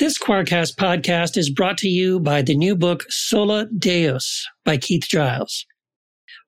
This 0.00 0.18
Quoircast 0.18 0.76
podcast 0.76 1.36
is 1.36 1.50
brought 1.50 1.76
to 1.76 1.88
you 1.88 2.20
by 2.20 2.40
the 2.40 2.56
new 2.56 2.74
book 2.74 3.04
Sola 3.10 3.66
Deus 3.66 4.48
by 4.64 4.78
Keith 4.78 5.04
Giles. 5.06 5.66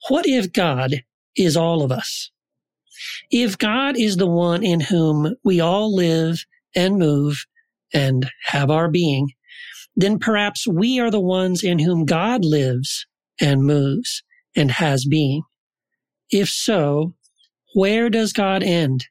What 0.08 0.26
if 0.26 0.54
God 0.54 1.02
is 1.36 1.54
all 1.54 1.82
of 1.82 1.92
us? 1.92 2.30
If 3.30 3.58
God 3.58 3.98
is 3.98 4.16
the 4.16 4.26
one 4.26 4.64
in 4.64 4.80
whom 4.80 5.34
we 5.44 5.60
all 5.60 5.94
live 5.94 6.46
and 6.74 6.98
move 6.98 7.44
and 7.92 8.30
have 8.46 8.70
our 8.70 8.88
being, 8.88 9.32
then 9.94 10.18
perhaps 10.18 10.66
we 10.66 10.98
are 10.98 11.10
the 11.10 11.20
ones 11.20 11.62
in 11.62 11.78
whom 11.78 12.06
God 12.06 12.46
lives 12.46 13.06
and 13.38 13.64
moves 13.64 14.22
and 14.56 14.70
has 14.70 15.04
being. 15.04 15.42
If 16.30 16.48
so, 16.48 17.12
where 17.74 18.08
does 18.08 18.32
God 18.32 18.62
end 18.62 19.08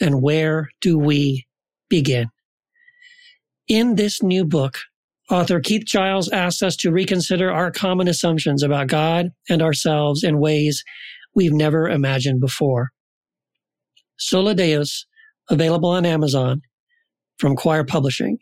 and 0.00 0.22
where 0.22 0.68
do 0.80 0.96
we 0.96 1.48
begin? 1.88 2.28
In 3.68 3.94
this 3.94 4.22
new 4.22 4.44
book, 4.44 4.78
author 5.30 5.58
Keith 5.58 5.86
Giles 5.86 6.28
asks 6.30 6.62
us 6.62 6.76
to 6.76 6.92
reconsider 6.92 7.50
our 7.50 7.70
common 7.70 8.08
assumptions 8.08 8.62
about 8.62 8.88
God 8.88 9.30
and 9.48 9.62
ourselves 9.62 10.22
in 10.22 10.38
ways 10.38 10.84
we've 11.34 11.52
never 11.52 11.88
imagined 11.88 12.40
before. 12.40 12.90
Sola 14.18 14.54
Deus, 14.54 15.06
available 15.48 15.88
on 15.88 16.04
Amazon 16.04 16.60
from 17.38 17.56
Quoir 17.56 17.84
Publishing. 17.84 18.36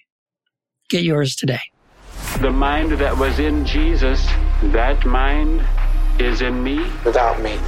Get 0.90 1.04
yours 1.04 1.36
today. 1.36 1.60
The 2.40 2.50
mind 2.50 2.90
that 2.92 3.16
was 3.16 3.38
in 3.38 3.64
Jesus, 3.64 4.26
that 4.72 5.06
mind 5.06 5.64
is 6.18 6.42
in 6.42 6.64
me. 6.64 6.84
Without 7.04 7.40
me, 7.40 7.58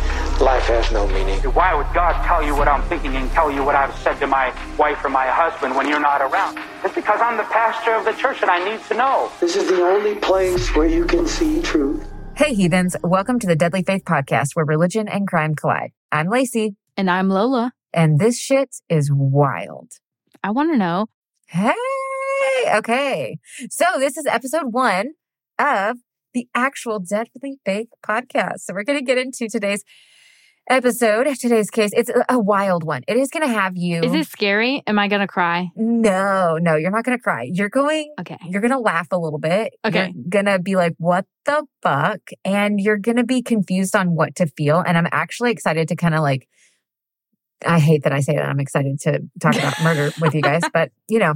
life 0.41 0.67
has 0.67 0.91
no 0.91 1.07
meaning. 1.09 1.39
Why 1.53 1.75
would 1.75 1.87
God 1.95 2.25
tell 2.27 2.43
you 2.43 2.57
what 2.57 2.69
I'm 2.69 2.83
thinking 2.89 3.15
and 3.17 3.31
tell 3.31 3.51
you 3.51 3.63
what 3.65 3.75
I've 3.75 3.95
said 3.99 4.19
to 4.21 4.27
my 4.27 4.55
wife 4.77 5.05
or 5.05 5.09
my 5.09 5.27
husband 5.27 5.77
when 5.77 5.89
you're 5.89 6.01
not 6.01 6.21
around? 6.21 6.59
It's 6.85 6.95
because 6.95 7.21
I'm 7.21 7.37
the 7.37 7.45
pastor 7.45 7.95
of 7.95 8.05
the 8.05 8.13
church 8.13 8.43
and 8.43 8.51
I 8.51 8.65
need 8.65 8.83
to 8.87 8.95
know. 8.95 9.31
This 9.41 9.57
is 9.57 9.69
the 9.69 9.83
only 9.83 10.17
place 10.17 10.75
where 10.75 10.89
you 10.89 11.05
can 11.05 11.27
see 11.27 11.63
truth. 11.63 12.07
Hey, 12.37 12.55
heathens. 12.55 12.97
Welcome 13.03 13.39
to 13.41 13.47
the 13.47 13.57
Deadly 13.57 13.83
Faith 13.83 14.05
Podcast 14.05 14.49
where 14.55 14.65
religion 14.65 15.09
and 15.09 15.27
crime 15.29 15.55
collide. 15.55 15.93
I'm 16.11 16.27
Laci. 16.27 16.75
And 16.97 17.11
I'm 17.11 17.29
Lola. 17.29 17.73
And 17.93 18.19
this 18.19 18.39
shit 18.39 18.77
is 18.89 19.11
wild. 19.13 19.93
I 20.43 20.51
want 20.51 20.73
to 20.73 20.77
know. 20.77 21.07
Hey, 21.47 21.75
okay. 22.75 23.39
So 23.71 23.85
this 23.99 24.17
is 24.17 24.27
episode 24.27 24.73
one 24.73 25.13
of 25.59 25.99
the 26.33 26.49
actual 26.55 26.99
Deadly 26.99 27.59
Faith 27.65 27.89
podcast. 28.05 28.61
So 28.61 28.75
we're 28.75 28.83
going 28.83 28.99
to 28.99 29.05
get 29.05 29.19
into 29.19 29.49
today's 29.49 29.85
episode, 30.69 31.27
today's 31.39 31.71
case. 31.71 31.91
It's 31.95 32.11
a 32.29 32.39
wild 32.39 32.85
one. 32.85 33.03
It 33.07 33.17
is 33.17 33.29
going 33.29 33.47
to 33.47 33.53
have 33.53 33.77
you. 33.77 34.03
Is 34.03 34.13
it 34.13 34.27
scary? 34.27 34.83
Am 34.87 34.99
I 34.99 35.09
going 35.09 35.21
to 35.21 35.27
cry? 35.27 35.71
No, 35.77 36.59
no, 36.61 36.77
you're 36.77 36.91
not 36.91 37.05
going 37.05 37.17
to 37.17 37.23
cry. 37.23 37.49
You're 37.51 37.69
going, 37.69 38.13
okay. 38.21 38.39
You're 38.47 38.61
going 38.61 38.71
to 38.71 38.79
laugh 38.79 39.09
a 39.11 39.19
little 39.19 39.39
bit. 39.39 39.75
Okay. 39.85 40.13
You're 40.15 40.25
going 40.29 40.47
to 40.47 40.59
be 40.59 40.77
like, 40.77 40.95
what 40.99 41.27
the 41.45 41.65
fuck? 41.83 42.21
And 42.45 42.81
you're 42.81 42.99
going 42.99 43.17
to 43.17 43.25
be 43.25 43.43
confused 43.43 43.95
on 43.95 44.15
what 44.15 44.35
to 44.37 44.47
feel. 44.47 44.81
And 44.81 44.97
I'm 44.97 45.09
actually 45.13 45.51
excited 45.51 45.89
to 45.89 45.97
kind 45.97 46.15
of 46.15 46.21
like, 46.21 46.49
I 47.67 47.79
hate 47.79 48.05
that 48.05 48.13
I 48.13 48.21
say 48.21 48.35
that. 48.35 48.49
I'm 48.49 48.61
excited 48.61 49.01
to 49.01 49.21
talk 49.41 49.57
about 49.57 49.83
murder 49.83 50.13
with 50.21 50.35
you 50.35 50.43
guys, 50.43 50.63
but 50.73 50.91
you 51.09 51.19
know, 51.19 51.35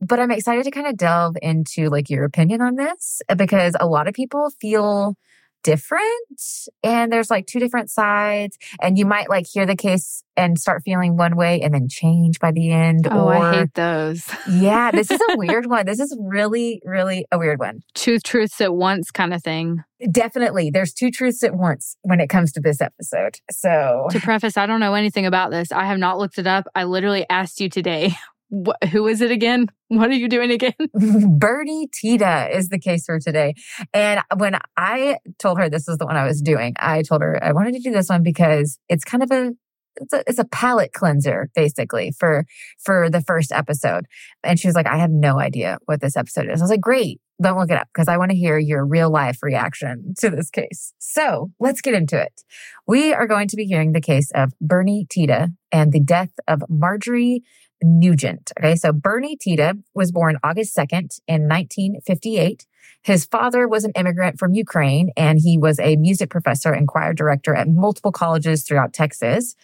but 0.00 0.18
I'm 0.18 0.30
excited 0.30 0.64
to 0.64 0.70
kind 0.70 0.86
of 0.86 0.96
delve 0.96 1.36
into 1.42 1.88
like 1.88 2.08
your 2.08 2.24
opinion 2.24 2.60
on 2.62 2.76
this 2.76 3.20
because 3.36 3.76
a 3.78 3.86
lot 3.86 4.08
of 4.08 4.14
people 4.14 4.50
feel 4.60 5.16
different 5.62 6.42
and 6.82 7.12
there's 7.12 7.30
like 7.30 7.46
two 7.46 7.58
different 7.58 7.90
sides 7.90 8.58
and 8.80 8.98
you 8.98 9.04
might 9.04 9.28
like 9.28 9.46
hear 9.46 9.66
the 9.66 9.76
case 9.76 10.22
and 10.36 10.58
start 10.58 10.82
feeling 10.84 11.16
one 11.16 11.36
way 11.36 11.60
and 11.60 11.74
then 11.74 11.88
change 11.88 12.38
by 12.38 12.50
the 12.50 12.72
end 12.72 13.06
oh 13.10 13.26
or 13.26 13.34
i 13.34 13.58
hate 13.58 13.74
those. 13.74 14.28
Yeah 14.48 14.90
this 14.90 15.10
is 15.10 15.20
a 15.30 15.36
weird 15.36 15.66
one. 15.66 15.86
This 15.86 16.00
is 16.00 16.16
really 16.20 16.80
really 16.84 17.26
a 17.30 17.38
weird 17.38 17.58
one. 17.58 17.80
Two 17.94 18.18
truths 18.18 18.60
at 18.60 18.74
once 18.74 19.10
kind 19.10 19.34
of 19.34 19.42
thing. 19.42 19.82
Definitely 20.10 20.70
there's 20.70 20.92
two 20.92 21.10
truths 21.10 21.42
at 21.42 21.54
once 21.54 21.96
when 22.02 22.20
it 22.20 22.28
comes 22.28 22.52
to 22.52 22.60
this 22.60 22.80
episode 22.80 23.36
so 23.50 24.06
to 24.10 24.20
preface 24.20 24.56
i 24.56 24.66
don't 24.66 24.80
know 24.80 24.94
anything 24.94 25.26
about 25.26 25.50
this. 25.50 25.72
I 25.72 25.84
have 25.84 25.98
not 25.98 26.18
looked 26.18 26.38
it 26.38 26.46
up. 26.46 26.66
I 26.74 26.84
literally 26.84 27.26
asked 27.28 27.60
you 27.60 27.68
today 27.68 28.14
what, 28.50 28.82
who 28.84 29.06
is 29.06 29.20
it 29.20 29.30
again? 29.30 29.68
What 29.88 30.10
are 30.10 30.14
you 30.14 30.28
doing 30.28 30.50
again? 30.50 30.74
Bernie 31.38 31.88
Tiede 31.88 32.50
is 32.52 32.68
the 32.68 32.78
case 32.78 33.06
for 33.06 33.18
today. 33.18 33.54
And 33.94 34.20
when 34.36 34.58
I 34.76 35.18
told 35.38 35.58
her 35.58 35.70
this 35.70 35.88
is 35.88 35.98
the 35.98 36.06
one 36.06 36.16
I 36.16 36.26
was 36.26 36.42
doing, 36.42 36.74
I 36.78 37.02
told 37.02 37.22
her 37.22 37.42
I 37.42 37.52
wanted 37.52 37.74
to 37.74 37.80
do 37.80 37.92
this 37.92 38.08
one 38.08 38.22
because 38.22 38.78
it's 38.88 39.04
kind 39.04 39.22
of 39.22 39.30
a 39.30 39.52
it's 39.96 40.12
a, 40.12 40.22
it's 40.26 40.38
a 40.38 40.44
palate 40.44 40.92
cleanser 40.92 41.50
basically 41.54 42.12
for 42.18 42.44
for 42.78 43.10
the 43.10 43.20
first 43.20 43.52
episode 43.52 44.06
and 44.44 44.58
she 44.58 44.68
was 44.68 44.76
like 44.76 44.86
i 44.86 44.96
have 44.96 45.10
no 45.10 45.40
idea 45.40 45.78
what 45.86 46.00
this 46.00 46.16
episode 46.16 46.48
is 46.48 46.60
i 46.60 46.64
was 46.64 46.70
like 46.70 46.80
great 46.80 47.20
don't 47.42 47.58
look 47.58 47.70
it 47.70 47.76
up 47.76 47.88
because 47.92 48.06
i 48.06 48.16
want 48.16 48.30
to 48.30 48.36
hear 48.36 48.56
your 48.56 48.86
real 48.86 49.10
life 49.10 49.38
reaction 49.42 50.14
to 50.16 50.30
this 50.30 50.48
case 50.48 50.94
so 51.00 51.50
let's 51.58 51.80
get 51.80 51.92
into 51.92 52.16
it 52.16 52.42
we 52.86 53.12
are 53.12 53.26
going 53.26 53.48
to 53.48 53.56
be 53.56 53.64
hearing 53.64 53.92
the 53.92 54.00
case 54.00 54.30
of 54.34 54.52
bernie 54.60 55.06
Tiede 55.10 55.48
and 55.72 55.92
the 55.92 56.00
death 56.00 56.32
of 56.46 56.62
marjorie 56.68 57.42
Nugent. 57.82 58.52
Okay, 58.58 58.76
so 58.76 58.92
Bernie 58.92 59.36
Tiede 59.36 59.82
was 59.94 60.12
born 60.12 60.38
August 60.42 60.76
2nd 60.76 61.20
in 61.26 61.48
1958. 61.48 62.66
His 63.02 63.24
father 63.24 63.66
was 63.66 63.84
an 63.84 63.92
immigrant 63.96 64.38
from 64.38 64.52
Ukraine 64.52 65.10
and 65.16 65.38
he 65.38 65.56
was 65.56 65.80
a 65.80 65.96
music 65.96 66.28
professor 66.28 66.72
and 66.72 66.86
choir 66.86 67.14
director 67.14 67.54
at 67.54 67.68
multiple 67.68 68.12
colleges 68.12 68.62
throughout 68.62 68.92
Texas. 68.92 69.56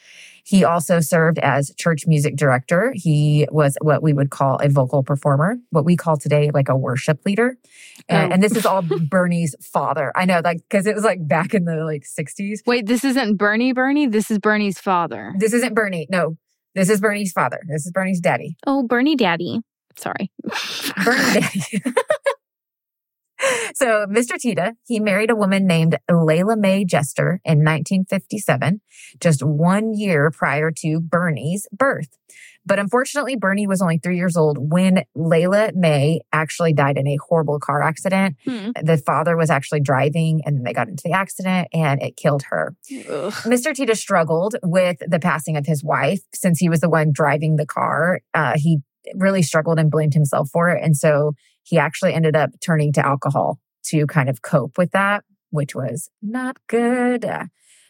He 0.42 0.64
also 0.64 1.00
served 1.00 1.38
as 1.40 1.74
church 1.76 2.06
music 2.06 2.36
director. 2.36 2.94
He 2.94 3.46
was 3.50 3.76
what 3.82 4.02
we 4.02 4.12
would 4.12 4.30
call 4.30 4.58
a 4.58 4.68
vocal 4.68 5.02
performer, 5.02 5.58
what 5.70 5.84
we 5.84 5.96
call 5.96 6.16
today 6.16 6.50
like 6.54 6.68
a 6.68 6.76
worship 6.76 7.26
leader. 7.26 7.58
And, 8.08 8.30
oh. 8.30 8.34
and 8.34 8.42
this 8.42 8.56
is 8.56 8.64
all 8.64 8.82
Bernie's 9.10 9.56
father. 9.60 10.12
I 10.14 10.24
know, 10.24 10.40
like, 10.42 10.58
because 10.58 10.86
it 10.86 10.94
was 10.94 11.04
like 11.04 11.26
back 11.26 11.52
in 11.52 11.64
the 11.64 11.84
like 11.84 12.04
60s. 12.04 12.60
Wait, 12.64 12.86
this 12.86 13.04
isn't 13.04 13.36
Bernie 13.36 13.72
Bernie? 13.72 14.06
This 14.06 14.30
is 14.30 14.38
Bernie's 14.38 14.78
father. 14.78 15.34
This 15.36 15.52
isn't 15.52 15.74
Bernie. 15.74 16.06
No, 16.10 16.36
this 16.76 16.90
is 16.90 17.00
Bernie's 17.00 17.32
father. 17.32 17.60
This 17.66 17.86
is 17.86 17.92
Bernie's 17.92 18.20
daddy. 18.20 18.56
Oh, 18.66 18.82
Bernie 18.82 19.16
daddy. 19.16 19.60
Sorry. 19.96 20.30
Bernie 21.02 21.40
daddy. 21.40 21.82
so, 23.74 24.06
Mr. 24.06 24.38
Tiede, 24.38 24.74
he 24.86 25.00
married 25.00 25.30
a 25.30 25.36
woman 25.36 25.66
named 25.66 25.96
Layla 26.10 26.58
Mae 26.58 26.84
Jester 26.84 27.40
in 27.44 27.64
1957, 27.64 28.82
just 29.20 29.42
one 29.42 29.94
year 29.94 30.30
prior 30.30 30.70
to 30.70 31.00
Bernie's 31.00 31.66
birth. 31.72 32.18
But 32.66 32.80
unfortunately, 32.80 33.36
Bernie 33.36 33.68
was 33.68 33.80
only 33.80 33.98
three 33.98 34.16
years 34.16 34.36
old 34.36 34.58
when 34.58 35.04
Layla 35.16 35.74
May 35.74 36.20
actually 36.32 36.72
died 36.72 36.98
in 36.98 37.06
a 37.06 37.16
horrible 37.16 37.60
car 37.60 37.82
accident. 37.82 38.36
Hmm. 38.44 38.70
The 38.82 38.98
father 38.98 39.36
was 39.36 39.50
actually 39.50 39.80
driving 39.80 40.42
and 40.44 40.56
then 40.56 40.64
they 40.64 40.72
got 40.72 40.88
into 40.88 41.02
the 41.04 41.12
accident 41.12 41.68
and 41.72 42.02
it 42.02 42.16
killed 42.16 42.42
her. 42.50 42.74
Ugh. 42.90 43.32
Mr. 43.44 43.72
Tiede 43.72 43.96
struggled 43.96 44.56
with 44.64 44.98
the 45.06 45.20
passing 45.20 45.56
of 45.56 45.64
his 45.64 45.84
wife 45.84 46.20
since 46.34 46.58
he 46.58 46.68
was 46.68 46.80
the 46.80 46.90
one 46.90 47.12
driving 47.12 47.56
the 47.56 47.66
car. 47.66 48.20
Uh, 48.34 48.54
he 48.56 48.80
really 49.14 49.42
struggled 49.42 49.78
and 49.78 49.90
blamed 49.90 50.14
himself 50.14 50.50
for 50.52 50.68
it. 50.70 50.82
And 50.82 50.96
so 50.96 51.32
he 51.62 51.78
actually 51.78 52.14
ended 52.14 52.34
up 52.34 52.50
turning 52.60 52.92
to 52.94 53.06
alcohol 53.06 53.60
to 53.84 54.06
kind 54.06 54.28
of 54.28 54.42
cope 54.42 54.76
with 54.76 54.90
that, 54.90 55.24
which 55.50 55.74
was 55.74 56.10
not 56.20 56.58
good. 56.66 57.24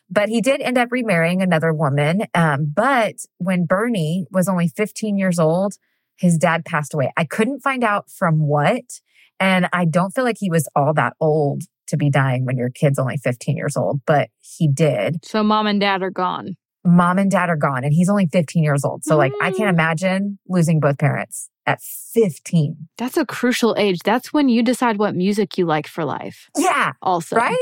But 0.09 0.29
he 0.29 0.41
did 0.41 0.61
end 0.61 0.79
up 0.79 0.93
remarrying 0.93 1.43
another 1.43 1.73
woman. 1.73 2.27
Um, 2.35 2.73
but 2.75 3.17
when 3.39 3.67
Bernie 3.67 4.27
was 4.31 4.49
only 4.49 4.69
15 4.69 5.19
years 5.19 5.39
old, 5.39 5.75
his 6.17 6.39
dad 6.39 6.65
passed 6.65 6.95
away. 6.95 7.13
I 7.17 7.25
couldn't 7.25 7.61
find 7.61 7.83
out 7.85 8.11
from 8.11 8.47
what. 8.47 9.01
And 9.39 9.69
I 9.73 9.85
don't 9.85 10.15
feel 10.15 10.25
like 10.25 10.39
he 10.39 10.51
was 10.51 10.69
all 10.75 10.95
that 10.95 11.15
old 11.21 11.65
to 11.89 11.97
be 11.97 12.11
dying 12.11 12.45
when 12.45 12.57
your 12.57 12.71
kid's 12.71 12.99
only 12.99 13.17
15 13.17 13.57
years 13.57 13.77
old, 13.77 14.01
but 14.07 14.31
he 14.41 14.69
did. 14.69 15.25
So 15.25 15.43
mom 15.43 15.67
and 15.67 15.81
dad 15.81 16.03
are 16.03 16.11
gone. 16.11 16.57
Mom 16.85 17.19
and 17.19 17.31
dad 17.31 17.51
are 17.51 17.57
gone, 17.57 17.83
and 17.83 17.93
he's 17.93 18.09
only 18.09 18.27
15 18.27 18.63
years 18.63 18.85
old. 18.85 19.05
So, 19.05 19.17
mm. 19.17 19.19
like, 19.19 19.33
I 19.43 19.51
can't 19.51 19.71
mm. 19.71 19.75
imagine 19.75 20.39
losing 20.49 20.79
both 20.79 20.99
parents 20.99 21.51
at 21.67 21.83
15. 21.83 22.77
That's 22.97 23.17
a 23.17 23.27
crucial 23.27 23.75
age. 23.77 23.99
That's 24.05 24.33
when 24.33 24.49
you 24.49 24.63
decide 24.63 24.99
what 24.99 25.17
music 25.17 25.59
you 25.59 25.67
like 25.67 25.89
for 25.89 26.05
life. 26.05 26.49
Yeah. 26.57 26.93
Also. 27.03 27.35
Right? 27.35 27.57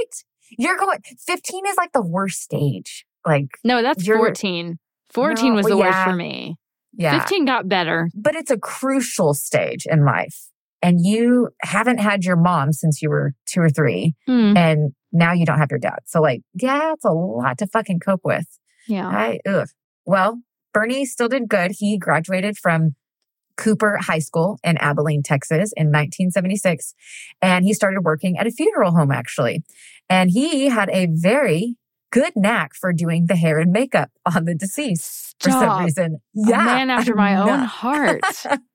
You're 0.58 0.76
going 0.76 0.98
15 1.26 1.66
is 1.66 1.76
like 1.76 1.92
the 1.92 2.02
worst 2.02 2.40
stage. 2.40 3.04
Like 3.26 3.46
No, 3.64 3.82
that's 3.82 4.06
14. 4.06 4.78
14 5.10 5.48
no, 5.48 5.54
was 5.54 5.66
the 5.66 5.76
yeah. 5.76 5.84
worst 5.84 6.10
for 6.10 6.16
me. 6.16 6.56
Yeah. 6.92 7.18
15 7.20 7.44
got 7.44 7.68
better. 7.68 8.10
But 8.14 8.34
it's 8.34 8.50
a 8.50 8.58
crucial 8.58 9.34
stage 9.34 9.86
in 9.86 10.04
life. 10.04 10.48
And 10.82 10.98
you 11.02 11.48
haven't 11.62 11.98
had 11.98 12.24
your 12.24 12.36
mom 12.36 12.72
since 12.72 13.00
you 13.00 13.08
were 13.08 13.32
2 13.46 13.60
or 13.60 13.70
3 13.70 14.14
mm. 14.28 14.56
and 14.56 14.92
now 15.12 15.32
you 15.32 15.46
don't 15.46 15.58
have 15.58 15.70
your 15.70 15.78
dad. 15.78 16.00
So 16.04 16.20
like, 16.20 16.42
yeah, 16.54 16.92
it's 16.92 17.04
a 17.04 17.12
lot 17.12 17.58
to 17.58 17.66
fucking 17.66 18.00
cope 18.00 18.20
with. 18.24 18.46
Yeah. 18.86 19.08
I, 19.08 19.38
ugh. 19.48 19.68
Well, 20.04 20.42
Bernie 20.74 21.06
still 21.06 21.28
did 21.28 21.48
good. 21.48 21.72
He 21.78 21.96
graduated 21.96 22.58
from 22.58 22.96
Cooper 23.56 23.98
High 24.00 24.18
School 24.18 24.58
in 24.64 24.76
Abilene, 24.78 25.22
Texas 25.22 25.72
in 25.76 25.86
1976. 25.86 26.94
And 27.40 27.64
he 27.64 27.72
started 27.72 28.00
working 28.02 28.36
at 28.36 28.46
a 28.46 28.50
funeral 28.50 28.90
home, 28.90 29.12
actually. 29.12 29.62
And 30.08 30.30
he 30.30 30.66
had 30.68 30.90
a 30.90 31.08
very 31.10 31.76
good 32.10 32.32
knack 32.36 32.74
for 32.74 32.92
doing 32.92 33.26
the 33.26 33.36
hair 33.36 33.58
and 33.58 33.72
makeup 33.72 34.10
on 34.24 34.44
the 34.44 34.54
deceased 34.54 35.34
Stop. 35.40 35.42
for 35.42 35.50
some 35.50 35.84
reason. 35.84 36.18
Yeah. 36.32 36.62
A 36.62 36.64
man 36.64 36.90
after 36.90 37.14
my 37.14 37.36
own 37.36 37.60
heart. 37.60 38.20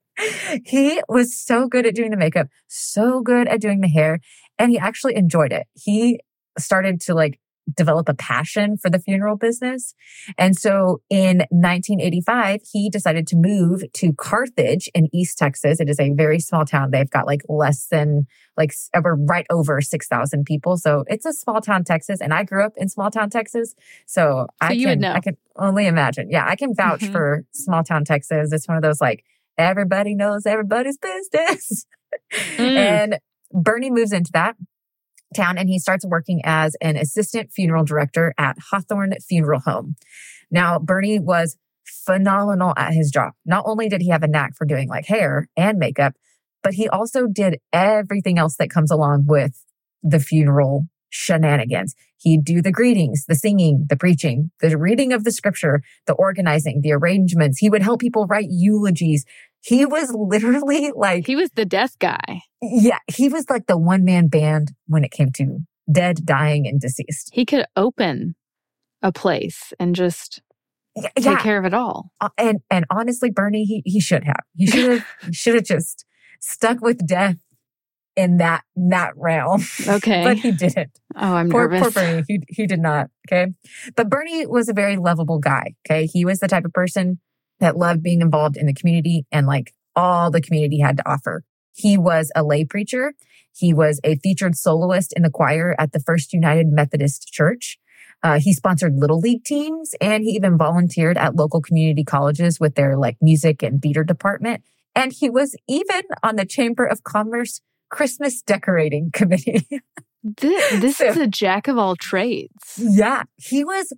he 0.65 1.01
was 1.07 1.39
so 1.39 1.67
good 1.67 1.85
at 1.85 1.95
doing 1.95 2.11
the 2.11 2.17
makeup, 2.17 2.47
so 2.67 3.21
good 3.21 3.47
at 3.47 3.61
doing 3.61 3.79
the 3.81 3.87
hair, 3.87 4.19
and 4.57 4.71
he 4.71 4.77
actually 4.77 5.15
enjoyed 5.15 5.53
it. 5.53 5.67
He 5.73 6.19
started 6.57 6.99
to 7.01 7.13
like 7.13 7.39
develop 7.75 8.09
a 8.09 8.13
passion 8.13 8.77
for 8.77 8.89
the 8.89 8.99
funeral 8.99 9.35
business. 9.37 9.93
And 10.37 10.55
so 10.57 11.01
in 11.09 11.39
1985, 11.49 12.61
he 12.71 12.89
decided 12.89 13.27
to 13.27 13.35
move 13.35 13.83
to 13.93 14.13
Carthage 14.13 14.89
in 14.93 15.07
East 15.13 15.37
Texas. 15.37 15.79
It 15.79 15.89
is 15.89 15.99
a 15.99 16.11
very 16.13 16.39
small 16.39 16.65
town. 16.65 16.91
They've 16.91 17.09
got 17.09 17.27
like 17.27 17.41
less 17.49 17.87
than 17.87 18.27
like 18.57 18.71
we're 19.03 19.15
right 19.15 19.45
over 19.49 19.81
6,000 19.81 20.45
people. 20.45 20.77
So 20.77 21.03
it's 21.07 21.25
a 21.25 21.33
small 21.33 21.61
town 21.61 21.83
Texas. 21.83 22.21
And 22.21 22.33
I 22.33 22.43
grew 22.43 22.63
up 22.63 22.73
in 22.77 22.89
small 22.89 23.09
town 23.11 23.29
Texas. 23.29 23.75
So, 24.05 24.19
So 24.19 24.47
I 24.61 24.75
can, 24.75 24.89
would 24.89 24.99
know. 24.99 25.11
I 25.13 25.19
can 25.21 25.37
only 25.55 25.87
imagine. 25.87 26.29
Yeah. 26.29 26.45
I 26.47 26.55
can 26.55 26.73
vouch 26.75 27.01
Mhm. 27.01 27.11
for 27.11 27.45
small 27.53 27.83
town 27.83 28.03
Texas. 28.05 28.51
It's 28.51 28.67
one 28.67 28.77
of 28.77 28.83
those 28.83 28.99
like 29.01 29.23
everybody 29.57 30.15
knows 30.15 30.45
everybody's 30.45 30.97
business. 30.97 31.85
Mm. 32.57 32.75
And 32.75 33.19
Bernie 33.51 33.91
moves 33.91 34.11
into 34.13 34.31
that 34.33 34.55
town 35.35 35.57
and 35.57 35.69
he 35.69 35.79
starts 35.79 36.05
working 36.05 36.41
as 36.43 36.75
an 36.81 36.95
assistant 36.95 37.51
funeral 37.51 37.83
director 37.83 38.33
at 38.37 38.57
Hawthorn 38.71 39.13
Funeral 39.27 39.61
Home. 39.61 39.95
Now, 40.51 40.79
Bernie 40.79 41.19
was 41.19 41.57
phenomenal 42.05 42.73
at 42.77 42.93
his 42.93 43.11
job. 43.11 43.33
Not 43.45 43.63
only 43.65 43.89
did 43.89 44.01
he 44.01 44.09
have 44.09 44.23
a 44.23 44.27
knack 44.27 44.55
for 44.55 44.65
doing 44.65 44.89
like 44.89 45.05
hair 45.05 45.47
and 45.55 45.77
makeup, 45.77 46.13
but 46.63 46.73
he 46.73 46.87
also 46.89 47.27
did 47.27 47.59
everything 47.71 48.37
else 48.37 48.55
that 48.57 48.69
comes 48.69 48.91
along 48.91 49.25
with 49.27 49.63
the 50.03 50.19
funeral 50.19 50.85
shenanigans. 51.09 51.95
He'd 52.17 52.43
do 52.43 52.61
the 52.61 52.71
greetings, 52.71 53.25
the 53.27 53.35
singing, 53.35 53.85
the 53.89 53.95
preaching, 53.95 54.51
the 54.61 54.77
reading 54.77 55.13
of 55.13 55.23
the 55.23 55.31
scripture, 55.31 55.81
the 56.05 56.13
organizing, 56.13 56.81
the 56.81 56.91
arrangements. 56.91 57.59
He 57.59 57.69
would 57.69 57.81
help 57.81 58.01
people 58.01 58.27
write 58.27 58.47
eulogies. 58.49 59.25
He 59.61 59.85
was 59.85 60.11
literally 60.13 60.91
like 60.95 61.27
he 61.27 61.35
was 61.35 61.49
the 61.55 61.65
death 61.65 61.97
guy. 61.99 62.41
yeah, 62.61 62.99
he 63.07 63.27
was 63.29 63.49
like 63.49 63.67
the 63.67 63.77
one 63.77 64.03
man 64.05 64.27
band 64.27 64.71
when 64.87 65.03
it 65.03 65.11
came 65.11 65.31
to 65.33 65.59
dead, 65.91 66.25
dying, 66.25 66.67
and 66.67 66.79
deceased. 66.79 67.29
He 67.33 67.45
could 67.45 67.65
open 67.75 68.35
a 69.01 69.11
place 69.11 69.73
and 69.79 69.95
just 69.95 70.41
Yeah, 70.95 71.09
take 71.15 71.25
yeah. 71.25 71.39
care 71.41 71.57
of 71.59 71.65
it 71.65 71.73
all. 71.73 72.11
Uh, 72.21 72.29
and 72.37 72.59
and 72.69 72.85
honestly, 72.89 73.29
Bernie, 73.31 73.65
he 73.65 73.81
he 73.85 73.99
should 73.99 74.23
have. 74.23 74.43
He 74.55 74.67
should 74.67 74.91
have. 74.91 75.05
should 75.35 75.55
have 75.55 75.65
just 75.65 76.05
stuck 76.41 76.81
with 76.81 77.05
death 77.05 77.37
in 78.15 78.37
that 78.37 78.63
that 78.75 79.11
realm. 79.17 79.61
Okay. 79.87 80.23
but 80.25 80.37
he 80.37 80.51
didn't. 80.51 80.99
oh, 81.15 81.33
I'm 81.35 81.49
Poor, 81.49 81.67
nervous. 81.69 81.93
poor 81.93 82.03
Bernie. 82.03 82.23
He 82.27 82.39
he 82.49 82.65
did 82.67 82.79
not. 82.79 83.07
Okay, 83.27 83.51
but 83.95 84.09
Bernie 84.09 84.45
was 84.47 84.69
a 84.69 84.73
very 84.73 84.95
lovable 84.97 85.39
guy. 85.39 85.73
Okay, 85.85 86.05
he 86.05 86.23
was 86.25 86.39
the 86.39 86.47
type 86.47 86.65
of 86.65 86.73
person 86.73 87.19
that 87.59 87.77
loved 87.77 88.01
being 88.03 88.21
involved 88.21 88.57
in 88.57 88.65
the 88.65 88.73
community 88.73 89.25
and 89.31 89.47
like 89.47 89.73
all 89.95 90.31
the 90.31 90.41
community 90.41 90.79
had 90.79 90.97
to 90.97 91.09
offer. 91.09 91.43
He 91.73 91.97
was 91.97 92.31
a 92.35 92.43
lay 92.43 92.65
preacher. 92.65 93.13
He 93.55 93.73
was 93.73 93.99
a 94.03 94.15
featured 94.17 94.55
soloist 94.55 95.13
in 95.15 95.23
the 95.23 95.29
choir 95.29 95.75
at 95.77 95.91
the 95.91 95.99
First 95.99 96.33
United 96.33 96.67
Methodist 96.67 97.27
Church. 97.31 97.77
Uh, 98.21 98.39
he 98.39 98.53
sponsored 98.53 98.95
little 98.97 99.19
league 99.19 99.43
teams 99.43 99.93
and 100.01 100.23
he 100.23 100.31
even 100.31 100.57
volunteered 100.57 101.17
at 101.17 101.35
local 101.35 101.61
community 101.61 102.03
colleges 102.03 102.59
with 102.59 102.75
their 102.75 102.97
like 102.97 103.17
music 103.21 103.63
and 103.63 103.81
theater 103.81 104.03
department. 104.03 104.61
And 104.95 105.13
he 105.13 105.29
was 105.29 105.55
even 105.67 106.01
on 106.23 106.35
the 106.35 106.45
Chamber 106.45 106.85
of 106.85 107.03
Commerce 107.03 107.61
Christmas 107.89 108.41
decorating 108.41 109.09
committee. 109.13 109.65
This, 110.21 110.81
this 110.81 111.01
is 111.01 111.15
So- 111.15 111.21
a 111.23 111.27
jack 111.27 111.67
of 111.69 111.77
all 111.77 111.95
trades. 111.95 112.75
Yeah, 112.77 113.23
he 113.37 113.63
was 113.63 113.93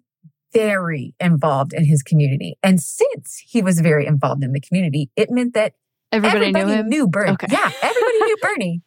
very 0.53 1.15
involved 1.19 1.73
in 1.73 1.85
his 1.85 2.03
community. 2.03 2.57
And 2.63 2.81
since 2.81 3.43
he 3.45 3.61
was 3.61 3.79
very 3.79 4.05
involved 4.05 4.43
in 4.43 4.51
the 4.53 4.61
community, 4.61 5.09
it 5.15 5.29
meant 5.29 5.53
that 5.53 5.73
Everybody, 6.11 6.47
everybody, 6.47 6.83
knew 6.89 7.05
him. 7.05 7.09
Bernie. 7.09 7.31
Okay. 7.31 7.47
Yeah, 7.49 7.71
everybody 7.81 8.17
knew 8.17 8.37
Bernie. 8.41 8.81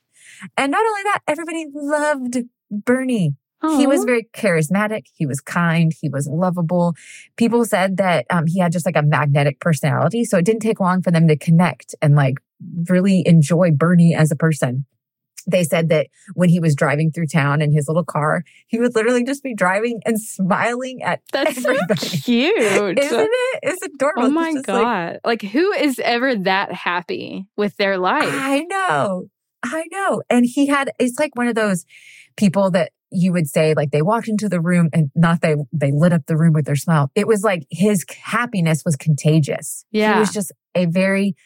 And 0.59 0.73
not 0.73 0.85
only 0.85 1.03
that, 1.05 1.21
everybody 1.27 1.67
loved 1.73 2.39
Bernie. 2.71 3.35
He 3.79 3.87
was 3.87 4.05
very 4.05 4.29
charismatic. 4.35 5.07
He 5.15 5.25
was 5.25 5.41
kind. 5.41 5.91
He 5.99 6.11
was 6.11 6.29
lovable. 6.31 6.95
People 7.39 7.65
said 7.65 7.97
that 7.97 8.27
um, 8.29 8.45
he 8.47 8.59
had 8.59 8.73
just 8.73 8.85
like 8.85 8.95
a 8.95 9.03
magnetic 9.03 9.59
personality. 9.59 10.27
So 10.27 10.37
it 10.37 10.45
didn't 10.45 10.61
take 10.61 10.81
long 10.81 11.01
for 11.01 11.11
them 11.11 11.29
to 11.29 11.37
connect 11.37 11.95
and 12.03 12.15
like 12.15 12.35
really 12.91 13.27
enjoy 13.27 13.71
Bernie 13.71 14.15
as 14.15 14.31
a 14.31 14.37
person. 14.37 14.85
They 15.47 15.65
said 15.65 15.89
that 15.91 16.07
when 16.35 16.49
he 16.49 16.61
was 16.61 16.75
driving 16.75 17.11
through 17.11 17.27
town 17.27 17.61
in 17.61 17.73
his 17.73 17.87
little 17.89 18.05
car, 18.05 18.45
he 18.67 18.79
would 18.79 18.95
literally 18.95 19.25
just 19.25 19.43
be 19.43 19.55
driving 19.55 20.01
and 20.07 20.21
smiling 20.21 21.03
at 21.03 21.21
That's 21.33 21.63
so 21.63 21.75
cute. 21.97 22.57
Isn't 22.57 22.99
it? 22.99 23.61
It's 23.63 23.83
adorable. 23.83 24.25
Oh 24.25 24.31
my 24.31 24.53
just 24.55 24.69
like, 24.69 24.83
god! 24.83 25.21
Like, 25.25 25.43
who 25.43 25.73
is 25.73 25.99
ever 25.99 26.35
that 26.37 26.73
happy 26.73 27.47
with 27.57 27.77
their 27.77 27.99
life? 27.99 28.29
I 28.31 28.61
know. 28.61 29.29
I 29.65 29.85
know. 29.91 30.23
And 30.29 30.45
he 30.47 30.67
had, 30.67 30.91
it's 30.99 31.19
like 31.19 31.35
one 31.37 31.49
of 31.49 31.55
those 31.55 31.85
people 32.37 32.71
that 32.73 32.93
you 33.11 33.33
would 33.33 33.47
say, 33.47 33.75
like 33.75 33.91
they 33.91 34.03
walked 34.03 34.29
into 34.29 34.49
the 34.49 34.61
room 34.61 34.89
and 34.93 35.11
not 35.15 35.41
they, 35.41 35.55
they 35.73 35.93
lit 35.93 36.13
up 36.13 36.27
the 36.27 36.37
room 36.37 36.53
with 36.53 36.67
their 36.67 36.77
smile. 36.77 37.11
It 37.15 37.27
was 37.27 37.43
like 37.43 37.67
his 37.71 38.05
happiness 38.23 38.83
was 38.85 38.97
contagious. 38.97 39.85
Yeah. 39.91 40.15
He 40.15 40.21
was 40.21 40.33
just 40.33 40.53
a 40.75 40.87
very 40.87 41.37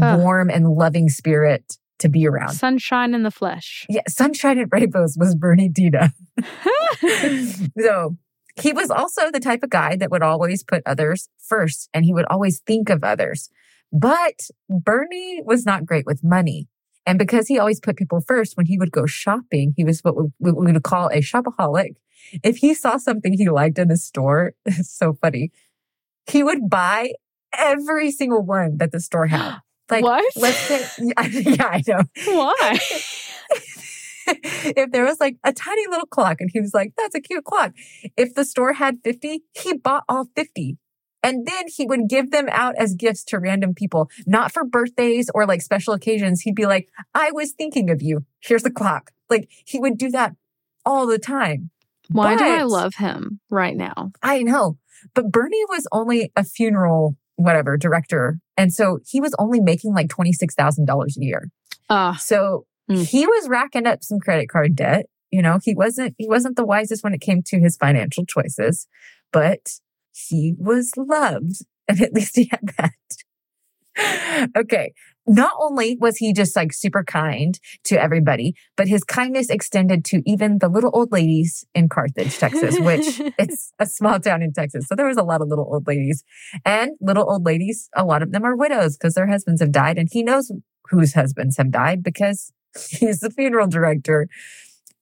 Ugh. 0.00 0.20
warm 0.20 0.48
and 0.50 0.68
loving 0.68 1.08
spirit 1.08 1.76
to 1.98 2.08
be 2.08 2.26
around. 2.26 2.52
Sunshine 2.52 3.14
in 3.14 3.22
the 3.22 3.30
flesh. 3.30 3.86
Yeah. 3.88 4.02
Sunshine 4.08 4.58
and 4.58 4.70
Rainbows 4.72 5.16
was 5.18 5.34
Bernie 5.34 5.70
Tiede. 5.70 6.12
so 7.80 8.16
he 8.60 8.72
was 8.72 8.90
also 8.90 9.30
the 9.30 9.40
type 9.40 9.62
of 9.62 9.70
guy 9.70 9.96
that 9.96 10.10
would 10.10 10.22
always 10.22 10.62
put 10.62 10.82
others 10.86 11.28
first 11.38 11.88
and 11.94 12.04
he 12.04 12.12
would 12.12 12.26
always 12.26 12.60
think 12.60 12.90
of 12.90 13.04
others. 13.04 13.50
But 13.92 14.48
Bernie 14.68 15.42
was 15.44 15.64
not 15.64 15.86
great 15.86 16.06
with 16.06 16.22
money. 16.22 16.68
And 17.06 17.18
because 17.18 17.48
he 17.48 17.58
always 17.58 17.80
put 17.80 17.96
people 17.96 18.20
first, 18.20 18.56
when 18.56 18.66
he 18.66 18.76
would 18.76 18.92
go 18.92 19.06
shopping, 19.06 19.72
he 19.76 19.84
was 19.84 20.00
what 20.00 20.14
we 20.16 20.52
we 20.52 20.72
would 20.72 20.82
call 20.82 21.08
a 21.08 21.20
shopaholic. 21.20 21.94
If 22.44 22.58
he 22.58 22.74
saw 22.74 22.98
something 22.98 23.32
he 23.32 23.48
liked 23.48 23.78
in 23.78 23.88
the 23.88 23.96
store, 23.96 24.52
it's 24.66 24.90
so 24.98 25.14
funny. 25.14 25.50
He 26.26 26.42
would 26.42 26.68
buy 26.68 27.12
every 27.56 28.10
single 28.10 28.44
one 28.44 28.76
that 28.76 28.92
the 28.92 29.00
store 29.00 29.26
had. 29.26 29.56
Like, 29.90 30.04
what? 30.04 30.24
let's 30.36 30.56
say, 30.56 30.86
yeah, 30.98 31.66
I 31.66 31.82
know 31.86 32.02
Why? 32.26 32.78
if 34.26 34.90
there 34.92 35.04
was 35.04 35.20
like 35.20 35.36
a 35.44 35.52
tiny 35.52 35.86
little 35.88 36.06
clock 36.06 36.40
and 36.40 36.50
he 36.52 36.60
was 36.60 36.74
like, 36.74 36.92
that's 36.96 37.14
a 37.14 37.20
cute 37.20 37.44
clock. 37.44 37.72
If 38.16 38.34
the 38.34 38.44
store 38.44 38.74
had 38.74 38.98
50, 39.02 39.42
he 39.52 39.74
bought 39.74 40.04
all 40.08 40.28
50. 40.36 40.76
And 41.22 41.46
then 41.46 41.64
he 41.66 41.84
would 41.84 42.08
give 42.08 42.30
them 42.30 42.48
out 42.50 42.76
as 42.76 42.94
gifts 42.94 43.24
to 43.24 43.38
random 43.38 43.74
people, 43.74 44.08
not 44.26 44.52
for 44.52 44.64
birthdays 44.64 45.30
or 45.34 45.46
like 45.46 45.62
special 45.62 45.94
occasions. 45.94 46.42
He'd 46.42 46.54
be 46.54 46.66
like, 46.66 46.88
I 47.14 47.32
was 47.32 47.52
thinking 47.52 47.90
of 47.90 48.02
you. 48.02 48.24
Here's 48.40 48.62
the 48.62 48.70
clock. 48.70 49.10
Like 49.28 49.50
he 49.64 49.80
would 49.80 49.98
do 49.98 50.10
that 50.10 50.36
all 50.86 51.06
the 51.06 51.18
time. 51.18 51.70
Why 52.10 52.36
do 52.36 52.44
I 52.44 52.62
love 52.62 52.94
him 52.94 53.40
right 53.50 53.76
now? 53.76 54.12
I 54.22 54.42
know. 54.42 54.78
But 55.14 55.30
Bernie 55.30 55.64
was 55.68 55.86
only 55.92 56.32
a 56.34 56.44
funeral, 56.44 57.16
whatever, 57.38 57.76
director. 57.76 58.38
And 58.56 58.72
so 58.72 58.98
he 59.08 59.20
was 59.20 59.34
only 59.38 59.60
making 59.60 59.94
like 59.94 60.08
$26,000 60.08 61.16
a 61.16 61.24
year. 61.24 61.48
Uh, 61.88 62.14
So 62.16 62.66
Mm. 62.90 63.06
he 63.06 63.26
was 63.26 63.48
racking 63.50 63.86
up 63.86 64.02
some 64.02 64.18
credit 64.18 64.48
card 64.48 64.74
debt. 64.74 65.06
You 65.30 65.42
know, 65.42 65.58
he 65.62 65.74
wasn't 65.74 66.14
he 66.16 66.26
wasn't 66.26 66.56
the 66.56 66.64
wisest 66.64 67.04
when 67.04 67.12
it 67.12 67.20
came 67.20 67.42
to 67.44 67.58
his 67.60 67.76
financial 67.76 68.24
choices, 68.24 68.86
but 69.30 69.60
he 70.12 70.54
was 70.58 70.90
loved. 70.96 71.56
And 71.86 72.00
at 72.02 72.12
least 72.14 72.34
he 72.36 72.50
had 72.50 72.60
that. 72.78 74.50
okay. 74.56 74.92
Not 75.28 75.52
only 75.60 75.98
was 76.00 76.16
he 76.16 76.32
just 76.32 76.56
like 76.56 76.72
super 76.72 77.04
kind 77.04 77.60
to 77.84 78.00
everybody, 78.00 78.54
but 78.76 78.88
his 78.88 79.04
kindness 79.04 79.50
extended 79.50 80.02
to 80.06 80.22
even 80.24 80.58
the 80.58 80.68
little 80.68 80.90
old 80.94 81.12
ladies 81.12 81.66
in 81.74 81.90
Carthage, 81.90 82.38
Texas, 82.38 82.78
which 82.80 83.20
it's 83.38 83.72
a 83.78 83.84
small 83.84 84.18
town 84.18 84.42
in 84.42 84.54
Texas. 84.54 84.86
So 84.88 84.94
there 84.94 85.06
was 85.06 85.18
a 85.18 85.22
lot 85.22 85.42
of 85.42 85.48
little 85.48 85.68
old 85.70 85.86
ladies 85.86 86.24
and 86.64 86.92
little 87.02 87.30
old 87.30 87.44
ladies. 87.44 87.90
A 87.94 88.04
lot 88.04 88.22
of 88.22 88.32
them 88.32 88.42
are 88.44 88.56
widows 88.56 88.96
because 88.96 89.14
their 89.14 89.26
husbands 89.26 89.60
have 89.60 89.70
died 89.70 89.98
and 89.98 90.08
he 90.10 90.22
knows 90.22 90.50
whose 90.88 91.12
husbands 91.12 91.58
have 91.58 91.70
died 91.70 92.02
because 92.02 92.50
he's 92.90 93.20
the 93.20 93.30
funeral 93.30 93.66
director. 93.66 94.28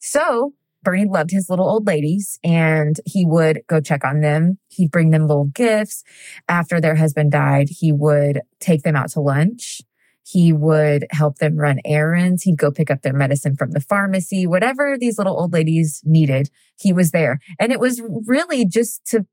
So 0.01 0.55
Bernie 0.83 1.05
loved 1.05 1.31
his 1.31 1.49
little 1.49 1.69
old 1.69 1.87
ladies 1.87 2.39
and 2.43 3.01
he 3.05 3.25
would 3.25 3.61
go 3.69 3.81
check 3.81 4.05
on 4.05 4.21
them. 4.21 4.59
He'd 4.69 4.91
bring 4.91 5.11
them 5.11 5.27
little 5.27 5.47
gifts. 5.47 6.03
After 6.49 6.81
their 6.81 6.97
husband 6.97 7.33
died, 7.33 7.69
he 7.71 7.93
would 7.93 8.41
take 8.61 8.83
them 8.83 8.97
out 8.97 9.11
to 9.11 9.21
lunch. 9.21 9.81
He 10.27 10.53
would 10.53 11.07
help 11.11 11.39
them 11.39 11.57
run 11.57 11.79
errands. 11.85 12.43
He'd 12.43 12.59
go 12.59 12.73
pick 12.73 12.91
up 12.91 13.03
their 13.03 13.13
medicine 13.13 13.55
from 13.55 13.71
the 13.71 13.81
pharmacy, 13.81 14.45
whatever 14.45 14.97
these 14.99 15.19
little 15.19 15.39
old 15.39 15.53
ladies 15.53 16.03
needed. 16.05 16.51
He 16.77 16.93
was 16.93 17.13
there. 17.13 17.39
And 17.61 17.71
it 17.71 17.79
was 17.79 18.03
really 18.27 18.67
just 18.67 19.07
to 19.11 19.25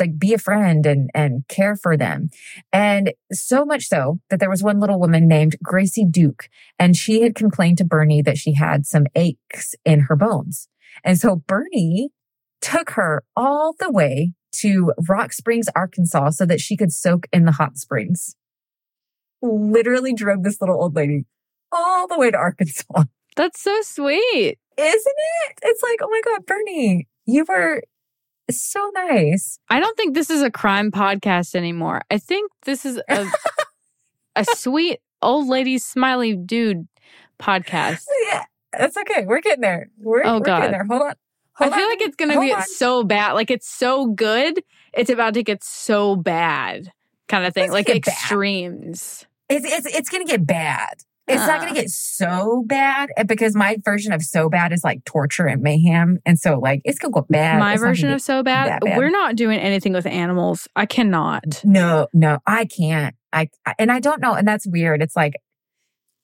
like 0.00 0.18
be 0.18 0.32
a 0.32 0.38
friend 0.38 0.86
and, 0.86 1.10
and 1.14 1.46
care 1.48 1.76
for 1.76 1.98
them. 1.98 2.30
And 2.72 3.12
so 3.30 3.66
much 3.66 3.88
so 3.88 4.20
that 4.30 4.40
there 4.40 4.48
was 4.48 4.62
one 4.62 4.80
little 4.80 4.98
woman 4.98 5.28
named 5.28 5.56
Gracie 5.62 6.06
Duke 6.10 6.48
and 6.78 6.96
she 6.96 7.20
had 7.20 7.34
complained 7.34 7.76
to 7.78 7.84
Bernie 7.84 8.22
that 8.22 8.38
she 8.38 8.54
had 8.54 8.86
some 8.86 9.04
aches 9.14 9.74
in 9.84 10.00
her 10.00 10.16
bones. 10.16 10.66
And 11.04 11.20
so 11.20 11.42
Bernie 11.46 12.08
took 12.62 12.92
her 12.92 13.22
all 13.36 13.74
the 13.78 13.90
way 13.90 14.32
to 14.60 14.94
Rock 15.06 15.34
Springs, 15.34 15.66
Arkansas 15.76 16.30
so 16.30 16.46
that 16.46 16.60
she 16.60 16.74
could 16.74 16.92
soak 16.92 17.26
in 17.34 17.44
the 17.44 17.52
hot 17.52 17.76
springs. 17.76 18.34
Literally 19.42 20.14
drove 20.14 20.42
this 20.42 20.60
little 20.60 20.80
old 20.80 20.94
lady 20.96 21.24
all 21.72 22.06
the 22.06 22.18
way 22.18 22.30
to 22.30 22.36
Arkansas. 22.36 23.04
That's 23.36 23.60
so 23.60 23.76
sweet. 23.82 24.58
Isn't 24.78 25.14
it? 25.48 25.58
It's 25.62 25.82
like, 25.82 25.98
oh 26.02 26.08
my 26.10 26.20
God, 26.24 26.46
Bernie, 26.46 27.08
you 27.26 27.44
were 27.48 27.82
so 28.50 28.90
nice. 28.94 29.58
I 29.70 29.80
don't 29.80 29.96
think 29.96 30.14
this 30.14 30.28
is 30.30 30.42
a 30.42 30.50
crime 30.50 30.90
podcast 30.90 31.54
anymore. 31.54 32.02
I 32.10 32.18
think 32.18 32.50
this 32.64 32.84
is 32.84 33.00
a 33.08 33.26
a 34.36 34.44
sweet 34.44 35.00
old 35.22 35.48
lady 35.48 35.78
smiley 35.78 36.36
dude 36.36 36.86
podcast. 37.38 38.04
Yeah, 38.28 38.44
that's 38.78 38.96
okay. 38.96 39.24
We're 39.26 39.40
getting 39.40 39.60
there. 39.60 39.90
We're, 39.98 40.22
Oh, 40.24 40.34
we're 40.34 40.40
God. 40.40 40.56
getting 40.60 40.72
there. 40.72 40.84
Hold 40.88 41.02
on. 41.02 41.14
Hold 41.56 41.72
I 41.72 41.76
feel 41.76 41.84
on. 41.84 41.90
like 41.90 42.00
it's 42.00 42.16
gonna 42.16 42.32
Hold 42.34 42.46
be 42.46 42.52
on. 42.54 42.62
so 42.62 43.04
bad. 43.04 43.32
Like 43.32 43.50
it's 43.50 43.68
so 43.68 44.06
good, 44.06 44.62
it's 44.94 45.10
about 45.10 45.34
to 45.34 45.42
get 45.42 45.62
so 45.62 46.16
bad, 46.16 46.90
kind 47.28 47.44
of 47.46 47.52
thing. 47.52 47.70
Let's 47.70 47.88
like 47.88 47.96
extremes. 47.96 49.20
bad. 49.20 49.28
It's 49.52 49.66
it's 49.66 49.96
it's 49.96 50.08
gonna 50.08 50.24
get 50.24 50.46
bad. 50.46 50.94
It's 51.28 51.46
not 51.46 51.58
Uh. 51.58 51.60
gonna 51.60 51.74
get 51.74 51.88
so 51.90 52.64
bad 52.66 53.10
eh, 53.16 53.22
because 53.22 53.54
my 53.54 53.76
version 53.84 54.12
of 54.12 54.22
so 54.22 54.48
bad 54.48 54.72
is 54.72 54.82
like 54.82 55.04
torture 55.04 55.46
and 55.46 55.62
mayhem, 55.62 56.18
and 56.26 56.38
so 56.38 56.58
like 56.58 56.80
it's 56.84 56.98
gonna 56.98 57.12
go 57.12 57.26
bad. 57.28 57.58
My 57.58 57.74
It's 57.74 57.82
version 57.82 58.10
of 58.10 58.20
so 58.20 58.42
bad, 58.42 58.80
bad. 58.80 58.98
We're 58.98 59.10
not 59.10 59.36
doing 59.36 59.58
anything 59.58 59.92
with 59.92 60.06
animals. 60.06 60.66
I 60.74 60.86
cannot. 60.86 61.62
No, 61.64 62.08
no, 62.12 62.38
I 62.46 62.64
can't. 62.64 63.14
I, 63.32 63.48
I 63.66 63.74
and 63.78 63.92
I 63.92 64.00
don't 64.00 64.20
know, 64.20 64.34
and 64.34 64.46
that's 64.48 64.66
weird. 64.66 65.00
It's 65.02 65.14
like, 65.16 65.34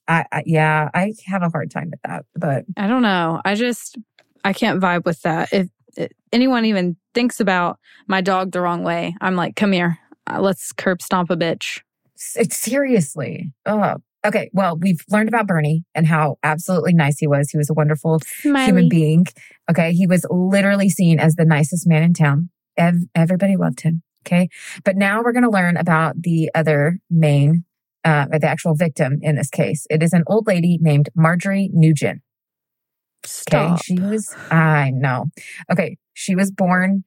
I, 0.09 0.25
I 0.33 0.43
yeah, 0.47 0.89
I 0.95 1.13
have 1.27 1.43
a 1.43 1.49
hard 1.49 1.71
time 1.71 1.91
with 1.91 2.01
that. 2.05 2.25
But 2.35 2.65
I 2.77 2.87
don't 2.89 3.03
know. 3.03 3.41
I 3.45 3.55
just 3.55 3.99
I 4.45 4.53
can't 4.53 4.81
vibe 4.81 5.05
with 5.05 5.21
that. 5.23 5.53
If, 5.53 5.69
if 5.97 6.11
anyone 6.33 6.65
even 6.65 6.97
thinks 7.15 7.41
about 7.41 7.79
my 8.09 8.21
dog 8.21 8.53
the 8.53 8.61
wrong 8.61 8.83
way, 8.85 9.15
I'm 9.21 9.37
like, 9.37 9.55
come 9.57 9.73
here, 9.73 9.99
uh, 10.27 10.41
let's 10.41 10.73
curb 10.73 11.03
stomp 11.03 11.31
a 11.31 11.37
bitch. 11.37 11.81
It's 12.37 12.57
seriously, 12.57 13.53
oh, 13.67 13.97
okay. 14.25 14.51
Well, 14.53 14.77
we've 14.77 15.05
learned 15.09 15.29
about 15.29 15.47
Bernie 15.47 15.85
and 15.95 16.07
how 16.07 16.37
absolutely 16.43 16.93
nice 16.93 17.19
he 17.19 17.27
was. 17.27 17.51
He 17.51 17.59
was 17.59 17.71
a 17.71 17.75
wonderful 17.75 18.21
human 18.43 18.89
being. 18.89 19.27
Okay, 19.71 19.93
he 19.93 20.07
was 20.07 20.27
literally 20.31 20.89
seen 20.89 21.21
as 21.21 21.37
the 21.37 21.45
nicest 21.45 21.87
man 21.87 22.03
in 22.03 22.15
town. 22.15 22.51
Ev- 22.77 23.07
everybody 23.15 23.57
loved 23.57 23.83
him. 23.83 24.03
Okay, 24.27 24.49
but 24.85 24.97
now 24.97 25.23
we're 25.23 25.33
going 25.33 25.45
to 25.45 25.51
learn 25.51 25.77
about 25.77 26.21
the 26.21 26.51
other 26.55 26.99
main, 27.09 27.65
uh, 28.05 28.27
the 28.27 28.47
actual 28.47 28.75
victim 28.75 29.19
in 29.23 29.37
this 29.37 29.49
case. 29.49 29.87
It 29.89 30.03
is 30.03 30.13
an 30.13 30.25
old 30.27 30.47
lady 30.47 30.79
named 30.81 31.09
Marjorie 31.15 31.71
Nugent. 31.73 32.21
Okay, 33.25 33.31
Stop. 33.31 33.83
she 33.83 33.99
was. 33.99 34.35
I 34.51 34.91
know. 34.91 35.27
Okay, 35.71 35.97
she 36.15 36.35
was 36.35 36.51
born. 36.51 37.05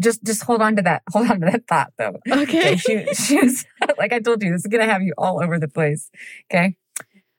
Just, 0.00 0.24
just 0.24 0.42
hold 0.42 0.60
on 0.60 0.76
to 0.76 0.82
that. 0.82 1.02
Hold 1.12 1.30
on 1.30 1.40
to 1.40 1.46
that 1.46 1.68
thought, 1.68 1.92
though. 1.98 2.18
Okay. 2.28 2.74
Okay, 2.74 2.76
she, 2.76 3.04
she 3.14 3.40
was 3.40 3.64
like 3.96 4.12
I 4.12 4.18
told 4.18 4.42
you, 4.42 4.50
this 4.50 4.64
is 4.64 4.66
gonna 4.66 4.86
have 4.86 5.02
you 5.02 5.14
all 5.16 5.42
over 5.42 5.58
the 5.58 5.68
place. 5.68 6.10
Okay. 6.50 6.76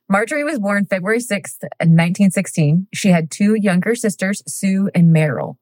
Marjorie 0.08 0.44
was 0.44 0.60
born 0.60 0.86
February 0.86 1.20
6th, 1.20 1.64
1916. 1.80 2.88
She 2.94 3.10
had 3.10 3.32
two 3.32 3.56
younger 3.56 3.96
sisters, 3.96 4.44
Sue 4.48 4.90
and 4.94 5.14
Meryl. 5.14 5.56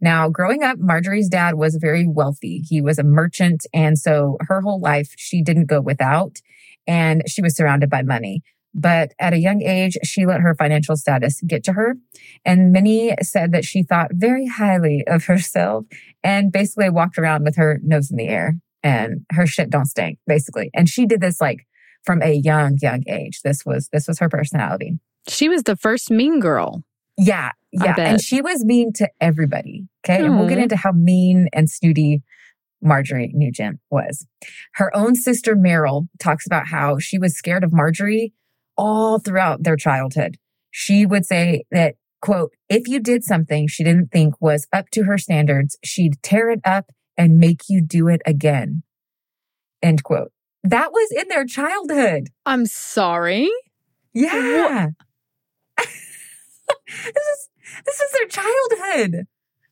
Now, 0.00 0.30
growing 0.30 0.62
up, 0.62 0.78
Marjorie's 0.78 1.28
dad 1.28 1.56
was 1.56 1.76
very 1.76 2.06
wealthy. 2.08 2.64
He 2.66 2.80
was 2.80 2.98
a 2.98 3.02
merchant. 3.02 3.66
And 3.74 3.98
so 3.98 4.38
her 4.40 4.62
whole 4.62 4.80
life, 4.80 5.12
she 5.16 5.42
didn't 5.42 5.66
go 5.66 5.80
without 5.80 6.38
and 6.86 7.22
she 7.28 7.42
was 7.42 7.54
surrounded 7.54 7.90
by 7.90 8.02
money. 8.02 8.42
But 8.72 9.12
at 9.18 9.32
a 9.32 9.38
young 9.38 9.62
age, 9.62 9.96
she 10.04 10.26
let 10.26 10.40
her 10.40 10.54
financial 10.54 10.96
status 10.96 11.40
get 11.46 11.64
to 11.64 11.72
her. 11.72 11.96
And 12.44 12.72
many 12.72 13.14
said 13.22 13.52
that 13.52 13.64
she 13.64 13.82
thought 13.82 14.10
very 14.12 14.46
highly 14.46 15.04
of 15.06 15.24
herself 15.24 15.86
and 16.22 16.52
basically 16.52 16.90
walked 16.90 17.18
around 17.18 17.44
with 17.44 17.56
her 17.56 17.80
nose 17.82 18.10
in 18.10 18.16
the 18.16 18.28
air 18.28 18.54
and 18.82 19.26
her 19.32 19.46
shit 19.46 19.70
don't 19.70 19.86
stink, 19.86 20.18
basically. 20.26 20.70
And 20.74 20.88
she 20.88 21.06
did 21.06 21.20
this 21.20 21.40
like 21.40 21.66
from 22.04 22.22
a 22.22 22.32
young, 22.32 22.78
young 22.80 23.02
age. 23.08 23.40
This 23.42 23.64
was 23.66 23.88
this 23.92 24.06
was 24.06 24.18
her 24.20 24.28
personality. 24.28 24.98
She 25.28 25.48
was 25.48 25.64
the 25.64 25.76
first 25.76 26.10
mean 26.10 26.40
girl. 26.40 26.82
Yeah, 27.18 27.50
yeah. 27.72 27.94
And 27.98 28.20
she 28.20 28.40
was 28.40 28.64
mean 28.64 28.92
to 28.94 29.08
everybody. 29.20 29.86
Okay. 30.04 30.24
And 30.24 30.38
we'll 30.38 30.48
get 30.48 30.58
into 30.58 30.76
how 30.76 30.92
mean 30.92 31.48
and 31.52 31.68
snooty 31.68 32.22
Marjorie 32.82 33.32
Nugent 33.34 33.78
was. 33.90 34.26
Her 34.74 34.94
own 34.96 35.14
sister 35.14 35.54
Meryl 35.54 36.08
talks 36.18 36.46
about 36.46 36.68
how 36.68 36.98
she 36.98 37.18
was 37.18 37.36
scared 37.36 37.64
of 37.64 37.72
Marjorie 37.72 38.32
all 38.80 39.18
throughout 39.18 39.62
their 39.62 39.76
childhood. 39.76 40.38
She 40.70 41.04
would 41.04 41.26
say 41.26 41.64
that, 41.70 41.96
quote, 42.22 42.52
if 42.70 42.88
you 42.88 42.98
did 42.98 43.22
something 43.24 43.68
she 43.68 43.84
didn't 43.84 44.08
think 44.10 44.40
was 44.40 44.66
up 44.72 44.88
to 44.92 45.02
her 45.04 45.18
standards, 45.18 45.76
she'd 45.84 46.22
tear 46.22 46.48
it 46.50 46.60
up 46.64 46.90
and 47.18 47.38
make 47.38 47.68
you 47.68 47.82
do 47.82 48.08
it 48.08 48.22
again. 48.24 48.82
End 49.82 50.02
quote. 50.02 50.32
That 50.64 50.92
was 50.92 51.12
in 51.14 51.28
their 51.28 51.44
childhood. 51.44 52.28
I'm 52.46 52.64
sorry. 52.64 53.50
Yeah. 54.14 54.88
this 55.76 55.86
is 57.06 57.48
this 57.84 58.00
is 58.00 58.12
their 58.12 58.28
childhood. 58.28 59.26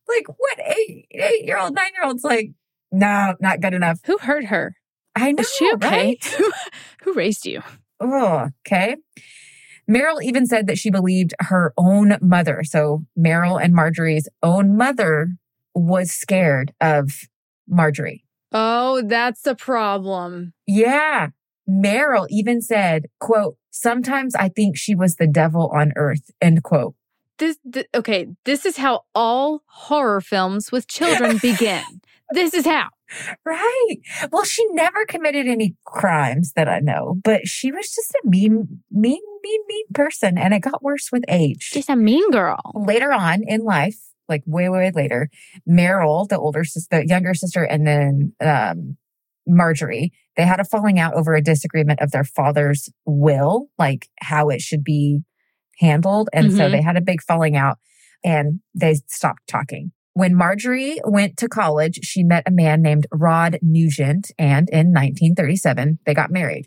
Like 0.07 0.27
what 0.29 0.59
eight 0.67 1.07
eight 1.13 1.47
year 1.47 1.59
old, 1.59 1.75
nine 1.75 1.93
year 1.95 2.05
olds 2.05 2.25
like, 2.25 2.51
no, 2.93 3.35
not 3.41 3.61
good 3.61 3.75
enough. 3.75 4.01
Who 4.05 4.19
hurt 4.19 4.47
her? 4.47 4.75
I 5.17 5.33
know. 5.33 5.41
Is 5.41 5.53
she 5.53 5.73
okay? 5.75 5.89
right? 5.89 6.25
Who, 6.39 6.53
who 7.03 7.15
raised 7.15 7.47
you? 7.47 7.63
Oh, 8.01 8.49
okay. 8.67 8.97
Meryl 9.91 10.23
even 10.23 10.47
said 10.47 10.67
that 10.67 10.79
she 10.79 10.91
believed 10.91 11.35
her 11.41 11.73
own 11.79 12.19
mother. 12.21 12.63
So 12.65 13.05
Meryl 13.19 13.63
and 13.63 13.75
Marjorie's 13.75 14.29
own 14.43 14.77
mother 14.77 15.31
was 15.75 16.11
scared 16.11 16.75
of 16.81 17.23
Marjorie. 17.67 18.25
Oh, 18.53 19.03
that's 19.03 19.43
the 19.43 19.55
problem. 19.55 20.53
Yeah. 20.67 21.29
Meryl 21.69 22.27
even 22.31 22.61
said, 22.61 23.07
quote, 23.21 23.57
sometimes 23.71 24.35
I 24.35 24.49
think 24.49 24.77
she 24.77 24.95
was 24.95 25.17
the 25.17 25.27
devil 25.27 25.69
on 25.69 25.93
earth, 25.97 26.31
end 26.41 26.63
quote. 26.63 26.95
This, 27.39 27.59
th- 27.73 27.87
okay, 27.95 28.27
this 28.45 28.67
is 28.67 28.79
how 28.79 29.03
all 29.15 29.63
horror 29.67 30.21
films 30.21 30.73
with 30.73 30.89
children 30.89 31.39
begin. 31.43 31.83
This 32.31 32.53
is 32.53 32.67
how. 32.67 32.89
Right. 33.45 33.97
Well, 34.31 34.45
she 34.45 34.65
never 34.73 35.05
committed 35.07 35.47
any 35.47 35.77
crimes 35.85 36.53
that 36.55 36.69
I 36.69 36.81
know, 36.81 37.17
but 37.25 37.47
she 37.47 37.73
was 37.73 37.91
just 37.95 38.11
a 38.13 38.21
mean, 38.25 38.83
mean, 38.91 39.21
mean, 39.43 39.61
mean 39.69 39.87
person. 39.95 40.37
And 40.39 40.53
it 40.55 40.61
got 40.61 40.83
worse 40.83 41.11
with 41.13 41.25
age. 41.29 41.63
She's 41.63 41.89
a 41.89 41.97
mean 41.97 42.31
girl. 42.31 42.59
later 42.75 43.13
on 43.13 43.43
in 43.47 43.63
life, 43.63 43.97
like 44.29 44.43
way, 44.47 44.69
way 44.69 44.91
later, 44.95 45.31
Meryl, 45.69 46.29
the 46.29 46.39
older 46.39 46.65
sister, 46.65 47.01
the 47.01 47.07
younger 47.07 47.35
sister, 47.35 47.63
and 47.65 47.87
then 47.87 48.33
um, 48.41 48.97
Marjorie, 49.47 50.13
they 50.37 50.45
had 50.45 50.61
a 50.61 50.65
falling 50.65 50.99
out 50.99 51.15
over 51.15 51.35
a 51.35 51.43
disagreement 51.43 52.01
of 52.01 52.11
their 52.11 52.25
father's 52.25 52.91
will, 53.07 53.69
like 53.79 54.09
how 54.21 54.51
it 54.51 54.61
should 54.61 54.85
be 54.85 55.21
handled. 55.79 56.29
And 56.33 56.53
so 56.53 56.65
Mhm. 56.65 56.73
they 56.73 56.83
had 56.83 56.97
a 56.97 57.01
big 57.01 57.23
falling 57.23 57.57
out 57.57 57.79
and 58.25 58.61
they 58.75 58.95
stopped 59.07 59.47
talking. 59.47 59.93
When 60.19 60.35
Marjorie 60.35 61.01
went 61.05 61.37
to 61.37 61.49
college, 61.49 62.01
she 62.03 62.25
met 62.25 62.43
a 62.45 62.51
man 62.51 62.83
named 62.83 63.07
Rod 63.13 63.57
Nugent, 63.63 64.33
and 64.37 64.69
in 64.69 64.89
1937, 64.89 66.01
they 66.05 66.13
got 66.13 66.33
married. 66.33 66.67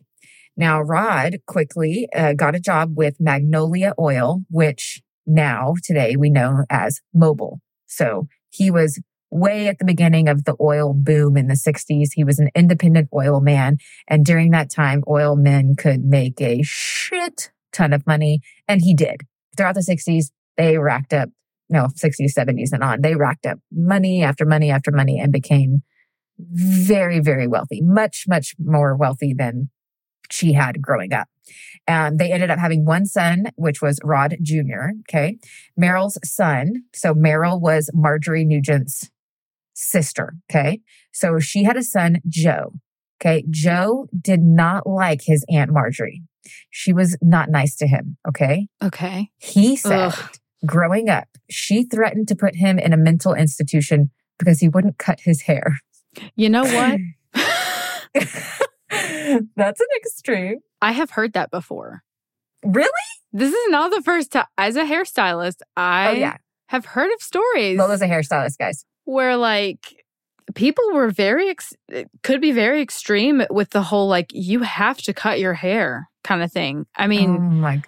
Now, 0.56 0.80
Rod 0.80 1.36
quickly 1.48 2.08
uh, 2.16 2.32
got 2.32 2.56
a 2.56 2.62
job 2.62 2.94
with 2.96 3.20
Magnolia 3.20 3.94
Oil, 4.00 4.40
which 4.50 5.02
now 5.28 5.74
today 5.84 6.16
we 6.16 6.30
know 6.30 6.64
as 6.70 7.02
Mobil. 7.14 7.58
So 7.88 8.30
he 8.52 8.72
was 8.72 9.02
way 9.32 9.68
at 9.68 9.80
the 9.80 9.86
beginning 9.86 10.30
of 10.30 10.46
the 10.46 10.56
oil 10.62 10.94
boom 10.94 11.36
in 11.36 11.48
the 11.48 11.56
60s. 11.56 12.12
He 12.14 12.24
was 12.24 12.40
an 12.40 12.52
independent 12.56 13.10
oil 13.14 13.42
man. 13.42 13.80
And 14.08 14.26
during 14.26 14.52
that 14.52 14.72
time, 14.72 15.04
oil 15.10 15.36
men 15.36 15.76
could 15.78 16.06
make 16.06 16.40
a 16.40 16.62
shit 16.64 17.52
ton 17.74 17.92
of 17.92 18.08
money. 18.08 18.40
And 18.70 18.80
he 18.80 18.96
did. 18.96 19.24
Throughout 19.58 19.76
the 19.76 19.82
60s, 19.82 20.28
they 20.56 20.78
racked 20.78 21.14
up, 21.14 21.30
no, 21.72 21.88
60s, 21.88 22.34
70s 22.38 22.74
and 22.74 22.84
on, 22.84 23.02
they 23.02 23.16
racked 23.16 23.46
up 23.46 23.60
money 23.72 24.24
after 24.24 24.46
money 24.46 24.70
after 24.70 24.92
money 24.92 25.20
and 25.20 25.32
became 25.32 25.84
very, 26.38 27.20
very 27.20 27.48
wealthy, 27.48 27.82
much, 27.82 28.26
much 28.28 28.56
more 28.60 28.96
wealthy 28.96 29.34
than 29.34 29.70
she 30.30 30.54
had 30.54 30.82
growing 30.82 31.14
up. 31.14 31.28
Um, 31.88 32.18
they 32.18 32.32
ended 32.32 32.52
up 32.52 32.60
having 32.60 32.86
one 32.86 33.06
son, 33.06 33.46
which 33.56 33.82
was 33.82 34.00
Rod 34.04 34.38
Jr. 34.42 34.92
Okay. 35.02 35.38
Meryl's 35.80 36.18
son. 36.24 36.84
So 36.94 37.14
Meryl 37.14 37.60
was 37.60 37.90
Marjorie 37.94 38.46
Nugent's 38.46 39.10
sister. 39.74 40.36
Okay. 40.50 40.80
So 41.12 41.40
she 41.40 41.64
had 41.64 41.78
a 41.78 41.84
son, 41.84 42.20
Joe. 42.28 42.74
Okay. 43.22 43.44
Joe 43.50 44.08
did 44.20 44.42
not 44.42 44.88
like 44.88 45.22
his 45.24 45.46
Aunt 45.50 45.72
Marjorie. 45.72 46.24
She 46.70 46.94
was 46.94 47.18
not 47.22 47.50
nice 47.50 47.76
to 47.78 47.88
him. 47.88 48.18
Okay. 48.28 48.68
Okay. 48.84 49.30
He 49.38 49.76
said 49.76 50.14
Ugh. 50.14 50.30
Growing 50.66 51.10
up, 51.10 51.28
she 51.50 51.84
threatened 51.84 52.28
to 52.30 52.36
put 52.36 52.56
him 52.56 52.80
in 52.80 52.94
a 52.94 52.98
mental 52.98 53.34
institution 53.34 54.12
because 54.38 54.60
he 54.60 54.70
wouldn't 54.70 54.98
cut 54.98 55.20
his 55.22 55.42
hair. 55.42 55.78
You 56.36 56.50
know 56.50 56.64
what? 56.64 57.00
That's 59.56 59.80
an 59.80 59.88
extreme. 59.98 60.60
I 60.82 60.92
have 60.92 61.12
heard 61.12 61.34
that 61.34 61.52
before. 61.52 62.04
Really? 62.64 62.90
This 63.32 63.54
is 63.54 63.70
not 63.70 63.92
the 63.92 64.02
first 64.02 64.32
time. 64.32 64.46
As 64.58 64.76
a 64.76 64.84
hairstylist, 64.84 65.62
I 65.78 66.10
oh, 66.10 66.14
yeah. 66.14 66.38
have 66.68 66.86
heard 66.86 67.12
of 67.14 67.22
stories 67.22 67.78
Lola's 67.78 68.02
a 68.02 68.08
hairstylist, 68.08 68.58
guys. 68.58 68.86
where 69.06 69.38
like 69.38 70.04
people 70.56 70.84
were 70.94 71.10
very 71.10 71.50
ex- 71.50 71.74
could 72.24 72.42
be 72.42 72.52
very 72.52 72.82
extreme 72.82 73.44
with 73.50 73.70
the 73.70 73.82
whole 73.82 74.08
like 74.08 74.28
you 74.34 74.62
have 74.62 74.98
to 74.98 75.14
cut 75.14 75.40
your 75.40 75.54
hair 75.54 76.10
kind 76.24 76.44
of 76.44 76.52
thing. 76.52 76.86
I 76.98 77.08
mean, 77.08 77.38
oh 77.38 77.82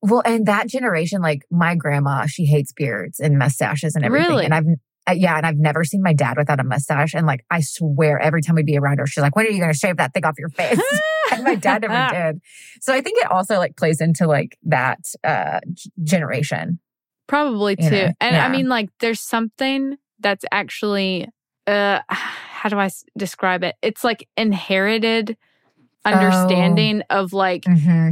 Well, 0.00 0.22
and 0.24 0.46
that 0.46 0.68
generation, 0.68 1.22
like 1.22 1.44
my 1.50 1.74
grandma, 1.74 2.26
she 2.26 2.44
hates 2.44 2.72
beards 2.72 3.18
and 3.20 3.38
mustaches 3.38 3.94
and 3.96 4.04
everything. 4.04 4.28
Really? 4.28 4.44
And 4.44 4.54
I've, 4.54 4.66
uh, 5.08 5.12
yeah, 5.12 5.36
and 5.36 5.44
I've 5.44 5.56
never 5.56 5.82
seen 5.84 6.02
my 6.02 6.12
dad 6.12 6.36
without 6.36 6.60
a 6.60 6.64
mustache. 6.64 7.14
And 7.14 7.26
like, 7.26 7.44
I 7.50 7.60
swear, 7.60 8.20
every 8.20 8.42
time 8.42 8.54
we'd 8.54 8.66
be 8.66 8.78
around 8.78 8.98
her, 8.98 9.06
she's 9.06 9.22
like, 9.22 9.34
"When 9.34 9.46
are 9.46 9.50
you 9.50 9.58
going 9.58 9.72
to 9.72 9.78
shave 9.78 9.96
that 9.96 10.14
thing 10.14 10.24
off 10.24 10.38
your 10.38 10.48
face?" 10.50 10.80
and 11.32 11.42
my 11.42 11.56
dad 11.56 11.82
never 11.82 12.14
did. 12.32 12.40
So 12.80 12.92
I 12.94 13.00
think 13.00 13.18
it 13.20 13.30
also 13.30 13.56
like 13.58 13.76
plays 13.76 14.00
into 14.00 14.26
like 14.28 14.56
that 14.64 15.00
uh 15.24 15.58
generation. 16.04 16.78
Probably 17.26 17.76
You 17.78 17.90
too. 17.90 17.96
know, 17.96 18.12
and 18.20 18.36
yeah. 18.36 18.44
I 18.46 18.48
mean, 18.48 18.68
like, 18.68 18.90
there's 19.00 19.20
something 19.20 19.96
that's 20.20 20.44
actually, 20.52 21.28
uh, 21.66 22.00
how 22.08 22.68
do 22.68 22.78
I 22.78 22.86
s- 22.86 23.04
describe 23.16 23.64
it? 23.64 23.74
It's 23.82 24.04
like 24.04 24.28
inherited 24.36 25.36
understanding 26.04 27.02
of 27.10 27.32
like 27.32 27.62
Mm-hmm. 27.62 28.10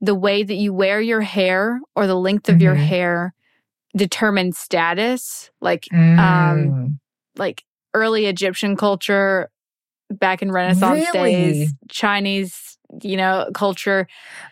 The 0.00 0.14
way 0.14 0.42
that 0.42 0.54
you 0.54 0.72
wear 0.72 1.00
your 1.00 1.20
hair 1.22 1.80
or 1.96 2.06
the 2.06 2.14
length 2.14 2.48
of 2.48 2.60
your 2.60 2.74
Mhm. 2.76 2.86
hair 2.86 3.34
determines 3.96 4.58
status. 4.58 5.50
Like, 5.60 5.86
Mm. 5.92 6.18
um, 6.20 6.98
like 7.36 7.64
early 7.94 8.26
Egyptian 8.26 8.76
culture 8.76 9.50
back 10.10 10.40
in 10.42 10.50
Renaissance 10.52 11.06
Really? 11.14 11.32
days, 11.32 11.74
Chinese, 11.90 12.78
you 13.02 13.16
know, 13.16 13.50
culture. 13.54 14.06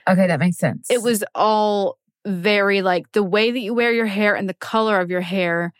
okay, 0.08 0.26
that 0.26 0.38
makes 0.40 0.58
sense. 0.58 0.88
It 0.90 1.02
was 1.02 1.24
all 1.34 1.98
very 2.26 2.82
like 2.82 3.10
the 3.12 3.22
way 3.22 3.50
that 3.50 3.60
you 3.60 3.72
wear 3.72 3.92
your 3.92 4.06
hair 4.06 4.34
and 4.34 4.48
the 4.48 4.54
color 4.54 5.00
of 5.00 5.10
your 5.10 5.20
hair 5.20 5.72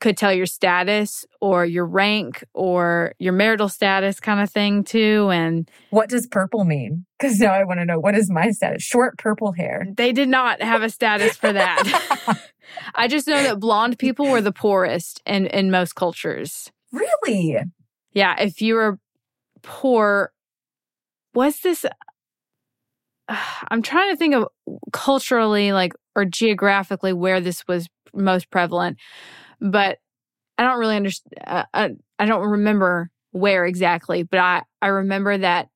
could 0.00 0.16
tell 0.16 0.32
your 0.32 0.46
status 0.46 1.24
or 1.40 1.64
your 1.64 1.86
rank 1.86 2.44
or 2.52 3.14
your 3.18 3.32
marital 3.32 3.68
status 3.68 4.20
kind 4.20 4.40
of 4.40 4.50
thing 4.50 4.84
too 4.84 5.30
and 5.32 5.70
what 5.90 6.08
does 6.08 6.26
purple 6.26 6.64
mean? 6.64 7.06
Because 7.18 7.40
now 7.40 7.52
I 7.52 7.64
want 7.64 7.80
to 7.80 7.86
know 7.86 7.98
what 7.98 8.14
is 8.14 8.30
my 8.30 8.50
status. 8.50 8.82
Short 8.82 9.16
purple 9.18 9.52
hair. 9.52 9.86
they 9.96 10.12
did 10.12 10.28
not 10.28 10.60
have 10.60 10.82
a 10.82 10.90
status 10.90 11.36
for 11.36 11.52
that 11.52 11.82
i 12.94 13.08
just 13.08 13.26
know 13.26 13.42
that 13.42 13.60
blonde 13.60 13.98
people 13.98 14.26
were 14.26 14.40
the 14.40 14.52
poorest 14.52 15.22
in 15.24 15.46
in 15.46 15.70
most 15.70 15.94
cultures 15.94 16.70
really? 16.92 17.58
yeah 18.12 18.34
if 18.40 18.60
you 18.60 18.74
were 18.74 18.98
poor 19.62 20.32
was 21.34 21.60
this 21.60 21.86
i'm 23.68 23.82
trying 23.82 24.10
to 24.10 24.16
think 24.16 24.34
of 24.34 24.46
culturally 24.92 25.72
like 25.72 25.92
or 26.14 26.24
geographically 26.24 27.12
where 27.12 27.40
this 27.40 27.66
was 27.66 27.88
most 28.14 28.50
prevalent 28.50 28.98
but 29.60 29.98
i 30.58 30.62
don't 30.64 30.78
really 30.78 30.96
understand 30.96 31.34
uh, 31.46 31.64
I, 31.72 31.90
I 32.18 32.26
don't 32.26 32.48
remember 32.48 33.10
where 33.32 33.64
exactly 33.66 34.22
but 34.22 34.40
i 34.40 34.62
i 34.82 34.88
remember 34.88 35.36
that 35.38 35.68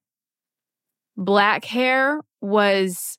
black 1.17 1.65
hair 1.65 2.21
was 2.41 3.19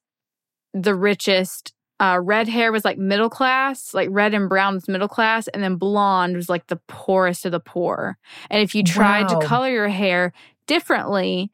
the 0.73 0.95
richest 0.95 1.73
uh, 2.01 2.19
red 2.19 2.47
hair 2.47 2.71
was 2.71 2.83
like 2.83 2.97
middle 2.97 3.29
class, 3.29 3.93
like 3.93 4.09
red 4.11 4.33
and 4.33 4.49
brown 4.49 4.73
was 4.73 4.87
middle 4.87 5.07
class, 5.07 5.47
and 5.49 5.61
then 5.61 5.75
blonde 5.75 6.35
was 6.35 6.49
like 6.49 6.65
the 6.65 6.79
poorest 6.87 7.45
of 7.45 7.51
the 7.51 7.59
poor. 7.59 8.17
And 8.49 8.59
if 8.63 8.73
you 8.73 8.83
tried 8.83 9.29
Wow. 9.29 9.39
to 9.39 9.47
color 9.47 9.69
your 9.69 9.87
hair 9.87 10.33
differently 10.65 11.51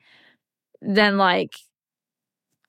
than 0.82 1.18
like 1.18 1.52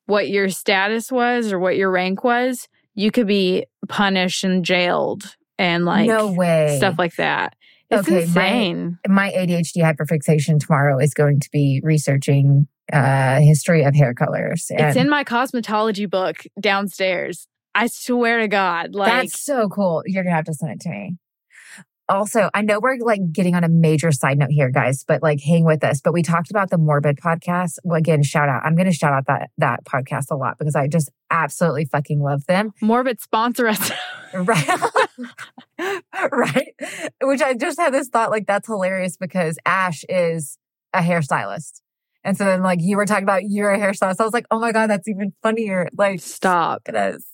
what 0.07 0.29
your 0.29 0.49
status 0.49 1.13
was 1.13 1.53
or 1.53 1.61
what 1.61 1.77
your 1.77 1.91
rank 1.91 2.25
was, 2.25 2.67
you 2.95 3.13
could 3.13 3.29
be 3.29 3.65
punished 3.89 4.43
and 4.43 4.65
jailed 4.65 5.37
and 5.59 5.85
like 5.85 6.07
no 6.07 6.33
way. 6.33 6.77
stuff 6.79 6.99
like 6.99 7.17
that. 7.17 7.55
It's 7.91 8.07
Okay, 8.07 8.23
insane. 8.23 8.99
my 9.09 9.31
ADHD 9.31 9.77
hyperfixation 9.83 10.61
tomorrow 10.61 10.99
is 10.99 11.15
going 11.15 11.41
to 11.41 11.49
be 11.51 11.81
researching 11.83 12.69
uh 12.93 13.41
history 13.41 13.83
of 13.85 13.95
hair 13.95 14.15
colors. 14.15 14.67
it's 14.71 14.97
in 14.97 15.11
my 15.11 15.23
cosmetology 15.25 16.09
book 16.09 16.45
downstairs. 16.59 17.47
I 17.75 17.87
swear 17.87 18.39
to 18.41 18.49
God, 18.49 18.95
like 18.95 19.13
that's 19.13 19.45
so 19.45 19.69
cool. 19.69 20.03
You're 20.07 20.25
gonna 20.25 20.37
have 20.37 20.47
to 20.47 20.55
send 20.55 20.73
it 20.73 20.81
to 20.81 20.89
me. 20.91 21.17
Also, 22.09 22.49
I 22.55 22.63
know 22.63 22.81
we're 22.81 22.97
like 23.01 23.21
getting 23.33 23.55
on 23.55 23.65
a 23.65 23.69
major 23.69 24.11
side 24.13 24.39
note 24.39 24.51
here, 24.51 24.71
guys, 24.71 25.05
but 25.07 25.23
like 25.23 25.41
hang 25.41 25.65
with 25.65 25.85
us. 25.85 26.01
But 26.01 26.13
we 26.15 26.23
talked 26.23 26.51
about 26.51 26.71
the 26.71 26.79
morbid 26.79 27.19
podcast. 27.19 27.79
Well, 27.85 27.99
again, 27.99 28.23
shout 28.23 28.49
out. 28.49 28.63
I'm 28.65 28.77
gonna 28.77 28.93
shout 28.93 29.13
out 29.13 29.27
that 29.27 29.51
that 29.59 29.85
podcast 29.85 30.31
a 30.31 30.37
lot 30.37 30.57
because 30.59 30.75
I 30.75 30.89
just 30.89 31.11
absolutely 31.31 31.85
fucking 31.85 32.21
love 32.21 32.47
them. 32.47 32.73
morbid 32.81 33.21
sponsor 33.21 33.69
us. 33.69 33.91
Right. 34.35 34.69
right. 36.33 36.75
Which 37.23 37.41
I 37.41 37.55
just 37.55 37.81
had 37.81 37.95
this 37.95 38.09
thought 38.09 38.31
like 38.31 38.47
that's 38.47 38.67
hilarious 38.67 39.17
because 39.17 39.59
Ash 39.65 40.05
is 40.07 40.59
a 40.93 41.01
hairstylist. 41.01 41.81
And 42.25 42.37
so 42.37 42.45
then 42.45 42.63
like 42.63 42.81
you 42.83 42.99
were 42.99 43.07
talking 43.07 43.23
about 43.23 43.43
you're 43.47 43.73
a 43.73 43.79
hairstylist. 43.79 44.21
I 44.21 44.25
was 44.25 44.35
like, 44.35 44.45
oh 44.51 44.59
my 44.59 44.73
God, 44.73 44.89
that's 44.89 45.09
even 45.09 45.33
funnier. 45.43 45.89
Like 45.97 46.21
Stop. 46.21 46.83
at 46.87 46.95
us. 46.95 47.25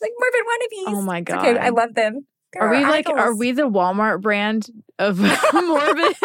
Like 0.00 0.12
morbid 0.18 0.40
wannabes. 0.40 0.96
Oh 0.98 1.02
my 1.02 1.20
God. 1.20 1.46
okay. 1.46 1.58
I 1.58 1.68
love 1.68 1.94
them. 1.94 2.26
Are 2.58 2.70
we 2.70 2.82
like 2.82 3.08
are 3.08 3.34
we 3.34 3.52
the 3.52 3.68
Walmart 3.68 4.20
brand 4.20 4.68
of 4.98 5.18
morbid? 5.52 6.16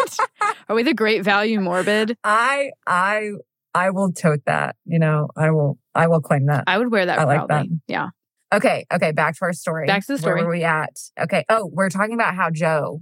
are 0.69 0.75
we 0.75 0.83
the 0.83 0.93
great 0.93 1.23
value 1.23 1.59
morbid? 1.59 2.17
I 2.23 2.71
I 2.85 3.31
I 3.73 3.91
will 3.91 4.11
tote 4.11 4.41
that. 4.45 4.75
You 4.85 4.99
know, 4.99 5.29
I 5.37 5.51
will 5.51 5.77
I 5.95 6.07
will 6.07 6.21
claim 6.21 6.45
that. 6.47 6.63
I 6.67 6.77
would 6.77 6.91
wear 6.91 7.05
that 7.05 7.19
I 7.19 7.23
like 7.23 7.47
that. 7.47 7.65
Yeah. 7.87 8.09
Okay, 8.53 8.85
okay, 8.93 9.11
back 9.11 9.35
to 9.37 9.39
our 9.43 9.53
story. 9.53 9.87
Back 9.87 10.05
to 10.05 10.13
the 10.13 10.17
story. 10.19 10.35
Where 10.35 10.45
were 10.45 10.51
we 10.51 10.63
at? 10.63 10.89
Okay. 11.19 11.43
Oh, 11.49 11.69
we're 11.73 11.89
talking 11.89 12.13
about 12.13 12.33
how 12.33 12.49
Joe, 12.49 13.01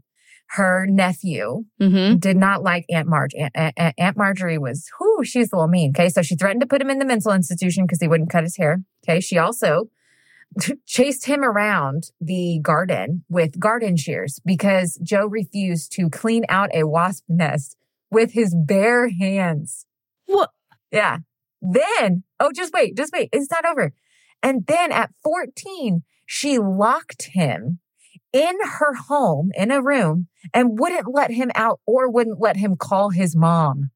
her 0.49 0.87
nephew, 0.89 1.65
Mm-hmm. 1.79 2.17
did 2.17 2.35
not 2.35 2.63
like 2.63 2.85
Aunt 2.91 3.07
Marge. 3.07 3.33
Aunt, 3.35 3.51
Aunt, 3.55 3.93
Aunt 3.99 4.17
Marjorie 4.17 4.57
was, 4.57 4.87
whoo, 4.99 5.23
she's 5.23 5.51
a 5.51 5.55
little 5.55 5.67
mean. 5.67 5.91
Okay. 5.95 6.09
So 6.09 6.23
she 6.23 6.35
threatened 6.35 6.61
to 6.61 6.67
put 6.67 6.81
him 6.81 6.89
in 6.89 6.97
the 6.97 7.05
mental 7.05 7.31
institution 7.31 7.85
because 7.85 8.01
he 8.01 8.07
wouldn't 8.07 8.31
cut 8.31 8.43
his 8.43 8.57
hair. 8.57 8.79
Okay. 9.07 9.19
She 9.19 9.37
also 9.37 9.85
chased 10.85 11.25
him 11.25 11.43
around 11.43 12.11
the 12.21 12.59
garden 12.61 13.23
with 13.29 13.59
garden 13.59 13.97
shears 13.97 14.39
because 14.45 14.99
Joe 15.03 15.25
refused 15.25 15.91
to 15.93 16.09
clean 16.09 16.45
out 16.49 16.69
a 16.73 16.85
wasp 16.85 17.23
nest 17.27 17.75
with 18.11 18.31
his 18.31 18.55
bare 18.55 19.09
hands. 19.09 19.85
What? 20.25 20.51
Yeah. 20.91 21.19
Then, 21.61 22.23
oh, 22.39 22.51
just 22.53 22.73
wait, 22.73 22.95
just 22.95 23.11
wait. 23.13 23.29
It's 23.31 23.51
not 23.51 23.65
over. 23.65 23.93
And 24.43 24.65
then 24.67 24.91
at 24.91 25.11
14, 25.23 26.03
she 26.25 26.59
locked 26.59 27.29
him 27.33 27.79
in 28.31 28.55
her 28.63 28.93
home 28.93 29.51
in 29.55 29.71
a 29.71 29.81
room 29.81 30.27
and 30.53 30.77
wouldn't 30.77 31.07
let 31.13 31.31
him 31.31 31.51
out 31.55 31.79
or 31.85 32.09
wouldn't 32.09 32.39
let 32.39 32.57
him 32.57 32.75
call 32.75 33.09
his 33.09 33.35
mom 33.35 33.91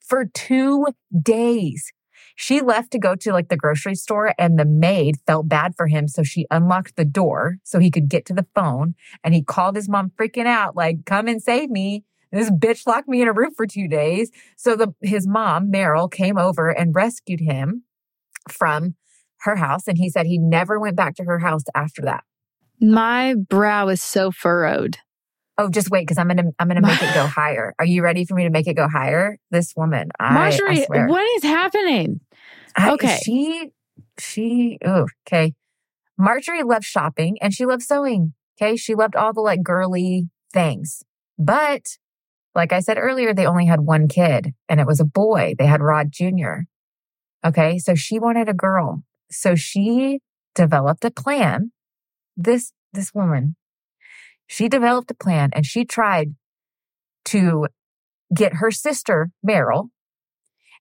for 0.00 0.24
two 0.24 0.86
days. 1.20 1.92
She 2.36 2.60
left 2.60 2.92
to 2.92 2.98
go 2.98 3.16
to 3.16 3.32
like 3.32 3.48
the 3.48 3.56
grocery 3.56 3.94
store 3.94 4.34
and 4.38 4.58
the 4.58 4.66
maid 4.66 5.16
felt 5.26 5.48
bad 5.48 5.74
for 5.74 5.86
him. 5.86 6.06
So 6.06 6.22
she 6.22 6.46
unlocked 6.50 6.96
the 6.96 7.04
door 7.04 7.56
so 7.64 7.78
he 7.78 7.90
could 7.90 8.08
get 8.08 8.26
to 8.26 8.34
the 8.34 8.46
phone 8.54 8.94
and 9.24 9.34
he 9.34 9.42
called 9.42 9.74
his 9.74 9.88
mom 9.88 10.12
freaking 10.18 10.46
out, 10.46 10.76
like, 10.76 11.06
come 11.06 11.28
and 11.28 11.42
save 11.42 11.70
me. 11.70 12.04
This 12.30 12.50
bitch 12.50 12.86
locked 12.86 13.08
me 13.08 13.22
in 13.22 13.28
a 13.28 13.32
room 13.32 13.54
for 13.56 13.66
two 13.66 13.88
days. 13.88 14.30
So 14.56 14.76
the, 14.76 14.94
his 15.00 15.26
mom, 15.26 15.72
Meryl, 15.72 16.10
came 16.12 16.36
over 16.36 16.68
and 16.68 16.94
rescued 16.94 17.40
him 17.40 17.84
from 18.50 18.96
her 19.40 19.56
house. 19.56 19.88
And 19.88 19.96
he 19.96 20.10
said 20.10 20.26
he 20.26 20.38
never 20.38 20.78
went 20.78 20.96
back 20.96 21.14
to 21.16 21.24
her 21.24 21.38
house 21.38 21.64
after 21.74 22.02
that. 22.02 22.24
My 22.80 23.34
brow 23.34 23.88
is 23.88 24.02
so 24.02 24.30
furrowed. 24.30 24.98
Oh, 25.58 25.70
just 25.70 25.90
wait, 25.90 26.02
because 26.02 26.18
I'm 26.18 26.28
gonna 26.28 26.50
I'm 26.58 26.68
gonna 26.68 26.80
make 26.82 27.02
it 27.02 27.14
go 27.14 27.26
higher. 27.26 27.74
Are 27.78 27.84
you 27.84 28.02
ready 28.02 28.24
for 28.24 28.34
me 28.34 28.44
to 28.44 28.50
make 28.50 28.66
it 28.66 28.74
go 28.74 28.88
higher? 28.88 29.38
This 29.50 29.72
woman, 29.76 30.10
I, 30.20 30.26
I 30.26 30.34
Marjorie, 30.34 30.84
swear. 30.84 31.06
what 31.08 31.24
is 31.36 31.42
happening? 31.44 32.20
I- 32.76 32.92
okay. 32.92 33.18
she 33.22 33.70
she 34.18 34.78
oh 34.84 35.06
okay. 35.26 35.54
Marjorie 36.18 36.62
loved 36.62 36.84
shopping 36.84 37.36
and 37.40 37.52
she 37.54 37.66
loved 37.66 37.82
sewing. 37.82 38.34
Okay, 38.60 38.76
she 38.76 38.94
loved 38.94 39.16
all 39.16 39.32
the 39.32 39.40
like 39.40 39.62
girly 39.62 40.28
things, 40.52 41.02
but 41.38 41.82
like 42.54 42.72
I 42.72 42.80
said 42.80 42.96
earlier, 42.98 43.34
they 43.34 43.46
only 43.46 43.66
had 43.66 43.80
one 43.80 44.08
kid, 44.08 44.54
and 44.68 44.80
it 44.80 44.86
was 44.86 44.98
a 44.98 45.04
boy. 45.04 45.54
They 45.58 45.66
had 45.66 45.82
Rod 45.82 46.10
Jr. 46.10 46.60
Okay, 47.44 47.78
so 47.78 47.94
she 47.94 48.18
wanted 48.18 48.48
a 48.48 48.54
girl, 48.54 49.02
so 49.30 49.54
she 49.54 50.20
developed 50.54 51.04
a 51.04 51.10
plan. 51.10 51.70
This 52.36 52.72
this 52.92 53.12
woman, 53.14 53.56
she 54.46 54.68
developed 54.68 55.10
a 55.10 55.14
plan, 55.14 55.50
and 55.52 55.66
she 55.66 55.84
tried 55.84 56.34
to 57.26 57.68
get 58.34 58.54
her 58.54 58.70
sister 58.70 59.30
Meryl 59.46 59.88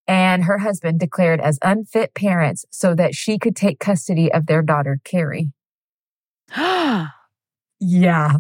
and 0.08 0.43
her 0.43 0.60
husband 0.60 0.99
declared 0.99 1.39
as 1.41 1.58
unfit 1.63 2.13
parents 2.13 2.65
so 2.71 2.93
that 2.95 3.15
she 3.15 3.39
could 3.39 3.56
take 3.56 3.80
custody 3.80 4.32
of 4.32 4.45
their 4.45 4.62
daughter, 4.62 4.99
Carrie. 5.04 5.51
Yeah. 7.80 8.38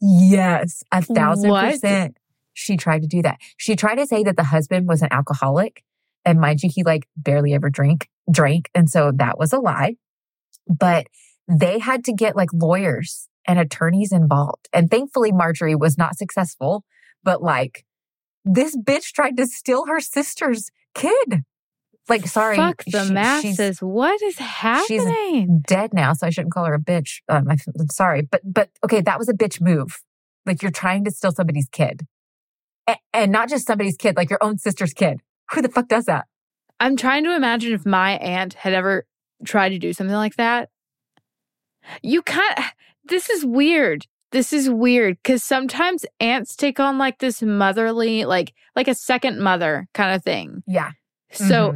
Yes. 0.00 0.82
A 0.90 1.00
thousand 1.00 1.50
What? 1.50 1.70
percent. 1.70 2.16
She 2.52 2.76
tried 2.76 3.02
to 3.02 3.08
do 3.08 3.22
that. 3.22 3.38
She 3.56 3.76
tried 3.76 3.96
to 3.96 4.06
say 4.06 4.22
that 4.24 4.36
the 4.36 4.44
husband 4.44 4.88
was 4.88 5.00
an 5.00 5.08
alcoholic. 5.10 5.82
And 6.24 6.40
mind 6.40 6.62
you, 6.62 6.70
he 6.72 6.82
like 6.82 7.06
barely 7.16 7.54
ever 7.54 7.70
drink, 7.70 8.08
drank. 8.30 8.70
And 8.74 8.90
so 8.90 9.12
that 9.14 9.38
was 9.38 9.52
a 9.52 9.58
lie. 9.58 9.96
But 10.66 11.06
they 11.46 11.78
had 11.78 12.04
to 12.04 12.12
get 12.12 12.34
like 12.36 12.48
lawyers 12.52 13.28
and 13.46 13.58
attorneys 13.58 14.12
involved. 14.12 14.68
And 14.72 14.90
thankfully, 14.90 15.32
Marjorie 15.32 15.74
was 15.76 15.96
not 15.98 16.16
successful. 16.16 16.84
but 17.22 17.42
like 17.42 17.84
this 18.44 18.76
bitch 18.76 19.12
tried 19.12 19.36
to 19.38 19.46
steal 19.46 19.86
her 19.86 20.00
sister's 20.00 20.70
kid. 20.94 21.42
Like, 22.08 22.26
sorry. 22.26 22.56
Fuck 22.56 22.84
the 22.84 23.06
she- 23.06 23.12
masses. 23.12 23.78
what 23.80 24.20
is 24.20 24.36
happening? 24.38 25.62
dead 25.66 25.94
now, 25.94 26.12
so 26.12 26.26
I 26.26 26.30
shouldn't 26.30 26.52
call 26.52 26.66
her 26.66 26.74
a 26.74 26.78
bitch. 26.78 27.20
Um, 27.30 27.48
I, 27.48 27.54
am 27.54 27.88
sorry, 27.90 28.22
but 28.22 28.42
but 28.44 28.68
okay, 28.84 29.00
that 29.00 29.18
was 29.18 29.28
a 29.28 29.32
bitch 29.32 29.60
move. 29.60 30.02
Like 30.44 30.60
you're 30.60 30.70
trying 30.70 31.04
to 31.04 31.10
steal 31.10 31.32
somebody's 31.32 31.68
kid, 31.72 32.06
A- 32.86 32.98
and 33.14 33.32
not 33.32 33.48
just 33.48 33.66
somebody's 33.66 33.96
kid, 33.96 34.16
like 34.16 34.28
your 34.28 34.42
own 34.42 34.58
sister's 34.58 34.92
kid. 34.92 35.20
Who 35.52 35.62
the 35.62 35.70
fuck 35.70 35.88
does 35.88 36.04
that? 36.04 36.26
I'm 36.78 36.96
trying 36.96 37.24
to 37.24 37.34
imagine 37.34 37.72
if 37.72 37.86
my 37.86 38.18
aunt 38.18 38.52
had 38.52 38.74
ever 38.74 39.06
tried 39.46 39.70
to 39.70 39.78
do 39.78 39.94
something 39.94 40.16
like 40.16 40.36
that. 40.36 40.68
You 42.02 42.20
can't. 42.20 42.58
This 43.06 43.28
is 43.30 43.44
weird. 43.44 44.06
This 44.32 44.52
is 44.52 44.68
weird 44.68 45.18
because 45.22 45.44
sometimes 45.44 46.04
aunts 46.20 46.56
take 46.56 46.80
on 46.80 46.98
like 46.98 47.18
this 47.18 47.40
motherly, 47.42 48.24
like 48.24 48.52
like 48.74 48.88
a 48.88 48.94
second 48.94 49.38
mother 49.40 49.86
kind 49.94 50.14
of 50.14 50.24
thing. 50.24 50.62
Yeah. 50.66 50.90
So 51.32 51.72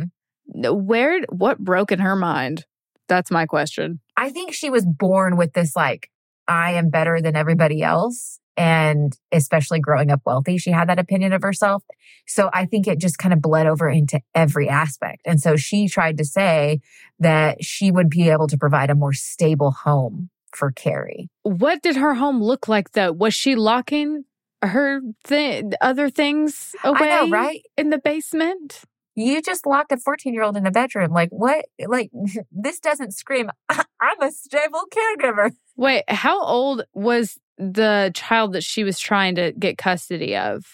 Mhm. 0.54 0.84
where 0.84 1.20
what 1.30 1.58
broke 1.58 1.92
in 1.92 2.00
her 2.00 2.16
mind? 2.16 2.64
That's 3.08 3.30
my 3.30 3.46
question. 3.46 4.00
I 4.16 4.30
think 4.30 4.52
she 4.52 4.70
was 4.70 4.84
born 4.84 5.36
with 5.36 5.52
this 5.52 5.76
like 5.76 6.10
I 6.48 6.72
am 6.72 6.88
better 6.90 7.20
than 7.20 7.36
everybody 7.36 7.82
else. 7.82 8.40
And 8.56 9.16
especially 9.30 9.78
growing 9.78 10.10
up 10.10 10.22
wealthy, 10.24 10.58
she 10.58 10.72
had 10.72 10.88
that 10.88 10.98
opinion 10.98 11.32
of 11.32 11.42
herself. 11.42 11.84
So 12.26 12.50
I 12.52 12.64
think 12.66 12.88
it 12.88 12.98
just 12.98 13.16
kind 13.18 13.32
of 13.32 13.40
bled 13.40 13.68
over 13.68 13.88
into 13.88 14.20
every 14.34 14.68
aspect. 14.68 15.20
And 15.24 15.40
so 15.40 15.54
she 15.54 15.86
tried 15.86 16.18
to 16.18 16.24
say 16.24 16.80
that 17.20 17.62
she 17.62 17.92
would 17.92 18.10
be 18.10 18.30
able 18.30 18.48
to 18.48 18.58
provide 18.58 18.90
a 18.90 18.96
more 18.96 19.12
stable 19.12 19.70
home 19.70 20.30
for 20.54 20.70
Carrie. 20.70 21.28
What 21.42 21.82
did 21.82 21.96
her 21.96 22.14
home 22.14 22.42
look 22.42 22.68
like 22.68 22.92
though? 22.92 23.12
Was 23.12 23.34
she 23.34 23.54
locking 23.54 24.24
her 24.62 25.00
th- 25.24 25.64
other 25.80 26.10
things 26.10 26.74
away 26.84 27.08
know, 27.08 27.28
right? 27.30 27.62
in 27.76 27.90
the 27.90 27.98
basement? 27.98 28.82
You 29.14 29.42
just 29.42 29.66
locked 29.66 29.90
a 29.90 29.96
14 29.96 30.32
year 30.32 30.44
old 30.44 30.56
in 30.56 30.66
a 30.66 30.70
bedroom. 30.70 31.12
Like, 31.12 31.30
what? 31.30 31.64
Like, 31.84 32.10
this 32.52 32.80
doesn't 32.80 33.14
scream, 33.14 33.50
I'm 33.68 34.22
a 34.22 34.30
stable 34.30 34.84
caregiver. 34.92 35.52
Wait, 35.76 36.04
how 36.08 36.42
old 36.42 36.84
was 36.94 37.38
the 37.56 38.12
child 38.14 38.52
that 38.52 38.62
she 38.62 38.84
was 38.84 38.98
trying 38.98 39.34
to 39.36 39.52
get 39.52 39.78
custody 39.78 40.36
of? 40.36 40.64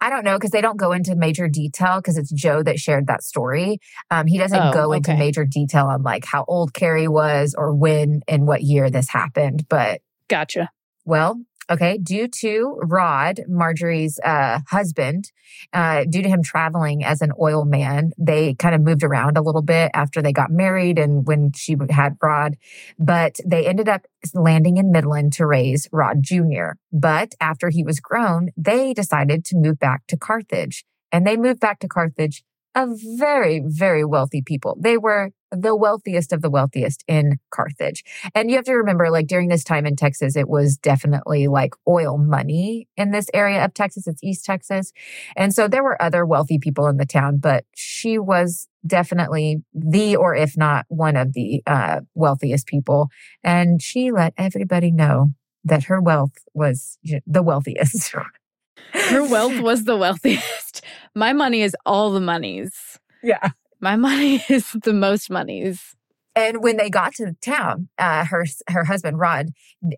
I 0.00 0.10
don't 0.10 0.24
know 0.24 0.36
because 0.36 0.50
they 0.50 0.60
don't 0.60 0.76
go 0.76 0.92
into 0.92 1.14
major 1.16 1.48
detail 1.48 1.96
because 1.96 2.16
it's 2.16 2.32
Joe 2.32 2.62
that 2.62 2.78
shared 2.78 3.06
that 3.06 3.22
story. 3.22 3.78
Um, 4.10 4.26
he 4.26 4.38
doesn't 4.38 4.60
Oh, 4.60 4.72
go 4.72 4.92
into 4.92 5.14
major 5.14 5.44
detail 5.44 5.86
on 5.86 6.02
like 6.02 6.24
how 6.24 6.44
old 6.48 6.72
Carrie 6.72 7.08
was 7.08 7.54
or 7.56 7.74
when 7.74 8.22
and 8.28 8.46
what 8.46 8.62
year 8.62 8.90
this 8.90 9.08
happened. 9.08 9.66
But 9.68 10.00
Gotcha. 10.28 10.70
well, 11.04 11.40
okay, 11.70 11.98
due 11.98 12.28
to 12.28 12.78
Rod, 12.82 13.40
Marjorie's 13.48 14.18
uh, 14.20 14.60
husband, 14.68 15.30
uh, 15.72 16.04
due 16.08 16.22
to 16.22 16.28
him 16.28 16.42
traveling 16.42 17.04
as 17.04 17.20
an 17.20 17.32
oil 17.40 17.64
man, 17.64 18.12
they 18.18 18.54
kind 18.54 18.74
of 18.74 18.80
moved 18.80 19.02
around 19.02 19.36
a 19.36 19.42
little 19.42 19.62
bit 19.62 19.90
after 19.94 20.22
they 20.22 20.32
got 20.32 20.50
married 20.50 20.98
and 20.98 21.26
when 21.26 21.52
she 21.52 21.76
had 21.90 22.16
Rod. 22.22 22.56
But 22.98 23.40
they 23.44 23.66
ended 23.66 23.88
up 23.88 24.06
landing 24.34 24.76
in 24.76 24.92
Midland 24.92 25.32
to 25.34 25.46
raise 25.46 25.88
Rod 25.92 26.22
Jr. 26.22 26.72
But 26.92 27.34
after 27.40 27.70
he 27.70 27.82
was 27.82 28.00
grown, 28.00 28.50
they 28.56 28.92
decided 28.94 29.44
to 29.46 29.56
move 29.56 29.78
back 29.78 30.06
to 30.08 30.16
Carthage. 30.16 30.84
And 31.12 31.26
they 31.26 31.36
moved 31.36 31.60
back 31.60 31.78
to 31.80 31.88
Carthage, 31.88 32.42
a 32.74 32.86
very, 33.16 33.62
very 33.64 34.04
wealthy 34.04 34.42
people. 34.42 34.76
They 34.80 34.98
were 34.98 35.30
the 35.62 35.74
wealthiest 35.74 36.32
of 36.32 36.42
the 36.42 36.50
wealthiest 36.50 37.04
in 37.08 37.38
Carthage. 37.50 38.04
And 38.34 38.50
you 38.50 38.56
have 38.56 38.64
to 38.66 38.74
remember, 38.74 39.10
like 39.10 39.26
during 39.26 39.48
this 39.48 39.64
time 39.64 39.86
in 39.86 39.96
Texas, 39.96 40.36
it 40.36 40.48
was 40.48 40.76
definitely 40.76 41.48
like 41.48 41.74
oil 41.88 42.18
money 42.18 42.88
in 42.96 43.10
this 43.10 43.26
area 43.34 43.64
of 43.64 43.74
Texas. 43.74 44.06
It's 44.06 44.22
East 44.22 44.44
Texas. 44.44 44.92
And 45.36 45.54
so 45.54 45.68
there 45.68 45.82
were 45.84 46.00
other 46.00 46.24
wealthy 46.24 46.58
people 46.58 46.86
in 46.86 46.96
the 46.96 47.06
town, 47.06 47.38
but 47.38 47.64
she 47.74 48.18
was 48.18 48.68
definitely 48.86 49.62
the, 49.74 50.16
or 50.16 50.34
if 50.34 50.56
not 50.56 50.86
one 50.88 51.16
of 51.16 51.32
the 51.32 51.62
uh, 51.66 52.00
wealthiest 52.14 52.66
people. 52.66 53.08
And 53.42 53.82
she 53.82 54.10
let 54.12 54.34
everybody 54.36 54.90
know 54.90 55.30
that 55.64 55.84
her 55.84 56.00
wealth 56.00 56.32
was 56.54 56.98
the 57.26 57.42
wealthiest. 57.42 58.14
Her 58.92 59.28
wealth 59.28 59.58
was 59.60 59.84
the 59.84 59.96
wealthiest. 59.96 60.82
My 61.14 61.32
money 61.32 61.62
is 61.62 61.74
all 61.84 62.12
the 62.12 62.20
monies. 62.20 62.98
yeah. 63.22 63.50
My 63.80 63.96
money 63.96 64.42
is 64.48 64.72
the 64.72 64.92
most 64.92 65.30
monies. 65.30 65.94
And 66.34 66.62
when 66.62 66.76
they 66.76 66.90
got 66.90 67.14
to 67.14 67.34
town, 67.40 67.88
uh, 67.96 68.26
her 68.26 68.44
her 68.68 68.84
husband 68.84 69.18
Rod 69.18 69.48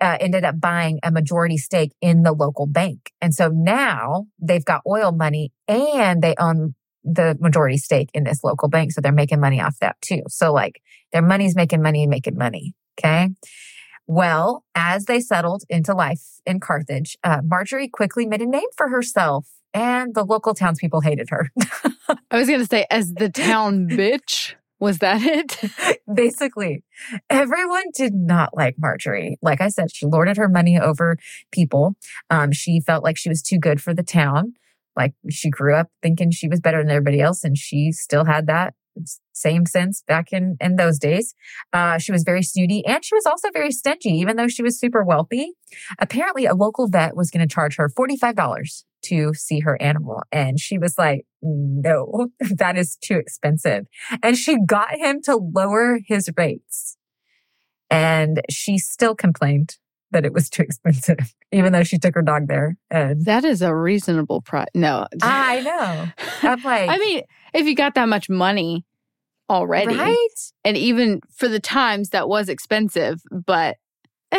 uh, 0.00 0.18
ended 0.20 0.44
up 0.44 0.60
buying 0.60 1.00
a 1.02 1.10
majority 1.10 1.56
stake 1.56 1.92
in 2.00 2.22
the 2.22 2.32
local 2.32 2.66
bank, 2.66 3.10
and 3.20 3.34
so 3.34 3.48
now 3.48 4.26
they've 4.40 4.64
got 4.64 4.82
oil 4.86 5.10
money 5.10 5.52
and 5.66 6.22
they 6.22 6.36
own 6.38 6.76
the 7.02 7.36
majority 7.40 7.76
stake 7.76 8.10
in 8.14 8.22
this 8.22 8.44
local 8.44 8.68
bank, 8.68 8.92
so 8.92 9.00
they're 9.00 9.10
making 9.10 9.40
money 9.40 9.60
off 9.60 9.78
that 9.80 9.96
too. 10.00 10.22
So 10.28 10.52
like 10.52 10.80
their 11.12 11.22
money's 11.22 11.56
making 11.56 11.82
money, 11.82 12.06
making 12.06 12.36
money. 12.36 12.74
Okay. 12.98 13.30
Well, 14.06 14.64
as 14.74 15.04
they 15.04 15.20
settled 15.20 15.64
into 15.68 15.92
life 15.92 16.40
in 16.46 16.60
Carthage, 16.60 17.18
uh, 17.22 17.42
Marjorie 17.44 17.88
quickly 17.88 18.26
made 18.26 18.40
a 18.40 18.46
name 18.46 18.68
for 18.76 18.88
herself, 18.88 19.46
and 19.74 20.14
the 20.14 20.24
local 20.24 20.54
townspeople 20.54 21.00
hated 21.00 21.30
her. 21.30 21.50
I 22.30 22.38
was 22.38 22.48
going 22.48 22.60
to 22.60 22.66
say, 22.66 22.86
as 22.90 23.12
the 23.14 23.28
town 23.28 23.88
bitch, 23.90 24.54
was 24.80 24.98
that 24.98 25.22
it? 25.22 25.60
Basically, 26.12 26.84
everyone 27.28 27.86
did 27.94 28.14
not 28.14 28.56
like 28.56 28.76
Marjorie. 28.78 29.36
Like 29.42 29.60
I 29.60 29.68
said, 29.68 29.92
she 29.92 30.06
lorded 30.06 30.36
her 30.36 30.48
money 30.48 30.78
over 30.78 31.16
people. 31.50 31.96
Um, 32.30 32.52
she 32.52 32.80
felt 32.80 33.02
like 33.02 33.16
she 33.16 33.28
was 33.28 33.42
too 33.42 33.58
good 33.58 33.82
for 33.82 33.92
the 33.92 34.04
town. 34.04 34.54
Like 34.96 35.14
she 35.30 35.50
grew 35.50 35.74
up 35.74 35.88
thinking 36.02 36.30
she 36.30 36.48
was 36.48 36.60
better 36.60 36.78
than 36.78 36.90
everybody 36.90 37.20
else, 37.20 37.44
and 37.44 37.56
she 37.58 37.92
still 37.92 38.24
had 38.24 38.46
that 38.46 38.74
same 39.32 39.66
sense 39.66 40.02
back 40.06 40.32
in 40.32 40.56
in 40.60 40.76
those 40.76 40.98
days. 40.98 41.34
Uh, 41.72 41.98
she 41.98 42.12
was 42.12 42.22
very 42.22 42.42
snooty, 42.42 42.84
and 42.86 43.04
she 43.04 43.14
was 43.14 43.26
also 43.26 43.50
very 43.52 43.72
stingy, 43.72 44.10
even 44.10 44.36
though 44.36 44.48
she 44.48 44.62
was 44.62 44.78
super 44.78 45.04
wealthy. 45.04 45.52
Apparently, 45.98 46.46
a 46.46 46.54
local 46.54 46.88
vet 46.88 47.16
was 47.16 47.30
going 47.30 47.46
to 47.46 47.52
charge 47.52 47.76
her 47.76 47.88
forty 47.88 48.16
five 48.16 48.34
dollars 48.34 48.84
to 49.02 49.32
see 49.34 49.60
her 49.60 49.80
animal, 49.80 50.22
and 50.32 50.58
she 50.58 50.78
was 50.78 50.98
like, 50.98 51.24
"No, 51.42 52.28
that 52.40 52.76
is 52.76 52.96
too 52.96 53.16
expensive." 53.16 53.86
And 54.22 54.36
she 54.36 54.58
got 54.64 54.94
him 54.94 55.20
to 55.24 55.36
lower 55.36 56.00
his 56.06 56.30
rates, 56.36 56.96
and 57.90 58.40
she 58.50 58.78
still 58.78 59.14
complained 59.14 59.76
that 60.10 60.24
it 60.24 60.32
was 60.32 60.48
too 60.48 60.62
expensive, 60.62 61.34
even 61.52 61.72
though 61.72 61.82
she 61.82 61.98
took 61.98 62.14
her 62.14 62.22
dog 62.22 62.48
there. 62.48 62.76
And 62.90 63.24
That 63.24 63.44
is 63.44 63.62
a 63.62 63.74
reasonable 63.74 64.40
price. 64.40 64.68
No. 64.74 65.06
I 65.22 65.60
know. 65.60 66.08
I'm 66.50 66.62
like, 66.62 66.88
I 66.88 66.96
mean, 66.98 67.22
if 67.52 67.66
you 67.66 67.74
got 67.74 67.94
that 67.94 68.08
much 68.08 68.28
money 68.28 68.84
already, 69.50 69.96
right? 69.96 70.52
and 70.64 70.76
even 70.76 71.20
for 71.34 71.48
the 71.48 71.60
times 71.60 72.10
that 72.10 72.28
was 72.28 72.48
expensive, 72.48 73.20
but 73.30 73.76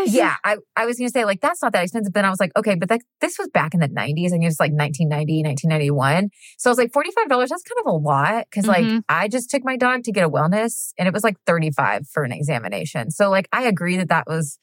Yeah, 0.05 0.35
I, 0.43 0.57
I 0.75 0.85
was 0.85 0.97
going 0.97 1.07
to 1.07 1.11
say, 1.11 1.25
like, 1.25 1.41
that's 1.41 1.61
not 1.61 1.73
that 1.73 1.83
expensive. 1.83 2.13
But 2.13 2.23
I 2.25 2.29
was 2.29 2.39
like, 2.39 2.51
okay, 2.55 2.75
but 2.75 2.89
like, 2.89 3.01
this 3.21 3.37
was 3.39 3.47
back 3.49 3.73
in 3.73 3.79
the 3.79 3.87
90s 3.89 4.31
and 4.31 4.43
it 4.43 4.47
was 4.47 4.59
like 4.59 4.71
1990, 4.71 5.43
1991. 5.43 6.29
So 6.57 6.69
I 6.69 6.71
was 6.71 6.77
like, 6.77 6.91
$45, 6.91 7.49
that's 7.49 7.63
kind 7.63 7.79
of 7.85 7.87
a 7.87 7.95
lot. 7.95 8.45
because 8.49 8.67
like, 8.67 8.85
Mhm. 8.85 9.03
I 9.09 9.27
just 9.27 9.49
took 9.49 9.63
my 9.65 9.77
dog 9.77 10.03
to 10.03 10.11
get 10.11 10.23
a 10.23 10.29
wellness 10.29 10.91
and 10.97 11.07
it 11.07 11.13
was 11.13 11.23
like 11.23 11.37
35 11.47 12.07
for 12.07 12.23
an 12.23 12.31
examination. 12.31 13.09
So, 13.11 13.29
like, 13.29 13.47
I 13.51 13.63
agree 13.63 13.97
that 13.97 14.09
that 14.09 14.25
was 14.27 14.59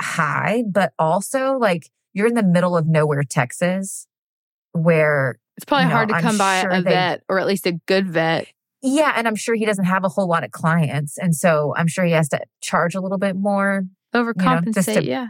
high, 0.00 0.64
but 0.70 0.92
also, 0.98 1.56
like, 1.58 1.90
you're 2.12 2.26
in 2.26 2.34
the 2.34 2.42
middle 2.42 2.76
of 2.76 2.86
nowhere, 2.86 3.22
Texas, 3.22 4.06
where, 4.72 5.38
It's 5.56 5.64
probably 5.64 5.84
you 5.84 5.88
know, 5.90 5.94
hard 5.96 6.08
to 6.08 6.14
I'm 6.16 6.22
come 6.22 6.38
by 6.38 6.62
sure 6.62 6.70
a 6.70 6.82
they- 6.82 6.90
vet 6.90 7.22
or 7.28 7.38
at 7.38 7.46
least 7.46 7.66
a 7.66 7.72
good 7.86 8.08
vet. 8.08 8.46
yeah, 8.82 9.12
and 9.16 9.26
I'm 9.28 9.36
sure 9.36 9.54
he 9.54 9.64
doesn't 9.66 9.84
have 9.84 10.04
a 10.04 10.08
whole 10.08 10.26
lot 10.28 10.44
of 10.44 10.50
clients. 10.50 11.16
And 11.18 11.34
so 11.34 11.74
I'm 11.76 11.86
sure 11.86 12.04
he 12.04 12.12
has 12.12 12.28
to 12.30 12.40
charge 12.60 12.94
a 12.94 13.00
little 13.00 13.18
bit 13.18 13.36
more, 13.36 13.84
Overcompensate. 14.14 14.74
just 14.74 14.88
to- 14.88 15.04
yeah. 15.04 15.28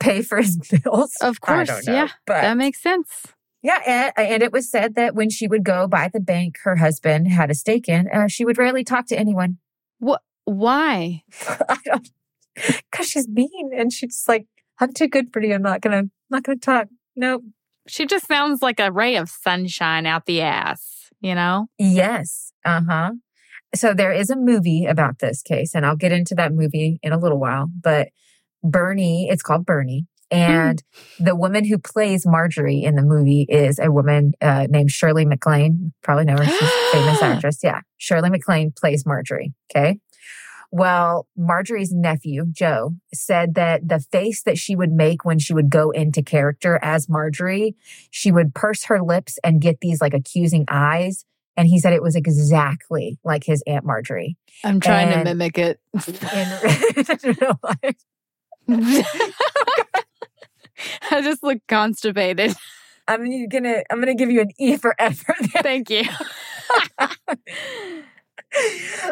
pay 0.00 0.22
for 0.22 0.38
his 0.38 0.56
bills. 0.56 1.14
Of 1.20 1.36
I 1.42 1.46
course. 1.46 1.68
don't 1.68 1.86
know, 1.86 1.92
yeah. 1.94 2.08
but 2.26 2.42
That 2.42 2.56
makes 2.56 2.82
sense. 2.82 3.26
Yeah, 3.62 3.80
and, 3.86 4.12
and 4.16 4.42
it 4.42 4.52
was 4.52 4.70
said 4.70 4.94
that 4.94 5.14
when 5.14 5.28
she 5.30 5.48
would 5.48 5.64
go 5.64 5.88
by 5.88 6.08
the 6.12 6.20
bank 6.20 6.56
her 6.64 6.76
husband 6.76 7.28
had 7.28 7.50
a 7.50 7.54
stake 7.54 7.88
in, 7.88 8.08
uh, 8.12 8.28
she 8.28 8.44
would 8.44 8.58
rarely 8.58 8.84
talk 8.84 9.06
to 9.06 9.18
anyone. 9.18 9.58
What? 9.98 10.22
Why? 10.44 11.22
I 11.68 11.78
don't, 11.84 12.08
because 12.54 13.08
she's 13.08 13.26
mean 13.28 13.70
and 13.76 13.92
she's 13.92 14.24
like, 14.28 14.46
"I'm 14.78 14.92
too 14.92 15.08
good 15.08 15.32
for 15.32 15.42
you. 15.42 15.54
I'm 15.54 15.62
not 15.62 15.80
gonna, 15.80 16.04
not 16.30 16.44
gonna 16.44 16.58
talk." 16.58 16.88
Nope. 17.16 17.42
She 17.88 18.06
just 18.06 18.28
sounds 18.28 18.62
like 18.62 18.78
a 18.78 18.92
ray 18.92 19.16
of 19.16 19.28
sunshine 19.28 20.06
out 20.06 20.26
the 20.26 20.42
ass, 20.42 21.10
you 21.20 21.34
know? 21.34 21.66
Yes. 21.78 22.52
Uh 22.64 22.82
huh. 22.88 23.12
So 23.74 23.92
there 23.92 24.12
is 24.12 24.30
a 24.30 24.36
movie 24.36 24.86
about 24.86 25.18
this 25.18 25.42
case, 25.42 25.74
and 25.74 25.84
I'll 25.84 25.96
get 25.96 26.12
into 26.12 26.34
that 26.36 26.52
movie 26.52 26.98
in 27.02 27.12
a 27.12 27.18
little 27.18 27.38
while. 27.38 27.68
But 27.82 28.08
Bernie, 28.62 29.28
it's 29.28 29.42
called 29.42 29.66
Bernie. 29.66 30.06
And 30.30 30.82
the 31.20 31.36
woman 31.36 31.64
who 31.64 31.78
plays 31.78 32.26
Marjorie 32.26 32.82
in 32.82 32.96
the 32.96 33.02
movie 33.02 33.46
is 33.48 33.78
a 33.78 33.92
woman 33.92 34.32
uh, 34.40 34.66
named 34.68 34.90
Shirley 34.90 35.24
MacLaine. 35.24 35.92
Probably 36.02 36.24
know 36.24 36.36
her. 36.36 36.44
She's 36.44 36.62
a 36.62 36.90
famous 36.92 37.22
actress. 37.22 37.60
Yeah. 37.62 37.80
Shirley 37.96 38.30
MacLaine 38.30 38.72
plays 38.72 39.06
Marjorie. 39.06 39.52
Okay. 39.70 40.00
Well, 40.72 41.28
Marjorie's 41.36 41.92
nephew, 41.92 42.46
Joe, 42.50 42.96
said 43.14 43.54
that 43.54 43.88
the 43.88 44.00
face 44.00 44.42
that 44.42 44.58
she 44.58 44.74
would 44.74 44.90
make 44.90 45.24
when 45.24 45.38
she 45.38 45.54
would 45.54 45.70
go 45.70 45.90
into 45.90 46.22
character 46.22 46.78
as 46.82 47.08
Marjorie, 47.08 47.76
she 48.10 48.32
would 48.32 48.52
purse 48.52 48.84
her 48.86 49.00
lips 49.00 49.38
and 49.44 49.60
get 49.60 49.80
these 49.80 50.00
like 50.00 50.12
accusing 50.12 50.64
eyes. 50.68 51.24
And 51.56 51.66
he 51.66 51.78
said 51.78 51.92
it 51.92 52.02
was 52.02 52.16
exactly 52.16 53.18
like 53.24 53.44
his 53.44 53.62
Aunt 53.66 53.84
Marjorie. 53.84 54.36
I'm 54.64 54.80
trying 54.80 55.08
And- 55.08 55.26
to 55.26 55.34
mimic 55.34 55.58
it. 55.58 55.80
In 56.08 57.36
real 57.40 57.58
life. 57.62 57.96
I 61.10 61.22
just 61.22 61.42
look 61.42 61.58
constipated. 61.68 62.54
I'm 63.08 63.48
gonna 63.48 63.82
I'm 63.90 64.00
gonna 64.00 64.14
give 64.14 64.30
you 64.30 64.40
an 64.42 64.50
E 64.58 64.76
for 64.76 64.94
effort. 64.98 65.36
Thank 65.62 65.90
you. 65.90 66.02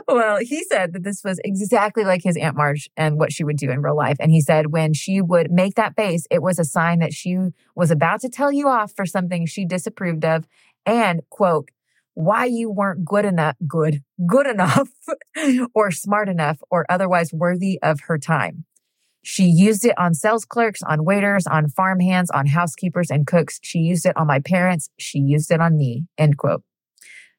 well, 0.09 0.39
he 0.39 0.65
said 0.65 0.93
that 0.93 1.05
this 1.05 1.23
was 1.25 1.41
exactly 1.45 2.05
like 2.05 2.23
his 2.23 2.37
Aunt 2.37 2.57
Marge 2.57 2.91
and 2.97 3.19
what 3.19 3.33
she 3.33 3.45
would 3.45 3.57
do 3.57 3.71
in 3.71 3.83
real 3.83 3.97
life. 3.97 4.17
And 4.21 4.31
he 4.31 4.41
said 4.41 4.73
when 4.73 4.95
she 4.95 5.21
would 5.21 5.51
make 5.51 5.75
that 5.77 5.97
face, 5.97 6.27
it 6.31 6.43
was 6.43 6.59
a 6.59 6.65
sign 6.65 6.99
that 7.01 7.13
she 7.13 7.37
was 7.75 7.91
about 7.91 8.21
to 8.23 8.29
tell 8.29 8.53
you 8.53 8.69
off 8.69 8.93
for 8.95 9.07
something 9.07 9.47
she 9.47 9.65
disapproved 9.65 10.25
of 10.25 10.47
and 10.87 11.23
quote, 11.31 11.69
why 12.15 12.45
you 12.45 12.71
weren't 12.71 13.05
good 13.05 13.25
enough, 13.25 13.57
good, 13.67 14.03
good 14.27 14.47
enough 14.47 14.89
or 15.75 15.91
smart 15.91 16.29
enough 16.29 16.59
or 16.71 16.87
otherwise 16.89 17.33
worthy 17.33 17.79
of 17.83 18.01
her 18.07 18.19
time. 18.19 18.65
She 19.23 19.45
used 19.45 19.85
it 19.85 19.95
on 19.99 20.15
sales 20.15 20.45
clerks, 20.45 20.83
on 20.83 21.05
waiters, 21.05 21.47
on 21.47 21.69
farmhands, 21.69 22.31
on 22.31 22.47
housekeepers 22.47 23.11
and 23.11 23.27
cooks. 23.27 23.59
She 23.63 23.79
used 23.79 24.05
it 24.07 24.17
on 24.17 24.27
my 24.27 24.39
parents. 24.41 24.91
She 24.99 25.19
used 25.19 25.51
it 25.51 25.61
on 25.61 25.77
me. 25.79 26.05
End 26.19 26.37
quote. 26.37 26.63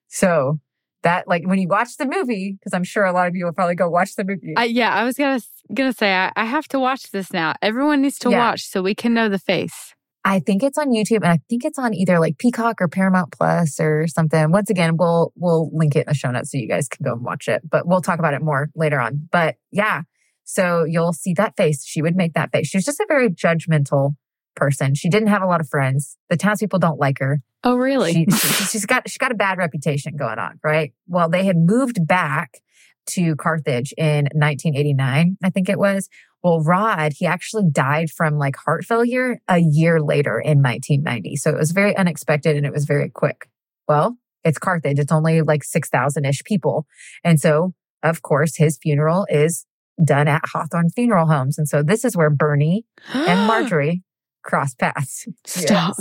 So 0.08 0.60
that, 1.04 1.28
like, 1.28 1.46
when 1.46 1.60
you 1.60 1.68
watch 1.68 1.98
the 1.98 2.06
movie, 2.06 2.54
because 2.60 2.74
I'm 2.74 2.84
sure 2.84 3.06
a 3.06 3.14
lot 3.14 3.28
of 3.28 3.36
you 3.36 3.46
will 3.46 3.54
probably 3.54 3.76
go 3.76 3.90
watch 3.90 4.16
the 4.16 4.24
movie. 4.24 4.54
I, 4.58 4.66
yeah, 4.66 4.94
I 4.94 5.04
was 5.04 5.16
gonna 5.16 5.40
gonna 5.74 5.94
say 5.94 6.14
I, 6.14 6.32
I 6.36 6.46
have 6.46 6.68
to 6.70 6.80
watch 6.80 7.12
this 7.12 7.32
now. 7.32 7.54
Everyone 7.62 8.02
needs 8.02 8.20
to 8.20 8.30
Yeah. 8.30 8.38
watch 8.50 8.68
so 8.68 8.82
we 8.82 8.96
can 8.96 9.14
know 9.14 9.30
the 9.30 9.40
face. 9.40 9.95
I 10.28 10.40
think 10.40 10.64
it's 10.64 10.78
on 10.80 10.90
YouTube 10.90 11.18
and 11.18 11.28
I 11.28 11.40
think 11.50 11.64
it's 11.64 11.78
on 11.78 11.94
either 11.94 12.20
like 12.20 12.40
Peacock 12.40 12.82
or 12.82 12.88
Paramount 12.88 13.32
Plus 13.32 13.80
or 13.80 14.08
something. 14.08 14.52
Once 14.52 14.72
again, 14.72 14.98
we'll 14.98 15.32
we'll 15.36 15.70
link 15.72 15.96
it 15.96 16.00
in 16.00 16.06
the 16.08 16.16
show 16.16 16.32
notes 16.32 16.52
so 16.52 16.58
you 16.58 16.68
guys 16.68 16.90
can 16.90 17.04
go 17.04 17.14
and 17.14 17.24
watch 17.24 17.48
it. 17.48 17.62
But 17.70 17.88
we'll 17.88 18.02
talk 18.02 18.18
about 18.18 18.34
it 18.34 18.42
more 18.42 18.70
later 18.76 19.00
on. 19.00 19.30
But 19.32 19.58
yeah, 19.72 20.02
so 20.44 20.84
you'll 20.84 21.14
see 21.14 21.34
that 21.36 21.56
face. 21.56 21.86
She 21.86 22.02
would 22.02 22.16
make 22.16 22.34
that 22.34 22.52
face. 22.52 22.68
She 22.68 22.78
was 22.78 22.86
just 22.86 23.00
a 23.00 23.06
very 23.08 23.30
judgmental 23.30 24.16
person. 24.56 24.96
She 24.96 25.10
didn't 25.10 25.28
have 25.28 25.44
a 25.44 25.48
lot 25.48 25.62
of 25.62 25.70
friends. 25.70 26.18
The 26.30 26.38
townspeople 26.38 26.80
don't 26.80 27.00
like 27.00 27.20
her. 27.20 27.42
Oh, 27.64 27.76
really? 27.76 28.14
She, 28.14 28.26
she, 28.32 28.64
she's 28.66 28.86
got 28.88 29.08
she's 29.08 29.20
got 29.20 29.32
a 29.32 29.36
bad 29.36 29.60
reputation 29.60 30.16
going 30.18 30.40
on, 30.40 30.60
right? 30.64 30.92
Well, 31.08 31.30
they 31.30 31.46
had 31.46 31.56
moved 31.56 32.08
back 32.08 32.62
to 33.08 33.36
Carthage 33.36 33.94
in 33.98 34.26
1989, 34.34 35.38
I 35.44 35.50
think 35.50 35.70
it 35.70 35.80
was. 35.80 36.10
Well, 36.44 36.62
Rod, 36.62 37.14
he 37.18 37.26
actually 37.26 37.64
died 37.72 38.12
from 38.12 38.38
like 38.38 38.56
heart 38.56 38.86
failure 38.86 39.40
a 39.48 39.58
year 39.58 40.00
later 40.00 40.40
in 40.40 40.62
1990. 40.62 41.38
So 41.38 41.50
it 41.50 41.58
was 41.58 41.72
very 41.72 41.96
unexpected 41.98 42.56
and 42.56 42.66
it 42.66 42.72
was 42.72 42.86
very 42.86 43.10
quick. 43.10 43.50
Well, 43.88 44.18
it's 44.44 44.60
Carthage. 44.60 45.00
It's 45.00 45.12
only 45.12 45.42
like 45.42 45.64
6,000 45.64 46.24
ish 46.24 46.44
people. 46.44 46.86
And 47.24 47.40
so, 47.40 47.74
of 48.04 48.22
course, 48.22 48.58
his 48.58 48.78
funeral 48.78 49.26
is 49.28 49.66
done 50.04 50.28
at 50.28 50.44
Hawthorn 50.46 50.90
Funeral 50.90 51.28
Homes. 51.28 51.58
And 51.58 51.68
so 51.68 51.82
this 51.82 52.06
is 52.06 52.16
where 52.16 52.30
Bernie 52.30 52.86
and 53.14 53.48
Marjorie 53.48 54.04
cross 54.46 54.74
paths. 54.76 55.28
Stop. 55.46 55.96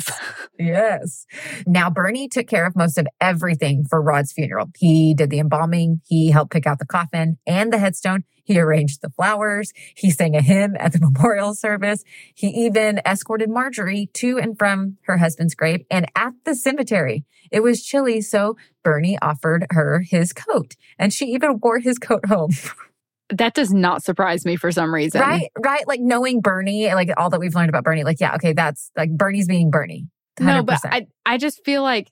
Yes. 0.59 1.27
Yes. 1.27 1.27
Now, 1.67 1.91
Bernie 1.91 2.29
took 2.29 2.47
care 2.47 2.67
of 2.67 2.77
most 2.77 2.99
of 2.99 3.07
everything 3.21 3.85
for 3.89 4.01
Rod's 4.01 4.33
funeral. 4.33 4.71
He 4.77 5.15
did 5.15 5.31
the 5.31 5.41
embalming, 5.41 6.03
he 6.07 6.31
helped 6.31 6.53
pick 6.53 6.67
out 6.67 6.79
the 6.79 6.87
coffin 6.87 7.39
and 7.47 7.73
the 7.73 7.79
headstone. 7.79 8.25
He 8.45 8.61
arranged 8.61 9.01
the 9.01 9.09
flowers. 9.09 9.73
He 9.97 10.11
sang 10.11 10.37
a 10.37 10.43
hymn 10.43 10.77
at 10.79 10.93
the 10.93 11.01
memorial 11.01 11.55
service. 11.55 12.05
He 12.35 12.49
even 12.49 13.01
escorted 13.07 13.49
Marjorie 13.49 14.11
to 14.15 14.39
and 14.39 14.57
from 14.59 14.99
her 15.07 15.17
husband's 15.17 15.55
grave 15.55 15.85
and 15.91 16.07
at 16.15 16.35
the 16.45 16.55
cemetery. 16.55 17.25
It 17.51 17.63
was 17.63 17.83
chilly, 17.83 18.21
so 18.21 18.57
Bernie 18.83 19.19
offered 19.23 19.67
her 19.71 20.01
his 20.01 20.33
coat 20.33 20.77
and 20.99 21.13
she 21.13 21.27
even 21.27 21.59
wore 21.63 21.79
his 21.79 21.99
coat 21.99 22.27
home. 22.27 22.51
That 23.31 23.55
does 23.55 23.73
not 23.73 24.03
surprise 24.03 24.45
me 24.45 24.57
for 24.57 24.71
some 24.71 24.93
reason. 24.95 25.21
Right, 25.21 25.49
right. 25.59 25.87
Like 25.89 26.01
knowing 26.01 26.41
Bernie, 26.41 26.93
like 26.95 27.09
all 27.17 27.31
that 27.31 27.41
we've 27.41 27.55
learned 27.55 27.71
about 27.71 27.85
Bernie, 27.85 28.05
like, 28.05 28.21
yeah, 28.21 28.35
okay, 28.35 28.53
that's 28.53 28.91
like 28.97 29.11
Bernie's 29.11 29.49
being 29.49 29.71
Bernie. 29.71 30.07
100%. 30.41 30.45
No, 30.47 30.63
but 30.63 30.81
I 30.85 31.07
I 31.25 31.39
just 31.39 31.65
feel 31.65 31.83
like 31.83 32.11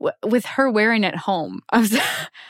w- 0.00 0.12
with 0.30 0.44
her 0.44 0.70
wearing 0.70 1.04
it 1.04 1.16
home, 1.16 1.60
I 1.70 1.78
was 1.78 1.98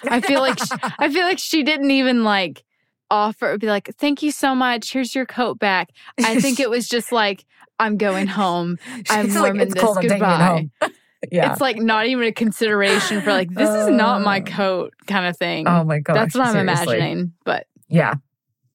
I 0.04 0.20
feel 0.20 0.40
like 0.40 0.58
sh- 0.58 0.72
I 0.98 1.12
feel 1.12 1.24
like 1.24 1.38
she 1.38 1.62
didn't 1.62 1.90
even 1.90 2.24
like 2.24 2.64
offer 3.12 3.58
be 3.58 3.66
like 3.66 3.90
thank 3.98 4.22
you 4.22 4.30
so 4.30 4.54
much 4.54 4.92
here's 4.92 5.16
your 5.16 5.26
coat 5.26 5.58
back 5.58 5.88
i 6.24 6.38
think 6.40 6.60
it 6.60 6.70
was 6.70 6.86
just 6.86 7.10
like 7.10 7.44
i'm 7.80 7.96
going 7.96 8.28
home 8.28 8.78
i'm 9.10 9.26
She's 9.26 9.34
like, 9.34 9.42
warming 9.46 9.62
"It's 9.62 9.74
this 9.74 9.82
cold, 9.82 9.96
I'm 9.96 10.02
taking 10.02 10.16
it 10.18 10.20
goodbye 10.20 10.36
home." 10.46 10.92
yeah. 11.32 11.50
it's 11.50 11.60
like 11.60 11.76
not 11.78 12.06
even 12.06 12.22
a 12.28 12.30
consideration 12.30 13.20
for 13.20 13.32
like 13.32 13.52
this 13.52 13.68
is 13.68 13.88
not 13.88 14.22
my 14.22 14.38
Oh. 14.38 14.42
coat 14.44 14.94
kind 15.08 15.26
of 15.26 15.36
thing 15.36 15.66
oh 15.66 15.82
my 15.82 15.98
god. 15.98 16.14
that's 16.14 16.36
what 16.36 16.46
i'm 16.46 16.52
seriously. 16.52 16.98
imagining 16.98 17.32
but 17.44 17.66
Yeah, 17.90 18.14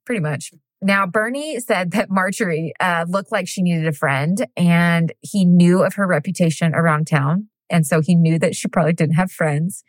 pretty 0.06 0.22
much. 0.22 0.52
Now, 0.82 1.08
Bernie 1.08 1.60
said 1.60 1.92
that 1.92 2.12
Marjorie 2.12 2.74
uh, 2.80 3.06
looked 3.08 3.32
like 3.32 3.48
she 3.48 3.62
needed 3.62 3.88
a 3.88 3.94
friend 3.94 4.46
and 4.56 5.14
he 5.22 5.46
knew 5.46 5.84
of 5.84 5.96
her 5.96 6.06
reputation 6.06 6.76
around 6.76 7.08
town. 7.08 7.48
And 7.70 7.88
so 7.88 8.02
he 8.02 8.14
knew 8.14 8.38
that 8.40 8.56
she 8.56 8.68
probably 8.68 8.94
didn't 8.94 9.16
have 9.16 9.32
friends. 9.32 9.84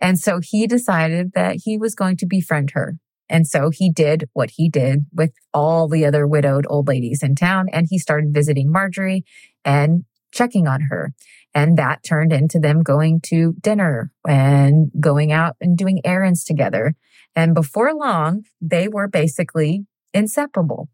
And 0.00 0.18
so 0.18 0.40
he 0.40 0.66
decided 0.66 1.32
that 1.34 1.60
he 1.64 1.78
was 1.78 1.94
going 1.94 2.18
to 2.18 2.26
befriend 2.26 2.72
her. 2.72 2.98
And 3.30 3.46
so 3.46 3.70
he 3.70 3.90
did 3.90 4.28
what 4.34 4.50
he 4.56 4.68
did 4.68 5.06
with 5.10 5.32
all 5.54 5.88
the 5.88 6.04
other 6.04 6.26
widowed 6.26 6.66
old 6.68 6.88
ladies 6.88 7.22
in 7.22 7.34
town. 7.34 7.68
And 7.72 7.86
he 7.88 7.98
started 7.98 8.34
visiting 8.34 8.70
Marjorie 8.70 9.24
and 9.64 10.04
checking 10.32 10.66
on 10.66 10.82
her. 10.82 11.14
And 11.54 11.78
that 11.78 12.02
turned 12.02 12.32
into 12.32 12.58
them 12.58 12.82
going 12.82 13.20
to 13.26 13.54
dinner 13.60 14.10
and 14.28 14.90
going 15.00 15.32
out 15.32 15.56
and 15.60 15.76
doing 15.78 16.00
errands 16.04 16.44
together. 16.44 16.94
And 17.34 17.54
before 17.54 17.94
long, 17.94 18.44
they 18.60 18.88
were 18.88 19.08
basically 19.08 19.86
inseparable. 20.12 20.88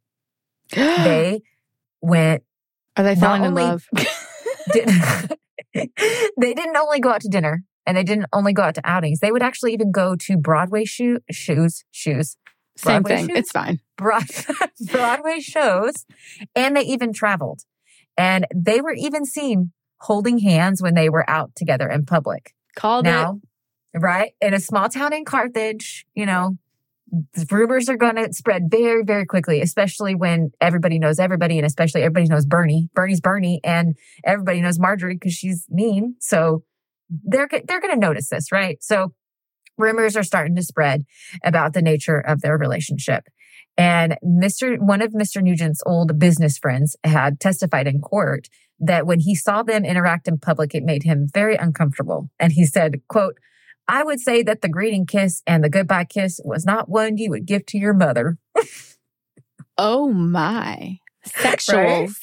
They 0.71 1.41
went, 2.01 2.45
are 2.97 3.05
they 3.05 3.17
falling 3.17 3.45
in 3.45 3.55
love 3.55 3.87
did, 4.73 4.89
they 5.75 6.55
didn't 6.55 6.77
only 6.77 7.01
go 7.01 7.11
out 7.11 7.21
to 7.23 7.29
dinner 7.29 7.63
and 7.87 7.97
they 7.97 8.05
didn't 8.05 8.27
only 8.33 8.53
go 8.53 8.63
out 8.63 8.75
to 8.77 8.83
outings. 8.85 9.21
They 9.21 9.33
would 9.33 9.43
actually 9.43 9.73
even 9.73 9.93
go 9.93 10.17
to 10.17 10.37
Broadway 10.37 10.85
shoe, 10.85 11.21
shoes, 11.31 11.85
shoes, 11.91 12.37
same 12.77 13.03
Broadway 13.03 13.17
thing 13.17 13.29
shoes? 13.29 13.39
it's 13.39 13.51
fine 13.51 13.81
Broad, 13.97 14.25
Broadway 14.93 15.41
shows. 15.41 16.07
And 16.55 16.77
they 16.77 16.83
even 16.83 17.13
traveled. 17.13 17.63
And 18.17 18.47
they 18.55 18.81
were 18.81 18.95
even 18.95 19.25
seen 19.25 19.73
holding 20.01 20.39
hands 20.39 20.83
when 20.83 20.95
they 20.95 21.09
were 21.09 21.29
out 21.29 21.53
together 21.57 21.89
in 21.89 22.05
public. 22.05 22.53
called 22.77 23.07
it 23.07 23.11
now, 23.11 23.41
right? 24.03 24.33
In 24.41 24.55
a 24.55 24.61
small 24.61 24.89
town 24.89 25.13
in 25.13 25.25
Carthage, 25.25 26.07
you 26.15 26.27
know, 26.27 26.57
rumors 27.51 27.89
are 27.89 27.97
going 27.97 28.17
to 28.17 28.33
spread 28.33 28.71
very, 28.71 29.03
very 29.03 29.25
quickly, 29.27 29.61
especially 29.61 30.15
when 30.15 30.51
everybody 30.61 30.99
knows 30.99 31.19
everybody 31.19 31.59
and 31.59 31.67
especially 31.67 32.03
everybody 32.03 32.29
knows 32.29 32.47
Bernie. 32.47 32.89
Bernie's 32.95 33.21
Bernie 33.21 33.61
and 33.65 33.97
everybody 34.25 34.61
knows 34.61 34.79
Marjorie 34.79 35.15
because 35.15 35.33
she's 35.33 35.67
mean. 35.71 36.17
So 36.21 36.65
they're, 37.09 37.49
they're 37.49 37.81
going 37.81 37.95
to 37.95 38.01
notice 38.01 38.29
this, 38.29 38.53
right? 38.53 38.83
So 38.83 39.15
rumors 39.79 40.17
are 40.17 40.23
starting 40.23 40.57
to 40.57 40.63
spread 40.63 41.05
about 41.43 41.73
the 41.73 41.83
nature 41.83 42.19
of 42.19 42.41
their 42.43 42.59
relationship. 42.59 43.25
And 43.77 44.17
Mr. 44.25 44.77
One 44.79 45.01
of 45.01 45.13
Mr. 45.13 45.41
Nugent's 45.41 45.83
old 45.87 46.19
business 46.19 46.59
friends 46.59 46.97
had 47.05 47.39
testified 47.39 47.87
in 47.87 48.01
court 48.01 48.49
that 48.81 49.07
when 49.07 49.21
he 49.21 49.35
saw 49.35 49.63
them 49.63 49.85
interact 49.85 50.29
in 50.29 50.39
public, 50.39 50.75
it 50.75 50.83
made 50.83 51.05
him 51.05 51.29
very 51.33 51.57
uncomfortable. 51.57 52.29
And 52.39 52.53
he 52.53 52.67
said, 52.67 53.01
quote, 53.09 53.39
I 53.89 54.05
would 54.05 54.21
say 54.21 54.43
that 54.43 54.61
the 54.61 54.69
greeting 54.69 55.07
kiss 55.07 55.43
and 55.47 55.65
the 55.65 55.71
goodbye 55.71 56.05
kiss 56.05 56.41
was 56.45 56.67
not 56.67 56.89
one 56.89 57.17
you 57.17 57.31
would 57.31 57.47
give 57.47 57.65
to 57.67 57.79
your 57.79 57.95
mother. 57.95 58.37
oh 59.79 60.13
my 60.13 60.99
sexuals 61.27 62.15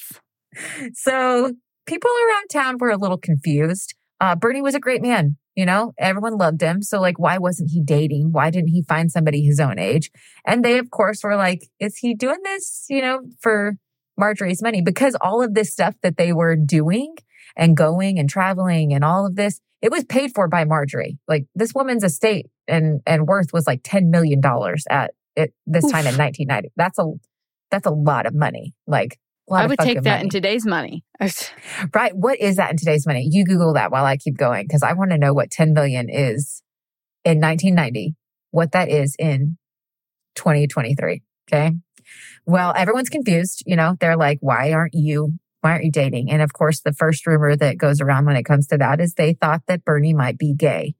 So 0.93 1.53
people 1.85 2.11
around 2.29 2.47
town 2.49 2.77
were 2.79 2.89
a 2.89 2.97
little 2.97 3.17
confused. 3.17 3.95
Uh, 4.21 4.35
Bernie 4.35 4.61
was 4.61 4.75
a 4.75 4.79
great 4.79 5.01
man. 5.01 5.37
You 5.55 5.65
know, 5.65 5.93
everyone 5.97 6.37
loved 6.37 6.61
him. 6.61 6.81
So 6.81 6.99
like, 6.99 7.17
why 7.17 7.37
wasn't 7.37 7.71
he 7.71 7.81
dating? 7.81 8.31
Why 8.31 8.49
didn't 8.49 8.69
he 8.69 8.83
find 8.83 9.09
somebody 9.09 9.41
his 9.41 9.59
own 9.59 9.79
age? 9.79 10.11
And 10.45 10.65
they, 10.65 10.77
of 10.77 10.91
course, 10.91 11.23
were 11.23 11.37
like, 11.37 11.69
is 11.79 11.97
he 11.97 12.13
doing 12.13 12.39
this, 12.43 12.85
you 12.89 13.01
know, 13.01 13.21
for 13.39 13.77
Marjorie's 14.17 14.61
money? 14.61 14.81
Because 14.81 15.15
all 15.21 15.41
of 15.41 15.53
this 15.53 15.71
stuff 15.71 15.95
that 16.03 16.17
they 16.17 16.33
were 16.33 16.57
doing 16.57 17.15
and 17.55 17.75
going 17.77 18.19
and 18.19 18.29
traveling 18.29 18.93
and 18.93 19.03
all 19.03 19.25
of 19.25 19.35
this, 19.35 19.59
it 19.81 19.91
was 19.91 20.03
paid 20.03 20.33
for 20.33 20.47
by 20.47 20.65
Marjorie. 20.65 21.17
Like 21.27 21.45
this 21.55 21.73
woman's 21.73 22.03
estate 22.03 22.47
and, 22.67 23.01
and 23.05 23.27
worth 23.27 23.53
was 23.53 23.67
like 23.67 23.83
$10 23.83 24.09
million 24.09 24.41
at 24.89 25.11
it 25.35 25.53
this 25.65 25.83
time 25.83 26.07
in 26.07 26.17
1990. 26.17 26.71
That's 26.75 26.99
a, 26.99 27.05
that's 27.71 27.85
a 27.85 27.91
lot 27.91 28.25
of 28.25 28.33
money. 28.33 28.73
Like, 28.87 29.19
i 29.51 29.67
would 29.67 29.77
take 29.77 30.01
that 30.01 30.09
money. 30.09 30.23
in 30.23 30.29
today's 30.29 30.65
money 30.65 31.03
Right. 31.93 32.15
What 32.15 32.39
is 32.39 32.55
that 32.55 32.71
in 32.71 32.77
today's 32.77 33.05
money? 33.05 33.27
You 33.29 33.45
Google 33.45 33.73
that 33.73 33.91
while 33.91 34.05
I 34.05 34.17
keep 34.17 34.37
going 34.37 34.65
because 34.65 34.83
I 34.83 34.93
want 34.93 35.11
to 35.11 35.17
know 35.17 35.33
what 35.33 35.51
10 35.51 35.73
million 35.73 36.09
is 36.09 36.61
in 37.23 37.39
1990, 37.39 38.15
what 38.51 38.71
that 38.71 38.89
is 38.89 39.15
in 39.19 39.57
2023. 40.35 41.21
Okay. 41.47 41.73
Well, 42.45 42.73
everyone's 42.75 43.09
confused. 43.09 43.63
You 43.65 43.75
know, 43.75 43.95
they're 43.99 44.17
like, 44.17 44.39
why 44.41 44.71
aren't 44.73 44.93
you, 44.93 45.39
why 45.65 45.71
aren't 45.71 45.85
you 45.85 45.91
dating? 45.91 46.29
And 46.29 46.43
of 46.43 46.53
course, 46.53 46.81
the 46.81 46.93
first 46.93 47.25
rumor 47.25 47.55
that 47.55 47.79
goes 47.79 47.99
around 47.99 48.27
when 48.27 48.35
it 48.35 48.43
comes 48.43 48.67
to 48.67 48.77
that 48.77 49.01
is 49.01 49.15
they 49.15 49.33
thought 49.33 49.63
that 49.65 49.83
Bernie 49.83 50.13
might 50.13 50.37
be 50.37 50.53
gay. 50.53 50.93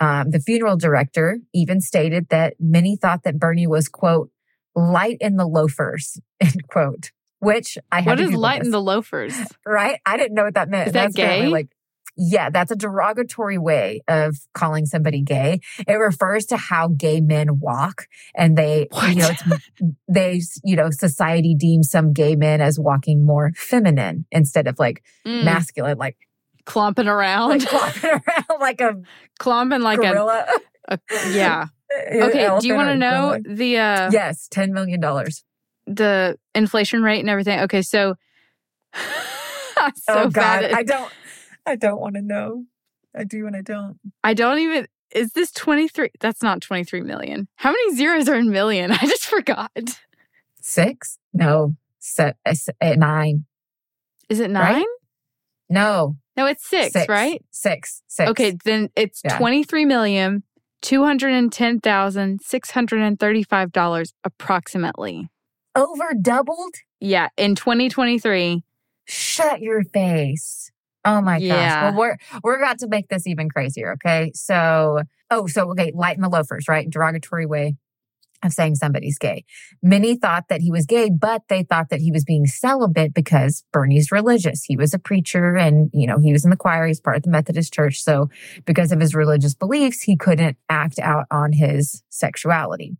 Um, 0.00 0.28
the 0.28 0.38
funeral 0.38 0.76
director 0.76 1.38
even 1.54 1.80
stated 1.80 2.28
that 2.28 2.56
many 2.60 2.94
thought 2.94 3.22
that 3.24 3.38
Bernie 3.38 3.66
was, 3.66 3.88
quote, 3.88 4.30
light 4.74 5.16
in 5.22 5.36
the 5.36 5.46
loafers, 5.46 6.20
end 6.40 6.68
quote, 6.68 7.10
which 7.38 7.78
I 7.90 8.02
had 8.02 8.18
What 8.18 8.20
is 8.20 8.34
light 8.34 8.62
in 8.62 8.70
the 8.70 8.82
loafers? 8.82 9.34
right? 9.64 9.98
I 10.04 10.18
didn't 10.18 10.34
know 10.34 10.44
what 10.44 10.56
that 10.56 10.68
meant. 10.68 10.88
Is 10.88 10.92
that 10.92 11.04
That's 11.04 11.14
gay? 11.14 11.46
Like, 11.46 11.68
yeah, 12.16 12.50
that's 12.50 12.70
a 12.70 12.76
derogatory 12.76 13.58
way 13.58 14.02
of 14.08 14.36
calling 14.54 14.86
somebody 14.86 15.22
gay. 15.22 15.60
It 15.86 15.94
refers 15.94 16.44
to 16.46 16.56
how 16.56 16.88
gay 16.88 17.20
men 17.20 17.58
walk, 17.58 18.06
and 18.34 18.56
they, 18.56 18.88
you 19.08 19.16
know, 19.16 19.28
it's, 19.30 19.42
they, 20.08 20.40
you 20.64 20.76
know, 20.76 20.90
society 20.90 21.54
deems 21.54 21.90
some 21.90 22.12
gay 22.12 22.36
men 22.36 22.60
as 22.60 22.78
walking 22.78 23.24
more 23.24 23.52
feminine 23.56 24.26
instead 24.30 24.66
of 24.66 24.78
like 24.78 25.02
Mm, 25.26 25.44
masculine, 25.44 25.98
like 25.98 26.16
clomping 26.64 27.08
around, 27.08 27.48
like 27.62 27.72
walking 27.72 28.10
around 28.10 28.60
like 28.60 28.80
a 28.80 29.00
clomping 29.38 29.80
like 29.82 29.98
gorilla. 29.98 30.46
a, 30.88 30.98
a 31.12 31.28
yeah. 31.30 31.66
Okay, 32.12 32.48
do 32.60 32.66
you 32.66 32.74
want 32.74 32.88
to 32.88 32.96
know 32.96 33.38
the 33.44 33.78
uh 33.78 34.10
Yes, 34.12 34.48
ten 34.50 34.72
million 34.72 35.00
dollars. 35.00 35.44
the 35.86 36.38
inflation 36.54 37.02
rate 37.02 37.20
and 37.20 37.28
everything? 37.30 37.60
Okay, 37.60 37.82
so 37.82 38.14
so 38.94 40.14
oh 40.14 40.28
God, 40.30 40.64
at- 40.64 40.74
I 40.74 40.82
don't, 40.82 41.12
I 41.66 41.76
don't 41.76 42.00
want 42.00 42.16
to 42.16 42.22
know. 42.22 42.64
I 43.16 43.24
do 43.24 43.46
and 43.46 43.54
I 43.56 43.60
don't. 43.62 43.98
I 44.24 44.34
don't 44.34 44.58
even. 44.58 44.86
Is 45.14 45.32
this 45.32 45.52
23? 45.52 46.10
That's 46.20 46.42
not 46.42 46.62
23 46.62 47.02
million. 47.02 47.46
How 47.56 47.70
many 47.70 47.94
zeros 47.94 48.28
are 48.28 48.34
in 48.36 48.50
million? 48.50 48.90
I 48.92 48.96
just 48.98 49.26
forgot. 49.26 49.70
Six? 50.60 51.18
No, 51.34 51.76
se- 51.98 52.32
uh, 52.46 52.54
uh, 52.80 52.94
nine. 52.96 53.44
Is 54.28 54.40
it 54.40 54.50
Right? 54.50 54.72
nine? 54.76 54.84
No, 55.68 56.16
No, 56.36 56.46
it's 56.46 56.66
six, 56.68 56.94
right? 57.08 57.42
Six. 57.50 58.02
Six. 58.06 58.30
Okay, 58.30 58.56
then 58.64 58.88
it's 58.96 59.20
Yeah. 59.24 59.36
twenty-three 59.38 59.84
million 59.84 60.42
two 60.82 61.04
hundred 61.04 61.32
and 61.34 61.52
ten 61.52 61.80
thousand 61.80 62.40
six 62.42 62.70
hundred 62.72 63.00
and 63.02 63.18
thirty-five 63.18 63.72
dollars 63.72 64.12
approximately. 64.24 65.28
over 65.76 66.12
doubled. 66.20 66.74
Yeah, 67.00 67.28
in 67.36 67.54
2023. 67.54 68.62
Shut 69.06 69.60
your 69.60 69.82
face. 69.84 70.70
Oh 71.04 71.20
my 71.20 71.40
Yeah. 71.40 71.66
gosh. 71.66 71.76
Well, 71.80 71.92
we're 71.92 72.16
we're 72.42 72.56
about 72.58 72.78
to 72.80 72.88
make 72.88 73.08
this 73.08 73.26
even 73.26 73.48
crazier. 73.48 73.92
Okay. 73.94 74.30
So, 74.34 75.02
oh, 75.30 75.46
so 75.46 75.70
okay, 75.72 75.92
light 75.94 76.16
in 76.16 76.22
the 76.22 76.28
loafers, 76.28 76.68
right? 76.68 76.88
Derogatory 76.88 77.46
way 77.46 77.76
of 78.42 78.52
saying 78.52 78.76
somebody's 78.76 79.18
gay. 79.18 79.44
Many 79.82 80.16
thought 80.16 80.48
that 80.48 80.60
he 80.60 80.70
was 80.70 80.86
gay, 80.86 81.10
but 81.10 81.42
they 81.48 81.62
thought 81.62 81.90
that 81.90 82.00
he 82.00 82.10
was 82.10 82.24
being 82.24 82.46
celibate 82.46 83.14
because 83.14 83.64
Bernie's 83.72 84.10
religious. 84.10 84.64
He 84.64 84.76
was 84.76 84.92
a 84.92 84.98
preacher 84.98 85.56
and, 85.56 85.90
you 85.92 86.06
know, 86.06 86.18
he 86.18 86.32
was 86.32 86.44
in 86.44 86.50
the 86.50 86.56
choir. 86.56 86.86
He's 86.86 87.00
part 87.00 87.18
of 87.18 87.22
the 87.22 87.30
Methodist 87.30 87.72
church. 87.72 88.02
So 88.02 88.30
because 88.64 88.92
of 88.92 89.00
his 89.00 89.14
religious 89.14 89.54
beliefs, 89.54 90.02
he 90.02 90.16
couldn't 90.16 90.56
act 90.68 90.98
out 90.98 91.26
on 91.30 91.52
his 91.52 92.02
sexuality. 92.08 92.96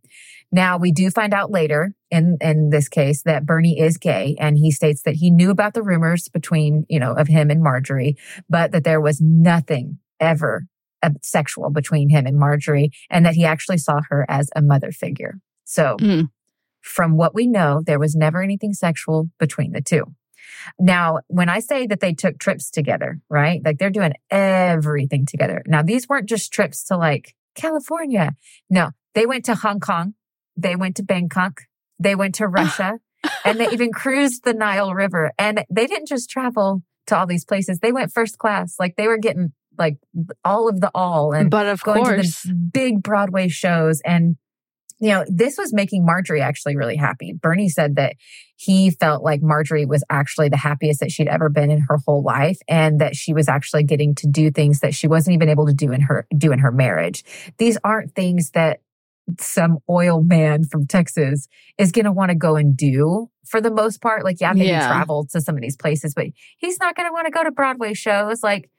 Now 0.51 0.77
we 0.77 0.91
do 0.91 1.09
find 1.09 1.33
out 1.33 1.51
later 1.51 1.95
in, 2.11 2.37
in 2.39 2.69
this 2.69 2.87
case 2.87 3.23
that 3.23 3.45
Bernie 3.45 3.79
is 3.79 3.97
gay 3.97 4.35
and 4.39 4.57
he 4.57 4.71
states 4.71 5.01
that 5.03 5.15
he 5.15 5.31
knew 5.31 5.49
about 5.49 5.73
the 5.73 5.81
rumors 5.81 6.29
between, 6.29 6.85
you 6.87 6.99
know, 6.99 7.13
of 7.13 7.27
him 7.27 7.49
and 7.49 7.63
Marjorie, 7.63 8.17
but 8.49 8.71
that 8.71 8.83
there 8.83 9.01
was 9.01 9.19
nothing 9.19 9.97
ever 10.19 10.67
sexual 11.21 11.69
between 11.69 12.09
him 12.09 12.25
and 12.25 12.37
Marjorie 12.37 12.91
and 13.09 13.25
that 13.25 13.35
he 13.35 13.45
actually 13.45 13.77
saw 13.77 14.01
her 14.09 14.25
as 14.29 14.49
a 14.55 14.61
mother 14.61 14.91
figure. 14.91 15.39
So 15.65 15.97
Mm. 15.99 16.29
from 16.81 17.15
what 17.17 17.33
we 17.33 17.47
know, 17.47 17.81
there 17.85 17.99
was 17.99 18.15
never 18.15 18.41
anything 18.41 18.73
sexual 18.73 19.29
between 19.39 19.71
the 19.71 19.81
two. 19.81 20.13
Now, 20.79 21.19
when 21.27 21.49
I 21.49 21.59
say 21.59 21.87
that 21.87 21.99
they 21.99 22.13
took 22.13 22.37
trips 22.37 22.69
together, 22.69 23.19
right? 23.29 23.61
Like 23.63 23.77
they're 23.79 23.89
doing 23.89 24.13
everything 24.29 25.25
together. 25.25 25.63
Now, 25.65 25.81
these 25.81 26.07
weren't 26.07 26.29
just 26.29 26.51
trips 26.51 26.83
to 26.85 26.97
like 26.97 27.35
California. 27.55 28.35
No, 28.69 28.91
they 29.13 29.25
went 29.25 29.45
to 29.45 29.55
Hong 29.55 29.79
Kong. 29.79 30.13
They 30.57 30.75
went 30.75 30.95
to 30.97 31.03
Bangkok. 31.03 31.61
They 31.99 32.15
went 32.15 32.35
to 32.35 32.47
Russia 32.47 32.99
and 33.45 33.59
they 33.59 33.69
even 33.69 33.91
cruised 33.91 34.43
the 34.43 34.53
Nile 34.53 34.93
River. 34.93 35.31
And 35.37 35.63
they 35.69 35.87
didn't 35.87 36.07
just 36.07 36.29
travel 36.29 36.83
to 37.07 37.17
all 37.17 37.25
these 37.27 37.45
places. 37.45 37.79
They 37.79 37.91
went 37.91 38.11
first 38.11 38.37
class. 38.37 38.75
Like 38.79 38.95
they 38.95 39.07
were 39.07 39.17
getting 39.17 39.53
like 39.77 39.97
all 40.43 40.69
of 40.69 40.81
the 40.81 40.91
all 40.93 41.33
and 41.33 41.49
But 41.49 41.67
of 41.67 41.81
going 41.83 42.03
course, 42.03 42.41
to 42.43 42.47
the 42.49 42.53
big 42.53 43.01
Broadway 43.01 43.47
shows. 43.47 44.01
And, 44.05 44.37
you 44.99 45.09
know, 45.09 45.25
this 45.27 45.57
was 45.57 45.73
making 45.73 46.05
Marjorie 46.05 46.41
actually 46.41 46.75
really 46.75 46.95
happy. 46.95 47.33
Bernie 47.33 47.69
said 47.69 47.95
that 47.95 48.15
he 48.55 48.91
felt 48.91 49.23
like 49.23 49.41
Marjorie 49.41 49.85
was 49.85 50.03
actually 50.09 50.49
the 50.49 50.57
happiest 50.57 50.99
that 51.01 51.11
she'd 51.11 51.27
ever 51.27 51.49
been 51.49 51.71
in 51.71 51.81
her 51.89 51.97
whole 52.05 52.23
life 52.23 52.57
and 52.67 53.01
that 53.01 53.15
she 53.15 53.33
was 53.33 53.49
actually 53.49 53.83
getting 53.83 54.15
to 54.15 54.27
do 54.27 54.51
things 54.51 54.79
that 54.79 54.93
she 54.93 55.07
wasn't 55.07 55.33
even 55.33 55.49
able 55.49 55.65
to 55.65 55.73
do 55.73 55.91
in 55.91 56.01
her 56.01 56.27
do 56.37 56.51
in 56.51 56.59
her 56.59 56.71
marriage. 56.71 57.23
These 57.57 57.77
aren't 57.83 58.15
things 58.15 58.51
that 58.51 58.79
some 59.39 59.79
oil 59.89 60.21
man 60.21 60.65
from 60.65 60.85
Texas 60.85 61.47
is 61.77 61.91
going 61.91 62.05
to 62.05 62.11
want 62.11 62.29
to 62.29 62.35
go 62.35 62.55
and 62.55 62.75
do 62.75 63.29
for 63.47 63.61
the 63.61 63.71
most 63.71 64.01
part. 64.01 64.23
Like, 64.23 64.39
yeah, 64.41 64.53
maybe 64.53 64.67
Yeah. 64.67 64.87
travel 64.87 65.25
to 65.31 65.41
some 65.41 65.55
of 65.55 65.61
these 65.61 65.77
places, 65.77 66.13
but 66.13 66.27
he's 66.57 66.77
not 66.79 66.95
going 66.95 67.07
to 67.07 67.13
want 67.13 67.25
to 67.25 67.31
go 67.31 67.43
to 67.43 67.51
Broadway 67.51 67.93
shows. 67.93 68.43
Like, 68.43 68.69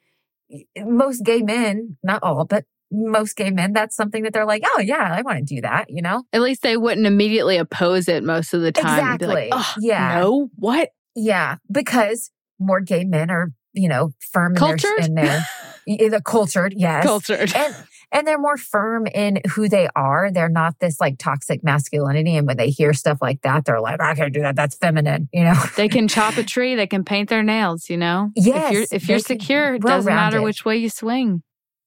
most 0.79 1.25
gay 1.25 1.43
men, 1.43 1.97
not 2.03 2.23
all, 2.23 2.45
but 2.45 2.65
most 2.91 3.37
gay 3.37 3.51
men, 3.51 3.73
that's 3.73 3.97
something 3.97 4.23
that 4.23 4.33
they're 4.33 4.47
like, 4.47 4.63
oh, 4.65 4.81
yeah, 4.81 5.13
I 5.17 5.23
want 5.23 5.39
to 5.39 5.55
do 5.55 5.61
that, 5.63 5.87
you 5.89 6.03
know? 6.03 6.23
at 6.33 6.41
least 6.43 6.63
they 6.63 6.77
wouldn't 6.77 7.07
immediately 7.07 7.57
oppose 7.57 8.09
it 8.09 8.23
most 8.23 8.55
of 8.55 8.61
the 8.63 8.71
time. 8.73 9.19
be 9.19 9.27
like, 9.27 9.47
Exactly. 9.49 9.87
Yeah. 9.89 10.21
No, 10.21 10.51
what? 10.57 10.91
Yeah, 11.17 11.57
because 11.71 12.31
more 12.59 12.81
gay 12.81 13.05
men 13.05 13.31
are, 13.31 13.49
you 13.73 13.89
know, 13.89 14.11
firm 14.33 14.53
in 14.53 14.59
Cultured? 14.59 14.91
their, 14.99 15.07
in 15.07 15.15
their 15.15 15.47
y- 15.87 16.09
the 16.09 16.21
cultured, 16.25 16.75
yes. 16.77 17.05
Cultured. 17.05 17.55
And 17.55 17.75
and 18.13 18.27
they're 18.27 18.39
more 18.39 18.57
firm 18.57 19.07
in 19.07 19.41
who 19.51 19.69
they 19.69 19.89
are. 19.95 20.31
They're 20.31 20.49
not 20.49 20.79
this 20.81 21.01
like 21.01 21.19
toxic 21.19 21.63
masculinity. 21.65 22.37
And 22.37 22.47
when 22.47 22.57
they 22.57 22.71
hear 22.71 22.93
stuff 22.93 23.19
like 23.21 23.43
that, 23.43 23.65
they're 23.65 23.81
like, 23.81 24.01
I 24.01 24.15
can't 24.15 24.33
do 24.33 24.41
that. 24.41 24.57
That's 24.57 24.77
feminine, 24.77 25.29
you 25.33 25.45
know? 25.45 25.61
they 25.77 25.89
can 25.89 26.09
chop 26.09 26.37
a 26.37 26.43
tree. 26.43 26.75
They 26.75 26.87
can 26.87 27.05
paint 27.05 27.29
their 27.29 27.43
nails. 27.43 27.89
You 27.91 27.97
know. 27.97 28.31
Yes, 28.35 28.67
If 28.67 28.73
you're 28.73 28.87
if 28.91 29.09
you're 29.09 29.19
secure, 29.19 29.75
it 29.75 29.83
doesn't 29.83 30.13
matter 30.13 30.43
which 30.43 30.65
way 30.65 30.77
you 30.77 30.89
swing. 30.89 31.43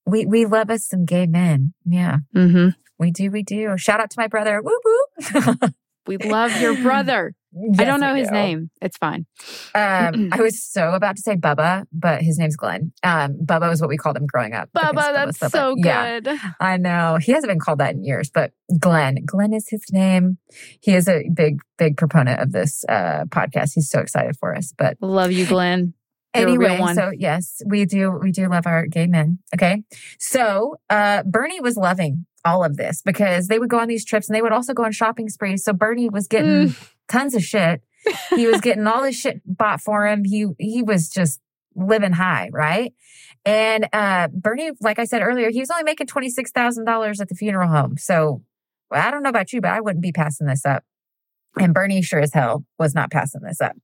We 0.06 0.26
we 0.26 0.46
love 0.46 0.70
us 0.70 0.86
some 0.86 1.04
gay 1.04 1.26
men. 1.26 1.74
Yeah. 1.84 2.18
Mm-hmm. 2.34 2.70
We 2.98 3.10
do, 3.12 3.30
we 3.30 3.42
do. 3.42 3.76
Shout 3.76 4.00
out 4.00 4.10
to 4.10 4.20
my 4.20 4.26
brother. 4.26 4.60
Woo 4.62 4.78
woo. 4.84 5.54
We 6.08 6.16
love 6.16 6.58
your 6.58 6.74
brother. 6.80 7.34
I 7.78 7.84
don't 7.84 8.00
know 8.00 8.14
his 8.14 8.30
name. 8.30 8.70
It's 8.82 8.96
fine. 8.98 9.26
Um, 9.74 10.28
I 10.32 10.40
was 10.40 10.62
so 10.62 10.90
about 10.92 11.16
to 11.16 11.22
say 11.22 11.34
Bubba, 11.36 11.84
but 11.92 12.22
his 12.22 12.38
name's 12.38 12.56
Glenn. 12.56 12.92
Um, 13.02 13.38
Bubba 13.44 13.68
was 13.70 13.80
what 13.80 13.88
we 13.88 13.96
called 13.96 14.16
him 14.16 14.26
growing 14.26 14.52
up. 14.52 14.68
Bubba, 14.76 15.12
that's 15.14 15.38
Bubba. 15.38 15.50
so 15.50 15.74
Yeah, 15.76 16.20
good. 16.20 16.38
I 16.60 16.76
know. 16.76 17.18
He 17.20 17.32
hasn't 17.32 17.50
been 17.50 17.58
called 17.60 17.78
that 17.78 17.94
in 17.94 18.04
years, 18.04 18.30
but 18.30 18.52
Glenn. 18.78 19.18
Glenn 19.24 19.52
is 19.54 19.68
his 19.68 19.82
name. 19.90 20.38
He 20.80 20.94
is 20.94 21.08
a 21.08 21.28
big, 21.34 21.60
big 21.78 21.96
proponent 21.96 22.40
of 22.40 22.52
this 22.52 22.84
uh, 22.88 23.24
podcast. 23.28 23.72
He's 23.74 23.88
so 23.90 24.00
excited 24.00 24.36
for 24.38 24.54
us. 24.54 24.74
But 24.76 24.98
Love 25.00 25.32
you, 25.32 25.46
Glenn. 25.46 25.94
You're 26.36 26.46
anyway, 26.46 26.92
so 26.94 27.10
yes, 27.16 27.62
we 27.66 27.86
do. 27.86 28.10
We 28.10 28.30
do 28.30 28.48
love 28.48 28.66
our 28.66 28.86
gay 28.86 29.06
men. 29.06 29.38
Okay. 29.54 29.82
So 30.18 30.76
uh, 30.90 31.22
Bernie 31.24 31.60
was 31.60 31.76
loving 31.76 32.26
all 32.44 32.62
of 32.62 32.76
this 32.76 33.00
because 33.02 33.48
they 33.48 33.58
would 33.58 33.70
go 33.70 33.78
on 33.80 33.88
these 33.88 34.04
trips 34.04 34.28
and 34.28 34.36
they 34.36 34.42
would 34.42 34.52
also 34.52 34.74
go 34.74 34.84
on 34.84 34.92
shopping 34.92 35.28
sprees. 35.30 35.64
So 35.64 35.72
Bernie 35.72 36.10
was 36.10 36.28
getting 36.28 36.68
Mm. 36.68 36.88
Tons 37.08 37.34
of 37.34 37.42
shit. 37.44 37.82
He 38.30 38.46
was 38.46 38.60
getting 38.60 38.86
all 38.86 39.02
this 39.02 39.18
shit 39.18 39.40
bought 39.44 39.80
for 39.80 40.06
him. 40.06 40.24
He 40.24 40.46
he 40.58 40.82
was 40.82 41.08
just 41.08 41.40
living 41.74 42.12
high, 42.12 42.48
right? 42.52 42.94
And 43.44 43.88
uh 43.92 44.28
Bernie, 44.32 44.70
like 44.80 44.98
I 44.98 45.04
said 45.04 45.22
earlier, 45.22 45.50
he 45.50 45.60
was 45.60 45.70
only 45.70 45.84
making 45.84 46.06
twenty 46.06 46.30
six 46.30 46.50
thousand 46.50 46.84
dollars 46.84 47.20
at 47.20 47.28
the 47.28 47.34
funeral 47.34 47.68
home. 47.68 47.96
So 47.98 48.42
I 48.90 49.10
don't 49.10 49.22
know 49.22 49.30
about 49.30 49.52
you, 49.52 49.60
but 49.60 49.72
I 49.72 49.80
wouldn't 49.80 50.02
be 50.02 50.12
passing 50.12 50.46
this 50.46 50.64
up. 50.64 50.84
And 51.58 51.74
Bernie 51.74 52.02
sure 52.02 52.20
as 52.20 52.32
hell 52.32 52.64
was 52.78 52.94
not 52.94 53.10
passing 53.10 53.42
this 53.42 53.60
up. 53.60 53.76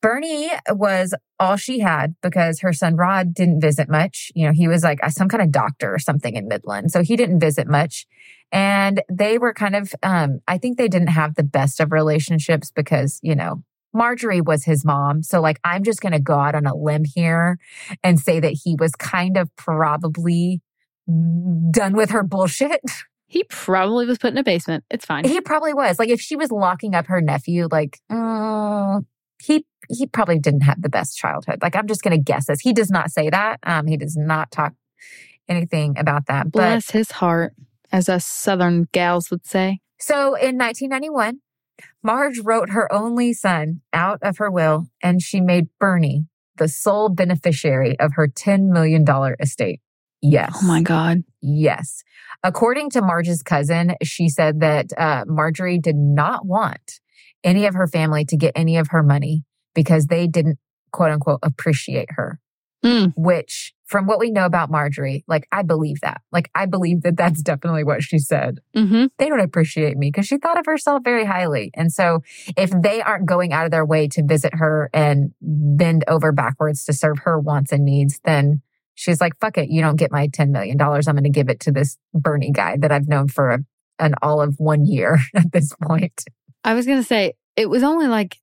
Bernie 0.00 0.50
was 0.70 1.14
all 1.38 1.56
she 1.56 1.80
had 1.80 2.14
because 2.22 2.60
her 2.60 2.72
son 2.72 2.96
Rod 2.96 3.34
didn't 3.34 3.60
visit 3.60 3.88
much. 3.88 4.30
You 4.34 4.46
know, 4.46 4.52
he 4.52 4.68
was 4.68 4.82
like 4.82 5.00
some 5.10 5.28
kind 5.28 5.42
of 5.42 5.50
doctor 5.50 5.92
or 5.92 5.98
something 5.98 6.34
in 6.36 6.48
Midland. 6.48 6.90
So 6.90 7.02
he 7.02 7.16
didn't 7.16 7.40
visit 7.40 7.66
much. 7.66 8.06
And 8.52 9.02
they 9.10 9.38
were 9.38 9.54
kind 9.54 9.74
of, 9.74 9.94
um, 10.02 10.40
I 10.46 10.58
think 10.58 10.76
they 10.76 10.88
didn't 10.88 11.08
have 11.08 11.34
the 11.34 11.42
best 11.42 11.80
of 11.80 11.90
relationships 11.90 12.70
because, 12.70 13.18
you 13.22 13.34
know, 13.34 13.62
Marjorie 13.94 14.40
was 14.40 14.64
his 14.64 14.84
mom. 14.84 15.22
So, 15.22 15.40
like, 15.40 15.58
I'm 15.64 15.82
just 15.82 16.00
going 16.00 16.12
to 16.12 16.20
go 16.20 16.38
out 16.38 16.54
on 16.54 16.66
a 16.66 16.74
limb 16.74 17.04
here 17.04 17.58
and 18.02 18.18
say 18.18 18.40
that 18.40 18.58
he 18.64 18.74
was 18.78 18.92
kind 18.92 19.36
of 19.36 19.54
probably 19.56 20.60
done 21.70 21.94
with 21.94 22.10
her 22.10 22.22
bullshit. 22.22 22.80
He 23.26 23.44
probably 23.44 24.04
was 24.04 24.18
put 24.18 24.32
in 24.32 24.36
a 24.36 24.44
basement. 24.44 24.84
It's 24.90 25.06
fine. 25.06 25.24
He 25.24 25.40
probably 25.40 25.72
was. 25.72 25.98
Like, 25.98 26.10
if 26.10 26.20
she 26.20 26.36
was 26.36 26.52
locking 26.52 26.94
up 26.94 27.06
her 27.06 27.22
nephew, 27.22 27.66
like, 27.72 27.98
uh, 28.10 29.00
he 29.42 29.66
he 29.88 30.06
probably 30.06 30.38
didn't 30.38 30.62
have 30.62 30.80
the 30.80 30.88
best 30.88 31.16
childhood. 31.16 31.58
Like, 31.60 31.76
I'm 31.76 31.86
just 31.86 32.02
going 32.02 32.16
to 32.16 32.22
guess 32.22 32.46
this. 32.46 32.60
He 32.60 32.72
does 32.72 32.90
not 32.90 33.10
say 33.10 33.30
that. 33.30 33.58
Um, 33.64 33.86
he 33.86 33.96
does 33.96 34.16
not 34.16 34.50
talk 34.50 34.74
anything 35.48 35.98
about 35.98 36.26
that. 36.26 36.44
But 36.44 36.58
Bless 36.58 36.90
his 36.90 37.10
heart, 37.10 37.54
as 37.90 38.08
us 38.08 38.24
Southern 38.24 38.88
gals 38.92 39.30
would 39.30 39.46
say. 39.46 39.80
So 39.98 40.34
in 40.34 40.56
1991, 40.58 41.40
Marge 42.02 42.38
wrote 42.40 42.70
her 42.70 42.92
only 42.92 43.32
son 43.32 43.80
out 43.92 44.18
of 44.22 44.38
her 44.38 44.50
will 44.50 44.86
and 45.02 45.22
she 45.22 45.40
made 45.40 45.68
Bernie 45.78 46.26
the 46.56 46.68
sole 46.68 47.08
beneficiary 47.08 47.98
of 47.98 48.12
her 48.14 48.28
$10 48.28 48.72
million 48.72 49.04
estate. 49.40 49.80
Yes. 50.20 50.58
Oh 50.62 50.66
my 50.66 50.82
God. 50.82 51.24
Yes. 51.40 52.04
According 52.44 52.90
to 52.90 53.02
Marge's 53.02 53.42
cousin, 53.42 53.94
she 54.02 54.28
said 54.28 54.60
that 54.60 54.92
uh, 54.96 55.24
Marjorie 55.26 55.78
did 55.78 55.96
not 55.96 56.46
want 56.46 57.00
any 57.44 57.66
of 57.66 57.74
her 57.74 57.86
family 57.86 58.24
to 58.26 58.36
get 58.36 58.52
any 58.54 58.76
of 58.76 58.88
her 58.88 59.02
money 59.02 59.44
because 59.74 60.06
they 60.06 60.26
didn't, 60.26 60.58
quote 60.92 61.10
unquote, 61.10 61.40
appreciate 61.42 62.08
her. 62.12 62.40
Mm. 62.84 63.12
Which, 63.16 63.72
from 63.86 64.06
what 64.06 64.18
we 64.18 64.30
know 64.30 64.44
about 64.44 64.70
Marjorie, 64.70 65.24
like 65.28 65.46
I 65.52 65.62
believe 65.62 66.00
that. 66.00 66.20
Like 66.32 66.50
I 66.54 66.66
believe 66.66 67.02
that 67.02 67.16
that's 67.16 67.42
definitely 67.50 67.84
what 67.84 68.02
she 68.02 68.18
said. 68.18 68.58
hmm 68.74 69.06
They 69.18 69.28
don't 69.28 69.40
appreciate 69.40 69.96
me 69.96 70.08
because 70.08 70.26
she 70.26 70.38
thought 70.38 70.58
of 70.58 70.66
herself 70.66 71.02
very 71.04 71.24
highly. 71.24 71.70
And 71.74 71.92
so, 71.92 72.22
if 72.56 72.70
they 72.70 73.00
aren't 73.00 73.26
going 73.26 73.52
out 73.52 73.66
of 73.66 73.70
their 73.70 73.86
way 73.86 74.08
to 74.08 74.24
visit 74.24 74.54
her 74.54 74.90
and 74.92 75.32
bend 75.40 76.04
over 76.08 76.32
backwards 76.32 76.84
to 76.86 76.92
serve 76.92 77.20
her 77.20 77.38
wants 77.38 77.70
and 77.70 77.84
needs, 77.84 78.20
then 78.24 78.62
she's 78.94 79.20
like, 79.20 79.38
fuck 79.40 79.58
it. 79.58 79.68
You 79.68 79.80
don't 79.80 79.96
get 79.96 80.10
my 80.12 80.28
$10 80.28 80.50
million. 80.50 80.80
I'm 80.80 81.02
going 81.02 81.22
to 81.24 81.30
give 81.30 81.48
it 81.48 81.60
to 81.60 81.72
this 81.72 81.98
Bernie 82.14 82.52
guy 82.52 82.76
that 82.78 82.92
I've 82.92 83.08
known 83.08 83.28
for 83.28 83.50
a, 83.50 83.58
an 83.98 84.14
all 84.22 84.40
of 84.40 84.56
one 84.58 84.84
year 84.86 85.18
at 85.34 85.52
this 85.52 85.72
point. 85.82 86.24
I 86.64 86.74
was 86.74 86.86
going 86.86 86.98
to 86.98 87.04
say, 87.06 87.34
it 87.56 87.68
was 87.68 87.82
only 87.82 88.06
like 88.06 88.38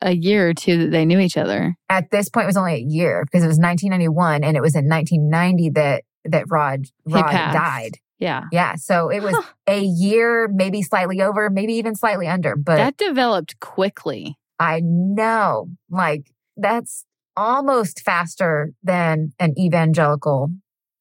a 0.00 0.12
year 0.12 0.48
or 0.50 0.54
two 0.54 0.78
that 0.78 0.90
they 0.90 1.04
knew 1.04 1.18
each 1.18 1.36
other. 1.36 1.76
At 1.88 2.10
this 2.10 2.28
point, 2.28 2.44
it 2.44 2.46
was 2.48 2.56
only 2.56 2.74
a 2.74 2.84
year 2.86 3.24
because 3.24 3.42
it 3.42 3.48
was 3.48 3.58
1991 3.58 4.44
and 4.44 4.56
it 4.56 4.60
was 4.60 4.74
in 4.74 4.88
1990 4.88 5.70
that, 5.70 6.04
that 6.24 6.44
Rod, 6.48 6.86
Rod 7.06 7.30
died. 7.52 7.92
Yeah. 8.18 8.44
Yeah. 8.52 8.76
So 8.76 9.08
it 9.08 9.22
was 9.22 9.34
Huh. 9.34 9.42
a 9.66 9.80
year, 9.82 10.48
maybe 10.48 10.82
slightly 10.82 11.20
over, 11.20 11.50
maybe 11.50 11.74
even 11.74 11.94
slightly 11.94 12.26
under, 12.28 12.56
but 12.56 12.76
that 12.76 12.96
developed 12.96 13.58
quickly. 13.60 14.36
I 14.58 14.80
know, 14.84 15.68
like 15.90 16.30
that's 16.56 17.04
almost 17.36 18.00
faster 18.00 18.72
than 18.82 19.32
an 19.40 19.58
evangelical 19.58 20.50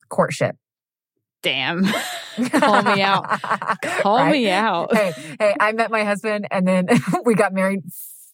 courtship. 0.09 0.55
Damn. 1.43 1.85
Call 2.49 2.81
me 2.81 3.01
out. 3.01 3.29
Call 4.01 4.17
Right? 4.17 4.31
me 4.31 4.49
out. 4.49 4.95
Hey, 4.95 5.13
hey, 5.39 5.55
I 5.59 5.71
met 5.73 5.91
my 5.91 6.03
husband 6.03 6.47
and 6.49 6.67
then 6.67 6.87
we 7.25 7.35
got 7.35 7.53
married. 7.53 7.81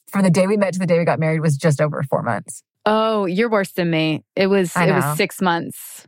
From 0.09 0.23
the 0.23 0.29
day 0.29 0.47
we 0.47 0.55
met 0.57 0.73
to 0.73 0.79
the 0.79 0.85
day 0.87 0.97
we 0.97 1.05
got 1.05 1.19
married 1.19 1.41
was 1.41 1.57
just 1.57 1.81
over 1.81 2.01
four 2.03 2.23
months. 2.23 2.63
Oh, 2.85 3.25
you're 3.25 3.49
worse 3.49 3.71
than 3.73 3.89
me. 3.91 4.23
It 4.35 4.47
was 4.47 4.75
it 4.77 4.91
was 4.93 5.17
six 5.17 5.41
months 5.41 6.07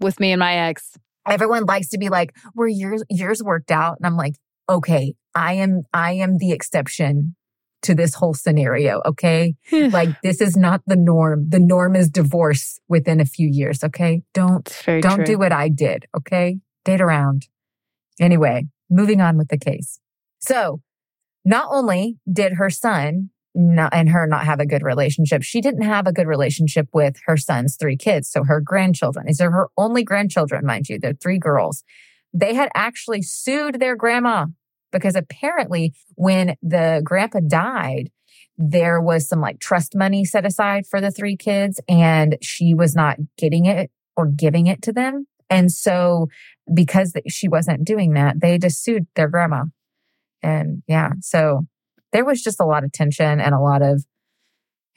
with 0.00 0.18
me 0.18 0.32
and 0.32 0.40
my 0.40 0.54
ex. 0.54 0.98
Everyone 1.26 1.64
likes 1.64 1.88
to 1.90 1.98
be 1.98 2.08
like, 2.08 2.34
"Were 2.54 2.66
yours 2.66 3.04
yours 3.08 3.42
worked 3.42 3.70
out?" 3.70 3.96
And 3.98 4.06
I'm 4.06 4.16
like, 4.16 4.34
"Okay, 4.68 5.14
I 5.34 5.54
am 5.54 5.82
I 5.94 6.12
am 6.14 6.38
the 6.38 6.52
exception 6.52 7.36
to 7.82 7.94
this 7.94 8.14
whole 8.14 8.34
scenario. 8.34 9.02
Okay, 9.04 9.54
like 9.72 10.08
this 10.22 10.40
is 10.40 10.56
not 10.56 10.82
the 10.86 10.96
norm. 10.96 11.48
The 11.48 11.60
norm 11.60 11.96
is 11.96 12.08
divorce 12.08 12.78
within 12.88 13.20
a 13.20 13.24
few 13.24 13.48
years. 13.48 13.84
Okay, 13.84 14.22
don't 14.34 14.64
Don't 14.86 15.16
true. 15.16 15.24
do 15.24 15.38
what 15.38 15.52
I 15.52 15.68
did, 15.68 16.06
okay? 16.16 16.58
Date 16.84 17.00
around. 17.00 17.48
Anyway, 18.20 18.66
moving 18.90 19.20
on 19.20 19.36
with 19.36 19.48
the 19.48 19.58
case. 19.58 19.98
So, 20.38 20.80
not 21.44 21.68
only 21.70 22.18
did 22.30 22.54
her 22.54 22.70
son 22.70 23.30
not, 23.54 23.92
and 23.92 24.08
her 24.08 24.26
not 24.26 24.44
have 24.44 24.60
a 24.60 24.66
good 24.66 24.82
relationship, 24.82 25.42
she 25.42 25.60
didn't 25.60 25.82
have 25.82 26.06
a 26.06 26.12
good 26.12 26.26
relationship 26.26 26.88
with 26.92 27.16
her 27.26 27.36
son's 27.36 27.76
three 27.76 27.96
kids. 27.96 28.30
So, 28.30 28.44
her 28.44 28.60
grandchildren. 28.60 29.26
These 29.26 29.40
are 29.40 29.50
her 29.50 29.68
only 29.76 30.04
grandchildren, 30.04 30.64
mind 30.66 30.88
you. 30.88 30.98
They're 30.98 31.12
three 31.14 31.38
girls. 31.38 31.84
They 32.34 32.54
had 32.54 32.70
actually 32.74 33.22
sued 33.22 33.78
their 33.78 33.94
grandma 33.96 34.46
because 34.92 35.16
apparently, 35.16 35.94
when 36.14 36.56
the 36.62 37.00
grandpa 37.04 37.40
died, 37.40 38.10
there 38.58 39.00
was 39.00 39.28
some 39.28 39.40
like 39.40 39.58
trust 39.58 39.96
money 39.96 40.24
set 40.24 40.46
aside 40.46 40.86
for 40.86 41.00
the 41.00 41.10
three 41.10 41.36
kids, 41.36 41.80
and 41.88 42.36
she 42.42 42.74
was 42.74 42.94
not 42.94 43.16
getting 43.36 43.66
it 43.66 43.90
or 44.16 44.26
giving 44.26 44.66
it 44.66 44.82
to 44.82 44.92
them. 44.92 45.26
And 45.50 45.72
so, 45.72 46.28
because 46.72 47.14
she 47.28 47.48
wasn't 47.48 47.84
doing 47.84 48.14
that, 48.14 48.40
they 48.40 48.58
just 48.58 48.82
sued 48.82 49.06
their 49.16 49.28
grandma. 49.28 49.64
And 50.42 50.82
yeah, 50.86 51.12
so 51.20 51.62
there 52.12 52.24
was 52.24 52.42
just 52.42 52.60
a 52.60 52.64
lot 52.64 52.84
of 52.84 52.92
tension 52.92 53.40
and 53.40 53.54
a 53.54 53.60
lot 53.60 53.82
of, 53.82 54.04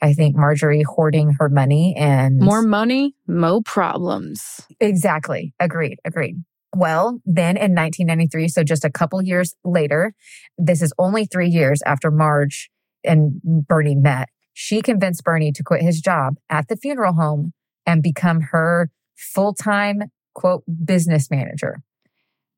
I 0.02 0.12
think, 0.12 0.36
Marjorie 0.36 0.82
hoarding 0.82 1.36
her 1.38 1.48
money 1.48 1.94
and 1.96 2.38
More 2.38 2.62
money, 2.62 3.14
mo 3.26 3.62
problems. 3.62 4.60
Exactly. 4.80 5.54
Agreed. 5.58 5.98
Agreed. 6.04 6.36
Well, 6.76 7.20
then 7.24 7.56
in 7.56 7.74
1993, 7.74 8.48
so 8.48 8.62
just 8.62 8.84
a 8.84 8.90
couple 8.90 9.22
years 9.22 9.54
later, 9.64 10.12
this 10.58 10.82
is 10.82 10.92
only 10.98 11.24
three 11.24 11.48
years 11.48 11.80
after 11.86 12.10
Marge 12.10 12.70
and 13.02 13.40
Bernie 13.42 13.94
met, 13.94 14.28
she 14.52 14.82
convinced 14.82 15.24
Bernie 15.24 15.52
to 15.52 15.62
quit 15.62 15.80
his 15.80 16.02
job 16.02 16.34
at 16.50 16.68
the 16.68 16.76
funeral 16.76 17.14
home 17.14 17.54
and 17.86 18.02
become 18.02 18.42
her 18.52 18.90
full 19.16 19.54
time, 19.54 20.02
quote, 20.34 20.64
business 20.84 21.30
manager. 21.30 21.80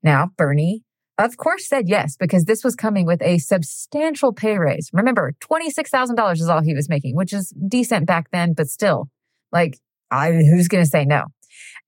Now, 0.02 0.30
Bernie, 0.36 0.82
of 1.16 1.36
course, 1.36 1.68
said 1.68 1.88
yes 1.88 2.16
because 2.16 2.46
this 2.46 2.64
was 2.64 2.74
coming 2.74 3.06
with 3.06 3.22
a 3.22 3.38
substantial 3.38 4.32
pay 4.32 4.58
raise. 4.58 4.90
Remember, 4.92 5.32
$26,000 5.40 6.32
is 6.32 6.48
all 6.48 6.60
he 6.60 6.74
was 6.74 6.88
making, 6.88 7.14
which 7.14 7.32
is 7.32 7.54
decent 7.68 8.06
back 8.06 8.32
then, 8.32 8.52
but 8.52 8.66
still, 8.66 9.10
like, 9.52 9.78
I, 10.10 10.32
who's 10.32 10.66
going 10.66 10.82
to 10.82 10.90
say 10.90 11.04
no? 11.04 11.26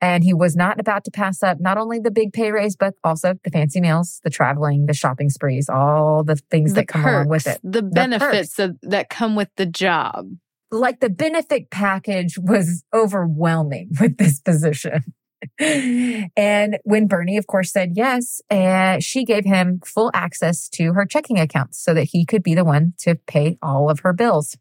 And 0.00 0.24
he 0.24 0.34
was 0.34 0.56
not 0.56 0.80
about 0.80 1.04
to 1.04 1.10
pass 1.10 1.42
up 1.42 1.58
not 1.60 1.78
only 1.78 1.98
the 1.98 2.10
big 2.10 2.32
pay 2.32 2.50
raise, 2.50 2.76
but 2.76 2.94
also 3.04 3.34
the 3.44 3.50
fancy 3.50 3.80
meals, 3.80 4.20
the 4.24 4.30
traveling, 4.30 4.86
the 4.86 4.94
shopping 4.94 5.30
sprees, 5.30 5.68
all 5.68 6.24
the 6.24 6.36
things 6.36 6.72
the 6.72 6.80
that 6.80 6.88
come 6.88 7.04
along 7.04 7.28
with 7.28 7.44
perks, 7.44 7.56
it. 7.56 7.72
The 7.72 7.82
benefits 7.82 8.58
of, 8.58 8.76
that 8.82 9.10
come 9.10 9.36
with 9.36 9.48
the 9.56 9.66
job. 9.66 10.26
Like 10.70 11.00
the 11.00 11.10
benefit 11.10 11.70
package 11.70 12.38
was 12.38 12.84
overwhelming 12.94 13.90
with 14.00 14.18
this 14.18 14.40
position. 14.40 15.14
and 15.58 16.78
when 16.84 17.06
Bernie, 17.06 17.38
of 17.38 17.46
course, 17.46 17.72
said 17.72 17.92
yes, 17.94 18.40
uh, 18.50 18.98
she 19.00 19.24
gave 19.24 19.44
him 19.44 19.80
full 19.84 20.10
access 20.14 20.68
to 20.68 20.92
her 20.92 21.06
checking 21.06 21.38
accounts 21.38 21.82
so 21.82 21.94
that 21.94 22.04
he 22.04 22.26
could 22.26 22.42
be 22.42 22.54
the 22.54 22.64
one 22.64 22.92
to 22.98 23.14
pay 23.14 23.56
all 23.62 23.90
of 23.90 24.00
her 24.00 24.12
bills. 24.12 24.56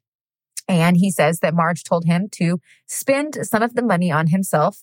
And 0.69 0.95
he 0.95 1.09
says 1.11 1.39
that 1.39 1.53
Marge 1.55 1.83
told 1.83 2.05
him 2.05 2.29
to 2.33 2.61
spend 2.85 3.39
some 3.41 3.63
of 3.63 3.73
the 3.73 3.81
money 3.81 4.11
on 4.11 4.27
himself. 4.27 4.81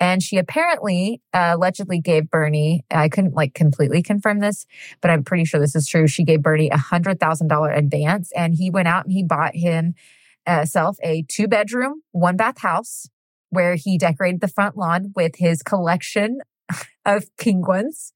And 0.00 0.22
she 0.22 0.38
apparently 0.38 1.20
uh, 1.32 1.52
allegedly 1.54 2.00
gave 2.00 2.30
Bernie, 2.30 2.84
I 2.90 3.08
couldn't 3.08 3.34
like 3.34 3.54
completely 3.54 4.02
confirm 4.02 4.40
this, 4.40 4.66
but 5.00 5.10
I'm 5.10 5.22
pretty 5.24 5.44
sure 5.44 5.60
this 5.60 5.76
is 5.76 5.86
true. 5.86 6.06
She 6.06 6.24
gave 6.24 6.42
Bernie 6.42 6.70
a 6.70 6.76
hundred 6.78 7.20
thousand 7.20 7.48
dollar 7.48 7.70
advance 7.70 8.32
and 8.34 8.54
he 8.54 8.70
went 8.70 8.88
out 8.88 9.04
and 9.04 9.12
he 9.12 9.22
bought 9.22 9.54
himself 9.54 10.96
a 11.02 11.22
two 11.28 11.48
bedroom, 11.48 12.02
one 12.12 12.36
bath 12.36 12.58
house 12.58 13.06
where 13.50 13.76
he 13.76 13.96
decorated 13.98 14.40
the 14.40 14.48
front 14.48 14.76
lawn 14.76 15.12
with 15.14 15.36
his 15.36 15.62
collection 15.62 16.40
of 17.06 17.24
penguins 17.38 18.12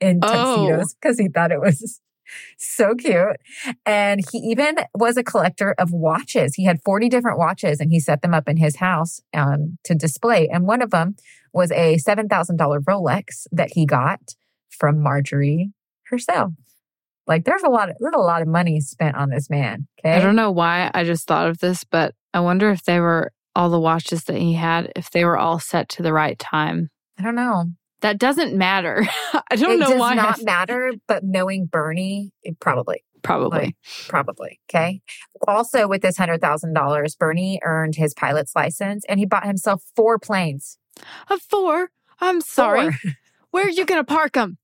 in 0.00 0.20
Oh. 0.22 0.28
tuxedos 0.66 0.94
because 0.94 1.18
he 1.18 1.28
thought 1.28 1.52
it 1.52 1.60
was 1.60 2.00
so 2.58 2.94
cute. 2.94 3.36
And 3.86 4.20
he 4.30 4.38
even 4.38 4.76
was 4.94 5.16
a 5.16 5.24
collector 5.24 5.74
of 5.78 5.92
watches. 5.92 6.54
He 6.54 6.64
had 6.64 6.82
40 6.84 7.08
different 7.08 7.38
watches 7.38 7.80
and 7.80 7.90
he 7.90 8.00
set 8.00 8.22
them 8.22 8.34
up 8.34 8.48
in 8.48 8.56
his 8.56 8.76
house 8.76 9.20
um, 9.34 9.78
to 9.84 9.94
display. 9.94 10.48
And 10.48 10.66
one 10.66 10.82
of 10.82 10.90
them 10.90 11.16
was 11.52 11.70
a 11.72 11.96
$7,000 11.96 12.56
Rolex 12.84 13.46
that 13.52 13.70
he 13.72 13.86
got 13.86 14.34
from 14.68 15.02
Marjorie 15.02 15.72
herself. 16.04 16.52
Like 17.26 17.44
there's 17.44 17.62
a 17.62 17.68
lot 17.68 17.90
of, 17.90 17.96
there's 18.00 18.14
a 18.14 18.18
lot 18.18 18.42
of 18.42 18.48
money 18.48 18.80
spent 18.80 19.16
on 19.16 19.30
this 19.30 19.48
man. 19.48 19.86
Okay. 20.00 20.16
I 20.16 20.20
don't 20.20 20.36
know 20.36 20.50
why 20.50 20.90
I 20.92 21.04
just 21.04 21.26
thought 21.26 21.48
of 21.48 21.58
this, 21.58 21.84
but 21.84 22.14
I 22.34 22.40
wonder 22.40 22.70
if 22.70 22.84
they 22.84 23.00
were 23.00 23.32
all 23.54 23.70
the 23.70 23.80
watches 23.80 24.24
that 24.24 24.36
he 24.36 24.54
had, 24.54 24.92
if 24.96 25.10
they 25.10 25.24
were 25.24 25.38
all 25.38 25.58
set 25.58 25.88
to 25.90 26.02
the 26.02 26.12
right 26.12 26.38
time. 26.38 26.90
I 27.18 27.22
don't 27.22 27.34
know. 27.34 27.66
That 28.00 28.18
doesn't 28.18 28.54
matter. 28.56 29.06
I 29.50 29.56
don't 29.56 29.72
it 29.72 29.78
know 29.80 29.90
does 29.90 30.00
why. 30.00 30.12
I 30.12 30.14
not 30.14 30.36
th- 30.36 30.46
matter, 30.46 30.92
but 31.06 31.22
knowing 31.24 31.66
Bernie, 31.66 32.32
it 32.42 32.58
probably. 32.60 33.04
Probably. 33.22 33.76
Probably. 34.08 34.60
Okay. 34.70 35.02
Also, 35.46 35.86
with 35.86 36.00
this 36.00 36.16
$100,000, 36.18 37.18
Bernie 37.18 37.60
earned 37.62 37.96
his 37.96 38.14
pilot's 38.14 38.56
license 38.56 39.04
and 39.08 39.20
he 39.20 39.26
bought 39.26 39.44
himself 39.44 39.82
four 39.94 40.18
planes. 40.18 40.78
A 41.28 41.38
four. 41.38 41.90
I'm 42.20 42.40
sorry. 42.40 42.92
Four. 42.92 43.12
Where 43.50 43.66
are 43.66 43.70
you 43.70 43.84
going 43.84 44.00
to 44.00 44.04
park 44.04 44.32
them? 44.32 44.56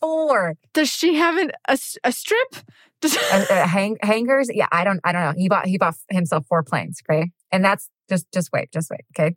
Four. 0.00 0.56
Does 0.74 0.90
she 0.90 1.14
have 1.14 1.36
an, 1.38 1.52
a, 1.68 1.78
a 2.04 2.12
strip? 2.12 2.56
Does- 3.00 3.16
Uh, 3.16 3.46
uh, 3.48 3.66
hang, 3.66 3.96
hangars. 4.02 4.50
Yeah. 4.52 4.68
I 4.70 4.84
don't, 4.84 5.00
I 5.04 5.12
don't 5.12 5.22
know. 5.22 5.32
He 5.34 5.48
bought, 5.48 5.66
he 5.66 5.78
bought 5.78 5.94
himself 6.10 6.44
four 6.46 6.62
planes. 6.62 7.00
Okay. 7.08 7.30
And 7.50 7.64
that's 7.64 7.88
just, 8.08 8.26
just 8.32 8.50
wait, 8.52 8.72
just 8.72 8.90
wait. 8.90 9.02
Okay. 9.18 9.36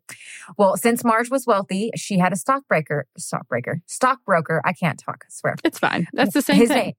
Well, 0.58 0.78
since 0.78 1.04
Marge 1.04 1.30
was 1.30 1.46
wealthy, 1.46 1.92
she 1.96 2.18
had 2.20 2.34
a 2.34 2.36
stockbreaker, 2.36 3.04
stockbreaker, 3.20 3.82
stockbroker. 3.88 4.62
I 4.66 4.74
can't 4.74 5.00
talk, 5.00 5.24
I 5.24 5.30
swear. 5.30 5.56
it's 5.64 5.80
fine. 5.80 6.08
That's 6.14 6.34
the 6.34 6.42
same 6.42 6.58
his 6.58 6.70
thing. 6.70 6.78
Name, 6.78 6.94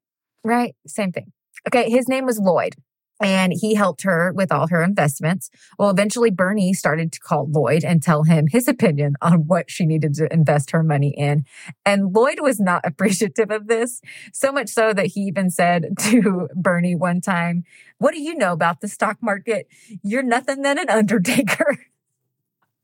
right? 0.45 0.75
Same 0.87 1.13
thing. 1.13 1.33
Okay. 1.69 1.91
His 1.91 2.09
name 2.09 2.27
was 2.27 2.39
Lloyd. 2.39 2.75
And 3.21 3.53
he 3.53 3.75
helped 3.75 4.03
her 4.03 4.33
with 4.35 4.51
all 4.51 4.69
her 4.69 4.83
investments. 4.83 5.51
Well, 5.79 5.91
eventually 5.91 6.31
Bernie 6.31 6.73
started 6.73 7.13
to 7.13 7.21
call 7.21 7.47
Lloyd 7.49 7.85
and 7.85 8.03
tell 8.03 8.25
him 8.25 8.47
his 8.51 8.67
opinion 8.67 9.17
on 9.21 9.47
what 9.47 9.71
she 9.71 9.85
needed 9.85 10.15
to 10.15 10.33
invest 10.33 10.71
her 10.71 10.83
money 10.83 11.15
in. 11.17 11.45
And 11.85 12.15
Lloyd 12.15 12.41
was 12.41 12.59
not 12.59 12.81
appreciative 12.85 13.51
of 13.51 13.67
this, 13.67 14.01
so 14.33 14.51
much 14.51 14.71
so 14.71 14.93
that 14.95 15.07
he 15.07 15.21
even 15.21 15.51
said 15.51 15.89
to 16.01 16.49
Bernie 16.55 16.97
one 16.97 17.21
time, 17.21 17.65
What 17.99 18.15
do 18.15 18.21
you 18.21 18.35
know 18.35 18.53
about 18.53 18.81
the 18.81 18.89
stock 18.89 19.19
market? 19.21 19.69
You're 20.03 20.23
nothing 20.23 20.63
than 20.63 20.79
an 20.79 20.89
undertaker. 20.89 21.79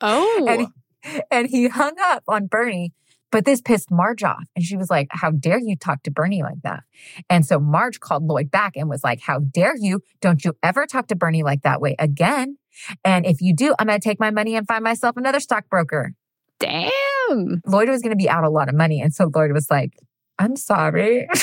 Oh. 0.01 0.47
And, 0.49 1.23
and 1.31 1.49
he 1.49 1.69
hung 1.69 1.95
up 2.03 2.25
on 2.29 2.47
Bernie. 2.47 2.93
But 3.37 3.45
this 3.45 3.61
pissed 3.61 3.91
Marge 3.91 4.23
off. 4.23 4.45
And 4.57 4.65
she 4.65 4.79
was 4.79 4.89
like, 4.89 5.09
How 5.11 5.31
dare 5.31 5.59
you 5.59 5.77
talk 5.77 6.03
to 6.05 6.11
Bernie 6.11 6.43
like 6.43 6.63
that? 6.63 6.85
And 7.29 7.45
so 7.45 7.61
Marge 7.61 8.01
called 8.01 8.23
Lloyd 8.23 8.51
back 8.51 8.79
and 8.79 8.89
was 8.89 9.05
like, 9.05 9.21
How 9.21 9.41
dare 9.41 9.77
you? 9.77 10.01
Don't 10.23 10.43
you 10.43 10.55
ever 10.63 10.87
talk 10.87 11.09
to 11.09 11.17
Bernie 11.17 11.43
like 11.43 11.61
that 11.61 11.83
way 11.83 11.97
again. 11.99 12.57
And 13.05 13.27
if 13.27 13.43
you 13.43 13.55
do, 13.55 13.75
I'm 13.79 13.89
going 13.89 14.01
to 14.01 14.03
take 14.03 14.19
my 14.19 14.31
money 14.31 14.57
and 14.57 14.67
find 14.67 14.83
myself 14.83 15.19
another 15.19 15.41
stockbroker. 15.41 16.15
Damn. 16.59 17.61
Lloyd 17.67 17.91
was 17.91 18.01
going 18.01 18.13
to 18.13 18.17
be 18.17 18.27
out 18.27 18.43
a 18.43 18.49
lot 18.49 18.71
of 18.71 18.75
money. 18.75 19.03
And 19.03 19.13
so 19.13 19.31
Lloyd 19.35 19.53
was 19.53 19.71
like, 19.71 19.93
I'm 20.39 20.57
sorry. 20.57 21.29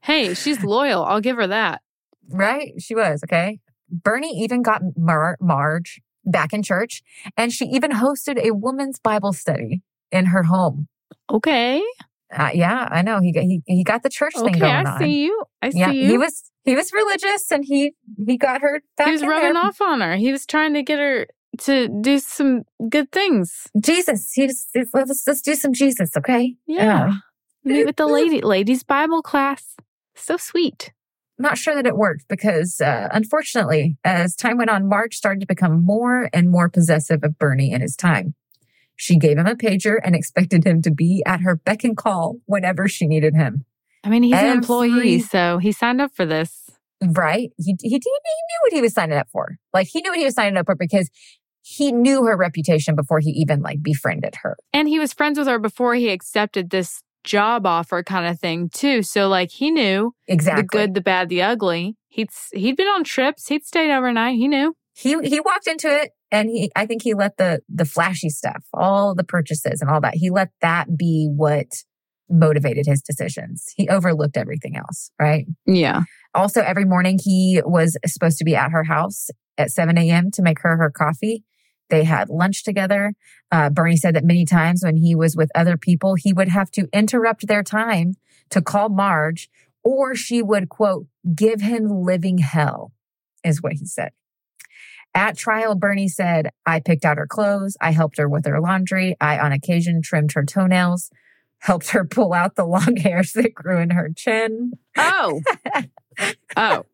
Hey, 0.00 0.32
she's 0.32 0.64
loyal. 0.64 1.04
I'll 1.04 1.20
give 1.20 1.36
her 1.36 1.48
that. 1.48 1.82
right? 2.30 2.72
She 2.78 2.94
was. 2.94 3.22
Okay. 3.24 3.58
Bernie 3.90 4.40
even 4.40 4.62
got 4.62 4.80
Mar- 4.96 5.36
Marge 5.38 6.00
back 6.24 6.54
in 6.54 6.62
church 6.62 7.02
and 7.36 7.52
she 7.52 7.66
even 7.66 7.90
hosted 7.90 8.38
a 8.42 8.52
woman's 8.52 8.98
Bible 8.98 9.34
study 9.34 9.82
in 10.10 10.26
her 10.26 10.44
home. 10.44 10.88
Okay. 11.30 11.82
Uh, 12.36 12.50
yeah, 12.52 12.88
I 12.90 13.02
know. 13.02 13.20
He 13.20 13.32
got, 13.32 13.42
he, 13.44 13.62
he 13.66 13.84
got 13.84 14.02
the 14.02 14.08
church 14.10 14.34
thing 14.34 14.46
Okay, 14.48 14.58
going 14.58 14.86
I 14.86 14.92
on. 14.92 14.98
see 14.98 15.24
you. 15.24 15.44
I 15.62 15.70
see 15.70 15.78
yeah, 15.78 15.90
you. 15.90 16.08
he 16.08 16.18
was 16.18 16.50
he 16.64 16.74
was 16.74 16.92
religious 16.92 17.50
and 17.52 17.64
he 17.64 17.92
he 18.26 18.36
got 18.36 18.60
her 18.62 18.82
back 18.96 19.06
he 19.06 19.12
was 19.12 19.22
in 19.22 19.28
rubbing 19.28 19.52
there. 19.54 19.62
off 19.64 19.80
on 19.80 20.00
her. 20.00 20.16
He 20.16 20.32
was 20.32 20.44
trying 20.44 20.74
to 20.74 20.82
get 20.82 20.98
her 20.98 21.26
to 21.58 21.88
do 22.00 22.18
some 22.18 22.62
good 22.88 23.10
things. 23.12 23.68
Jesus. 23.80 24.32
He 24.32 24.46
was, 24.46 24.66
let's 24.92 25.22
let's 25.26 25.40
do 25.40 25.54
some 25.54 25.72
Jesus, 25.72 26.16
okay? 26.16 26.56
Yeah. 26.66 27.12
Meet 27.64 27.86
with 27.86 27.96
the 27.96 28.06
lady 28.08 28.40
ladies 28.40 28.82
Bible 28.82 29.22
class. 29.22 29.76
So 30.16 30.36
sweet. 30.36 30.92
not 31.38 31.58
sure 31.58 31.74
that 31.76 31.86
it 31.86 31.96
worked 31.96 32.26
because 32.28 32.80
uh, 32.80 33.08
unfortunately, 33.12 33.96
as 34.04 34.34
time 34.34 34.56
went 34.58 34.70
on, 34.70 34.88
Marge 34.88 35.14
started 35.14 35.40
to 35.40 35.46
become 35.46 35.84
more 35.84 36.28
and 36.32 36.50
more 36.50 36.68
possessive 36.68 37.22
of 37.22 37.38
Bernie 37.38 37.70
in 37.72 37.80
his 37.82 37.94
time. 37.94 38.34
She 38.96 39.16
gave 39.18 39.38
him 39.38 39.46
a 39.46 39.54
pager 39.54 39.96
and 40.02 40.14
expected 40.14 40.64
him 40.64 40.82
to 40.82 40.90
be 40.90 41.22
at 41.26 41.40
her 41.42 41.56
beck 41.56 41.84
and 41.84 41.96
call 41.96 42.36
whenever 42.46 42.88
she 42.88 43.06
needed 43.06 43.34
him. 43.34 43.64
I 44.02 44.08
mean, 44.08 44.22
he's 44.22 44.34
an 44.34 44.46
employee, 44.46 45.20
so 45.20 45.58
he 45.58 45.72
signed 45.72 46.00
up 46.00 46.14
for 46.14 46.24
this. 46.24 46.70
Right? 47.04 47.50
He, 47.58 47.76
he, 47.82 47.88
he 47.88 47.98
knew 47.98 48.58
what 48.62 48.72
he 48.72 48.80
was 48.80 48.94
signing 48.94 49.18
up 49.18 49.28
for. 49.30 49.56
Like 49.74 49.88
he 49.92 50.00
knew 50.00 50.10
what 50.10 50.18
he 50.18 50.24
was 50.24 50.34
signing 50.34 50.56
up 50.56 50.66
for 50.66 50.74
because 50.74 51.10
he 51.62 51.92
knew 51.92 52.24
her 52.24 52.36
reputation 52.36 52.94
before 52.94 53.18
he 53.18 53.30
even 53.30 53.60
like 53.60 53.82
befriended 53.82 54.36
her. 54.42 54.56
And 54.72 54.88
he 54.88 54.98
was 54.98 55.12
friends 55.12 55.38
with 55.38 55.48
her 55.48 55.58
before 55.58 55.94
he 55.94 56.08
accepted 56.08 56.70
this 56.70 57.02
job 57.24 57.66
offer 57.66 58.02
kind 58.04 58.26
of 58.26 58.38
thing 58.38 58.70
too. 58.70 59.02
So 59.02 59.28
like 59.28 59.50
he 59.50 59.70
knew 59.70 60.14
Exactly. 60.28 60.62
the 60.62 60.68
good, 60.68 60.94
the 60.94 61.00
bad, 61.00 61.28
the 61.28 61.42
ugly. 61.42 61.96
He'd 62.08 62.30
he'd 62.52 62.76
been 62.76 62.86
on 62.86 63.02
trips. 63.04 63.48
He'd 63.48 63.64
stayed 63.64 63.92
overnight. 63.92 64.36
He 64.36 64.46
knew. 64.48 64.74
he 64.94 65.18
he 65.28 65.40
walked 65.40 65.66
into 65.66 65.88
it 65.88 66.12
and 66.30 66.50
he 66.50 66.70
I 66.74 66.86
think 66.86 67.02
he 67.02 67.14
let 67.14 67.36
the 67.36 67.60
the 67.68 67.84
flashy 67.84 68.28
stuff, 68.28 68.64
all 68.72 69.14
the 69.14 69.24
purchases 69.24 69.80
and 69.80 69.90
all 69.90 70.00
that. 70.00 70.14
He 70.14 70.30
let 70.30 70.50
that 70.60 70.96
be 70.96 71.28
what 71.34 71.68
motivated 72.28 72.86
his 72.86 73.02
decisions. 73.02 73.72
He 73.76 73.88
overlooked 73.88 74.36
everything 74.36 74.76
else, 74.76 75.10
right? 75.20 75.46
Yeah. 75.64 76.02
Also, 76.34 76.60
every 76.60 76.84
morning 76.84 77.18
he 77.22 77.62
was 77.64 77.96
supposed 78.06 78.38
to 78.38 78.44
be 78.44 78.56
at 78.56 78.72
her 78.72 78.84
house 78.84 79.28
at 79.56 79.70
7 79.70 79.96
a.m. 79.96 80.30
to 80.32 80.42
make 80.42 80.60
her 80.60 80.76
her 80.76 80.90
coffee. 80.90 81.44
They 81.88 82.04
had 82.04 82.28
lunch 82.28 82.64
together. 82.64 83.14
Uh, 83.52 83.70
Bernie 83.70 83.96
said 83.96 84.16
that 84.16 84.24
many 84.24 84.44
times 84.44 84.82
when 84.84 84.96
he 84.96 85.14
was 85.14 85.36
with 85.36 85.50
other 85.54 85.76
people, 85.76 86.16
he 86.16 86.32
would 86.32 86.48
have 86.48 86.70
to 86.72 86.88
interrupt 86.92 87.46
their 87.46 87.62
time 87.62 88.14
to 88.50 88.60
call 88.60 88.88
Marge, 88.88 89.48
or 89.84 90.14
she 90.16 90.42
would, 90.42 90.68
quote, 90.68 91.06
give 91.34 91.60
him 91.60 91.88
living 91.88 92.38
hell, 92.38 92.92
is 93.44 93.62
what 93.62 93.74
he 93.74 93.86
said. 93.86 94.10
At 95.16 95.38
trial, 95.38 95.74
Bernie 95.74 96.08
said, 96.08 96.50
I 96.66 96.78
picked 96.78 97.06
out 97.06 97.16
her 97.16 97.26
clothes. 97.26 97.74
I 97.80 97.92
helped 97.92 98.18
her 98.18 98.28
with 98.28 98.44
her 98.44 98.60
laundry. 98.60 99.16
I, 99.18 99.38
on 99.38 99.50
occasion, 99.50 100.02
trimmed 100.02 100.32
her 100.34 100.44
toenails, 100.44 101.10
helped 101.60 101.88
her 101.92 102.04
pull 102.04 102.34
out 102.34 102.54
the 102.54 102.66
long 102.66 102.96
hairs 103.02 103.32
that 103.32 103.54
grew 103.54 103.80
in 103.80 103.90
her 103.90 104.10
chin 104.14 104.72
Oh. 104.94 105.40
oh. 106.56 106.84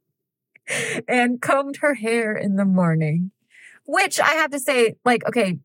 and 1.08 1.42
combed 1.42 1.78
her 1.78 1.94
hair 1.94 2.36
in 2.36 2.54
the 2.54 2.64
morning. 2.64 3.32
Which 3.86 4.20
I 4.20 4.34
have 4.34 4.52
to 4.52 4.60
say, 4.60 4.94
like, 5.04 5.26
okay, 5.26 5.58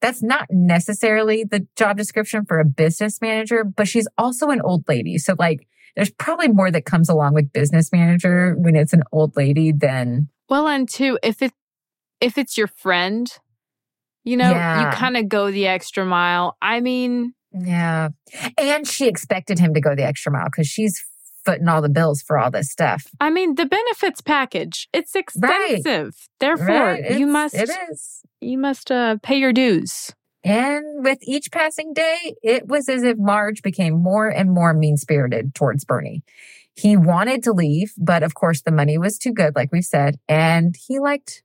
that's 0.00 0.22
not 0.22 0.46
necessarily 0.48 1.44
the 1.44 1.66
job 1.76 1.98
description 1.98 2.46
for 2.46 2.58
a 2.58 2.64
business 2.64 3.20
manager, 3.20 3.64
but 3.64 3.86
she's 3.86 4.08
also 4.16 4.48
an 4.48 4.62
old 4.62 4.88
lady. 4.88 5.18
So, 5.18 5.34
like, 5.38 5.68
there's 5.94 6.10
probably 6.10 6.48
more 6.48 6.70
that 6.70 6.86
comes 6.86 7.10
along 7.10 7.34
with 7.34 7.52
business 7.52 7.92
manager 7.92 8.54
when 8.56 8.76
it's 8.76 8.94
an 8.94 9.02
old 9.12 9.36
lady 9.36 9.72
than, 9.72 10.30
Well, 10.50 10.66
and 10.68 10.88
two, 10.88 11.18
if 11.22 11.40
it 11.40 11.52
if 12.20 12.36
it's 12.36 12.58
your 12.58 12.66
friend, 12.66 13.32
you 14.24 14.36
know, 14.36 14.50
Yeah. 14.50 14.90
you 14.90 14.96
kind 14.96 15.16
of 15.16 15.28
go 15.28 15.50
the 15.50 15.66
extra 15.66 16.04
mile. 16.04 16.56
I 16.60 16.80
mean, 16.80 17.32
yeah. 17.52 18.08
And 18.58 18.86
she 18.86 19.08
expected 19.08 19.58
him 19.58 19.72
to 19.74 19.80
go 19.80 19.94
the 19.94 20.04
extra 20.04 20.30
mile 20.30 20.46
because 20.46 20.66
she's 20.66 21.02
footing 21.46 21.68
all 21.68 21.80
the 21.80 21.88
bills 21.88 22.20
for 22.20 22.36
all 22.36 22.50
this 22.50 22.70
stuff. 22.70 23.06
I 23.20 23.30
mean, 23.30 23.54
the 23.54 23.64
benefits 23.64 24.20
package, 24.20 24.88
it's 24.92 25.14
Right. 25.14 25.22
expensive. 25.80 26.14
Therefore, 26.38 26.66
Right? 26.66 27.18
you 27.18 27.26
must 27.26 27.54
It 27.54 27.70
is. 27.90 28.20
you 28.42 28.58
must 28.58 28.90
uh, 28.92 29.16
pay 29.22 29.36
your 29.36 29.52
dues. 29.54 30.12
And 30.44 30.84
with 31.04 31.18
each 31.22 31.50
passing 31.52 31.92
day, 31.94 32.34
it 32.42 32.66
was 32.66 32.88
as 32.88 33.02
if 33.02 33.16
Marge 33.18 33.62
became 33.62 34.02
more 34.02 34.28
and 34.28 34.50
more 34.52 34.74
mean 34.74 34.96
spirited 34.98 35.54
towards 35.54 35.84
Bernie. 35.84 36.22
He 36.76 36.96
wanted 36.96 37.42
to 37.44 37.52
leave, 37.52 37.92
but 37.98 38.22
of 38.22 38.34
course 38.34 38.62
the 38.62 38.70
money 38.70 38.98
was 38.98 39.18
too 39.18 39.32
good, 39.32 39.54
like 39.54 39.72
we've 39.72 39.84
said, 39.84 40.18
and 40.28 40.74
he 40.86 40.98
liked 40.98 41.42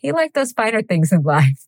he 0.00 0.12
liked 0.12 0.34
those 0.34 0.52
finer 0.52 0.82
things 0.82 1.12
in 1.12 1.22
life. 1.24 1.66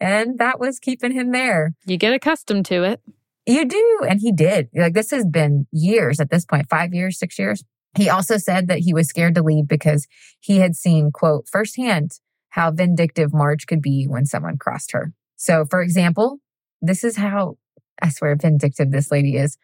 And 0.00 0.38
that 0.38 0.60
was 0.60 0.78
keeping 0.78 1.12
him 1.12 1.32
there. 1.32 1.74
You 1.86 1.96
get 1.96 2.12
accustomed 2.12 2.66
to 2.66 2.84
it. 2.84 3.00
You 3.46 3.64
do. 3.64 4.00
And 4.08 4.20
he 4.20 4.32
did. 4.32 4.68
Like 4.74 4.94
this 4.94 5.10
has 5.10 5.24
been 5.24 5.66
years 5.72 6.20
at 6.20 6.30
this 6.30 6.44
point, 6.44 6.68
five 6.68 6.92
years, 6.92 7.18
six 7.18 7.38
years. 7.38 7.64
He 7.96 8.08
also 8.08 8.36
said 8.36 8.68
that 8.68 8.80
he 8.80 8.92
was 8.92 9.08
scared 9.08 9.34
to 9.36 9.42
leave 9.42 9.66
because 9.66 10.06
he 10.40 10.58
had 10.58 10.76
seen, 10.76 11.10
quote, 11.10 11.48
firsthand 11.48 12.20
how 12.50 12.70
vindictive 12.70 13.32
Marge 13.32 13.66
could 13.66 13.82
be 13.82 14.06
when 14.06 14.26
someone 14.26 14.58
crossed 14.58 14.92
her. 14.92 15.12
So, 15.36 15.64
for 15.64 15.82
example, 15.82 16.38
this 16.80 17.04
is 17.04 17.16
how 17.16 17.56
I 18.00 18.10
swear 18.10 18.36
vindictive 18.36 18.90
this 18.90 19.10
lady 19.10 19.36
is. 19.36 19.56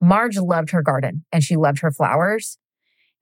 Marge 0.00 0.36
loved 0.38 0.70
her 0.70 0.82
garden 0.82 1.24
and 1.32 1.42
she 1.42 1.56
loved 1.56 1.80
her 1.80 1.90
flowers 1.90 2.58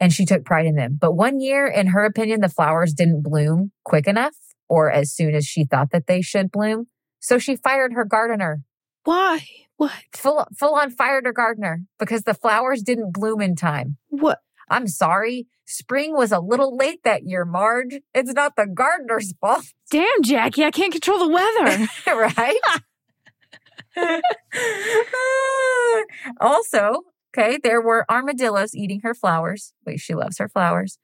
and 0.00 0.12
she 0.12 0.24
took 0.24 0.44
pride 0.44 0.66
in 0.66 0.74
them. 0.74 0.98
But 1.00 1.12
one 1.12 1.40
year, 1.40 1.66
in 1.66 1.88
her 1.88 2.04
opinion, 2.04 2.40
the 2.40 2.48
flowers 2.48 2.92
didn't 2.92 3.22
bloom 3.22 3.72
quick 3.84 4.06
enough 4.06 4.34
or 4.68 4.90
as 4.90 5.12
soon 5.14 5.34
as 5.34 5.46
she 5.46 5.64
thought 5.64 5.90
that 5.92 6.06
they 6.06 6.20
should 6.22 6.50
bloom. 6.50 6.86
So 7.20 7.38
she 7.38 7.56
fired 7.56 7.92
her 7.94 8.04
gardener 8.04 8.62
Why? 9.04 9.46
What? 9.76 9.92
full 10.12 10.46
full 10.56 10.74
on 10.74 10.90
fired 10.90 11.26
her 11.26 11.32
gardener 11.32 11.82
because 11.98 12.22
the 12.22 12.34
flowers 12.34 12.82
didn't 12.82 13.12
bloom 13.12 13.40
in 13.40 13.56
time. 13.56 13.96
What? 14.08 14.40
I'm 14.68 14.86
sorry. 14.88 15.46
Spring 15.66 16.14
was 16.14 16.32
a 16.32 16.40
little 16.40 16.76
late 16.76 17.02
that 17.04 17.24
year, 17.24 17.44
Marge. 17.44 18.00
It's 18.14 18.32
not 18.32 18.56
the 18.56 18.66
gardener's 18.66 19.32
fault, 19.40 19.64
Damn, 19.90 20.22
Jackie, 20.22 20.64
I 20.64 20.70
can't 20.70 20.92
control 20.92 21.18
the 21.18 21.28
weather. 21.28 21.88
right? 22.06 22.60
also, 26.40 27.00
okay, 27.36 27.58
there 27.62 27.80
were 27.80 28.04
armadillos 28.10 28.74
eating 28.74 29.00
her 29.00 29.14
flowers. 29.14 29.72
Wait, 29.86 30.00
she 30.00 30.14
loves 30.14 30.38
her 30.38 30.48
flowers. 30.48 30.98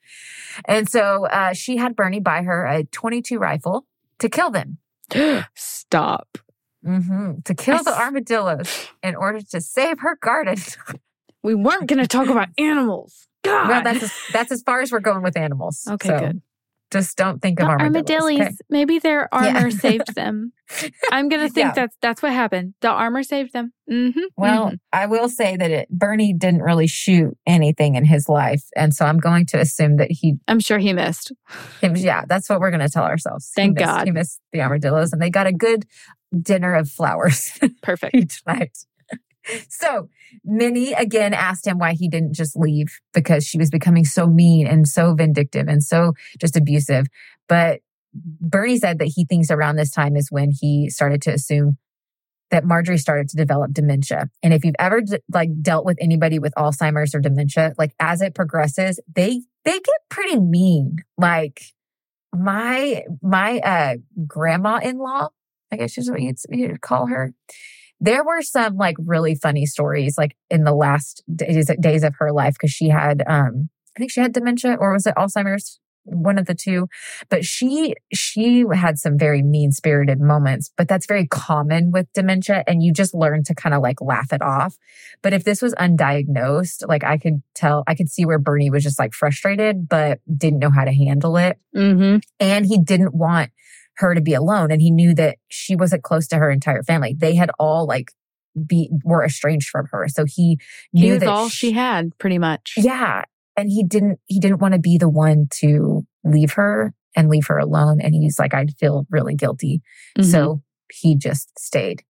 And 0.66 0.88
so 0.88 1.26
uh, 1.26 1.52
she 1.52 1.76
had 1.76 1.96
Bernie 1.96 2.20
buy 2.20 2.42
her 2.42 2.66
a 2.66 2.84
22 2.84 3.38
rifle 3.38 3.86
to 4.18 4.28
kill 4.28 4.50
them. 4.50 4.78
Stop. 5.54 6.38
hmm 6.84 7.32
To 7.44 7.54
kill 7.54 7.82
the 7.82 7.96
armadillos 7.98 8.88
in 9.02 9.16
order 9.16 9.40
to 9.50 9.60
save 9.60 10.00
her 10.00 10.16
garden. 10.20 10.56
We 11.42 11.54
weren't 11.54 11.86
going 11.86 12.00
to 12.00 12.06
talk 12.06 12.28
about 12.28 12.48
animals. 12.58 13.26
God. 13.42 13.68
Well, 13.68 13.82
that's 13.82 14.02
as, 14.02 14.12
that's 14.32 14.52
as 14.52 14.62
far 14.62 14.82
as 14.82 14.92
we're 14.92 15.00
going 15.00 15.22
with 15.22 15.36
animals. 15.36 15.86
okay, 15.90 16.08
So 16.08 16.18
good. 16.18 16.42
Just 16.90 17.16
don't 17.16 17.40
think 17.40 17.60
of 17.60 17.66
The 17.66 17.72
armadillos. 17.72 18.40
okay? 18.40 18.50
Maybe 18.68 18.98
their 18.98 19.28
Yeah. 19.32 19.38
armor 19.56 19.70
saved 19.70 20.14
them. 20.14 20.52
I'm 21.10 21.28
gonna 21.28 21.48
think 21.48 21.68
Yeah. 21.68 21.72
that's 21.72 21.96
that's 22.02 22.22
what 22.22 22.32
happened. 22.32 22.74
The 22.80 22.88
armor 22.90 23.22
saved 23.22 23.52
them. 23.52 23.72
Mm-hmm. 23.90 24.20
Well, 24.36 24.72
I 24.92 25.06
will 25.06 25.28
say 25.28 25.56
that 25.56 25.70
it, 25.70 25.88
Bernie 25.90 26.32
didn't 26.32 26.62
really 26.62 26.86
shoot 26.86 27.36
anything 27.46 27.94
in 27.96 28.04
his 28.04 28.28
life, 28.28 28.62
and 28.76 28.94
so 28.94 29.04
I'm 29.04 29.18
going 29.18 29.46
to 29.46 29.58
assume 29.60 29.96
that 29.96 30.08
he, 30.10 30.34
I'm 30.46 30.60
sure 30.60 30.78
he 30.78 30.92
missed. 30.92 31.32
him, 31.80 31.96
yeah, 31.96 32.22
that's 32.28 32.48
what 32.48 32.60
we're 32.60 32.70
going 32.70 32.86
to 32.86 32.88
tell 32.88 33.04
ourselves. 33.04 33.50
He 33.54 33.62
Thank 33.62 33.74
missed- 33.76 33.86
God. 33.86 34.06
he 34.06 34.12
missed 34.12 34.40
the 34.52 34.60
armadillos, 34.60 35.12
and 35.12 35.20
they 35.20 35.30
got 35.30 35.46
a 35.48 35.52
good 35.52 35.86
dinner 36.40 36.74
of 36.74 36.88
flowers 36.88 37.58
Perfect. 37.82 38.14
each 38.14 38.42
night. 38.46 38.76
So 39.68 40.08
Minnie 40.44 40.92
again 40.92 41.34
asked 41.34 41.66
him 41.66 41.78
why 41.78 41.92
he 41.92 42.08
didn't 42.08 42.34
just 42.34 42.56
leave 42.56 43.00
because 43.14 43.46
she 43.46 43.58
was 43.58 43.70
becoming 43.70 44.04
so 44.04 44.26
mean 44.26 44.66
and 44.66 44.86
so 44.86 45.14
vindictive 45.14 45.68
and 45.68 45.82
so 45.82 46.14
just 46.38 46.56
abusive. 46.56 47.06
But 47.48 47.80
Bernie 48.14 48.78
said 48.78 48.98
that 48.98 49.12
he 49.14 49.24
thinks 49.24 49.50
around 49.50 49.76
this 49.76 49.90
time 49.90 50.16
is 50.16 50.30
when 50.30 50.50
he 50.50 50.90
started 50.90 51.22
to 51.22 51.32
assume 51.32 51.78
that 52.50 52.64
Marjorie 52.64 52.98
started 52.98 53.28
to 53.28 53.36
develop 53.36 53.72
dementia. 53.72 54.28
And 54.42 54.52
if 54.52 54.64
you've 54.64 54.74
ever 54.78 55.02
like 55.32 55.50
dealt 55.62 55.84
with 55.84 55.98
anybody 56.00 56.38
with 56.38 56.52
Alzheimer's 56.56 57.14
or 57.14 57.20
dementia, 57.20 57.74
like 57.78 57.94
as 58.00 58.20
it 58.20 58.34
progresses, 58.34 59.00
they 59.14 59.42
they 59.64 59.72
get 59.72 60.00
pretty 60.08 60.38
mean. 60.40 60.96
Like 61.16 61.62
my 62.34 63.04
my 63.22 63.58
uh 63.60 63.96
grandma-in-law, 64.26 65.28
I 65.72 65.76
guess 65.76 65.96
is 65.96 66.10
what 66.10 66.20
you'd, 66.20 66.38
you'd 66.50 66.80
call 66.80 67.06
her. 67.06 67.32
There 68.00 68.24
were 68.24 68.42
some 68.42 68.76
like 68.76 68.96
really 68.98 69.34
funny 69.34 69.66
stories 69.66 70.16
like 70.16 70.36
in 70.50 70.64
the 70.64 70.74
last 70.74 71.22
days 71.34 71.70
days 71.80 72.02
of 72.02 72.14
her 72.18 72.32
life 72.32 72.54
because 72.54 72.70
she 72.72 72.88
had 72.88 73.22
um 73.26 73.68
I 73.96 73.98
think 73.98 74.10
she 74.10 74.20
had 74.20 74.32
dementia 74.32 74.76
or 74.78 74.92
was 74.92 75.06
it 75.06 75.14
Alzheimer's? 75.16 75.78
one 76.04 76.38
of 76.38 76.46
the 76.46 76.54
two 76.54 76.88
but 77.28 77.44
she 77.44 77.94
she 78.12 78.64
had 78.72 78.98
some 78.98 79.18
very 79.18 79.42
mean 79.42 79.70
spirited 79.70 80.18
moments 80.18 80.70
but 80.78 80.88
that's 80.88 81.04
very 81.06 81.26
common 81.26 81.90
with 81.92 82.10
dementia 82.14 82.64
and 82.66 82.82
you 82.82 82.90
just 82.90 83.14
learn 83.14 83.44
to 83.44 83.54
kind 83.54 83.74
of 83.74 83.82
like 83.82 84.00
laugh 84.00 84.32
it 84.32 84.40
off 84.40 84.76
but 85.22 85.34
if 85.34 85.44
this 85.44 85.60
was 85.60 85.74
undiagnosed 85.74 86.88
like 86.88 87.04
i 87.04 87.18
could 87.18 87.42
tell 87.54 87.84
i 87.86 87.94
could 87.94 88.08
see 88.08 88.24
where 88.24 88.38
bernie 88.38 88.70
was 88.70 88.82
just 88.82 88.98
like 88.98 89.12
frustrated 89.12 89.88
but 89.88 90.20
didn't 90.36 90.58
know 90.58 90.70
how 90.70 90.84
to 90.84 90.92
handle 90.92 91.36
it 91.36 91.58
Mm-hmm. 91.76 92.16
and 92.40 92.66
he 92.66 92.78
didn't 92.80 93.14
want 93.14 93.50
her 94.00 94.14
to 94.14 94.20
be 94.20 94.34
alone 94.34 94.70
and 94.70 94.82
he 94.82 94.90
knew 94.90 95.14
that 95.14 95.36
she 95.48 95.76
wasn't 95.76 96.02
close 96.02 96.26
to 96.28 96.36
her 96.36 96.50
entire 96.50 96.82
family 96.82 97.14
they 97.16 97.34
had 97.34 97.50
all 97.58 97.86
like 97.86 98.10
be 98.66 98.90
were 99.04 99.24
estranged 99.24 99.68
from 99.68 99.86
her 99.92 100.08
so 100.08 100.24
he 100.26 100.58
He 100.92 101.02
knew 101.02 101.12
was 101.14 101.20
that 101.20 101.28
all 101.28 101.48
she 101.48 101.72
had, 101.72 102.10
pretty 102.18 102.38
much. 102.38 102.74
yeah 102.76 103.22
and 103.56 103.68
he 103.70 103.84
didn't 103.84 104.18
he 104.26 104.40
didn't 104.40 104.58
want 104.60 104.74
to 104.74 104.80
be 104.80 104.98
the 104.98 105.08
one 105.08 105.46
to 105.60 106.04
leave 106.24 106.52
her 106.54 106.92
and 107.16 107.28
leave 107.28 107.46
her 107.46 107.58
alone 107.58 108.00
and 108.00 108.14
he's 108.14 108.38
like 108.38 108.52
i'd 108.54 108.72
feel 108.78 109.06
really 109.10 109.34
guilty 109.34 109.80
Mhm. 110.18 110.24
so 110.24 110.62
he 110.92 111.16
just 111.16 111.50
stayed 111.58 112.02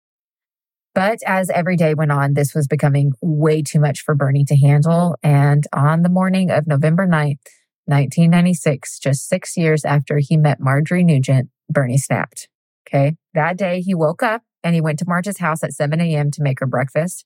but 0.94 1.18
as 1.26 1.50
every 1.50 1.76
day 1.76 1.94
went 1.94 2.10
on 2.12 2.34
this 2.34 2.54
was 2.54 2.66
becoming 2.66 3.12
way 3.22 3.62
too 3.62 3.80
much 3.80 4.00
for 4.02 4.14
bernie 4.14 4.44
to 4.44 4.56
handle 4.56 5.16
and 5.22 5.66
on 5.72 6.02
the 6.02 6.08
morning 6.08 6.50
of 6.50 6.66
november 6.66 7.06
9th 7.06 7.38
1996 7.86 8.98
just 8.98 9.28
six 9.28 9.56
years 9.56 9.84
after 9.84 10.18
he 10.18 10.36
met 10.36 10.60
marjorie 10.60 11.04
nugent 11.04 11.48
bernie 11.68 11.98
snapped 11.98 12.48
okay 12.86 13.16
that 13.34 13.56
day 13.56 13.80
he 13.80 13.94
woke 13.94 14.22
up 14.22 14.42
and 14.62 14.74
he 14.74 14.80
went 14.80 14.98
to 14.98 15.04
marge's 15.06 15.38
house 15.38 15.62
at 15.62 15.72
7 15.72 16.00
a.m 16.00 16.30
to 16.30 16.42
make 16.42 16.60
her 16.60 16.66
breakfast 16.66 17.24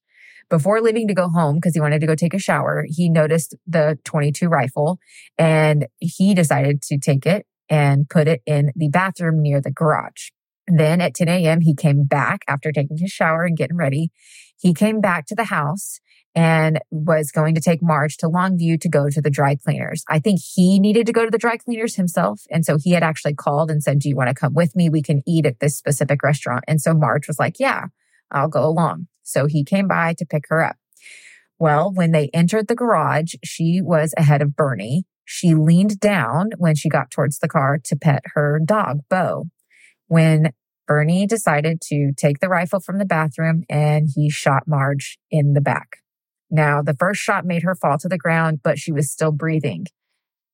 before 0.51 0.81
leaving 0.81 1.09
to 1.09 1.15
go 1.15 1.29
home 1.29 1.57
because 1.57 1.75
he 1.75 1.81
wanted 1.81 2.01
to 2.01 2.07
go 2.07 2.15
take 2.15 2.35
a 2.35 2.39
shower, 2.39 2.85
he 2.89 3.09
noticed 3.09 3.55
the 3.67 3.99
22 4.05 4.49
rifle 4.49 4.99
and 5.39 5.87
he 5.99 6.35
decided 6.35 6.83
to 6.83 6.99
take 6.99 7.27
it 7.27 7.47
and 7.69 8.09
put 8.09 8.29
it 8.29 8.43
in 8.47 8.71
the 8.77 8.89
bathroom 8.89 9.41
near 9.41 9.61
the 9.61 9.71
garage. 9.71 10.31
Then 10.67 11.01
at 11.01 11.15
10 11.15 11.29
a.m., 11.29 11.61
he 11.61 11.75
came 11.75 12.05
back 12.05 12.43
after 12.49 12.73
taking 12.73 12.99
his 12.99 13.11
shower 13.11 13.45
and 13.45 13.57
getting 13.57 13.77
ready. 13.77 14.11
He 14.57 14.73
came 14.73 15.01
back 15.01 15.27
to 15.27 15.35
the 15.35 15.45
house 15.45 16.01
and 16.35 16.81
was 16.91 17.31
going 17.31 17.55
to 17.55 17.61
take 17.61 17.83
Marge 17.83 18.17
to 18.19 18.29
Longview 18.29 18.81
to 18.81 18.89
go 18.89 19.09
to 19.09 19.21
the 19.21 19.31
dry 19.31 19.55
cleaners. 19.55 20.05
I 20.09 20.19
think 20.19 20.41
he 20.41 20.81
needed 20.81 21.07
to 21.07 21.13
go 21.13 21.25
to 21.25 21.31
the 21.31 21.39
dry 21.39 21.57
cleaners 21.57 21.95
himself. 21.95 22.43
And 22.51 22.65
so 22.65 22.77
he 22.77 22.91
had 22.91 23.03
actually 23.03 23.35
called 23.35 23.71
and 23.71 23.83
said, 23.83 24.01
Do 24.01 24.09
you 24.09 24.17
want 24.17 24.29
to 24.29 24.35
come 24.35 24.55
with 24.55 24.75
me? 24.75 24.91
We 24.91 25.03
can 25.03 25.23
eat 25.27 25.47
at 25.47 25.61
this 25.61 25.77
specific 25.77 26.23
restaurant. 26.23 26.65
And 26.67 26.81
so 26.81 26.93
Marge 26.93 27.29
was 27.29 27.39
like, 27.39 27.61
Yeah, 27.61 27.87
I'll 28.31 28.49
go 28.49 28.65
along. 28.65 29.07
So 29.23 29.47
he 29.47 29.65
came 29.65 29.87
by 29.87 30.15
to 30.19 30.27
pick 30.27 30.45
her 30.49 30.63
up. 30.63 30.77
Well, 31.59 31.93
when 31.93 32.11
they 32.13 32.31
entered 32.35 32.67
the 32.67 32.75
garage, 32.75 33.35
she 33.45 33.81
was 33.81 34.13
ahead 34.17 34.43
of 34.43 34.57
Bernie. 34.57 35.05
She 35.25 35.55
leaned 35.55 36.01
down 36.01 36.51
when 36.59 36.75
she 36.75 36.89
got 36.89 37.11
towards 37.11 37.39
the 37.39 37.49
car 37.49 37.79
to 37.85 37.97
pet 37.97 38.23
her 38.35 38.61
dog, 38.63 39.01
Bo. 39.09 39.45
When 40.09 40.53
Bernie 40.87 41.27
decided 41.27 41.81
to 41.83 42.13
take 42.17 42.41
the 42.41 42.49
rifle 42.49 42.81
from 42.81 42.99
the 42.99 43.07
bathroom 43.07 43.63
and 43.71 44.09
he 44.15 44.29
shot 44.29 44.65
Marge 44.67 45.19
in 45.31 45.55
the 45.55 45.61
back. 45.61 46.04
Now, 46.51 46.83
the 46.83 46.95
first 46.95 47.21
shot 47.21 47.45
made 47.45 47.63
her 47.63 47.75
fall 47.75 47.99
to 47.99 48.09
the 48.09 48.19
ground, 48.19 48.61
but 48.63 48.79
she 48.79 48.93
was 48.93 49.11
still 49.11 49.33
breathing. 49.33 49.87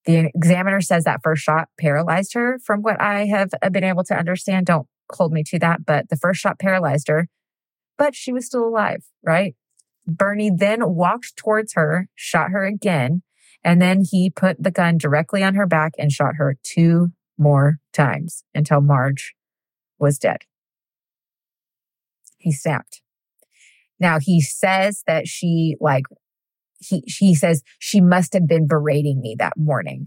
The 0.07 0.30
examiner 0.34 0.80
says 0.80 1.05
that 1.05 1.20
first 1.22 1.43
shot 1.43 1.68
paralyzed 1.78 2.34
her, 2.34 2.59
from 2.64 2.80
what 2.80 3.01
I 3.01 3.26
have 3.26 3.51
uh, 3.61 3.68
been 3.68 3.84
able 3.84 4.05
to 4.05 4.18
understand. 4.18 4.66
Don't 4.66 4.86
hold 5.12 5.32
me 5.32 5.43
to 5.45 5.59
that, 5.59 5.84
but 5.84 6.09
the 6.09 6.16
first 6.16 6.41
shot 6.41 6.59
paralyzed 6.59 7.09
her 7.09 7.28
but 8.01 8.16
she 8.16 8.32
was 8.32 8.47
still 8.47 8.66
alive, 8.66 9.05
right? 9.22 9.55
Bernie 10.07 10.51
then 10.51 10.95
walked 10.95 11.36
towards 11.36 11.74
her, 11.74 12.09
shot 12.14 12.51
her 12.51 12.64
again, 12.64 13.22
and 13.62 13.80
then 13.80 14.05
he 14.11 14.30
put 14.30 14.61
the 14.61 14.70
gun 14.70 14.97
directly 14.97 15.43
on 15.43 15.55
her 15.55 15.66
back 15.66 15.93
and 15.99 16.11
shot 16.11 16.36
her 16.36 16.57
two 16.62 17.09
more 17.36 17.78
times 17.93 18.43
until 18.55 18.80
Marge 18.80 19.34
was 19.99 20.18
dead. 20.18 20.38
He 22.38 22.53
snapped. 22.53 23.03
Now 24.01 24.19
he 24.21 24.41
says 24.41 25.03
that 25.07 25.29
she 25.29 25.77
like 25.81 26.05
he 26.81 27.03
he 27.07 27.35
says 27.35 27.63
she 27.79 28.01
must 28.01 28.33
have 28.33 28.49
been 28.49 28.67
berating 28.67 29.21
me 29.21 29.37
that 29.39 29.53
morning 29.57 30.07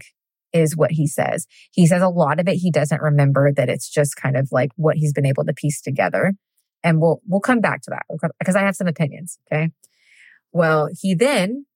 is 0.52 0.76
what 0.76 0.92
he 0.92 1.06
says. 1.06 1.46
He 1.72 1.86
says 1.86 2.02
a 2.02 2.08
lot 2.08 2.40
of 2.40 2.48
it 2.48 2.56
he 2.56 2.70
doesn't 2.70 3.00
remember 3.00 3.52
that 3.52 3.68
it's 3.68 3.88
just 3.88 4.16
kind 4.16 4.36
of 4.36 4.48
like 4.52 4.70
what 4.76 4.96
he's 4.96 5.12
been 5.12 5.26
able 5.26 5.44
to 5.44 5.52
piece 5.52 5.80
together 5.80 6.34
and 6.84 7.00
we'll 7.00 7.20
we'll 7.26 7.40
come 7.40 7.60
back 7.60 7.82
to 7.82 7.90
that 7.90 8.02
because 8.38 8.54
I 8.54 8.60
have 8.60 8.76
some 8.76 8.86
opinions. 8.86 9.38
Okay. 9.50 9.70
Well, 10.52 10.88
he 11.00 11.14
then 11.14 11.66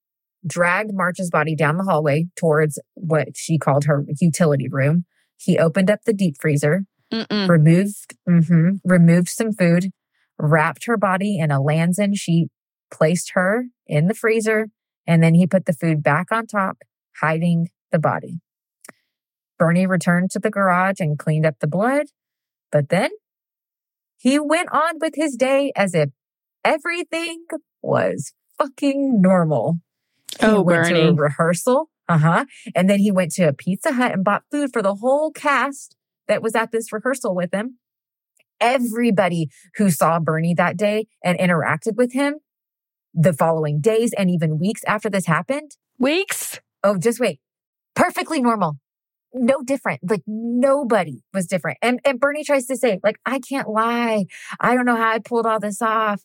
dragged 0.45 0.91
Marge's 0.93 1.29
body 1.29 1.55
down 1.55 1.77
the 1.77 1.83
hallway 1.83 2.27
towards 2.37 2.79
what 2.93 3.35
she 3.35 3.57
called 3.57 3.85
her 3.85 4.05
utility 4.21 4.69
room. 4.69 5.05
He 5.37 5.57
opened 5.57 5.89
up 5.89 5.99
the 6.05 6.13
deep 6.13 6.35
freezer, 6.39 6.85
Mm-mm. 7.11 7.49
removed 7.49 8.15
mhm, 8.27 8.79
removed 8.85 9.29
some 9.29 9.51
food, 9.51 9.91
wrapped 10.39 10.85
her 10.85 10.97
body 10.97 11.37
in 11.37 11.51
a 11.51 11.59
Lanzin 11.59 12.15
sheet, 12.17 12.47
placed 12.91 13.31
her 13.33 13.65
in 13.85 14.07
the 14.07 14.13
freezer, 14.13 14.69
and 15.05 15.21
then 15.21 15.33
he 15.35 15.45
put 15.45 15.65
the 15.65 15.73
food 15.73 16.01
back 16.01 16.31
on 16.31 16.47
top, 16.47 16.77
hiding 17.19 17.69
the 17.91 17.99
body. 17.99 18.39
Bernie 19.57 19.87
returned 19.87 20.31
to 20.31 20.39
the 20.39 20.49
garage 20.49 20.99
and 20.99 21.19
cleaned 21.19 21.45
up 21.45 21.55
the 21.59 21.67
blood, 21.67 22.07
but 22.71 22.89
then 22.89 23.09
he 24.17 24.39
went 24.39 24.69
on 24.71 24.95
with 24.99 25.13
his 25.15 25.35
day 25.35 25.71
as 25.75 25.93
if 25.93 26.09
everything 26.63 27.45
was 27.81 28.33
fucking 28.57 29.21
normal. 29.21 29.79
He 30.39 30.45
Oh, 30.45 30.61
went 30.61 30.85
to 30.87 30.95
a 30.95 31.05
Bernie. 31.07 31.17
rehearsal. 31.19 31.89
Uh 32.07 32.17
huh. 32.17 32.45
And 32.75 32.89
then 32.89 32.99
he 32.99 33.11
went 33.11 33.31
to 33.33 33.43
a 33.43 33.53
Pizza 33.53 33.93
Hut 33.93 34.13
and 34.13 34.23
bought 34.23 34.43
food 34.51 34.71
for 34.73 34.81
the 34.81 34.95
whole 34.95 35.31
cast 35.31 35.95
that 36.27 36.41
was 36.41 36.55
at 36.55 36.71
this 36.71 36.91
rehearsal 36.93 37.35
with 37.35 37.53
him. 37.53 37.77
Everybody 38.61 39.49
who 39.75 39.89
saw 39.89 40.19
Bernie 40.19 40.53
that 40.55 40.77
day 40.77 41.07
and 41.23 41.37
interacted 41.39 41.95
with 41.95 42.13
him 42.13 42.35
the 43.13 43.33
following 43.33 43.79
days 43.81 44.13
and 44.17 44.29
even 44.29 44.59
weeks 44.59 44.81
after 44.85 45.09
this 45.09 45.25
happened. 45.25 45.71
Weeks? 45.97 46.59
Oh, 46.83 46.97
just 46.97 47.19
wait. 47.19 47.39
Perfectly 47.95 48.41
normal. 48.41 48.77
No 49.33 49.61
different. 49.63 50.01
Like 50.09 50.21
nobody 50.25 51.21
was 51.33 51.45
different. 51.45 51.77
And 51.81 51.99
and 52.05 52.19
Bernie 52.19 52.43
tries 52.43 52.65
to 52.67 52.75
say, 52.77 52.99
like, 53.03 53.17
I 53.25 53.39
can't 53.39 53.69
lie. 53.69 54.25
I 54.59 54.73
don't 54.75 54.85
know 54.85 54.95
how 54.95 55.11
I 55.11 55.19
pulled 55.19 55.45
all 55.45 55.59
this 55.59 55.81
off. 55.81 56.21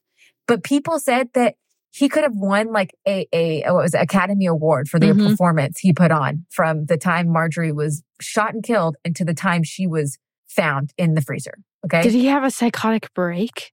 But 0.46 0.62
people 0.62 0.98
said 0.98 1.28
that 1.34 1.54
he 1.90 2.08
could 2.08 2.22
have 2.22 2.34
won 2.34 2.72
like 2.72 2.94
a 3.06 3.26
a 3.32 3.62
what 3.72 3.82
was 3.82 3.94
it, 3.94 4.00
Academy 4.00 4.46
Award 4.46 4.88
for 4.88 4.98
the 4.98 5.08
Mhm. 5.08 5.30
performance 5.30 5.80
he 5.80 5.92
put 5.92 6.10
on 6.10 6.46
from 6.50 6.86
the 6.86 6.96
time 6.96 7.28
Marjorie 7.28 7.72
was 7.72 8.02
shot 8.20 8.54
and 8.54 8.62
killed 8.62 8.96
and 9.04 9.14
to 9.16 9.24
the 9.24 9.34
time 9.34 9.62
she 9.62 9.86
was 9.86 10.18
found 10.48 10.92
in 10.96 11.14
the 11.14 11.20
freezer. 11.20 11.58
Okay. 11.84 12.02
Did 12.02 12.12
he 12.12 12.26
have 12.26 12.44
a 12.44 12.50
psychotic 12.50 13.12
break? 13.14 13.72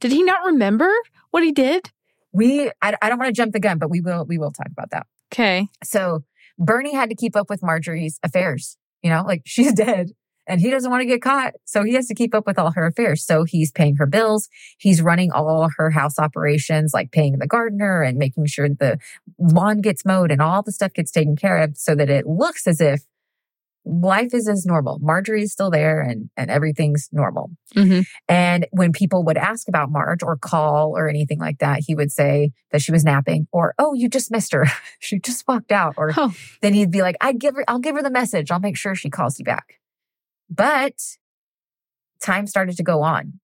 Did 0.00 0.12
he 0.12 0.22
not 0.22 0.44
remember 0.46 0.90
what 1.30 1.42
he 1.42 1.52
did? 1.52 1.90
we 2.32 2.70
I, 2.82 2.94
I 3.00 3.08
don't 3.08 3.18
want 3.18 3.28
to 3.28 3.32
jump 3.32 3.52
the 3.52 3.60
gun, 3.60 3.78
but 3.78 3.90
we 3.90 4.00
will 4.00 4.24
we 4.24 4.38
will 4.38 4.52
talk 4.52 4.68
about 4.70 4.90
that. 4.90 5.06
Okay. 5.32 5.68
So 5.82 6.24
Bernie 6.58 6.94
had 6.94 7.08
to 7.10 7.14
keep 7.14 7.36
up 7.36 7.48
with 7.48 7.62
Marjorie's 7.62 8.18
affairs. 8.22 8.76
You 9.02 9.10
know, 9.10 9.22
like 9.26 9.42
she's 9.46 9.72
dead 9.72 10.10
and 10.46 10.60
he 10.60 10.70
doesn't 10.70 10.90
want 10.90 11.02
to 11.02 11.06
get 11.06 11.22
caught. 11.22 11.54
So 11.64 11.84
he 11.84 11.94
has 11.94 12.06
to 12.06 12.14
keep 12.14 12.34
up 12.34 12.46
with 12.46 12.58
all 12.58 12.72
her 12.72 12.86
affairs. 12.86 13.24
So 13.24 13.44
he's 13.44 13.70
paying 13.70 13.96
her 13.96 14.06
bills. 14.06 14.48
He's 14.78 15.02
running 15.02 15.30
all 15.32 15.68
her 15.76 15.90
house 15.90 16.18
operations, 16.18 16.92
like 16.92 17.12
paying 17.12 17.38
the 17.38 17.46
gardener 17.46 18.02
and 18.02 18.18
making 18.18 18.46
sure 18.46 18.68
the 18.68 18.98
lawn 19.38 19.80
gets 19.80 20.04
mowed 20.04 20.30
and 20.30 20.42
all 20.42 20.62
the 20.62 20.72
stuff 20.72 20.92
gets 20.92 21.10
taken 21.10 21.36
care 21.36 21.58
of 21.58 21.76
so 21.76 21.94
that 21.94 22.10
it 22.10 22.26
looks 22.26 22.66
as 22.66 22.80
if 22.80 23.02
life 23.84 24.34
is 24.34 24.46
as 24.48 24.66
normal. 24.66 24.98
Marjorie 25.00 25.42
is 25.42 25.52
still 25.52 25.70
there 25.70 26.00
and, 26.00 26.28
and 26.36 26.50
everything's 26.50 27.08
normal. 27.12 27.50
Mhm. 27.74 28.04
And 28.28 28.66
when 28.72 28.92
people 28.92 29.24
would 29.24 29.38
ask 29.38 29.68
about 29.68 29.90
Marge 29.90 30.22
or 30.22 30.36
call 30.36 30.92
or 30.96 31.08
anything 31.08 31.38
like 31.38 31.58
that, 31.58 31.80
he 31.86 31.94
would 31.94 32.12
say 32.12 32.50
that 32.72 32.82
she 32.82 32.92
was 32.92 33.04
napping 33.04 33.46
or, 33.52 33.74
oh, 33.78 33.94
you 33.94 34.08
just 34.08 34.30
missed 34.30 34.52
her. 34.52 34.66
she 35.00 35.18
just 35.18 35.46
walked 35.48 35.72
out. 35.72 35.94
Or 35.96 36.12
Oh. 36.16 36.32
then 36.60 36.74
he'd 36.74 36.90
be 36.90 37.02
like, 37.02 37.16
I'd 37.20 37.38
give 37.40 37.54
her, 37.54 37.64
I'll 37.68 37.78
give 37.78 37.96
her 37.96 38.02
the 38.02 38.10
message. 38.10 38.50
I'll 38.50 38.60
make 38.60 38.76
sure 38.76 38.94
she 38.94 39.08
calls 39.10 39.38
you 39.38 39.44
back. 39.44 39.80
But 40.50 40.94
time 42.22 42.46
started 42.46 42.76
to 42.76 42.82
go 42.82 43.02
on 43.02 43.40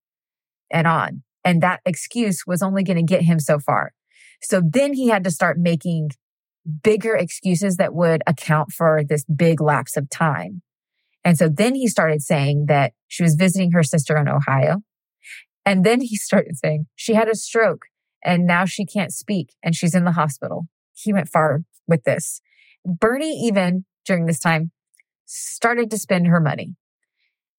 and 0.70 0.86
on. 0.86 1.22
And 1.44 1.62
that 1.62 1.80
excuse 1.86 2.42
was 2.46 2.62
only 2.62 2.82
going 2.82 2.96
to 2.96 3.02
get 3.02 3.22
him 3.22 3.38
so 3.40 3.58
far. 3.58 3.92
So 4.42 4.60
then 4.62 4.92
he 4.92 5.08
had 5.08 5.24
to 5.24 5.30
start 5.30 5.58
making 5.58 6.10
bigger 6.82 7.14
excuses 7.14 7.76
that 7.76 7.94
would 7.94 8.22
account 8.26 8.72
for 8.72 9.02
this 9.04 9.24
big 9.24 9.60
lapse 9.60 9.96
of 9.96 10.10
time. 10.10 10.62
And 11.24 11.36
so 11.36 11.48
then 11.48 11.74
he 11.74 11.88
started 11.88 12.22
saying 12.22 12.66
that 12.66 12.92
she 13.08 13.22
was 13.22 13.34
visiting 13.34 13.72
her 13.72 13.82
sister 13.82 14.16
in 14.16 14.28
Ohio. 14.28 14.82
And 15.64 15.84
then 15.84 16.00
he 16.00 16.16
started 16.16 16.56
saying 16.56 16.86
she 16.94 17.14
had 17.14 17.28
a 17.28 17.34
stroke 17.34 17.86
and 18.24 18.46
now 18.46 18.64
she 18.64 18.84
can't 18.84 19.12
speak 19.12 19.54
and 19.62 19.74
she's 19.74 19.94
in 19.94 20.04
the 20.04 20.12
hospital. 20.12 20.66
He 20.94 21.12
went 21.12 21.28
far 21.28 21.62
with 21.86 22.04
this. 22.04 22.40
Bernie 22.84 23.40
even 23.46 23.84
during 24.04 24.26
this 24.26 24.38
time 24.38 24.70
started 25.26 25.90
to 25.90 25.98
spend 25.98 26.26
her 26.28 26.40
money 26.40 26.76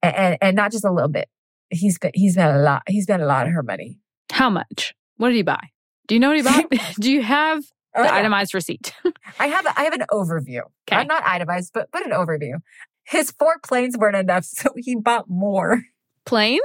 and, 0.01 0.15
and, 0.15 0.37
and 0.41 0.55
not 0.55 0.71
just 0.71 0.85
a 0.85 0.91
little 0.91 1.09
bit. 1.09 1.27
He's 1.69 1.95
spent, 1.95 2.15
he's 2.15 2.33
spent 2.33 2.55
a 2.55 2.59
lot. 2.61 2.83
He's 2.87 3.03
spent 3.03 3.21
a 3.21 3.25
lot 3.25 3.47
of 3.47 3.53
her 3.53 3.63
money. 3.63 3.99
How 4.31 4.49
much? 4.49 4.93
What 5.17 5.29
did 5.29 5.35
he 5.35 5.43
buy? 5.43 5.69
Do 6.07 6.15
you 6.15 6.19
know 6.19 6.29
what 6.29 6.37
he 6.37 6.43
bought? 6.43 6.71
Do 6.99 7.11
you 7.11 7.21
have 7.21 7.63
Oh, 7.95 8.03
the 8.03 8.09
yeah. 8.09 8.15
itemized 8.15 8.53
receipt? 8.53 8.93
I 9.39 9.47
have 9.47 9.65
I 9.75 9.83
have 9.83 9.93
an 9.93 10.05
overview. 10.11 10.61
Okay. 10.87 10.95
I'm 10.97 11.07
not 11.07 11.23
itemized, 11.25 11.71
but 11.73 11.89
but 11.91 12.05
an 12.05 12.11
overview. 12.11 12.59
His 13.03 13.31
four 13.31 13.57
planes 13.63 13.97
weren't 13.97 14.15
enough, 14.15 14.45
so 14.45 14.69
he 14.77 14.95
bought 14.95 15.29
more 15.29 15.83
planes? 16.25 16.61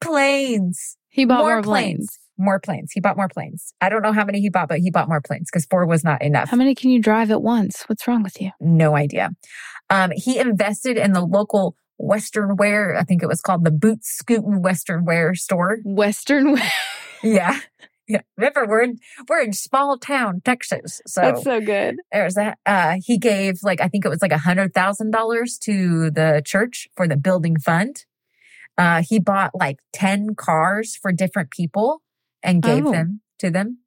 planes. 0.00 0.96
He 1.08 1.24
bought 1.24 1.40
more, 1.40 1.62
planes. 1.62 2.18
More 2.36 2.60
planes. 2.60 2.92
He 2.92 3.00
bought 3.00 3.16
more 3.16 3.28
planes. 3.28 3.72
I 3.80 3.88
don't 3.88 4.02
know 4.02 4.12
how 4.12 4.24
many 4.24 4.40
he 4.40 4.50
bought, 4.50 4.68
but 4.68 4.80
he 4.80 4.90
bought 4.90 5.08
more 5.08 5.22
planes 5.22 5.48
because 5.50 5.64
four 5.64 5.86
was 5.86 6.04
not 6.04 6.20
enough. 6.20 6.50
How 6.50 6.58
many 6.58 6.74
can 6.74 6.90
you 6.90 7.00
drive 7.00 7.30
at 7.30 7.40
once? 7.40 7.84
What's 7.86 8.06
wrong 8.06 8.22
with 8.22 8.40
you? 8.40 8.50
No 8.60 8.94
idea. 8.94 9.30
Um, 9.88 10.12
he 10.14 10.38
invested 10.38 10.98
in 10.98 11.12
the 11.12 11.22
local 11.22 11.74
Western 11.98 12.56
wear. 12.56 12.94
I 12.94 13.04
think 13.04 13.22
it 13.22 13.28
was 13.28 13.40
called 13.40 13.64
the 13.64 13.70
Boot 13.70 14.04
Scootin' 14.04 14.60
Western 14.60 15.04
Wear 15.06 15.34
store. 15.34 15.78
Western. 15.84 16.52
Wear. 16.52 16.72
yeah. 17.22 17.58
Yeah. 18.08 18.20
Remember, 18.36 18.66
we're 18.68 18.82
in, 18.82 18.98
we're 19.28 19.40
in 19.40 19.52
small 19.52 19.98
town, 19.98 20.40
Texas. 20.44 21.00
So 21.06 21.20
That's 21.22 21.42
so 21.42 21.60
good. 21.60 21.96
there's 22.12 22.34
that. 22.34 22.58
Uh, 22.64 22.96
he 23.04 23.18
gave 23.18 23.56
like, 23.62 23.80
I 23.80 23.88
think 23.88 24.04
it 24.04 24.08
was 24.08 24.22
like 24.22 24.32
a 24.32 24.38
hundred 24.38 24.74
thousand 24.74 25.10
dollars 25.10 25.58
to 25.64 26.10
the 26.10 26.40
church 26.44 26.88
for 26.96 27.08
the 27.08 27.16
building 27.16 27.58
fund. 27.58 28.04
Uh, 28.78 29.02
he 29.02 29.18
bought 29.18 29.52
like 29.54 29.78
10 29.92 30.34
cars 30.36 30.94
for 30.96 31.10
different 31.10 31.50
people 31.50 32.02
and 32.42 32.62
gave 32.62 32.86
Oh. 32.86 32.92
them 32.92 33.22
to 33.40 33.50
them. 33.50 33.78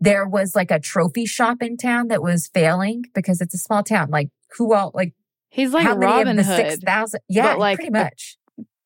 There 0.00 0.26
was 0.28 0.54
like 0.54 0.70
a 0.70 0.78
trophy 0.80 1.24
shop 1.24 1.62
in 1.62 1.76
town 1.76 2.08
that 2.08 2.22
was 2.22 2.48
failing 2.52 3.04
because 3.14 3.40
it's 3.40 3.54
a 3.54 3.58
small 3.58 3.82
town. 3.82 4.10
Like 4.10 4.28
who 4.58 4.74
all, 4.74 4.90
like 4.94 5.14
He's 5.48 5.72
like 5.72 5.84
how 5.84 5.94
many 5.96 6.06
Robin 6.12 6.38
of 6.38 6.46
the 6.46 6.54
Hood. 6.56 6.70
6,000? 6.72 7.20
Yeah, 7.28 7.54
like 7.54 7.76
pretty 7.76 7.90
much. 7.92 8.36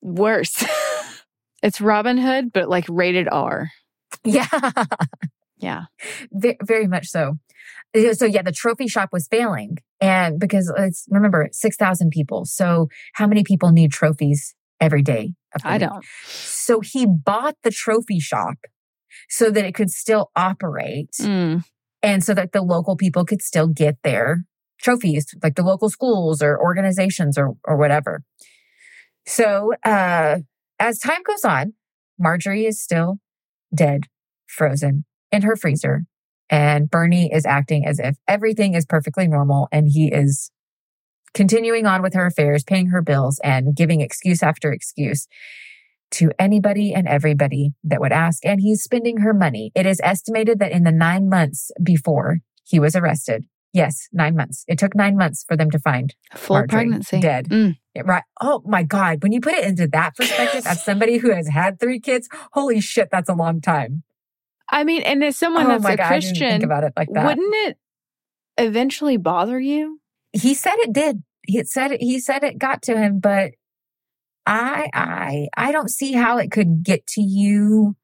Worse. 0.01 0.65
it's 1.63 1.81
Robin 1.81 2.19
Hood, 2.19 2.53
but 2.53 2.69
like 2.69 2.85
rated 2.89 3.29
R. 3.29 3.71
Yeah. 4.25 4.47
Yeah. 5.59 5.85
Ve- 6.33 6.59
very 6.63 6.87
much 6.87 7.07
so. 7.09 7.35
So 8.13 8.27
yeah, 8.27 8.43
the 8.43 8.53
trophy 8.53 8.89
shop 8.89 9.09
was 9.13 9.27
failing, 9.27 9.79
and 10.03 10.39
because 10.39 10.71
it's 10.77 11.07
remember 11.11 11.49
six 11.53 11.77
thousand 11.77 12.11
people. 12.11 12.45
So 12.45 12.89
how 13.15 13.27
many 13.27 13.43
people 13.43 13.73
need 13.73 13.91
trophies 13.91 14.55
every 14.81 15.03
day? 15.03 15.33
of 15.55 15.63
the 15.63 15.69
I 15.69 15.73
week? 15.79 15.81
don't. 15.89 16.05
So 16.27 16.81
he 16.81 17.07
bought 17.07 17.55
the 17.63 17.71
trophy 17.71 18.21
shop 18.21 18.57
so 19.31 19.51
that 19.51 19.65
it 19.65 19.75
could 19.75 19.91
still 19.91 20.31
operate, 20.37 21.13
Mm. 21.21 21.65
and 22.03 22.23
so 22.23 22.35
that 22.35 22.53
the 22.53 22.61
local 22.61 22.95
people 22.97 23.25
could 23.25 23.41
still 23.41 23.67
get 23.69 23.97
their 24.05 24.45
trophies, 24.83 25.35
like 25.43 25.55
the 25.55 25.63
local 25.63 25.89
schools 25.89 26.43
or 26.43 26.61
organizations 26.61 27.39
or 27.39 27.55
or 27.65 27.79
whatever. 27.79 28.23
So 29.27 29.73
uh, 29.85 30.39
as 30.79 30.99
time 30.99 31.23
goes 31.27 31.45
on, 31.45 31.73
Marjorie 32.19 32.67
is 32.67 32.81
still 32.83 33.19
dead, 33.75 34.05
frozen 34.47 35.05
in 35.33 35.43
her 35.43 35.57
freezer, 35.57 36.05
and 36.49 36.91
Bernie 36.91 37.31
is 37.33 37.45
acting 37.45 37.87
as 37.87 37.99
if 37.99 38.17
everything 38.29 38.75
is 38.75 38.87
perfectly 38.87 39.27
normal, 39.27 39.69
and 39.73 39.89
he 39.89 40.13
is 40.13 40.51
continuing 41.35 41.87
on 41.87 42.03
with 42.03 42.15
her 42.15 42.27
affairs, 42.27 42.65
paying 42.65 42.89
her 42.89 43.03
bills, 43.03 43.41
and 43.45 43.77
giving 43.77 44.01
excuse 44.01 44.43
after 44.43 44.73
excuse 44.73 45.27
to 46.13 46.31
anybody 46.39 46.95
and 46.95 47.09
everybody 47.09 47.73
that 47.83 48.01
would 48.01 48.13
ask. 48.13 48.45
And 48.47 48.61
he's 48.61 48.83
spending 48.83 49.19
her 49.19 49.35
money. 49.35 49.73
It 49.75 49.87
is 49.87 50.01
estimated 50.03 50.61
that 50.61 50.73
in 50.73 50.85
the 50.85 50.93
nine 50.93 51.29
months 51.29 51.71
before 51.83 52.39
he 52.65 52.79
was 52.79 52.95
arrested, 52.95 53.45
yes, 53.77 54.09
nine 54.13 54.35
months. 54.35 54.65
It 54.67 54.79
took 54.79 54.95
nine 54.95 55.17
months 55.17 55.45
for 55.47 55.57
them 55.57 55.71
to 55.71 55.79
find 55.79 56.15
Full 56.35 56.57
Marjorie, 56.57 56.69
pregnancy. 56.69 57.21
dead. 57.21 57.49
Mm. 57.49 57.77
right. 58.05 58.23
Oh 58.41 58.63
my 58.67 58.83
God. 58.83 59.23
When 59.23 59.33
you 59.33 59.41
put 59.41 59.55
it 59.55 59.65
into 59.65 59.87
that 59.89 60.17
perspective, 60.17 60.67
as 60.67 60.83
somebody 60.83 61.19
who 61.19 61.31
has 61.31 61.49
had 61.49 61.79
three 61.79 62.01
kids, 62.01 62.29
holy 62.53 62.81
shit, 62.81 63.09
that's 63.13 63.29
a 63.29 63.35
long 63.35 63.61
time. 63.61 64.03
I 64.69 64.83
mean, 64.83 65.03
and 65.03 65.23
as 65.23 65.37
someone 65.37 65.67
oh 65.67 65.79
that's 65.79 65.85
a 65.85 65.97
God, 65.97 66.09
Christian, 66.09 66.51
think 66.51 66.65
about 66.65 66.85
it 66.85 66.93
like 66.97 67.09
that. 67.13 67.25
wouldn't 67.25 67.55
it 67.69 67.79
eventually 68.59 69.17
bother 69.17 69.61
you? 69.61 70.01
he 70.33 70.55
said 70.55 70.75
it 70.79 70.93
did. 70.93 71.23
He 71.47 71.63
said 71.65 71.93
it. 71.93 72.03
He 72.03 72.19
said 72.19 72.43
it 72.43 72.59
got 72.59 72.83
to 72.83 72.97
him, 72.97 73.21
but 73.21 73.53
I, 74.47 74.89
I, 74.95 75.49
I 75.57 75.73
don't 75.73 75.91
see 75.91 76.13
how 76.13 76.39
it 76.39 76.51
could 76.51 76.83
get 76.83 77.07
to 77.09 77.21
you, 77.21 77.97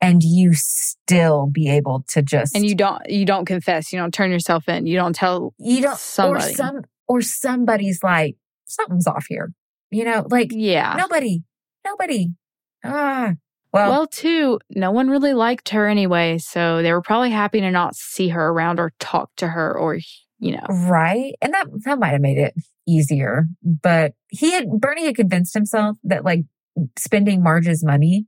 and 0.00 0.22
you 0.22 0.54
still 0.54 1.46
be 1.46 1.68
able 1.68 2.04
to 2.08 2.22
just 2.22 2.54
And 2.54 2.64
you 2.64 2.74
don't 2.74 3.02
you 3.08 3.24
don't 3.24 3.44
confess, 3.46 3.92
you 3.92 3.98
don't 3.98 4.12
turn 4.14 4.30
yourself 4.30 4.68
in, 4.68 4.86
you 4.86 4.96
don't 4.96 5.14
tell 5.14 5.54
you 5.58 5.82
don't 5.82 5.98
somebody. 5.98 6.46
or 6.52 6.54
some 6.54 6.80
or 7.08 7.22
somebody's 7.22 8.02
like 8.02 8.36
something's 8.66 9.06
off 9.06 9.26
here. 9.28 9.52
You 9.90 10.04
know, 10.04 10.26
like 10.30 10.50
Yeah. 10.52 10.94
nobody, 10.98 11.42
nobody. 11.86 12.28
Ah, 12.84 13.32
well, 13.72 13.90
well, 13.90 14.06
too, 14.06 14.60
no 14.70 14.90
one 14.90 15.08
really 15.10 15.34
liked 15.34 15.70
her 15.70 15.86
anyway, 15.88 16.38
so 16.38 16.82
they 16.82 16.92
were 16.92 17.02
probably 17.02 17.30
happy 17.30 17.60
to 17.60 17.70
not 17.70 17.94
see 17.96 18.28
her 18.28 18.48
around 18.48 18.78
or 18.80 18.92
talk 18.98 19.30
to 19.36 19.48
her 19.48 19.76
or 19.76 19.98
you 20.38 20.52
know. 20.52 20.64
right, 20.68 21.34
and 21.42 21.52
that 21.54 21.66
that 21.84 21.98
might 21.98 22.10
have 22.12 22.20
made 22.20 22.38
it 22.38 22.54
easier. 22.86 23.46
But 23.62 24.12
he 24.30 24.52
had 24.52 24.68
Bernie 24.70 25.06
had 25.06 25.16
convinced 25.16 25.54
himself 25.54 25.96
that 26.04 26.24
like 26.24 26.44
spending 26.96 27.42
Marge's 27.42 27.84
money 27.84 28.26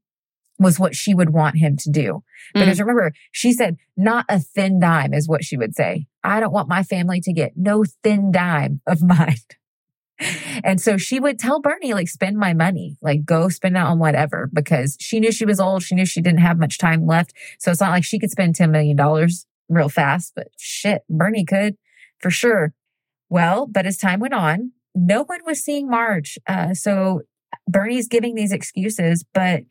was 0.60 0.78
what 0.78 0.94
she 0.94 1.14
would 1.14 1.30
want 1.30 1.56
him 1.56 1.76
to 1.78 1.90
do. 1.90 2.22
Because 2.52 2.78
remember, 2.78 3.12
she 3.32 3.52
said, 3.52 3.78
not 3.96 4.26
a 4.28 4.38
thin 4.38 4.78
dime 4.78 5.14
is 5.14 5.26
what 5.26 5.42
she 5.42 5.56
would 5.56 5.74
say. 5.74 6.06
I 6.22 6.38
don't 6.38 6.52
want 6.52 6.68
my 6.68 6.82
family 6.82 7.20
to 7.22 7.32
get 7.32 7.52
no 7.56 7.84
thin 8.04 8.30
dime 8.30 8.82
of 8.86 9.02
mine. 9.02 9.36
And 10.62 10.78
so 10.78 10.98
she 10.98 11.18
would 11.18 11.38
tell 11.38 11.60
Bernie, 11.60 11.94
like, 11.94 12.08
spend 12.08 12.36
my 12.36 12.52
money, 12.52 12.98
like, 13.00 13.24
go 13.24 13.48
spend 13.48 13.76
it 13.76 13.80
on 13.80 13.98
whatever, 13.98 14.50
because 14.52 14.98
she 15.00 15.18
knew 15.18 15.32
she 15.32 15.46
was 15.46 15.58
old. 15.58 15.82
She 15.82 15.94
knew 15.94 16.04
she 16.04 16.20
didn't 16.20 16.40
have 16.40 16.58
much 16.58 16.76
time 16.76 17.06
left. 17.06 17.32
So 17.58 17.70
it's 17.70 17.80
not 17.80 17.90
like 17.90 18.04
she 18.04 18.18
could 18.18 18.30
spend 18.30 18.54
$10 18.54 18.70
million 18.70 19.28
real 19.70 19.88
fast, 19.88 20.34
but 20.36 20.48
shit, 20.58 21.02
Bernie 21.08 21.46
could 21.46 21.76
for 22.18 22.30
sure. 22.30 22.74
Well, 23.30 23.66
but 23.66 23.86
as 23.86 23.96
time 23.96 24.20
went 24.20 24.34
on, 24.34 24.72
no 24.94 25.24
one 25.24 25.40
was 25.46 25.64
seeing 25.64 25.88
Marge. 25.88 26.38
Uh, 26.46 26.74
so 26.74 27.22
Bernie's 27.66 28.08
giving 28.08 28.34
these 28.34 28.52
excuses, 28.52 29.24
but 29.32 29.62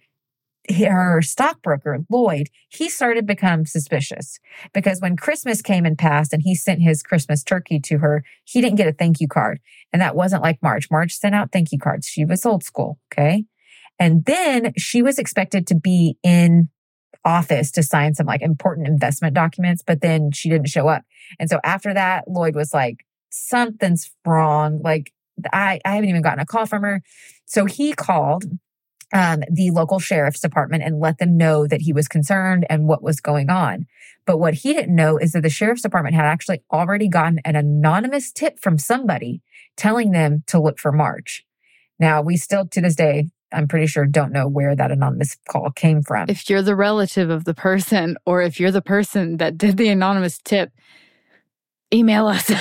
her 0.70 1.22
stockbroker, 1.22 2.00
Lloyd, 2.10 2.50
he 2.70 2.90
started 2.90 3.22
to 3.22 3.26
become 3.26 3.66
suspicious 3.66 4.40
because 4.74 5.00
when 5.00 5.18
Christmas 5.18 5.62
came 5.62 5.86
and 5.86 5.98
passed 5.98 6.34
and 6.34 6.42
he 6.44 6.56
sent 6.56 6.82
his 6.82 7.02
Christmas 7.02 7.44
turkey 7.44 7.80
to 7.82 7.98
her, 8.00 8.24
he 8.44 8.62
didn't 8.62 8.78
get 8.78 8.88
a 8.88 8.94
thank 8.94 9.20
you 9.20 9.28
card. 9.28 9.60
And 9.92 10.02
that 10.02 10.16
wasn't 10.16 10.44
like 10.44 10.62
Marge. 10.62 10.88
Marge 10.92 11.14
sent 11.14 11.36
out 11.36 11.52
thank 11.52 11.72
you 11.72 11.80
cards. 11.80 12.08
She 12.08 12.26
was 12.26 12.46
old 12.46 12.64
school. 12.64 13.00
Okay. 13.12 13.46
And 14.00 14.26
then 14.26 14.74
she 14.78 15.02
was 15.02 15.20
expected 15.20 15.68
to 15.68 15.76
be 15.76 16.18
in 16.24 16.70
office 17.26 17.72
to 17.72 17.84
sign 17.84 18.14
some 18.14 18.26
like 18.26 18.42
important 18.42 18.88
investment 18.88 19.34
documents, 19.34 19.84
but 19.86 20.02
then 20.02 20.32
she 20.32 20.50
didn't 20.50 20.70
show 20.70 20.88
up. 20.88 21.04
And 21.40 21.50
so 21.50 21.60
after 21.64 21.94
that, 21.94 22.26
Lloyd 22.28 22.56
was 22.56 22.74
like, 22.74 23.06
something's 23.30 24.12
wrong. 24.26 24.82
Like 24.84 25.12
I, 25.52 25.80
I 25.84 25.96
haven't 25.96 26.10
even 26.10 26.22
gotten 26.22 26.40
a 26.40 26.46
call 26.46 26.66
from 26.66 26.84
her. 26.84 27.02
So 27.46 27.66
he 27.66 27.94
called 27.94 28.46
um, 29.14 29.42
the 29.52 29.72
local 29.72 30.00
sheriff's 30.00 30.40
department 30.40 30.84
and 30.84 31.00
let 31.00 31.18
them 31.18 31.38
know 31.38 31.68
that 31.68 31.82
he 31.82 31.94
was 31.94 32.08
concerned 32.08 32.66
and 32.70 32.88
what 32.88 33.04
was 33.04 33.20
going 33.20 33.50
on. 33.50 33.88
But 34.26 34.38
what 34.38 34.54
he 34.54 34.74
didn't 34.74 34.96
know 34.96 35.18
is 35.18 35.32
that 35.32 35.42
the 35.42 35.50
sheriff's 35.50 35.82
department 35.82 36.16
had 36.16 36.26
actually 36.26 36.62
already 36.72 37.08
gotten 37.08 37.40
an 37.46 37.56
anonymous 37.56 38.32
tip 38.32 38.60
from 38.60 38.78
somebody 38.78 39.42
telling 39.76 40.12
them 40.12 40.44
to 40.48 40.62
look 40.62 40.78
for 40.78 40.92
Marge. 40.92 41.46
Now, 42.00 42.22
we 42.22 42.38
still 42.38 42.68
to 42.68 42.82
this 42.82 42.96
day, 42.96 43.30
I'm 43.52 43.68
pretty 43.68 43.88
sure, 43.88 44.06
don't 44.06 44.32
know 44.32 44.48
where 44.48 44.76
that 44.76 44.92
anonymous 44.92 45.36
call 45.50 45.72
came 45.72 46.04
from. 46.04 46.30
If 46.30 46.50
you're 46.50 46.62
the 46.62 46.76
relative 46.76 47.32
of 47.32 47.46
the 47.46 47.56
person 47.56 48.18
or 48.26 48.42
if 48.42 48.60
you're 48.60 48.72
the 48.72 48.82
person 48.82 49.38
that 49.38 49.58
did 49.58 49.78
the 49.78 49.90
anonymous 49.90 50.38
tip, 50.38 50.72
email 51.92 52.28
us. 52.28 52.52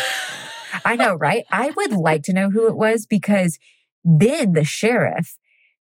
I 0.85 0.97
know, 0.97 1.15
right? 1.15 1.45
I 1.51 1.71
would 1.77 1.93
like 1.93 2.23
to 2.25 2.33
know 2.33 2.51
who 2.51 2.69
it 2.69 2.77
was 2.77 3.05
because 3.05 3.59
then 4.05 4.53
the 4.53 4.65
sheriff 4.65 5.37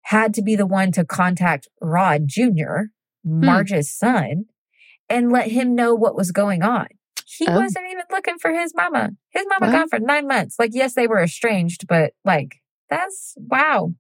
had 0.07 0.33
to 0.33 0.41
be 0.41 0.55
the 0.55 0.65
one 0.65 0.91
to 0.93 1.03
contact 1.05 1.67
Rod 1.81 2.23
Jr., 2.27 2.87
Marge's 3.23 3.93
son, 3.93 4.45
and 5.09 5.31
let 5.31 5.51
him 5.51 5.75
know 5.75 5.93
what 5.93 6.15
was 6.15 6.31
going 6.31 6.63
on. 6.63 6.87
He 7.25 7.45
Oh. 7.47 7.59
wasn't 7.59 7.85
even 7.91 8.03
looking 8.09 8.37
for 8.39 8.51
his 8.53 8.73
mama. 8.73 9.11
His 9.31 9.45
mama 9.49 9.71
gone 9.71 9.89
for 9.89 9.99
nine 9.99 10.27
months. 10.27 10.55
Like, 10.57 10.71
yes, 10.73 10.93
they 10.93 11.07
were 11.07 11.21
estranged, 11.21 11.87
but 11.87 12.13
like, 12.23 12.55
that's 12.89 13.33
wow. 13.37 13.93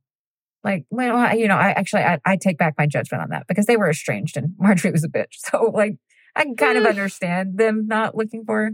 Like, 0.63 0.85
well, 0.89 1.15
I- 1.17 1.33
you 1.33 1.47
know, 1.47 1.57
I 1.57 1.71
actually 1.71 2.03
I, 2.03 2.19
I 2.25 2.37
take 2.37 2.57
back 2.57 2.75
my 2.77 2.87
judgment 2.87 3.23
on 3.23 3.29
that 3.31 3.45
because 3.47 3.65
they 3.65 3.75
were 3.77 3.89
estranged 3.89 4.37
and 4.37 4.53
Marjorie 4.59 4.91
was 4.91 5.03
a 5.03 5.09
bitch. 5.09 5.33
So 5.33 5.71
like 5.73 5.97
I 6.37 6.43
can 6.43 6.55
kind 6.55 6.77
of 6.77 6.85
Eh. 6.85 6.89
understand 6.89 7.57
them 7.57 7.85
not 7.87 8.15
looking 8.15 8.43
for 8.45 8.63
her. 8.63 8.71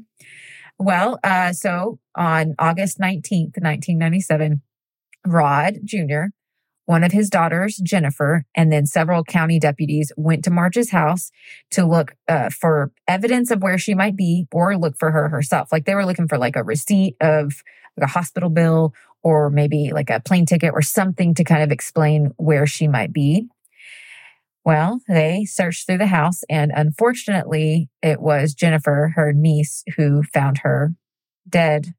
Well, 0.78 1.20
uh, 1.24 1.54
so 1.54 2.00
on 2.16 2.54
August 2.60 3.00
19th, 3.00 3.58
1997, 3.58 4.62
Rod 5.26 5.80
Jr., 5.84 6.26
one 6.86 7.04
of 7.04 7.12
his 7.12 7.30
daughters, 7.30 7.78
Jennifer, 7.78 8.46
and 8.56 8.72
then 8.72 8.86
several 8.86 9.24
county 9.24 9.60
deputies 9.60 10.12
went 10.18 10.44
to 10.44 10.52
Marge's 10.52 10.92
house 10.92 11.32
to 11.72 11.86
look 11.86 12.16
uh, 12.28 12.50
for 12.50 12.92
evidence 13.08 13.52
of 13.52 13.62
where 13.62 13.78
she 13.78 13.94
might 13.94 14.16
be 14.16 14.48
or 14.52 14.78
look 14.78 14.98
for 14.98 15.12
her 15.12 15.30
herself. 15.30 15.72
Like 15.72 15.86
they 15.86 15.96
were 15.96 16.06
looking 16.06 16.28
for 16.28 16.38
like 16.38 16.56
a 16.56 16.64
receipt 16.64 17.16
of 17.22 17.54
like 17.98 18.10
a 18.10 18.12
hospital 18.12 18.50
bill 18.50 18.94
or 19.24 19.50
maybe 19.50 19.92
like 19.94 20.10
a 20.10 20.20
plane 20.20 20.46
ticket 20.46 20.72
or 20.74 20.82
something 20.82 21.34
to 21.36 21.44
kind 21.44 21.64
of 21.64 21.72
explain 21.72 22.32
where 22.38 22.68
she 22.68 22.88
might 22.88 23.14
be. 23.14 23.48
Well, 24.66 25.02
they 25.08 25.46
searched 25.46 25.86
through 25.86 25.98
the 25.98 26.08
house 26.08 26.42
and 26.50 26.72
unfortunately 26.74 27.90
it 28.02 28.22
was 28.22 28.54
Jennifer, 28.54 29.14
her 29.16 29.34
niece, 29.34 29.84
who 29.98 30.24
found 30.24 30.60
her 30.60 30.94
dead 31.48 31.94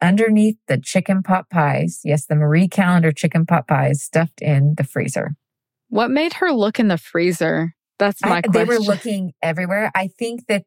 underneath 0.00 0.56
the 0.66 0.78
chicken 0.78 1.22
pot 1.22 1.48
pies. 1.50 2.00
Yes, 2.04 2.26
the 2.26 2.36
Marie 2.36 2.68
Callender 2.68 3.12
chicken 3.12 3.46
pot 3.46 3.66
pies 3.66 4.02
stuffed 4.02 4.40
in 4.40 4.74
the 4.76 4.84
freezer. 4.84 5.36
What 5.88 6.10
made 6.10 6.34
her 6.34 6.52
look 6.52 6.78
in 6.78 6.88
the 6.88 6.98
freezer? 6.98 7.74
That's 7.98 8.22
my 8.22 8.38
I- 8.38 8.42
question. 8.42 8.52
they 8.52 8.64
were 8.64 8.80
looking 8.80 9.32
everywhere. 9.42 9.90
I 9.94 10.08
think 10.08 10.46
that 10.46 10.64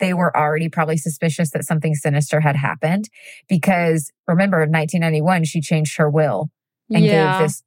they 0.00 0.14
were 0.14 0.36
already 0.36 0.68
probably 0.68 0.96
suspicious 0.96 1.50
that 1.50 1.64
something 1.64 1.94
sinister 1.94 2.40
had 2.40 2.56
happened 2.56 3.08
because 3.48 4.12
remember 4.28 4.62
in 4.62 4.70
1991 4.70 5.44
she 5.44 5.60
changed 5.60 5.96
her 5.96 6.08
will 6.08 6.50
and 6.88 7.04
yeah. 7.04 7.40
gave 7.40 7.48
this 7.48 7.62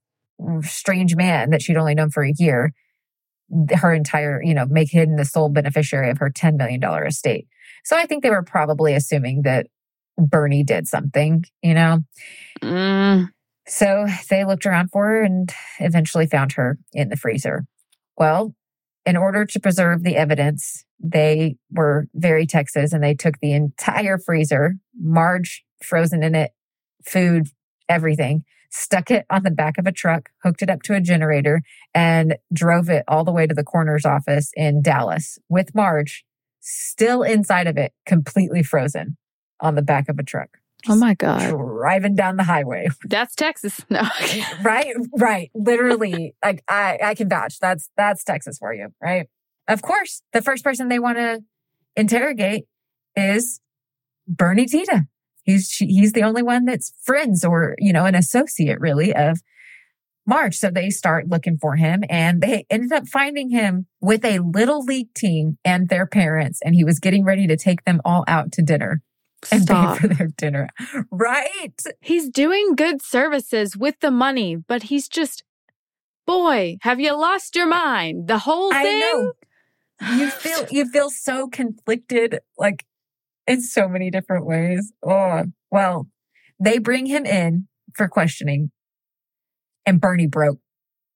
strange 0.72 1.16
man 1.16 1.49
that 1.49 1.62
she'd 1.62 1.76
only 1.76 1.93
known 1.93 2.10
for 2.10 2.24
a 2.24 2.34
year 2.38 2.72
her 3.76 3.93
entire, 3.93 4.41
you 4.41 4.54
know, 4.54 4.66
make 4.66 4.91
him 4.91 5.18
the 5.18 5.26
sole 5.26 5.49
beneficiary 5.49 6.10
of 6.10 6.18
her 6.20 6.30
$10 6.30 6.58
million 6.58 6.82
estate. 7.06 7.47
So 7.84 7.97
I 7.97 8.06
think 8.06 8.24
they 8.24 8.30
were 8.30 8.43
probably 8.43 8.93
assuming 8.93 9.41
that 9.43 9.68
Bernie 10.18 10.64
did 10.64 10.88
something, 10.88 11.43
you 11.62 11.74
know? 11.74 11.99
Mm, 12.62 13.30
So 13.68 14.07
they 14.30 14.45
looked 14.45 14.66
around 14.66 14.89
for 14.91 15.07
her 15.07 15.24
and 15.24 15.51
eventually 15.80 16.28
found 16.28 16.53
her 16.53 16.78
in 16.93 17.09
the 17.09 17.16
freezer. 17.16 17.66
Well, 18.18 18.53
in 19.05 19.18
order 19.18 19.45
to 19.45 19.59
preserve 19.59 20.03
the 20.03 20.16
evidence, 20.16 20.86
they 20.99 21.55
were 21.72 22.07
very 22.14 22.45
Texas 22.45 22.93
and 22.93 23.03
they 23.03 23.16
took 23.16 23.39
the 23.39 23.53
entire 23.53 24.18
freezer, 24.18 24.76
Marge 24.99 25.64
frozen 25.82 26.22
in 26.22 26.36
it, 26.36 26.51
food, 27.05 27.47
everything, 27.89 28.43
stuck 28.70 29.09
it 29.09 29.26
on 29.30 29.43
the 29.43 29.51
back 29.51 29.78
of 29.78 29.88
a 29.88 29.91
truck, 29.91 30.30
hooked 30.43 30.62
it 30.62 30.70
up 30.70 30.84
to 30.84 30.93
a 30.93 31.01
generator, 31.01 31.62
and 31.93 32.38
drove 32.53 32.89
it 32.89 33.03
all 33.07 33.24
the 33.24 33.32
way 33.32 33.47
to 33.47 33.55
the 33.55 33.64
coroner's 33.64 34.05
office 34.05 34.51
in 34.55 34.82
Dallas 34.82 35.39
with 35.49 35.74
Marge 35.74 36.24
still 36.59 37.24
inside 37.24 37.66
of 37.66 37.76
it, 37.78 37.91
completely 38.05 38.62
frozen 38.62 39.18
on 39.62 39.76
the 39.76 39.82
back 39.82 40.09
of 40.09 40.18
a 40.20 40.24
truck. 40.24 40.49
oh 40.89 40.95
my 40.95 41.14
God. 41.14 41.49
Driving 41.49 42.16
down 42.16 42.38
the 42.38 42.43
highway 42.43 42.88
That's 43.05 43.36
Texas. 43.36 43.80
No. 43.89 44.01
right 44.64 44.95
right 45.18 45.51
literally 45.53 46.36
like 46.43 46.64
i 46.68 46.97
i 47.03 47.16
can 47.16 47.30
vouch 47.30 47.59
that's 47.59 47.89
that's 47.97 48.24
texas 48.24 48.57
for 48.57 48.74
you 48.74 48.88
right 49.01 49.28
of 49.68 49.82
course 49.82 50.22
the 50.34 50.41
first 50.41 50.64
person 50.64 50.88
they 50.88 50.99
want 50.99 51.18
to 51.18 51.43
interrogate 51.95 52.66
is 53.16 53.59
bernie 54.28 54.66
Tiede 54.66 55.07
he's 55.43 55.70
she, 55.70 55.86
he's 55.88 56.14
the 56.14 56.24
only 56.24 56.41
one 56.41 56.66
that's 56.66 56.93
friends 57.03 57.43
or 57.43 57.76
you 57.80 57.91
know 57.93 58.05
an 58.05 58.16
associate 58.16 58.80
really 58.80 59.14
of 59.14 59.39
marge 60.26 60.55
so 60.55 60.70
they 60.70 60.89
start 60.89 61.28
looking 61.28 61.57
for 61.57 61.76
him 61.76 62.03
and 62.09 62.41
they 62.41 62.66
ended 62.70 62.91
up 62.93 63.07
finding 63.07 63.49
him 63.49 63.88
with 63.99 64.24
a 64.24 64.39
little 64.39 64.84
league 64.84 65.14
team 65.14 65.57
and 65.66 65.89
their 65.89 66.05
parents 66.05 66.59
and 66.64 66.76
he 66.76 66.84
was 66.84 66.99
getting 66.99 67.26
ready 67.26 67.47
to 67.47 67.57
take 67.57 67.84
them 67.86 67.99
all 68.05 68.24
out 68.28 68.51
to 68.51 68.62
dinner 68.62 69.01
and 69.51 69.63
Stop. 69.63 69.97
pay 69.97 70.07
for 70.07 70.13
their 70.13 70.27
dinner 70.37 70.69
right 71.11 71.81
He's 72.01 72.29
doing 72.29 72.75
good 72.75 73.01
services 73.01 73.75
with 73.75 73.99
the 74.01 74.11
money, 74.11 74.55
but 74.55 74.83
he's 74.83 75.07
just, 75.07 75.43
boy, 76.27 76.77
have 76.81 76.99
you 76.99 77.13
lost 77.13 77.55
your 77.55 77.67
mind? 77.67 78.27
The 78.27 78.39
whole 78.39 78.73
I 78.73 78.83
thing? 78.83 78.99
know. 78.99 79.33
You 80.17 80.29
feel 80.29 80.67
you 80.71 80.85
feel 80.89 81.09
so 81.11 81.47
conflicted, 81.47 82.39
like 82.57 82.85
in 83.45 83.61
so 83.61 83.87
many 83.87 84.09
different 84.09 84.45
ways. 84.47 84.91
Oh, 85.05 85.43
well, 85.69 86.07
they 86.59 86.79
bring 86.79 87.05
him 87.05 87.25
in 87.25 87.67
for 87.93 88.07
questioning, 88.07 88.71
and 89.85 90.01
Bernie 90.01 90.27
broke. 90.27 90.59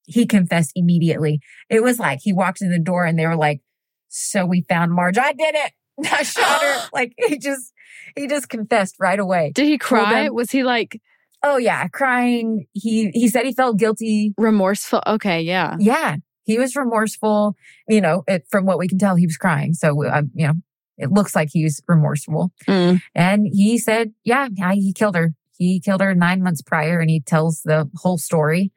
He 0.05 0.27
confessed 0.27 0.71
immediately. 0.75 1.39
It 1.69 1.81
was 1.81 1.97
like 1.97 2.19
he 2.21 2.31
walked 2.33 2.61
in 2.61 2.69
the 2.69 2.79
door, 2.79 3.05
and 3.05 3.17
they 3.17 3.25
were 3.25 3.35
like, 3.35 3.61
"So 4.07 4.45
we 4.45 4.61
found 4.69 4.91
Marge. 4.91 5.17
I 5.17 5.33
did 5.33 5.55
it. 5.55 5.71
I 6.11 6.21
shot 6.23 6.61
her." 6.61 6.89
like 6.93 7.13
he 7.17 7.39
just 7.39 7.73
he 8.15 8.27
just 8.27 8.49
confessed 8.49 8.95
right 8.99 9.19
away. 9.19 9.51
Did 9.53 9.65
he 9.65 9.77
cry? 9.77 10.29
Was 10.29 10.51
he 10.51 10.63
like 10.63 11.01
Oh 11.45 11.57
yeah, 11.57 11.87
crying. 11.87 12.65
He 12.73 13.11
he 13.13 13.27
said 13.27 13.45
he 13.45 13.53
felt 13.53 13.77
guilty. 13.77 14.33
remorseful? 14.37 15.03
Okay, 15.05 15.41
yeah. 15.41 15.75
Yeah, 15.79 16.17
he 16.43 16.57
was 16.57 16.75
remorseful. 16.75 17.55
You 17.87 18.01
know, 18.01 18.23
it, 18.27 18.47
from 18.49 18.65
what 18.65 18.79
we 18.79 18.87
can 18.87 18.97
tell, 18.97 19.15
he 19.15 19.27
was 19.27 19.37
crying. 19.37 19.73
So, 19.73 20.07
um, 20.07 20.31
you 20.33 20.47
know, 20.47 20.53
it 20.97 21.11
looks 21.11 21.35
like 21.35 21.49
he 21.51 21.63
was 21.63 21.81
remorseful. 21.87 22.51
Mm. 22.67 23.01
And 23.13 23.47
he 23.51 23.77
said, 23.77 24.13
yeah, 24.23 24.47
yeah, 24.53 24.73
he 24.73 24.91
killed 24.91 25.15
her. 25.15 25.35
He 25.57 25.79
killed 25.79 26.01
her 26.01 26.15
nine 26.15 26.41
months 26.41 26.63
prior 26.63 26.99
and 26.99 27.09
he 27.11 27.19
tells 27.19 27.61
the 27.61 27.89
whole 27.97 28.17
story. 28.17 28.71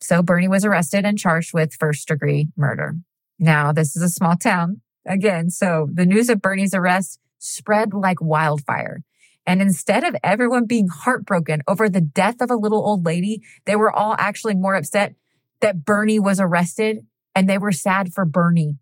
So 0.00 0.22
Bernie 0.22 0.48
was 0.48 0.64
arrested 0.64 1.04
and 1.04 1.18
charged 1.18 1.54
with 1.54 1.74
first 1.74 2.06
degree 2.06 2.48
murder. 2.56 2.96
Now, 3.38 3.72
this 3.72 3.96
is 3.96 4.02
a 4.02 4.08
small 4.08 4.36
town 4.36 4.82
again. 5.06 5.48
So 5.48 5.88
the 5.92 6.06
news 6.06 6.28
of 6.28 6.42
Bernie's 6.42 6.74
arrest 6.74 7.18
spread 7.40 7.92
like 7.92 8.20
wildfire. 8.20 9.02
And 9.46 9.60
instead 9.60 10.04
of 10.04 10.14
everyone 10.22 10.66
being 10.66 10.86
heartbroken 10.88 11.62
over 11.66 11.88
the 11.88 12.00
death 12.00 12.40
of 12.40 12.50
a 12.50 12.56
little 12.56 12.86
old 12.86 13.04
lady, 13.04 13.42
they 13.64 13.74
were 13.74 13.90
all 13.90 14.14
actually 14.18 14.54
more 14.54 14.76
upset 14.76 15.14
that 15.60 15.84
Bernie 15.84 16.20
was 16.20 16.38
arrested 16.38 17.06
and 17.34 17.48
they 17.48 17.58
were 17.58 17.72
sad 17.72 18.12
for 18.12 18.24
Bernie. 18.24 18.76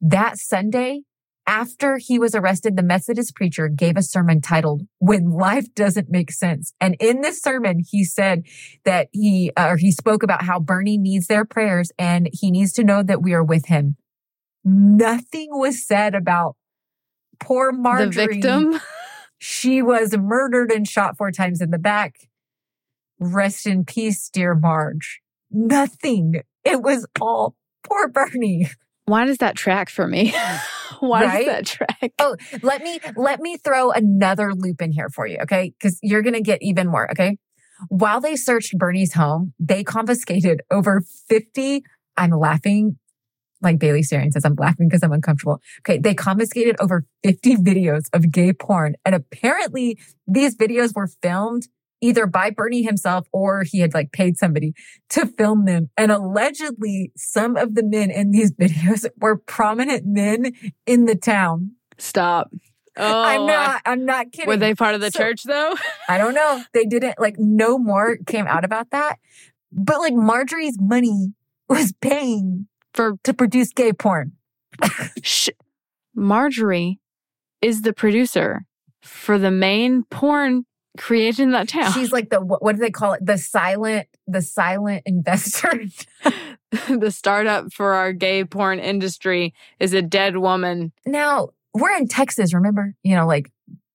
That 0.00 0.38
Sunday, 0.38 1.02
after 1.46 1.98
he 1.98 2.18
was 2.18 2.34
arrested, 2.34 2.76
the 2.76 2.82
Methodist 2.82 3.34
preacher 3.34 3.68
gave 3.68 3.96
a 3.96 4.02
sermon 4.02 4.40
titled 4.40 4.82
When 4.98 5.30
Life 5.30 5.74
Doesn't 5.74 6.10
Make 6.10 6.30
Sense. 6.30 6.72
And 6.80 6.96
in 7.00 7.20
this 7.20 7.40
sermon, 7.40 7.80
he 7.88 8.04
said 8.04 8.44
that 8.84 9.08
he, 9.12 9.50
uh, 9.56 9.68
or 9.70 9.76
he 9.76 9.90
spoke 9.90 10.22
about 10.22 10.42
how 10.42 10.60
Bernie 10.60 10.98
needs 10.98 11.26
their 11.26 11.44
prayers 11.44 11.90
and 11.98 12.28
he 12.32 12.50
needs 12.50 12.72
to 12.74 12.84
know 12.84 13.02
that 13.02 13.22
we 13.22 13.32
are 13.32 13.44
with 13.44 13.66
him. 13.66 13.96
Nothing 14.64 15.48
was 15.50 15.84
said 15.84 16.14
about 16.14 16.56
poor 17.42 17.72
Marjorie. 17.72 18.10
The 18.10 18.26
victim? 18.40 18.80
She 19.38 19.82
was 19.82 20.16
murdered 20.16 20.70
and 20.70 20.86
shot 20.86 21.16
four 21.16 21.30
times 21.32 21.60
in 21.60 21.70
the 21.70 21.78
back. 21.78 22.16
Rest 23.18 23.66
in 23.66 23.84
peace, 23.84 24.28
dear 24.32 24.54
Marge. 24.54 25.20
Nothing. 25.50 26.42
It 26.64 26.82
was 26.82 27.06
all 27.20 27.54
poor 27.84 28.08
Bernie. 28.08 28.68
Why 29.06 29.26
does 29.26 29.38
that 29.38 29.56
track 29.56 29.88
for 29.90 30.06
me? 30.06 30.32
Why 31.00 31.24
Right? 31.24 31.44
does 31.46 31.54
that 31.54 31.66
track? 31.66 32.12
Oh, 32.20 32.36
let 32.62 32.82
me 32.82 33.00
let 33.16 33.40
me 33.40 33.56
throw 33.56 33.90
another 33.90 34.52
loop 34.54 34.80
in 34.80 34.92
here 34.92 35.08
for 35.08 35.26
you, 35.26 35.38
okay? 35.42 35.72
Because 35.78 35.98
you're 36.02 36.22
gonna 36.22 36.40
get 36.40 36.62
even 36.62 36.86
more, 36.88 37.10
okay? 37.10 37.38
While 37.88 38.20
they 38.20 38.36
searched 38.36 38.78
Bernie's 38.78 39.14
home, 39.14 39.54
they 39.58 39.82
confiscated 39.82 40.60
over 40.70 41.02
50. 41.28 41.82
I'm 42.16 42.30
laughing 42.30 42.98
like 43.62 43.78
Bailey 43.78 44.02
Sarian 44.02 44.32
says, 44.32 44.44
I'm 44.44 44.54
laughing 44.56 44.88
because 44.88 45.02
I'm 45.02 45.12
uncomfortable. 45.12 45.60
Okay, 45.80 45.98
they 45.98 46.14
confiscated 46.14 46.76
over 46.80 47.04
50 47.24 47.56
videos 47.56 48.04
of 48.12 48.30
gay 48.30 48.52
porn. 48.52 48.94
And 49.04 49.14
apparently 49.14 49.98
these 50.26 50.56
videos 50.56 50.94
were 50.94 51.08
filmed 51.22 51.68
either 52.00 52.26
by 52.26 52.50
Bernie 52.50 52.82
himself 52.82 53.28
or 53.32 53.62
he 53.62 53.78
had 53.78 53.94
like 53.94 54.10
paid 54.12 54.36
somebody 54.36 54.74
to 55.10 55.26
film 55.26 55.64
them. 55.66 55.88
And 55.96 56.10
allegedly 56.10 57.12
some 57.16 57.56
of 57.56 57.74
the 57.76 57.84
men 57.84 58.10
in 58.10 58.32
these 58.32 58.52
videos 58.60 59.06
were 59.18 59.36
prominent 59.36 60.04
men 60.04 60.52
in 60.86 61.04
the 61.06 61.14
town. 61.14 61.72
Stop. 61.98 62.50
Oh, 62.96 63.22
I'm 63.22 63.46
not, 63.46 63.80
I'm 63.86 64.04
not 64.04 64.32
kidding. 64.32 64.48
Were 64.48 64.56
they 64.58 64.74
part 64.74 64.94
of 64.94 65.00
the 65.00 65.10
So- 65.10 65.18
church 65.20 65.44
though? 65.44 65.74
I 66.08 66.18
don't 66.18 66.34
know. 66.34 66.62
They 66.74 66.84
didn't 66.84 67.18
like 67.18 67.36
no 67.38 67.78
more 67.78 68.18
came 68.26 68.46
out 68.46 68.64
about 68.64 68.90
that. 68.90 69.16
But 69.70 70.00
like 70.00 70.12
Marjorie's 70.12 70.78
money 70.78 71.32
was 71.68 71.94
paying 72.02 72.66
For 72.94 73.16
to 73.24 73.32
produce 73.32 73.72
gay 73.72 73.92
porn. 73.92 74.32
sh- 75.22 75.48
Marjorie 76.14 77.00
is 77.60 77.82
the 77.82 77.92
producer 77.92 78.66
for 79.02 79.38
the 79.38 79.50
main 79.50 80.04
porn 80.04 80.64
created 80.98 81.40
in 81.40 81.52
that 81.52 81.68
town. 81.68 81.92
She's 81.92 82.12
like 82.12 82.30
the 82.30 82.40
what, 82.40 82.62
what 82.62 82.76
do 82.76 82.80
they 82.80 82.90
call 82.90 83.14
it? 83.14 83.24
The 83.24 83.38
silent, 83.38 84.08
the 84.26 84.42
silent 84.42 85.02
investor. 85.06 85.84
the 86.88 87.10
startup 87.10 87.72
for 87.72 87.92
our 87.92 88.12
gay 88.12 88.44
porn 88.44 88.78
industry 88.78 89.52
is 89.78 89.92
a 89.92 90.02
dead 90.02 90.38
woman. 90.38 90.92
now 91.04 91.50
we're 91.74 91.94
in 91.96 92.08
Texas, 92.08 92.54
remember? 92.54 92.94
You 93.02 93.16
know, 93.16 93.26
like 93.26 93.50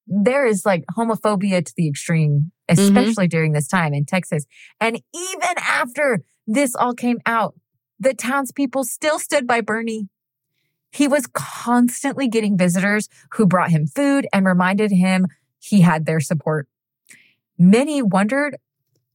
there 0.05 0.45
is 0.45 0.65
like 0.65 0.83
homophobia 0.95 1.65
to 1.65 1.73
the 1.75 1.87
extreme, 1.87 2.51
mm-hmm. 2.69 2.79
especially 2.79 3.27
during 3.27 3.53
this 3.53 3.67
time 3.67 3.93
in 3.93 4.05
Texas. 4.05 4.45
And 4.79 5.01
even 5.13 5.49
after 5.57 6.23
this 6.45 6.75
all 6.75 6.93
came 6.93 7.17
out, 7.25 7.55
the 7.99 8.13
townspeople 8.13 8.83
still 8.83 9.19
stood 9.19 9.47
by 9.47 9.61
Bernie. 9.61 10.09
He 10.91 11.07
was 11.07 11.27
constantly 11.27 12.27
getting 12.27 12.57
visitors 12.57 13.09
who 13.31 13.45
brought 13.45 13.71
him 13.71 13.87
food 13.87 14.27
and 14.31 14.45
reminded 14.45 14.91
him 14.91 15.27
he 15.59 15.81
had 15.81 16.05
their 16.05 16.19
support. 16.19 16.67
Many 17.57 18.01
wondered 18.01 18.57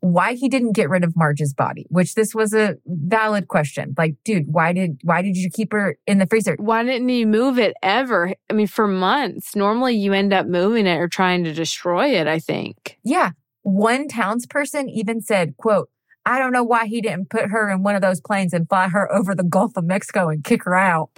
why 0.01 0.35
he 0.35 0.49
didn't 0.49 0.73
get 0.73 0.91
rid 0.91 1.05
of 1.05 1.17
Marge's 1.17 1.55
body, 1.55 1.87
which 1.89 2.17
this 2.17 2.35
was 2.35 2.53
a 2.53 2.77
valid 2.87 3.47
question. 3.47 3.95
Like, 3.97 4.17
dude, 4.25 4.53
why 4.53 4.73
did 4.73 4.99
why 5.05 5.23
did 5.23 5.37
you 5.37 5.49
keep 5.49 5.73
her 5.73 5.97
in 6.09 6.19
the 6.19 6.27
freezer? 6.27 6.57
Why 6.59 6.83
didn't 6.83 7.09
you 7.09 7.27
move 7.27 7.57
it 7.57 7.75
ever? 7.83 8.35
I 8.51 8.53
mean, 8.53 8.67
for 8.67 8.89
months. 8.89 9.55
Normally 9.55 9.95
you 9.95 10.13
end 10.13 10.33
up 10.33 10.47
moving 10.47 10.89
it 10.89 10.97
or 10.97 11.07
trying 11.07 11.45
to 11.45 11.55
destroy 11.55 12.17
it, 12.17 12.27
I 12.27 12.41
think. 12.41 12.99
Yeah. 13.05 13.31
One 13.63 14.09
townsperson 14.09 14.89
even 14.91 15.21
said, 15.21 15.57
quote, 15.57 15.89
I 16.25 16.39
don't 16.39 16.53
know 16.53 16.63
why 16.63 16.87
he 16.87 17.01
didn't 17.01 17.31
put 17.31 17.51
her 17.51 17.69
in 17.71 17.83
one 17.83 17.97
of 17.97 18.03
those 18.03 18.21
planes 18.21 18.53
and 18.53 18.69
fly 18.69 18.89
her 18.89 19.13
over 19.13 19.35
the 19.35 19.43
Gulf 19.43 19.77
of 19.77 19.85
Mexico 19.85 20.29
and 20.29 20.45
kick 20.45 20.65
her 20.65 20.75
out. 20.75 21.11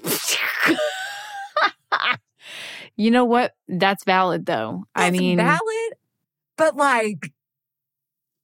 you 2.97 3.11
know 3.11 3.25
what? 3.25 3.53
That's 3.69 4.05
valid 4.05 4.47
though. 4.47 4.85
I 4.95 5.11
mean, 5.11 5.37
valid, 5.37 5.61
but 6.57 6.77
like, 6.77 7.33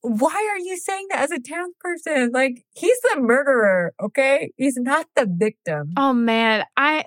why 0.02 0.48
are 0.50 0.58
you 0.58 0.76
saying 0.76 1.06
that 1.10 1.20
as 1.20 1.30
a 1.30 1.38
townsperson? 1.38 2.32
Like, 2.32 2.64
he's 2.74 2.98
the 3.12 3.20
murderer, 3.20 3.94
okay? 4.00 4.52
He's 4.56 4.76
not 4.76 5.06
the 5.16 5.26
victim. 5.30 5.92
oh 5.96 6.12
man, 6.12 6.64
I 6.76 7.04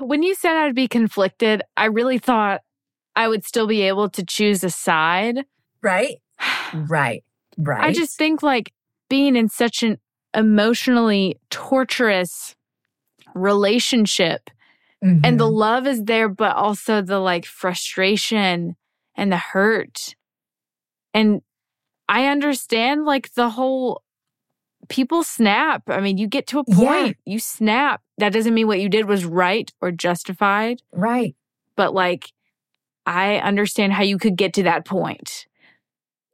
when 0.00 0.22
you 0.22 0.34
said 0.34 0.56
I'd 0.56 0.74
be 0.74 0.88
conflicted, 0.88 1.62
I 1.76 1.86
really 1.86 2.18
thought 2.18 2.62
I 3.16 3.28
would 3.28 3.44
still 3.44 3.66
be 3.66 3.82
able 3.82 4.08
to 4.10 4.24
choose 4.24 4.64
a 4.64 4.70
side. 4.70 5.44
Right? 5.82 6.16
Right. 6.74 7.22
Right. 7.58 7.84
I 7.84 7.92
just 7.92 8.16
think 8.18 8.42
like 8.42 8.72
being 9.08 9.36
in 9.36 9.48
such 9.48 9.82
an 9.82 9.98
emotionally 10.34 11.38
torturous 11.50 12.54
relationship 13.34 14.50
and 15.22 15.38
the 15.38 15.44
Mhm. 15.44 15.52
love 15.54 15.86
is 15.86 16.02
there, 16.04 16.28
but 16.30 16.56
also 16.56 17.02
the 17.02 17.18
like 17.18 17.44
frustration 17.44 18.74
and 19.16 19.30
the 19.30 19.36
hurt. 19.36 20.14
And 21.12 21.42
I 22.08 22.26
understand 22.26 23.04
like 23.04 23.34
the 23.34 23.50
whole 23.50 24.02
people 24.88 25.22
snap. 25.22 25.82
I 25.88 26.00
mean, 26.00 26.16
you 26.18 26.26
get 26.26 26.46
to 26.48 26.60
a 26.60 26.64
Yeah. 26.66 26.74
point, 26.76 27.16
you 27.26 27.38
snap. 27.38 28.02
That 28.18 28.32
doesn't 28.32 28.54
mean 28.54 28.66
what 28.66 28.80
you 28.80 28.88
did 28.88 29.06
was 29.06 29.24
right 29.24 29.70
or 29.80 29.90
justified, 29.92 30.82
right. 30.92 31.34
but 31.76 31.92
like 31.94 32.32
I 33.06 33.36
understand 33.36 33.92
how 33.92 34.02
you 34.02 34.16
could 34.18 34.36
get 34.36 34.54
to 34.54 34.62
that 34.62 34.86
point. 34.86 35.46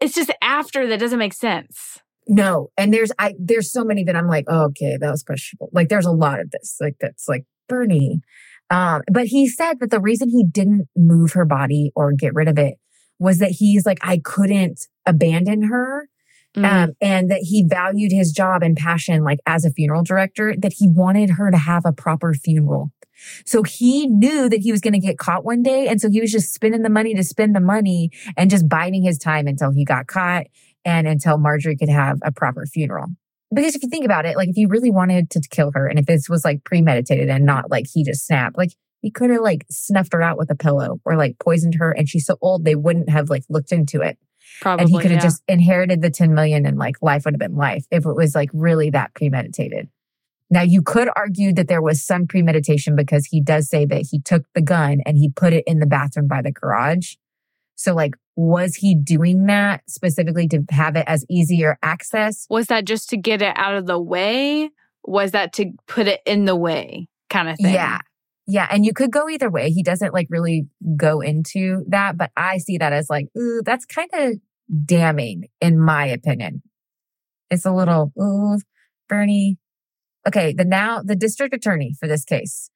It's 0.01 0.15
just 0.15 0.31
after 0.43 0.87
that 0.87 1.01
doesn't 1.01 1.19
make 1.19 1.35
sense. 1.35 1.99
No, 2.29 2.71
and 2.77 2.93
there's 2.93 3.11
I 3.19 3.35
there's 3.39 3.73
so 3.73 3.85
many 3.85 4.05
that 4.05 4.17
I'm 4.17 4.29
like, 4.29 4.45
oh, 4.49 4.67
okay, 4.67 4.97
that 5.01 5.11
was 5.11 5.23
questionable. 5.23 5.71
Like 5.73 5.89
there's 5.89 6.07
a 6.07 6.13
lot 6.13 6.41
of 6.41 6.51
this, 6.51 6.77
like 6.81 6.97
that's 7.01 7.29
like 7.29 7.45
Bernie. 7.69 8.21
Um, 8.71 9.03
but 9.13 9.27
he 9.27 9.49
said 9.49 9.81
that 9.81 9.91
the 9.91 10.01
reason 10.01 10.29
he 10.29 10.45
didn't 10.45 10.89
move 10.97 11.33
her 11.33 11.45
body 11.45 11.91
or 11.97 12.13
get 12.13 12.35
rid 12.35 12.49
of 12.49 12.57
it 12.57 12.77
was 13.19 13.39
that 13.39 13.51
he's 13.51 13.85
like, 13.85 13.99
I 14.03 14.21
couldn't 14.25 14.87
abandon 15.07 15.63
her. 15.63 16.09
Mm. 16.57 16.65
Um, 16.65 16.93
and 17.01 17.31
that 17.31 17.43
he 17.43 17.65
valued 17.65 18.11
his 18.11 18.33
job 18.33 18.63
and 18.63 18.77
passion, 18.77 19.23
like 19.23 19.39
as 19.47 19.65
a 19.65 19.71
funeral 19.71 20.03
director, 20.03 20.55
that 20.59 20.73
he 20.73 20.89
wanted 20.89 21.31
her 21.31 21.51
to 21.51 21.57
have 21.57 21.85
a 21.85 21.93
proper 21.93 22.35
funeral. 22.35 22.91
So 23.45 23.63
he 23.63 24.07
knew 24.07 24.49
that 24.49 24.61
he 24.61 24.73
was 24.73 24.81
going 24.81 24.95
to 24.95 24.99
get 24.99 25.19
caught 25.19 25.45
one 25.45 25.63
day. 25.63 25.87
And 25.89 26.01
so 26.01 26.11
he 26.11 26.21
was 26.21 26.33
just 26.33 26.53
spending 26.53 26.83
the 26.83 26.91
money 26.91 27.15
to 27.15 27.23
spend 27.23 27.55
the 27.55 27.61
money 27.61 28.11
and 28.37 28.51
just 28.51 28.69
biding 28.69 29.03
his 29.03 29.19
time 29.19 29.47
until 29.47 29.71
he 29.71 29.85
got 29.85 30.07
caught 30.07 30.47
and 30.85 31.07
until 31.07 31.39
Marjorie 31.39 31.77
could 31.77 31.89
have 31.89 32.19
a 32.23 32.33
proper 32.33 32.67
funeral. 32.67 33.07
Because 33.55 33.75
if 33.75 33.83
you 33.83 33.89
think 33.89 34.05
about 34.05 34.27
it, 34.27 34.37
like 34.37 34.49
if 34.49 34.57
you 34.57 34.69
really 34.69 34.91
wanted 34.91 35.31
to 35.31 35.41
kill 35.51 35.73
her 35.75 35.87
and 35.87 35.99
if 35.99 36.07
this 36.07 36.29
was 36.29 36.45
like 36.45 36.65
premeditated 36.65 37.29
and 37.29 37.45
not 37.45 37.71
like 37.71 37.87
he 37.93 38.05
just 38.05 38.27
snapped, 38.27 38.57
like 38.57 38.71
he 39.03 39.11
could 39.11 39.31
have 39.31 39.43
like 39.43 39.67
snuffed 39.71 40.13
her 40.13 40.23
out 40.23 40.39
with 40.39 40.51
a 40.51 40.55
pillow 40.55 41.01
or 41.05 41.17
like 41.17 41.39
poisoned 41.39 41.75
her 41.77 41.91
and 41.91 42.09
she's 42.09 42.27
so 42.27 42.37
old 42.41 42.65
they 42.65 42.75
wouldn't 42.75 43.09
have 43.09 43.31
like 43.31 43.45
looked 43.49 43.73
into 43.73 44.01
it 44.01 44.19
Probably. 44.61 44.83
and 44.83 44.91
he 44.91 44.99
could 44.99 45.11
have 45.11 45.21
yeah. 45.21 45.27
just 45.27 45.43
inherited 45.49 46.03
the 46.03 46.11
10 46.11 46.35
million 46.35 46.67
and 46.67 46.79
like 46.79 46.97
life 47.01 47.25
would 47.25 47.35
have 47.35 47.41
been 47.41 47.57
life 47.57 47.85
if 47.91 48.05
it 48.05 48.15
was 48.15 48.35
like 48.35 48.51
really 48.53 48.91
that 48.91 49.15
premeditated. 49.15 49.89
Now 50.51 50.63
you 50.63 50.83
could 50.83 51.09
argue 51.17 51.53
that 51.55 51.69
there 51.69 51.81
was 51.81 52.05
some 52.05 52.27
premeditation 52.27 52.97
because 52.97 53.27
he 53.27 53.41
does 53.41 53.69
say 53.69 53.87
that 53.87 54.07
he 54.11 54.21
took 54.21 54.45
the 54.55 54.61
gun 54.61 55.01
and 55.07 55.17
he 55.17 55.31
put 55.31 55.53
it 55.53 55.65
in 55.67 55.79
the 55.79 55.87
bathroom 55.87 56.27
by 56.27 56.43
the 56.43 56.51
garage. 56.51 57.15
So 57.77 57.95
like, 57.95 58.15
was 58.37 58.75
he 58.75 58.95
doing 58.95 59.47
that 59.47 59.83
specifically 59.89 60.49
to 60.49 60.65
have 60.71 60.97
it 60.97 61.05
as 61.07 61.25
easier 61.31 61.79
access? 61.83 62.47
Was 62.51 62.67
that 62.67 62.85
just 62.85 63.09
to 63.11 63.17
get 63.17 63.43
it 63.43 63.53
out 63.57 63.75
of 63.75 63.87
the 63.87 64.01
way? 64.01 64.71
Was 65.05 65.31
that 65.33 65.53
to 65.55 65.73
put 65.87 66.09
it 66.09 66.21
in 66.27 66.45
the 66.45 66.57
way 66.57 67.09
kind 67.29 67.49
of 67.49 67.57
thing? 67.57 67.73
Yeah. 67.73 68.01
Yeah. 68.51 68.67
And 68.69 68.85
you 68.85 68.93
could 68.93 69.13
go 69.13 69.29
either 69.29 69.49
way. 69.49 69.71
He 69.71 69.85
doesn't 69.85 70.13
like 70.13 70.27
really 70.29 70.67
go 70.97 71.21
into 71.21 71.85
that, 71.89 72.17
but 72.17 72.33
I 72.37 72.59
see 72.59 72.79
that 72.79 72.93
as 72.93 73.09
like, 73.09 73.27
ooh, 73.39 73.63
that's 73.65 73.85
kind 73.85 74.11
of 74.13 74.35
damning 74.85 75.45
in 75.61 75.79
my 75.79 76.07
opinion. 76.07 76.63
It's 77.49 77.65
a 77.65 77.73
little, 77.73 78.13
ooh, 78.21 78.59
Bernie. 79.09 79.57
Okay. 80.27 80.53
The 80.53 80.65
now 80.65 81.01
the 81.01 81.15
district 81.15 81.55
attorney 81.55 81.95
for 81.99 82.09
this 82.09 82.25
case, 82.25 82.71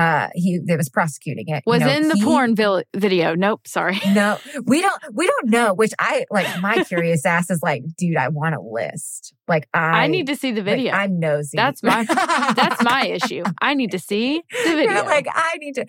uh, 0.00 0.28
he 0.34 0.58
that 0.64 0.76
was 0.78 0.88
prosecuting 0.88 1.44
it. 1.48 1.62
you 1.66 1.72
Was 1.72 1.80
know, 1.80 1.88
in 1.88 2.08
the 2.08 2.14
he- 2.14 2.24
porn 2.24 2.56
vil- 2.56 2.82
video. 2.96 3.34
Nope, 3.34 3.66
sorry. 3.66 4.00
No, 4.12 4.38
we 4.64 4.80
don't, 4.80 5.00
we 5.12 5.26
don't 5.26 5.50
know, 5.50 5.74
which 5.74 5.92
I 5.98 6.24
like 6.30 6.46
my 6.60 6.82
curious 6.88 7.26
ass 7.26 7.50
is 7.50 7.62
like, 7.62 7.82
dude, 7.96 8.16
I 8.16 8.28
want 8.28 8.54
a 8.54 8.60
list. 8.60 9.34
Like 9.46 9.68
I, 9.74 10.04
I, 10.04 10.06
need 10.06 10.26
to 10.28 10.36
see 10.36 10.52
the 10.52 10.62
like, 10.62 10.76
video. 10.76 10.92
I'm 10.92 11.18
nosy. 11.20 11.56
That's 11.56 11.82
my- 11.82 12.04
That's 12.04 12.82
my 12.82 13.06
issue. 13.06 13.44
I 13.60 13.74
need 13.74 13.90
to 13.92 13.98
see 13.98 14.42
the 14.64 14.70
video. 14.74 14.92
You're 14.92 15.04
like, 15.04 15.26
I 15.32 15.56
need 15.58 15.74
to. 15.74 15.86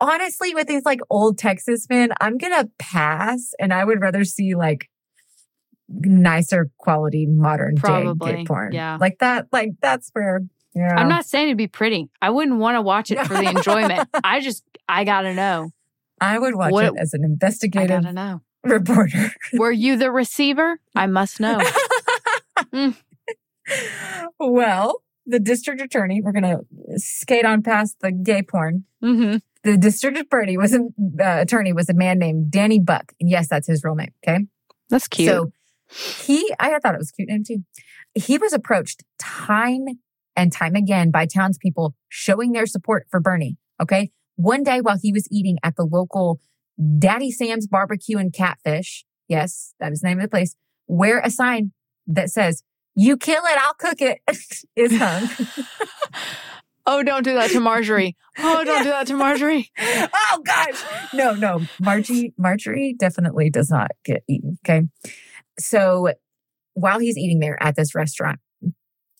Honestly, 0.00 0.54
with 0.54 0.66
these 0.66 0.84
like 0.84 1.00
old 1.10 1.38
Texas 1.38 1.86
men, 1.88 2.10
I'm 2.20 2.36
gonna 2.38 2.68
pass, 2.78 3.52
and 3.58 3.72
I 3.72 3.84
would 3.84 4.00
rather 4.00 4.24
see 4.24 4.54
like 4.54 4.90
nicer 5.88 6.70
quality 6.78 7.26
modern 7.26 7.74
day 7.74 7.80
Probably, 7.80 8.32
gay 8.32 8.44
porn. 8.44 8.72
yeah. 8.72 8.96
like 9.00 9.18
that. 9.20 9.46
Like 9.52 9.70
that's 9.80 10.10
where. 10.12 10.40
Yeah, 10.74 10.94
I'm 10.96 11.08
not 11.08 11.24
saying 11.24 11.48
it'd 11.48 11.56
be 11.58 11.66
pretty. 11.68 12.10
I 12.20 12.30
wouldn't 12.30 12.58
want 12.58 12.76
to 12.76 12.82
watch 12.82 13.10
it 13.10 13.18
for 13.26 13.34
the 13.34 13.48
enjoyment. 13.56 14.08
I 14.24 14.40
just, 14.40 14.64
I 14.88 15.04
gotta 15.04 15.32
know. 15.34 15.70
I 16.20 16.38
would 16.38 16.54
watch 16.56 16.72
What- 16.72 16.84
it 16.86 16.94
as 16.98 17.12
an 17.14 17.38
I 17.42 17.86
gotta 17.86 18.12
know. 18.12 18.40
reporter. 18.64 19.32
Were 19.52 19.72
you 19.72 19.96
the 19.96 20.10
receiver? 20.10 20.80
I 20.94 21.06
must 21.06 21.40
know. 21.40 21.60
Mm. 22.72 22.96
well, 24.38 25.02
the 25.26 25.40
district 25.40 25.80
attorney. 25.80 26.20
We're 26.22 26.32
gonna 26.32 26.60
skate 26.96 27.44
on 27.44 27.62
past 27.62 27.96
the 28.00 28.12
gay 28.12 28.42
porn. 28.42 28.84
hmm 29.00 29.36
The 29.62 29.76
district 29.76 30.18
attorney 30.18 30.56
was 30.56 30.74
a 30.74 30.80
uh, 30.80 31.40
attorney 31.40 31.72
was 31.72 31.88
a 31.88 31.94
man 31.94 32.18
named 32.18 32.50
Danny 32.50 32.78
Buck. 32.78 33.12
And 33.20 33.30
yes, 33.30 33.48
that's 33.48 33.66
his 33.66 33.82
real 33.84 33.94
name. 33.94 34.12
Okay. 34.26 34.44
That's 34.90 35.08
cute. 35.08 35.28
So 35.28 35.52
he, 36.26 36.52
I 36.60 36.78
thought 36.78 36.94
it 36.94 36.98
was 36.98 37.10
a 37.10 37.12
cute 37.14 37.28
name 37.28 37.44
too. 37.44 37.64
He 38.14 38.38
was 38.38 38.52
approached 38.52 39.02
time 39.18 39.86
and 40.36 40.52
time 40.52 40.74
again 40.74 41.10
by 41.10 41.26
townspeople 41.26 41.94
showing 42.08 42.52
their 42.52 42.66
support 42.66 43.06
for 43.10 43.20
Bernie. 43.20 43.56
Okay. 43.80 44.10
One 44.36 44.62
day 44.62 44.80
while 44.80 44.98
he 45.00 45.12
was 45.12 45.28
eating 45.30 45.58
at 45.62 45.76
the 45.76 45.84
local 45.84 46.40
Daddy 46.98 47.30
Sam's 47.30 47.66
barbecue 47.66 48.18
and 48.18 48.32
catfish. 48.32 49.04
Yes, 49.28 49.74
that 49.80 49.92
is 49.92 50.00
the 50.00 50.08
name 50.08 50.18
of 50.18 50.24
the 50.24 50.28
place. 50.28 50.56
Where 50.86 51.20
a 51.20 51.30
sign 51.30 51.72
that 52.06 52.30
says, 52.30 52.62
you 52.94 53.16
kill 53.16 53.42
it, 53.44 53.58
I'll 53.58 53.74
cook 53.74 54.00
it 54.00 54.20
is 54.76 54.98
hung. 54.98 55.28
oh, 56.86 57.02
don't 57.02 57.22
do 57.22 57.34
that 57.34 57.50
to 57.50 57.60
Marjorie. 57.60 58.16
Oh, 58.38 58.64
don't 58.64 58.82
do 58.82 58.90
that 58.90 59.06
to 59.08 59.14
Marjorie. 59.14 59.70
oh 59.78 60.42
gosh. 60.44 60.84
No, 61.12 61.34
no. 61.34 61.62
Margie, 61.80 62.34
Marjorie 62.36 62.94
definitely 62.98 63.50
does 63.50 63.70
not 63.70 63.92
get 64.04 64.22
eaten. 64.28 64.58
Okay. 64.64 64.82
So 65.58 66.12
while 66.74 66.98
he's 66.98 67.16
eating 67.16 67.38
there 67.38 67.60
at 67.62 67.76
this 67.76 67.94
restaurant, 67.94 68.40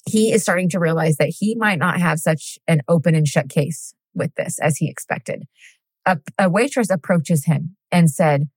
he 0.06 0.32
is 0.32 0.42
starting 0.42 0.68
to 0.70 0.78
realize 0.78 1.16
that 1.16 1.34
he 1.38 1.54
might 1.54 1.78
not 1.78 1.98
have 2.00 2.18
such 2.18 2.58
an 2.66 2.80
open 2.88 3.14
and 3.14 3.26
shut 3.26 3.48
case 3.48 3.94
with 4.14 4.34
this 4.36 4.58
as 4.58 4.78
he 4.78 4.88
expected. 4.88 5.44
A, 6.06 6.18
a 6.38 6.50
waitress 6.50 6.90
approaches 6.90 7.46
him 7.46 7.76
and 7.90 8.10
said, 8.10 8.48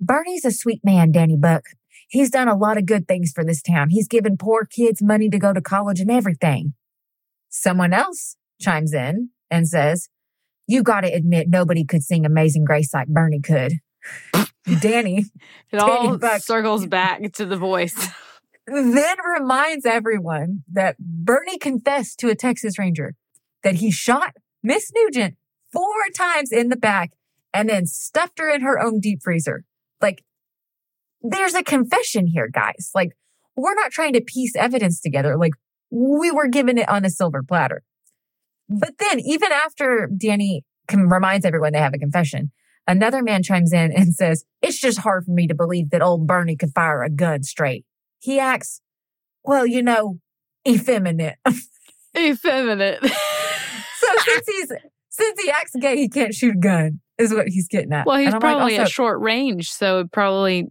Bernie's 0.00 0.44
a 0.44 0.50
sweet 0.50 0.80
man, 0.84 1.12
Danny 1.12 1.36
Buck. 1.36 1.64
He's 2.08 2.30
done 2.30 2.48
a 2.48 2.56
lot 2.56 2.78
of 2.78 2.86
good 2.86 3.08
things 3.08 3.32
for 3.34 3.44
this 3.44 3.62
town. 3.62 3.90
He's 3.90 4.08
given 4.08 4.36
poor 4.36 4.64
kids 4.64 5.02
money 5.02 5.28
to 5.30 5.38
go 5.38 5.52
to 5.52 5.60
college 5.60 6.00
and 6.00 6.10
everything. 6.10 6.74
Someone 7.48 7.92
else 7.92 8.36
chimes 8.60 8.92
in 8.92 9.30
and 9.50 9.66
says, 9.66 10.08
You 10.66 10.82
got 10.82 11.02
to 11.02 11.12
admit, 11.12 11.48
nobody 11.48 11.84
could 11.84 12.02
sing 12.02 12.24
Amazing 12.24 12.64
Grace 12.64 12.92
like 12.94 13.08
Bernie 13.08 13.40
could. 13.40 13.74
Danny 14.80 15.26
It 15.70 15.78
all 15.78 16.16
Buck. 16.18 16.42
circles 16.42 16.86
back 16.86 17.32
to 17.32 17.46
the 17.46 17.56
voice. 17.56 18.08
Then 18.66 19.16
reminds 19.38 19.84
everyone 19.84 20.64
that 20.70 20.96
Bernie 20.98 21.58
confessed 21.58 22.18
to 22.20 22.28
a 22.28 22.34
Texas 22.34 22.78
Ranger 22.78 23.14
that 23.62 23.76
he 23.76 23.90
shot 23.90 24.34
Miss 24.62 24.90
Nugent 24.94 25.36
four 25.72 25.92
times 26.16 26.52
in 26.52 26.68
the 26.68 26.76
back 26.76 27.12
and 27.52 27.68
then 27.68 27.86
stuffed 27.86 28.38
her 28.38 28.48
in 28.48 28.62
her 28.62 28.80
own 28.80 29.00
deep 29.00 29.22
freezer. 29.22 29.64
Like, 30.00 30.24
there's 31.22 31.54
a 31.54 31.62
confession 31.62 32.26
here, 32.26 32.48
guys. 32.48 32.90
Like, 32.94 33.12
we're 33.56 33.74
not 33.74 33.92
trying 33.92 34.14
to 34.14 34.20
piece 34.20 34.56
evidence 34.56 35.00
together. 35.00 35.36
Like, 35.36 35.52
we 35.90 36.30
were 36.30 36.48
given 36.48 36.78
it 36.78 36.88
on 36.88 37.04
a 37.04 37.10
silver 37.10 37.42
platter. 37.42 37.82
But 38.68 38.98
then, 38.98 39.20
even 39.20 39.52
after 39.52 40.08
Danny 40.16 40.64
reminds 40.92 41.44
everyone 41.44 41.72
they 41.72 41.78
have 41.78 41.94
a 41.94 41.98
confession, 41.98 42.50
another 42.86 43.22
man 43.22 43.42
chimes 43.42 43.72
in 43.72 43.92
and 43.92 44.14
says, 44.14 44.44
It's 44.62 44.80
just 44.80 44.98
hard 44.98 45.24
for 45.26 45.32
me 45.32 45.46
to 45.46 45.54
believe 45.54 45.90
that 45.90 46.02
old 46.02 46.26
Bernie 46.26 46.56
could 46.56 46.72
fire 46.74 47.02
a 47.02 47.10
gun 47.10 47.42
straight. 47.42 47.84
He 48.22 48.38
acts, 48.38 48.80
well, 49.44 49.66
you 49.66 49.82
know, 49.82 50.18
effeminate. 50.66 51.36
Effeminate. 52.16 52.98
so 53.02 54.06
since 54.18 54.46
he's 54.46 54.72
since 55.08 55.40
he 55.42 55.50
acts 55.50 55.72
gay, 55.80 55.96
he 55.96 56.08
can't 56.08 56.34
shoot 56.34 56.54
a 56.56 56.58
gun, 56.58 57.00
is 57.18 57.32
what 57.32 57.48
he's 57.48 57.68
getting 57.68 57.92
at. 57.92 58.06
well, 58.06 58.16
he's 58.18 58.32
like, 58.32 58.40
probably 58.40 58.72
also- 58.74 58.82
at 58.82 58.88
short 58.90 59.20
range, 59.20 59.70
so 59.70 60.04
probably. 60.12 60.66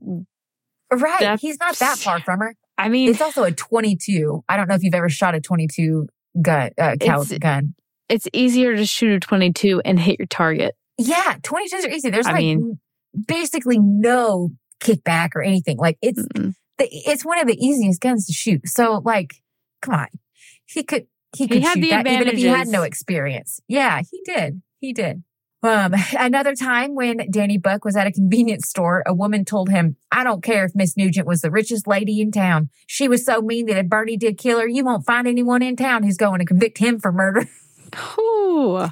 right. 0.92 1.40
He's 1.40 1.60
not 1.60 1.76
that 1.78 1.98
far 1.98 2.20
from 2.22 2.40
her. 2.40 2.56
I 2.78 2.90
mean, 2.90 3.10
It's 3.10 3.22
also 3.22 3.44
a 3.44 3.52
22. 3.52 4.44
I 4.50 4.58
don't 4.58 4.68
know 4.68 4.76
if 4.76 4.84
you've 4.84 4.94
ever 4.96 5.10
shot 5.10 5.36
a 5.36 5.42
22 5.42 6.08
gun, 6.42 6.72
uh, 6.80 6.96
cal 7.00 7.22
It's- 7.22 7.38
gun. 7.40 7.74
it's 8.10 8.28
easier 8.34 8.76
to 8.76 8.86
shoot 8.86 9.12
a 9.14 9.20
22 9.20 9.82
and 9.84 10.00
hit 10.00 10.20
your 10.20 10.28
target. 10.28 10.76
Yeah, 10.98 11.38
22s 11.44 11.86
are 11.86 11.90
easy. 11.90 12.10
There's 12.12 12.28
I 12.28 12.32
like 12.34 12.40
mean- 12.40 12.80
basically 13.28 13.78
no 13.80 14.50
kickback 14.80 15.30
or 15.36 15.42
anything. 15.44 15.78
Like 15.78 15.98
it's 16.02 16.22
Mm-mm. 16.22 16.54
The, 16.82 17.12
it's 17.12 17.26
one 17.26 17.40
of 17.40 17.48
the 17.48 17.58
easiest 17.58 18.02
guns 18.02 18.26
to 18.28 18.34
shoot. 18.34 18.68
So 18.68 19.02
like, 19.04 19.36
come 19.82 19.96
on, 19.96 20.08
he 20.66 20.84
could 20.84 21.08
he 21.36 21.48
could 21.48 21.64
had 21.64 21.76
shoot 21.76 21.82
the 21.82 21.90
that 21.92 22.08
even 22.08 22.28
if 22.28 22.36
he 22.36 22.46
had 22.46 22.68
no 22.68 22.84
experience. 22.84 23.60
Yeah, 23.68 24.02
he 24.10 24.22
did. 24.26 24.62
He 24.80 24.94
did. 24.94 25.24
Um, 25.64 25.94
another 26.18 26.56
time 26.56 26.96
when 26.96 27.30
Danny 27.30 27.58
Buck 27.58 27.86
was 27.86 27.96
at 27.96 28.08
a 28.08 28.12
convenience 28.12 28.68
store, 28.68 29.04
a 29.06 29.14
woman 29.14 29.46
told 29.46 29.70
him, 29.70 29.96
I 30.12 30.24
don't 30.24 30.44
care 30.44 30.66
if 30.66 30.72
Miss 30.74 30.98
Nugent 30.98 31.28
was 31.28 31.42
the 31.42 31.52
richest 31.52 31.88
lady 31.88 32.20
in 32.20 32.32
town. 32.32 32.70
She 32.88 33.08
was 33.08 33.24
so 33.26 33.42
mean 33.42 33.68
that 33.68 33.78
if 33.78 33.88
Bernie 33.88 34.18
did 34.18 34.38
kill 34.38 34.60
her, 34.60 34.68
you 34.68 34.84
won't 34.84 35.06
find 35.06 35.28
anyone 35.28 35.62
in 35.62 35.76
town 35.76 36.04
who's 36.04 36.18
going 36.18 36.40
to 36.40 36.46
convict 36.46 36.80
him 36.80 37.00
for 37.00 37.12
murder. 37.12 37.48
Ooh, 38.20 38.88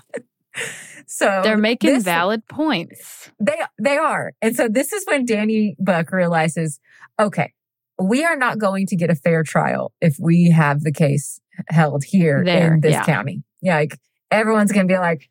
So 1.07 1.41
they're 1.43 1.57
making 1.57 1.93
this- 1.93 2.03
valid 2.03 2.45
points. 2.47 3.31
They 3.39 3.59
they 3.81 3.97
are. 3.97 4.33
And 4.41 4.55
so 4.55 4.67
this 4.67 4.93
is 4.93 5.03
when 5.07 5.25
Danny 5.25 5.75
Buck 5.79 6.11
realizes, 6.11 6.79
okay, 7.19 7.53
we 7.99 8.23
are 8.25 8.35
not 8.35 8.57
going 8.59 8.85
to 8.87 8.95
get 8.95 9.09
a 9.09 9.15
fair 9.15 9.43
trial 9.43 9.91
if 10.01 10.15
we 10.19 10.51
have 10.51 10.81
the 10.81 10.91
case 10.91 11.39
held 11.67 12.03
here 12.03 12.43
There, 12.45 12.75
in 12.75 12.81
this 12.81 12.93
yeah. 12.93 13.05
county. 13.05 13.43
Yeah, 13.61 13.75
like 13.75 13.99
everyone's 14.31 14.71
going 14.71 14.87
to 14.87 14.93
be 14.93 14.97
like, 14.97 15.29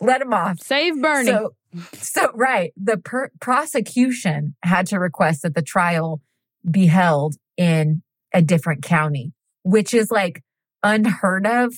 let 0.00 0.20
him 0.22 0.32
off. 0.32 0.60
Save 0.60 1.00
Bernie. 1.00 1.26
So, 1.30 1.54
so 1.94 2.30
right, 2.34 2.72
the 2.76 2.96
per- 2.96 3.30
prosecution 3.40 4.56
had 4.62 4.86
to 4.88 4.98
request 4.98 5.42
that 5.42 5.54
the 5.54 5.62
trial 5.62 6.20
be 6.68 6.86
held 6.86 7.36
in 7.56 8.02
a 8.34 8.42
different 8.42 8.82
county, 8.82 9.32
which 9.62 9.94
is 9.94 10.10
like 10.10 10.42
unheard 10.82 11.46
of 11.46 11.74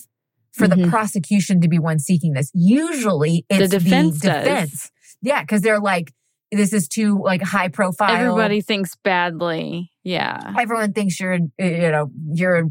for 0.52 0.68
the 0.68 0.76
Mhm. 0.76 0.90
prosecution 0.90 1.60
to 1.60 1.68
be 1.68 1.78
one 1.78 1.98
seeking 1.98 2.32
this. 2.34 2.50
Usually, 2.54 3.44
it's 3.48 3.70
the 3.70 3.78
defense 3.78 4.20
defense. 4.20 4.90
Yeah, 5.20 5.40
because 5.42 5.62
they're 5.62 5.80
like, 5.80 6.12
this 6.52 6.72
is 6.72 6.86
too 6.88 7.20
like 7.22 7.42
high 7.42 7.68
profile. 7.68 8.14
Everybody 8.14 8.60
thinks 8.60 8.94
badly. 8.96 9.90
Yeah. 10.04 10.54
everyone 10.58 10.92
thinks 10.92 11.18
you're, 11.18 11.38
you 11.58 11.90
know, 11.90 12.10
you're 12.32 12.56
a 12.56 12.64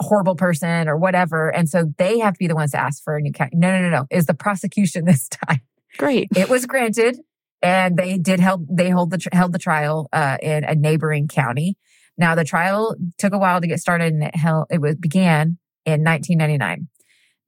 horrible 0.00 0.34
person 0.36 0.88
or 0.88 0.96
whatever, 0.96 1.48
and 1.48 1.68
so 1.68 1.84
they 1.98 2.18
have 2.20 2.34
to 2.34 2.38
be 2.38 2.46
the 2.46 2.54
ones 2.54 2.70
to 2.72 2.80
ask 2.80 3.02
for 3.02 3.16
a 3.16 3.20
new 3.20 3.32
county. 3.32 3.56
No, 3.56 3.70
no, 3.70 3.82
no, 3.82 3.90
no. 3.90 4.06
Is 4.10 4.26
the 4.26 4.34
prosecution 4.34 5.04
this 5.06 5.28
time? 5.28 5.60
Great. 5.96 6.28
it 6.36 6.48
was 6.48 6.66
granted 6.66 7.18
and 7.60 7.96
they 7.96 8.18
did 8.18 8.38
help. 8.38 8.60
they 8.70 8.90
hold 8.90 9.10
the 9.10 9.26
held 9.32 9.52
the 9.52 9.58
trial 9.58 10.08
uh, 10.12 10.36
in 10.40 10.62
a 10.64 10.74
neighboring 10.76 11.26
county 11.26 11.76
now 12.16 12.34
the 12.36 12.44
trial 12.44 12.94
took 13.16 13.32
a 13.32 13.38
while 13.38 13.60
to 13.60 13.66
get 13.66 13.80
started 13.80 14.12
and 14.12 14.22
it 14.22 14.36
held 14.36 14.66
it 14.70 14.80
was 14.80 14.94
began 14.94 15.58
in 15.84 16.04
1999 16.04 16.86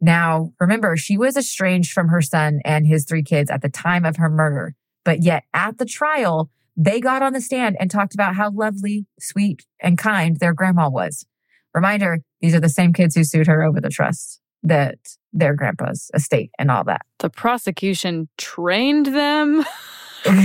now 0.00 0.52
remember 0.58 0.96
she 0.96 1.16
was 1.16 1.36
estranged 1.36 1.92
from 1.92 2.08
her 2.08 2.20
son 2.22 2.60
and 2.64 2.86
his 2.86 3.04
three 3.04 3.22
kids 3.22 3.50
at 3.50 3.62
the 3.62 3.68
time 3.68 4.04
of 4.04 4.16
her 4.16 4.30
murder 4.30 4.74
but 5.04 5.22
yet 5.22 5.44
at 5.54 5.78
the 5.78 5.84
trial 5.84 6.50
they 6.76 7.00
got 7.00 7.22
on 7.22 7.32
the 7.32 7.40
stand 7.40 7.76
and 7.78 7.90
talked 7.90 8.14
about 8.14 8.36
how 8.36 8.50
lovely 8.50 9.06
sweet 9.18 9.66
and 9.80 9.98
kind 9.98 10.38
their 10.38 10.54
grandma 10.54 10.88
was 10.88 11.26
reminder 11.74 12.18
these 12.40 12.54
are 12.54 12.60
the 12.60 12.68
same 12.68 12.92
kids 12.92 13.14
who 13.14 13.24
sued 13.24 13.46
her 13.46 13.62
over 13.62 13.80
the 13.80 13.90
trust 13.90 14.40
that 14.62 14.98
their 15.32 15.54
grandpa's 15.54 16.10
estate 16.14 16.50
and 16.58 16.70
all 16.70 16.84
that 16.84 17.02
The 17.18 17.30
prosecution 17.30 18.28
trained 18.36 19.06
them. 19.06 19.64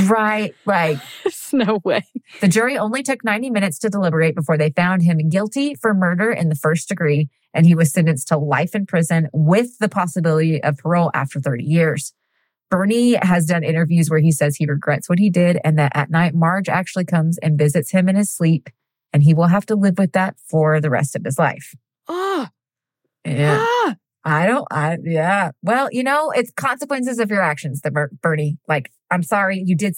right 0.06 0.56
like 0.66 0.99
There's 1.24 1.51
no 1.53 1.80
way. 1.84 2.03
The 2.41 2.47
jury 2.47 2.78
only 2.78 3.03
took 3.03 3.24
90 3.24 3.49
minutes 3.49 3.80
to 3.80 3.89
deliberate 3.89 4.36
before 4.36 4.58
they 4.58 4.72
found 4.72 5.03
him 5.03 5.18
guilty 5.30 5.76
for 5.76 5.93
murder 5.93 6.32
in 6.32 6.49
the 6.49 6.56
first 6.56 6.88
degree, 6.88 7.30
and 7.53 7.66
he 7.66 7.76
was 7.76 7.91
sentenced 7.91 8.28
to 8.30 8.38
life 8.38 8.76
in 8.76 8.86
prison 8.86 9.28
with 9.34 9.78
the 9.80 9.89
possibility 9.89 10.64
of 10.64 10.78
parole 10.78 11.12
after 11.14 11.39
30 11.39 11.64
years. 11.64 12.14
Bernie 12.72 13.13
has 13.22 13.45
done 13.45 13.63
interviews 13.63 14.09
where 14.09 14.20
he 14.20 14.32
says 14.32 14.55
he 14.55 14.66
regrets 14.66 15.07
what 15.07 15.20
he 15.20 15.30
did 15.30 15.59
and 15.63 15.78
that 15.80 15.91
at 15.95 16.09
night 16.09 16.34
Marge 16.34 16.68
actually 16.70 17.05
comes 17.05 17.38
and 17.39 17.57
visits 17.57 17.91
him 17.91 18.09
in 18.09 18.16
his 18.16 18.32
sleep, 18.36 18.70
and 19.13 19.24
he 19.24 19.34
will 19.34 19.47
have 19.47 19.66
to 19.68 19.76
live 19.76 19.97
with 19.97 20.11
that 20.13 20.36
for 20.49 20.82
the 20.82 20.89
rest 20.89 21.16
of 21.16 21.24
his 21.24 21.38
life. 21.39 21.74
Oh, 22.07 22.47
Yeah. 23.26 23.57
ah. 23.61 23.95
I 24.28 24.47
don't, 24.47 24.66
I, 24.72 24.97
yeah. 25.03 25.51
Well, 25.61 25.88
you 25.91 26.01
know, 26.03 26.32
it's 26.32 26.51
consequences 26.51 27.20
of 27.20 27.30
your 27.30 27.43
actions, 27.43 27.80
Ber- 27.82 28.09
Bernie. 28.24 28.57
Like, 28.68 28.91
I'm 29.11 29.22
sorry, 29.22 29.61
you 29.63 29.76
did, 29.78 29.95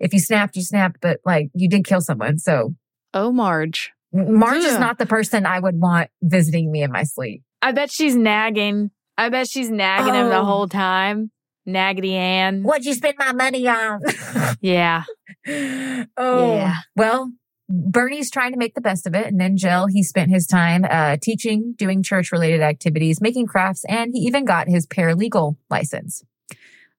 if 0.00 0.14
you 0.14 0.20
snapped, 0.20 0.56
you 0.56 0.62
snapped, 0.62 1.02
but 1.02 1.20
like, 1.26 1.50
you 1.52 1.68
did 1.68 1.84
kill 1.84 2.00
someone. 2.00 2.38
So 2.38 2.74
oh, 3.12 3.30
Marge. 3.30 3.92
Marge 4.10 4.64
is 4.64 4.78
not 4.78 4.96
the 4.98 5.04
person 5.04 5.44
I 5.44 5.60
would 5.60 5.78
want 5.78 6.08
visiting 6.22 6.72
me 6.72 6.82
in 6.82 6.90
my 6.90 7.02
sleep. 7.02 7.42
I 7.60 7.72
bet 7.72 7.90
she's 7.92 8.16
nagging. 8.16 8.90
I 9.18 9.28
bet 9.28 9.48
she's 9.50 9.68
nagging 9.70 10.14
him 10.14 10.28
the 10.30 10.38
Oh. 10.38 10.44
whole 10.44 10.68
time. 10.68 11.30
Naggedy 11.68 12.12
Ann. 12.12 12.62
What'd 12.62 12.86
you 12.86 12.94
spend 12.94 13.16
my 13.18 13.32
money 13.32 13.68
on? 13.68 14.00
Yeah. 14.60 15.04
oh, 15.46 16.56
Yeah. 16.56 16.76
well, 16.96 17.32
Bernie's 17.68 18.30
trying 18.30 18.52
to 18.52 18.58
make 18.58 18.74
the 18.74 18.80
best 18.80 19.06
of 19.06 19.14
it. 19.14 19.26
And 19.26 19.38
then 19.40 19.56
jail, 19.56 19.86
he 19.86 20.02
spent 20.02 20.30
his 20.30 20.46
time 20.46 20.84
uh, 20.88 21.18
teaching, 21.20 21.74
doing 21.76 22.02
church 22.02 22.32
related 22.32 22.62
activities, 22.62 23.20
making 23.20 23.46
crafts, 23.46 23.84
and 23.88 24.12
he 24.14 24.20
even 24.20 24.44
got 24.44 24.68
his 24.68 24.86
paralegal 24.86 25.56
license. 25.70 26.24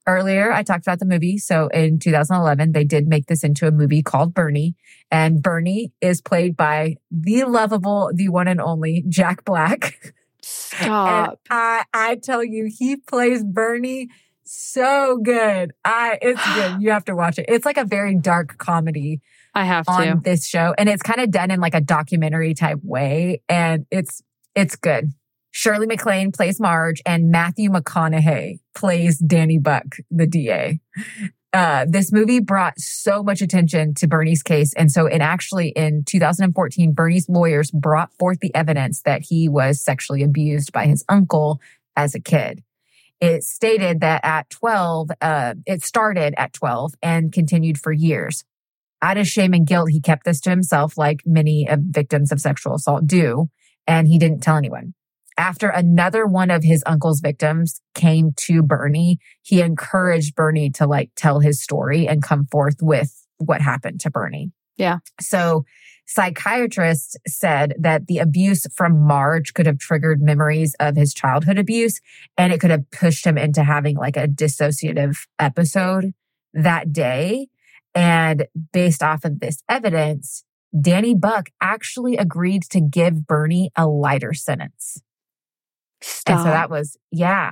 Earlier, 0.07 0.51
I 0.51 0.63
talked 0.63 0.85
about 0.87 0.99
the 0.99 1.05
movie. 1.05 1.37
So 1.37 1.67
in 1.67 1.99
2011, 1.99 2.71
they 2.71 2.83
did 2.83 3.07
make 3.07 3.27
this 3.27 3.43
into 3.43 3.67
a 3.67 3.71
movie 3.71 4.01
called 4.01 4.33
Bernie. 4.33 4.75
And 5.11 5.41
Bernie 5.41 5.91
is 6.01 6.21
played 6.21 6.55
by 6.55 6.95
the 7.11 7.43
lovable, 7.43 8.11
the 8.13 8.29
one 8.29 8.47
and 8.47 8.61
only 8.61 9.03
Jack 9.09 9.43
Black. 9.43 9.99
And 10.41 10.85
Stop. 10.85 11.39
I, 11.49 11.83
I 11.93 12.15
tell 12.15 12.43
you, 12.43 12.71
he 12.75 12.95
plays 12.95 13.43
Bernie 13.43 14.07
so 14.51 15.17
good. 15.17 15.73
I, 15.85 16.17
it's 16.21 16.53
good. 16.55 16.81
You 16.81 16.91
have 16.91 17.05
to 17.05 17.15
watch 17.15 17.37
it. 17.37 17.45
It's 17.47 17.65
like 17.65 17.77
a 17.77 17.85
very 17.85 18.15
dark 18.15 18.57
comedy 18.57 19.21
I 19.53 19.63
have 19.63 19.85
to. 19.85 19.91
on 19.91 20.21
this 20.23 20.45
show, 20.47 20.73
and 20.77 20.89
it's 20.89 21.03
kind 21.03 21.21
of 21.21 21.31
done 21.31 21.51
in 21.51 21.59
like 21.59 21.75
a 21.75 21.81
documentary 21.81 22.53
type 22.53 22.79
way, 22.83 23.41
and 23.47 23.85
it's 23.91 24.21
it's 24.55 24.75
good. 24.75 25.11
Shirley 25.51 25.87
MacLaine 25.87 26.31
plays 26.31 26.59
Marge, 26.59 27.01
and 27.05 27.31
Matthew 27.31 27.69
McConaughey 27.69 28.59
plays 28.75 29.19
Danny 29.19 29.57
Buck, 29.57 29.97
the 30.11 30.27
DA. 30.27 30.79
Uh, 31.51 31.85
this 31.89 32.11
movie 32.11 32.39
brought 32.39 32.77
so 32.77 33.23
much 33.23 33.41
attention 33.41 33.95
to 33.95 34.07
Bernie's 34.07 34.43
case. 34.43 34.71
And 34.75 34.91
so 34.91 35.07
it 35.07 35.19
actually 35.19 35.69
in 35.69 36.03
2014, 36.05 36.93
Bernie's 36.93 37.27
lawyers 37.27 37.71
brought 37.71 38.13
forth 38.19 38.39
the 38.39 38.53
evidence 38.53 39.01
that 39.01 39.23
he 39.23 39.49
was 39.49 39.81
sexually 39.81 40.21
abused 40.21 40.71
by 40.71 40.85
his 40.85 41.03
uncle 41.09 41.59
as 41.95 42.13
a 42.13 42.19
kid. 42.19 42.63
It 43.21 43.43
stated 43.43 43.99
that 44.01 44.21
at 44.23 44.49
12, 44.49 45.09
uh, 45.21 45.55
it 45.65 45.83
started 45.83 46.33
at 46.37 46.53
12 46.53 46.93
and 47.01 47.33
continued 47.33 47.77
for 47.77 47.91
years. 47.91 48.45
Out 49.01 49.17
of 49.17 49.27
shame 49.27 49.53
and 49.53 49.67
guilt, 49.67 49.89
he 49.91 50.01
kept 50.01 50.25
this 50.25 50.41
to 50.41 50.49
himself, 50.49 50.97
like 50.97 51.21
many 51.25 51.67
of 51.67 51.79
victims 51.81 52.31
of 52.31 52.41
sexual 52.41 52.75
assault 52.75 53.07
do, 53.07 53.49
and 53.87 54.07
he 54.07 54.17
didn't 54.17 54.41
tell 54.41 54.57
anyone. 54.57 54.93
After 55.37 55.69
another 55.69 56.25
one 56.25 56.51
of 56.51 56.63
his 56.63 56.83
uncle's 56.85 57.21
victims 57.21 57.81
came 57.95 58.33
to 58.41 58.61
Bernie, 58.61 59.19
he 59.41 59.61
encouraged 59.61 60.35
Bernie 60.35 60.69
to 60.71 60.85
like 60.85 61.11
tell 61.15 61.39
his 61.39 61.61
story 61.61 62.07
and 62.07 62.21
come 62.21 62.45
forth 62.45 62.75
with 62.81 63.25
what 63.37 63.61
happened 63.61 64.01
to 64.01 64.11
Bernie. 64.11 64.51
Yeah. 64.75 64.97
So 65.21 65.63
psychiatrists 66.09 67.15
said 67.27 67.75
that 67.77 68.07
the 68.07 68.17
abuse 68.17 68.65
from 68.73 68.99
Marge 68.99 69.53
could 69.53 69.67
have 69.67 69.77
triggered 69.77 70.19
memories 70.19 70.75
of 70.79 70.95
his 70.95 71.13
childhood 71.13 71.59
abuse 71.59 72.01
and 72.35 72.51
it 72.51 72.59
could 72.59 72.71
have 72.71 72.89
pushed 72.89 73.25
him 73.25 73.37
into 73.37 73.63
having 73.63 73.95
like 73.95 74.17
a 74.17 74.27
dissociative 74.27 75.27
episode 75.37 76.15
that 76.51 76.91
day. 76.91 77.47
And 77.93 78.47
based 78.73 79.03
off 79.03 79.23
of 79.23 79.39
this 79.39 79.61
evidence, 79.69 80.43
Danny 80.79 81.13
Buck 81.13 81.49
actually 81.61 82.17
agreed 82.17 82.63
to 82.71 82.81
give 82.81 83.27
Bernie 83.27 83.69
a 83.75 83.87
lighter 83.87 84.33
sentence. 84.33 85.03
Stop. 86.01 86.37
And 86.37 86.43
so 86.43 86.49
that 86.49 86.71
was, 86.71 86.97
yeah. 87.11 87.51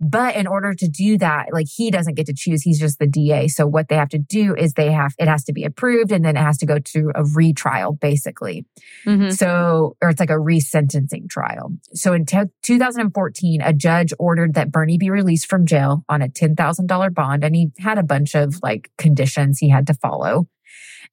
But 0.00 0.36
in 0.36 0.46
order 0.46 0.74
to 0.74 0.88
do 0.88 1.18
that, 1.18 1.46
like 1.52 1.66
he 1.68 1.90
doesn't 1.90 2.14
get 2.14 2.26
to 2.26 2.34
choose. 2.34 2.62
He's 2.62 2.78
just 2.78 3.00
the 3.00 3.06
DA. 3.06 3.48
So 3.48 3.66
what 3.66 3.88
they 3.88 3.96
have 3.96 4.10
to 4.10 4.18
do 4.18 4.54
is 4.54 4.74
they 4.74 4.92
have, 4.92 5.12
it 5.18 5.26
has 5.26 5.42
to 5.44 5.52
be 5.52 5.64
approved 5.64 6.12
and 6.12 6.24
then 6.24 6.36
it 6.36 6.40
has 6.40 6.58
to 6.58 6.66
go 6.66 6.78
to 6.78 7.10
a 7.16 7.24
retrial 7.24 7.92
basically. 7.92 8.64
Mhm. 9.04 9.36
So, 9.36 9.96
or 10.00 10.10
it's 10.10 10.20
like 10.20 10.30
a 10.30 10.34
resentencing 10.34 11.28
trial. 11.28 11.72
So 11.94 12.12
in 12.12 12.26
te- 12.26 12.52
2014, 12.62 13.60
a 13.60 13.72
judge 13.72 14.12
ordered 14.20 14.54
that 14.54 14.70
Bernie 14.70 14.98
be 14.98 15.10
released 15.10 15.48
from 15.48 15.66
jail 15.66 16.04
on 16.08 16.22
a 16.22 16.28
$10,000 16.28 17.10
bond. 17.10 17.42
And 17.42 17.56
he 17.56 17.72
had 17.78 17.98
a 17.98 18.04
bunch 18.04 18.36
of 18.36 18.60
like 18.62 18.90
conditions 18.98 19.58
he 19.58 19.68
had 19.68 19.86
to 19.88 19.94
follow. 19.94 20.46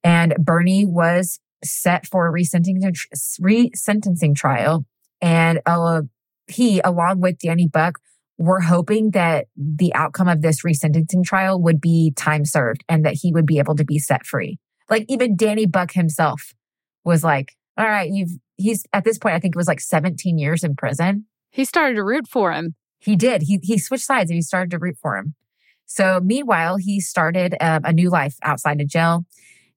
And 0.04 0.34
Bernie 0.38 0.84
was 0.84 1.40
set 1.64 2.06
for 2.06 2.28
a 2.28 2.32
resentencing, 2.32 2.94
resentencing 3.40 4.36
trial. 4.36 4.84
And 5.20 5.60
uh, 5.66 6.02
he, 6.46 6.80
along 6.80 7.20
with 7.20 7.38
Danny 7.38 7.66
Buck, 7.66 7.98
were 8.38 8.60
hoping 8.60 9.12
that 9.12 9.46
the 9.56 9.94
outcome 9.94 10.28
of 10.28 10.42
this 10.42 10.62
resentencing 10.62 11.24
trial 11.24 11.60
would 11.60 11.80
be 11.80 12.12
time 12.16 12.44
served 12.44 12.84
and 12.88 13.04
that 13.04 13.14
he 13.14 13.32
would 13.32 13.46
be 13.46 13.58
able 13.58 13.74
to 13.76 13.84
be 13.84 13.98
set 13.98 14.26
free. 14.26 14.58
Like 14.90 15.06
even 15.08 15.36
Danny 15.36 15.66
Buck 15.66 15.92
himself 15.92 16.52
was 17.04 17.24
like, 17.24 17.52
all 17.78 17.86
right, 17.86 18.10
you've, 18.10 18.30
he's 18.56 18.84
at 18.92 19.04
this 19.04 19.18
point, 19.18 19.34
I 19.34 19.38
think 19.38 19.54
it 19.54 19.58
was 19.58 19.68
like 19.68 19.80
17 19.80 20.38
years 20.38 20.62
in 20.62 20.76
prison. 20.76 21.26
He 21.50 21.64
started 21.64 21.94
to 21.94 22.04
root 22.04 22.28
for 22.28 22.52
him. 22.52 22.74
He 22.98 23.16
did. 23.16 23.42
He, 23.42 23.58
he 23.62 23.78
switched 23.78 24.04
sides 24.04 24.30
and 24.30 24.36
he 24.36 24.42
started 24.42 24.70
to 24.70 24.78
root 24.78 24.96
for 25.00 25.16
him. 25.16 25.34
So 25.86 26.20
meanwhile, 26.22 26.76
he 26.76 27.00
started 27.00 27.54
um, 27.60 27.82
a 27.84 27.92
new 27.92 28.10
life 28.10 28.36
outside 28.42 28.80
of 28.80 28.88
jail. 28.88 29.24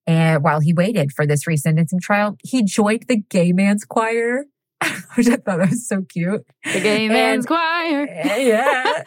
And 0.07 0.43
while 0.43 0.59
he 0.59 0.73
waited 0.73 1.11
for 1.11 1.27
this 1.27 1.45
resentencing 1.45 2.01
trial, 2.01 2.35
he 2.43 2.63
joined 2.63 3.05
the 3.07 3.17
gay 3.17 3.51
man's 3.51 3.85
choir, 3.85 4.45
which 5.15 5.27
I 5.27 5.35
thought 5.35 5.57
that 5.59 5.69
was 5.69 5.87
so 5.87 6.01
cute. 6.03 6.45
The 6.63 6.79
gay 6.79 7.07
man's 7.09 7.45
And- 7.45 7.47
choir. 7.47 8.05
yeah. 8.23 9.03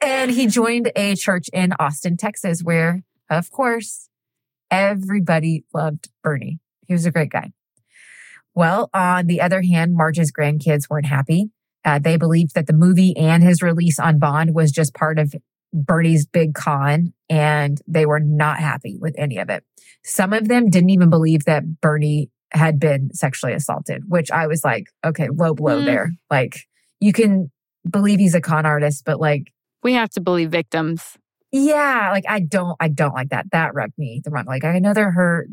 and 0.00 0.30
he 0.30 0.46
joined 0.46 0.90
a 0.96 1.14
church 1.14 1.48
in 1.52 1.72
Austin, 1.78 2.16
Texas, 2.16 2.62
where, 2.62 3.02
of 3.30 3.50
course, 3.50 4.08
everybody 4.70 5.64
loved 5.74 6.08
Bernie. 6.22 6.58
He 6.86 6.92
was 6.92 7.06
a 7.06 7.10
great 7.10 7.30
guy. 7.30 7.52
Well, 8.54 8.90
on 8.92 9.26
the 9.26 9.40
other 9.40 9.62
hand, 9.62 9.94
Marge's 9.94 10.32
grandkids 10.32 10.90
weren't 10.90 11.06
happy. 11.06 11.50
Uh, 11.84 11.98
they 11.98 12.16
believed 12.16 12.54
that 12.54 12.66
the 12.66 12.72
movie 12.72 13.16
and 13.16 13.42
his 13.42 13.62
release 13.62 13.98
on 13.98 14.18
bond 14.18 14.54
was 14.54 14.72
just 14.72 14.94
part 14.94 15.18
of 15.18 15.32
Bernie's 15.72 16.26
big 16.26 16.54
con, 16.54 17.12
and 17.30 17.80
they 17.86 18.04
were 18.04 18.20
not 18.20 18.58
happy 18.58 18.96
with 18.98 19.14
any 19.18 19.38
of 19.38 19.48
it. 19.48 19.64
Some 20.02 20.32
of 20.32 20.48
them 20.48 20.70
didn't 20.70 20.90
even 20.90 21.10
believe 21.10 21.44
that 21.44 21.80
Bernie 21.80 22.30
had 22.52 22.78
been 22.80 23.12
sexually 23.12 23.52
assaulted, 23.54 24.02
which 24.08 24.30
I 24.30 24.46
was 24.46 24.64
like, 24.64 24.86
okay, 25.04 25.28
low 25.28 25.54
blow 25.54 25.80
Mm. 25.80 25.84
there. 25.84 26.12
Like, 26.30 26.60
you 27.00 27.12
can 27.12 27.50
believe 27.88 28.18
he's 28.18 28.34
a 28.34 28.40
con 28.40 28.64
artist, 28.66 29.04
but 29.04 29.20
like, 29.20 29.52
We 29.82 29.92
have 29.94 30.10
to 30.10 30.20
believe 30.20 30.50
victims. 30.50 31.16
yeah, 31.52 32.10
like 32.10 32.24
I 32.28 32.40
don't, 32.40 32.76
I 32.80 32.88
don't 32.88 33.14
like 33.14 33.28
that. 33.30 33.46
That 33.52 33.74
rubbed 33.74 33.96
me 33.98 34.20
the 34.24 34.30
wrong. 34.30 34.44
Like, 34.46 34.64
I 34.64 34.78
know 34.78 34.92
they're 34.94 35.10
hurt, 35.12 35.48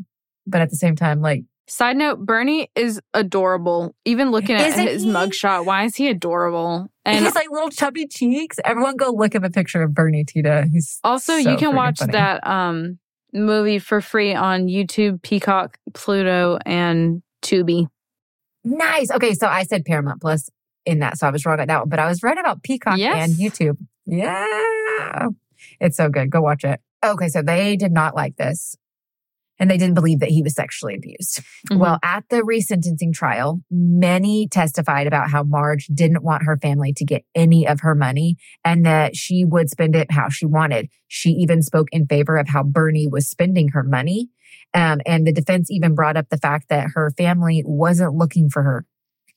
but 0.46 0.60
at 0.60 0.70
the 0.70 0.76
same 0.76 0.96
time, 0.96 1.20
like, 1.20 1.44
Side 1.68 1.96
note, 1.96 2.24
Bernie 2.24 2.70
is 2.76 3.00
adorable. 3.12 3.92
Even 4.04 4.30
looking 4.30 4.54
at 4.54 4.72
his 4.78 5.02
he? 5.02 5.08
mugshot, 5.08 5.64
why 5.64 5.82
is 5.82 5.96
he 5.96 6.08
adorable? 6.08 6.86
And 7.04 7.24
he's 7.24 7.34
like 7.34 7.50
little 7.50 7.70
chubby 7.70 8.06
cheeks. 8.06 8.58
Everyone 8.64 8.94
go 8.96 9.10
look 9.10 9.34
at 9.34 9.44
a 9.44 9.50
picture 9.50 9.82
of 9.82 9.92
Bernie 9.92 10.24
Tiede. 10.24 10.68
He's 10.70 11.00
also, 11.02 11.32
so 11.40 11.50
you 11.50 11.56
can 11.56 11.74
watch 11.74 11.98
funny. 11.98 12.12
that 12.12 12.46
um 12.46 13.00
movie 13.36 13.78
for 13.78 14.00
free 14.00 14.34
on 14.34 14.66
YouTube, 14.66 15.22
Peacock, 15.22 15.78
Pluto, 15.94 16.58
and 16.66 17.22
Tubi. 17.42 17.86
Nice. 18.64 19.10
Okay, 19.10 19.34
so 19.34 19.46
I 19.46 19.62
said 19.62 19.84
Paramount 19.84 20.20
Plus 20.20 20.48
in 20.84 20.98
that, 21.00 21.18
so 21.18 21.26
I 21.26 21.30
was 21.30 21.44
wrong 21.46 21.60
at 21.60 21.68
that 21.68 21.80
one, 21.80 21.88
but 21.88 21.98
I 21.98 22.06
was 22.08 22.22
right 22.22 22.36
about 22.38 22.62
Peacock 22.62 22.98
Yes. 22.98 23.28
and 23.28 23.38
YouTube. 23.38 23.76
Yeah, 24.06 25.26
it's 25.80 25.96
so 25.96 26.08
good. 26.08 26.30
Go 26.30 26.40
watch 26.40 26.64
it. 26.64 26.80
Okay, 27.04 27.28
so 27.28 27.42
they 27.42 27.76
did 27.76 27.92
not 27.92 28.14
like 28.14 28.36
this, 28.36 28.76
and 29.58 29.70
they 29.70 29.78
didn't 29.78 29.94
believe 29.94 30.20
that 30.20 30.30
he 30.30 30.42
was 30.42 30.54
sexually 30.54 30.94
abused. 30.94 31.40
Mhm. 31.70 31.78
Well, 31.78 31.98
at 32.02 32.24
the 32.28 32.42
resentencing 32.42 33.12
trial, 33.12 33.62
many 33.70 34.48
testified 34.48 35.06
about 35.06 35.30
how 35.30 35.42
Marge 35.42 35.86
didn't 35.86 36.22
want 36.22 36.44
her 36.44 36.56
family 36.56 36.92
to 36.94 37.04
get 37.04 37.24
any 37.34 37.66
of 37.66 37.80
her 37.80 37.94
money 37.94 38.36
and 38.64 38.84
that 38.86 39.16
she 39.16 39.44
would 39.44 39.70
spend 39.70 39.96
it 39.96 40.10
how 40.10 40.28
she 40.28 40.46
wanted. 40.46 40.88
She 41.08 41.30
even 41.30 41.62
spoke 41.62 41.88
in 41.92 42.06
favor 42.06 42.36
of 42.36 42.48
how 42.48 42.62
Bernie 42.62 43.08
was 43.08 43.28
spending 43.28 43.68
her 43.68 43.82
money. 43.82 44.28
Um, 44.74 45.00
and 45.06 45.26
the 45.26 45.32
defense 45.32 45.70
even 45.70 45.94
brought 45.94 46.16
up 46.16 46.28
the 46.28 46.38
fact 46.38 46.68
that 46.68 46.88
her 46.94 47.12
family 47.16 47.62
wasn't 47.64 48.14
looking 48.14 48.50
for 48.50 48.62
her. 48.62 48.84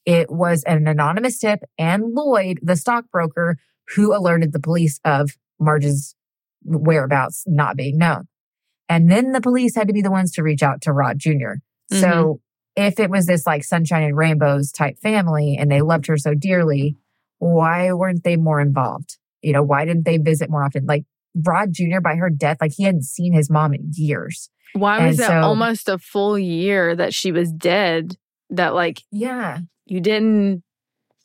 It 0.06 0.32
was 0.32 0.64
an 0.64 0.88
anonymous 0.88 1.40
tip 1.40 1.60
and 1.78 2.14
Lloyd, 2.14 2.60
the 2.62 2.76
stockbroker, 2.76 3.58
who 3.96 4.16
alerted 4.16 4.54
the 4.54 4.60
police 4.60 5.00
of 5.06 5.32
Marge's 5.60 6.16
whereabouts 6.64 7.44
not 7.48 7.76
being 7.76 7.98
known. 7.98 8.28
And 8.90 9.10
then 9.10 9.32
the 9.32 9.42
police 9.42 9.76
had 9.76 9.88
to 9.88 9.94
be 9.94 10.02
the 10.02 10.12
ones 10.12 10.32
to 10.34 10.44
reach 10.44 10.64
out 10.64 10.82
to 10.82 10.92
Rod 10.92 11.20
junior 11.20 11.60
So 11.92 11.98
mm-hmm. 12.08 12.88
if 12.88 13.00
it 13.00 13.10
was 13.10 13.28
this 13.28 13.46
like 13.46 13.64
sunshine 13.64 14.04
and 14.04 14.18
rainbows 14.18 14.72
type 14.72 14.98
family 15.00 15.56
and 15.58 15.72
they 15.72 15.82
loved 15.82 16.08
her 16.08 16.18
so 16.18 16.34
dearly, 16.34 16.98
why 17.38 17.94
weren't 17.94 18.24
they 18.24 18.36
more 18.36 18.60
involved? 18.60 19.18
You 19.42 19.54
know, 19.54 19.64
why 19.64 19.86
didn't 19.86 20.06
they 20.06 20.18
visit 20.18 20.50
more 20.50 20.64
often? 20.64 20.86
Like 20.86 21.06
Rod 21.36 21.70
Jr. 21.72 22.02
by 22.04 22.16
her 22.16 22.30
death, 22.30 22.58
like 22.60 22.74
he 22.76 22.84
hadn't 22.84 23.04
seen 23.04 23.34
his 23.34 23.50
mom 23.50 23.74
in 23.74 23.92
years. 23.94 24.50
Why 24.74 25.08
was 25.08 25.20
And 25.20 25.26
it 25.26 25.28
so- 25.28 25.42
almost 25.42 25.88
a 25.88 25.98
full 25.98 26.38
year 26.38 26.96
that 26.96 27.14
she 27.14 27.32
was 27.32 27.52
dead? 27.52 28.18
That 28.50 28.74
like 28.74 29.04
Yeah. 29.12 29.60
you 29.86 30.02
didn't 30.02 30.64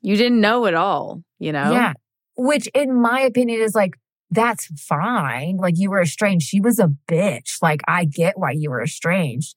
you 0.03 0.17
didn't 0.17 0.43
know 0.43 0.67
at 0.67 0.75
all, 0.75 1.23
you 1.39 1.51
know? 1.51 1.73
Yeah. 1.73 1.95
Which 2.37 2.67
in 2.75 3.01
my 3.01 3.21
opinion 3.21 3.63
is 3.63 3.75
like, 3.75 3.95
that's 4.35 4.67
fine. 4.81 5.57
Like 5.59 5.75
you 5.77 5.91
were 5.91 6.03
estranged. 6.03 6.47
She 6.47 6.61
was 6.61 6.79
a 6.79 6.91
bitch. 7.09 7.57
Like 7.63 7.81
I 7.89 8.05
get 8.05 8.39
why 8.39 8.51
you 8.53 8.71
were 8.71 8.83
estranged, 8.83 9.57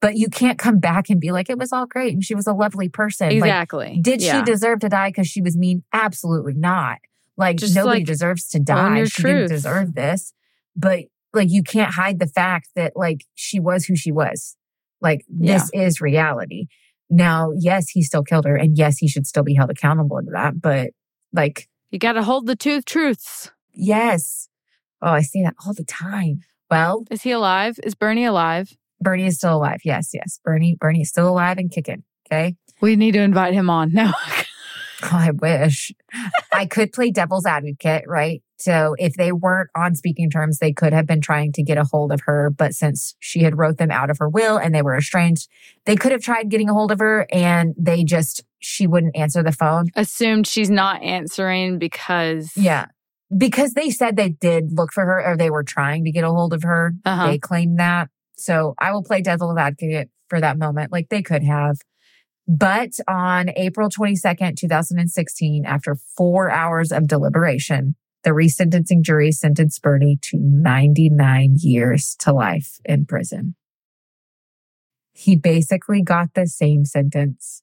but 0.00 0.16
you 0.16 0.28
can't 0.28 0.58
come 0.58 0.78
back 0.80 1.10
and 1.10 1.20
be 1.20 1.30
like, 1.32 1.48
it 1.50 1.58
was 1.58 1.72
all 1.72 1.86
great. 1.86 2.12
And 2.14 2.24
she 2.24 2.34
was 2.34 2.46
a 2.46 2.52
lovely 2.52 2.88
person. 2.88 3.28
Like, 3.28 3.36
Exactly. 3.36 3.98
Did 4.02 4.22
Yeah. 4.22 4.38
she 4.40 4.44
deserve 4.50 4.80
to 4.80 4.88
die 4.88 5.10
because 5.10 5.28
she 5.28 5.40
was 5.42 5.56
mean? 5.56 5.82
Absolutely 5.92 6.54
not. 6.54 6.98
Like 7.36 7.56
Just, 7.58 7.74
nobody 7.74 8.00
like, 8.00 8.06
deserves 8.06 8.48
to 8.50 8.60
die. 8.60 9.04
She 9.04 9.22
didn't 9.22 9.38
truth. 9.38 9.50
deserve 9.50 9.94
this. 9.94 10.32
But 10.76 11.04
like 11.32 11.50
you 11.50 11.62
can't 11.62 11.92
hide 11.92 12.18
the 12.18 12.26
fact 12.28 12.68
that 12.76 12.92
like 12.96 13.24
she 13.34 13.60
was 13.60 13.84
who 13.84 13.96
she 13.96 14.12
was. 14.12 14.56
Like 15.00 15.24
this 15.28 15.68
is 15.74 16.00
reality. 16.00 16.66
Now, 17.10 17.52
yes, 17.58 17.90
he 17.90 18.02
still 18.02 18.22
killed 18.22 18.46
her, 18.46 18.56
and 18.56 18.78
yes, 18.78 18.96
he 18.98 19.06
should 19.08 19.26
still 19.26 19.42
be 19.42 19.54
held 19.54 19.70
accountable 19.70 20.20
to 20.20 20.30
that. 20.32 20.60
But 20.60 20.90
like, 21.32 21.68
You 21.90 21.98
got 21.98 22.12
to 22.12 22.22
hold 22.22 22.46
the 22.46 22.56
two 22.56 22.80
truths. 22.80 23.50
Yes. 23.74 24.48
Oh, 25.02 25.10
I 25.10 25.22
see 25.22 25.42
that 25.42 25.54
all 25.66 25.74
the 25.74 25.84
time. 25.84 26.40
Well, 26.70 27.04
Is 27.10 27.22
he 27.22 27.30
alive? 27.32 27.78
Is 27.82 27.94
Bernie 27.94 28.24
alive? 28.24 28.72
Bernie 29.00 29.26
is 29.26 29.36
still 29.36 29.56
alive. 29.56 29.80
Yes, 29.84 30.10
yes. 30.14 30.40
Bernie, 30.42 30.76
Bernie 30.80 31.02
is 31.02 31.10
still 31.10 31.28
alive 31.28 31.58
and 31.58 31.70
kicking. 31.70 32.04
Okay. 32.26 32.56
We 32.80 32.96
need 32.96 33.12
to 33.12 33.20
invite 33.20 33.52
him 33.54 33.68
on. 33.70 33.92
now. 33.92 34.12
Oh, 35.02 35.08
I 35.12 35.32
wish 35.32 35.92
I 36.50 36.64
could 36.64 36.90
play 36.92 37.10
devil's 37.10 37.44
advocate, 37.44 38.04
right? 38.06 38.42
So 38.56 38.94
if 38.98 39.14
they 39.14 39.32
weren't 39.32 39.68
on 39.76 39.94
speaking 39.96 40.30
terms, 40.30 40.58
they 40.58 40.72
could 40.72 40.94
have 40.94 41.04
been 41.06 41.20
trying 41.20 41.52
to 41.54 41.62
get 41.62 41.76
a 41.76 41.84
hold 41.84 42.10
of 42.10 42.20
her. 42.24 42.48
But 42.48 42.72
since 42.74 43.14
she 43.18 43.40
had 43.42 43.58
wrote 43.58 43.76
them 43.76 43.90
out 43.90 44.08
of 44.08 44.16
her 44.18 44.30
will 44.30 44.56
and 44.56 44.74
they 44.74 44.80
were 44.80 44.96
estranged, 44.96 45.46
they 45.84 45.94
could 45.96 46.12
have 46.12 46.22
tried 46.22 46.48
getting 46.48 46.70
a 46.70 46.72
hold 46.72 46.90
of 46.90 47.00
her 47.00 47.26
and 47.30 47.74
they 47.76 48.02
just, 48.02 48.44
she 48.60 48.86
wouldn't 48.86 49.14
answer 49.14 49.42
the 49.42 49.52
phone. 49.52 49.88
Assumed 49.94 50.46
she's 50.46 50.70
not 50.70 51.02
answering 51.02 51.78
because 51.78 52.52
Yeah. 52.56 52.86
Because 53.36 53.74
they 53.74 53.90
said 53.90 54.16
they 54.16 54.30
did 54.30 54.72
look 54.72 54.92
for 54.92 55.04
her 55.04 55.24
or 55.26 55.36
they 55.36 55.50
were 55.50 55.64
trying 55.64 56.04
to 56.04 56.12
get 56.12 56.24
a 56.24 56.30
hold 56.30 56.52
of 56.52 56.62
her. 56.62 56.92
Uh-huh. 57.04 57.26
They 57.26 57.38
claimed 57.38 57.78
that. 57.78 58.08
So 58.36 58.74
I 58.78 58.92
will 58.92 59.02
play 59.02 59.22
devil's 59.22 59.56
advocate 59.56 60.10
for 60.28 60.40
that 60.40 60.58
moment. 60.58 60.92
Like 60.92 61.08
they 61.08 61.22
could 61.22 61.42
have. 61.42 61.78
But 62.46 62.90
on 63.08 63.50
April 63.56 63.88
22nd, 63.88 64.56
2016, 64.56 65.64
after 65.64 65.96
four 66.16 66.50
hours 66.50 66.92
of 66.92 67.08
deliberation, 67.08 67.96
the 68.22 68.30
resentencing 68.30 69.02
jury 69.02 69.32
sentenced 69.32 69.82
Bernie 69.82 70.18
to 70.22 70.38
99 70.38 71.56
years 71.58 72.16
to 72.20 72.32
life 72.32 72.78
in 72.84 73.06
prison. 73.06 73.54
He 75.12 75.36
basically 75.36 76.02
got 76.02 76.34
the 76.34 76.46
same 76.46 76.84
sentence 76.84 77.62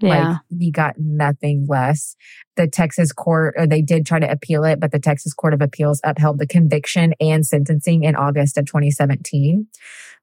yeah. 0.00 0.28
like 0.28 0.38
he 0.58 0.70
got 0.70 0.94
nothing 0.98 1.66
less. 1.68 2.16
The 2.56 2.66
Texas 2.66 3.12
court, 3.12 3.54
or 3.56 3.66
they 3.66 3.82
did 3.82 4.06
try 4.06 4.18
to 4.18 4.30
appeal 4.30 4.64
it, 4.64 4.80
but 4.80 4.92
the 4.92 4.98
Texas 4.98 5.32
Court 5.34 5.54
of 5.54 5.62
Appeals 5.62 6.00
upheld 6.04 6.38
the 6.38 6.46
conviction 6.46 7.14
and 7.20 7.46
sentencing 7.46 8.04
in 8.04 8.16
August 8.16 8.58
of 8.58 8.66
2017. 8.66 9.66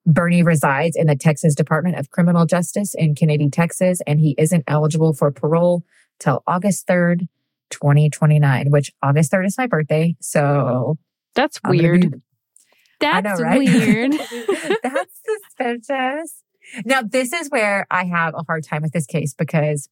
Bernie 0.06 0.44
resides 0.44 0.96
in 0.96 1.08
the 1.08 1.16
Texas 1.16 1.56
Department 1.56 1.98
of 1.98 2.12
Criminal 2.12 2.46
Justice 2.46 2.94
in 2.96 3.16
Kennedy, 3.16 3.50
Texas, 3.50 4.00
and 4.06 4.20
he 4.20 4.36
isn't 4.38 4.64
eligible 4.68 5.14
for 5.14 5.32
parole 5.32 5.84
till 6.20 6.44
August 6.46 6.88
3rd, 6.88 7.28
2029, 7.72 8.70
which 8.70 8.92
August 9.02 9.32
3rd 9.32 9.48
is 9.48 9.58
my 9.58 9.68
birthday. 9.68 10.16
So 10.22 10.98
That's 11.34 11.60
I'm 11.64 11.72
weird. 11.72 12.12
be- 12.12 12.18
That's 13.00 13.40
know, 13.40 13.46
right? 13.46 13.58
weird. 13.60 14.12
That's 14.84 15.22
suspicious. 15.58 16.44
Now, 16.86 17.02
this 17.02 17.34
is 17.34 17.50
where 17.50 17.86
I 17.92 18.06
have 18.06 18.34
a 18.36 18.44
hard 18.48 18.64
time 18.64 18.82
with 18.82 18.92
this 18.94 19.06
case 19.06 19.34
because 19.34 19.90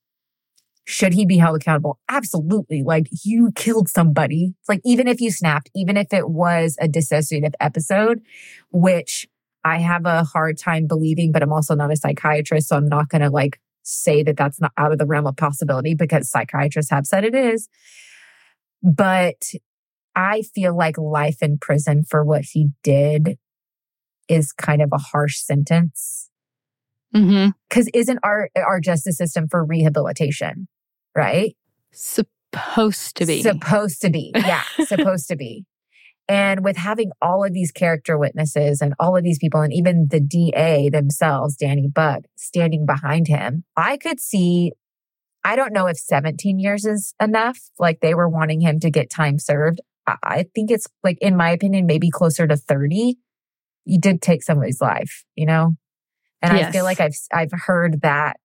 Should 0.85 1.13
he 1.13 1.25
be 1.25 1.37
held 1.37 1.55
accountable? 1.55 1.99
Absolutely. 2.09 2.83
Like 2.83 3.07
you 3.23 3.51
killed 3.55 3.87
somebody. 3.87 4.53
It's 4.59 4.69
like 4.69 4.81
even 4.83 5.07
if 5.07 5.21
you 5.21 5.31
snapped, 5.31 5.69
even 5.75 5.95
if 5.95 6.11
it 6.11 6.29
was 6.29 6.77
a 6.81 6.87
dissociative 6.89 7.53
episode, 7.61 8.21
which 8.71 9.27
I 9.63 9.77
have 9.77 10.05
a 10.05 10.25
hard 10.25 10.57
time 10.57 10.87
believing, 10.87 11.31
but 11.31 11.41
I'm 11.41 11.53
also 11.53 11.73
not 11.73 11.91
a 11.91 11.95
psychiatrist. 11.95 12.67
So 12.67 12.75
I'm 12.75 12.89
not 12.89 13.07
going 13.07 13.21
to 13.21 13.29
like 13.29 13.59
say 13.83 14.23
that 14.23 14.35
that's 14.35 14.59
not 14.59 14.73
out 14.77 14.91
of 14.91 14.97
the 14.97 15.05
realm 15.05 15.25
of 15.25 15.37
possibility 15.37 15.95
because 15.95 16.29
psychiatrists 16.29 16.91
have 16.91 17.05
said 17.07 17.23
it 17.23 17.35
is. 17.35 17.69
But 18.81 19.53
I 20.15 20.43
feel 20.43 20.75
like 20.77 20.97
life 20.97 21.41
in 21.41 21.57
prison 21.57 22.03
for 22.03 22.23
what 22.23 22.43
he 22.51 22.69
did 22.83 23.37
is 24.29 24.51
kind 24.53 24.81
of 24.81 24.89
a 24.93 24.97
harsh 24.97 25.37
sentence. 25.39 26.22
Mm-hmm. 27.15 27.49
Because 27.69 27.89
isn't 27.93 28.19
our 28.23 28.49
our 28.55 28.79
justice 28.79 29.17
system 29.17 29.47
for 29.47 29.63
rehabilitation, 29.63 30.67
right? 31.15 31.55
Supposed 31.91 33.17
to 33.17 33.25
be. 33.25 33.41
Supposed 33.41 34.01
to 34.01 34.09
be. 34.09 34.31
Yeah, 34.35 34.63
supposed 34.85 35.27
to 35.27 35.35
be. 35.35 35.65
And 36.27 36.63
with 36.63 36.77
having 36.77 37.11
all 37.21 37.43
of 37.43 37.53
these 37.53 37.71
character 37.71 38.17
witnesses 38.17 38.81
and 38.81 38.93
all 38.99 39.17
of 39.17 39.23
these 39.23 39.39
people, 39.39 39.61
and 39.61 39.73
even 39.73 40.07
the 40.09 40.21
DA 40.21 40.89
themselves, 40.89 41.57
Danny 41.57 41.89
Buck, 41.93 42.23
standing 42.35 42.85
behind 42.85 43.27
him, 43.27 43.63
I 43.75 43.97
could 43.97 44.19
see. 44.19 44.71
I 45.45 45.57
don't 45.57 45.73
know 45.73 45.87
if 45.87 45.97
17 45.97 46.57
years 46.57 46.85
is 46.85 47.13
enough. 47.21 47.59
Like 47.77 47.99
they 47.99 48.13
were 48.13 48.29
wanting 48.29 48.61
him 48.61 48.79
to 48.79 48.89
get 48.89 49.09
time 49.09 49.39
served. 49.39 49.81
I, 50.07 50.15
I 50.23 50.45
think 50.55 50.71
it's 50.71 50.87
like, 51.03 51.17
in 51.19 51.35
my 51.35 51.49
opinion, 51.49 51.85
maybe 51.85 52.09
closer 52.09 52.47
to 52.47 52.55
30. 52.55 53.17
You 53.83 53.99
did 53.99 54.21
take 54.21 54.41
somebody's 54.41 54.79
life, 54.79 55.25
you 55.35 55.45
know? 55.45 55.75
And 56.43 56.53
I 56.53 56.71
feel 56.71 56.83
like 56.83 56.99
I've, 56.99 57.15
I've 57.31 57.51
heard 57.51 58.01
that 58.01 58.37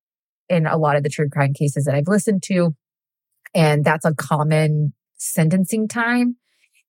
in 0.49 0.67
a 0.67 0.79
lot 0.79 0.97
of 0.97 1.03
the 1.03 1.09
true 1.09 1.29
crime 1.29 1.53
cases 1.53 1.85
that 1.85 1.95
I've 1.95 2.09
listened 2.09 2.43
to. 2.45 2.75
And 3.55 3.85
that's 3.85 4.05
a 4.05 4.15
common 4.15 4.95
sentencing 5.17 5.89
time 5.89 6.37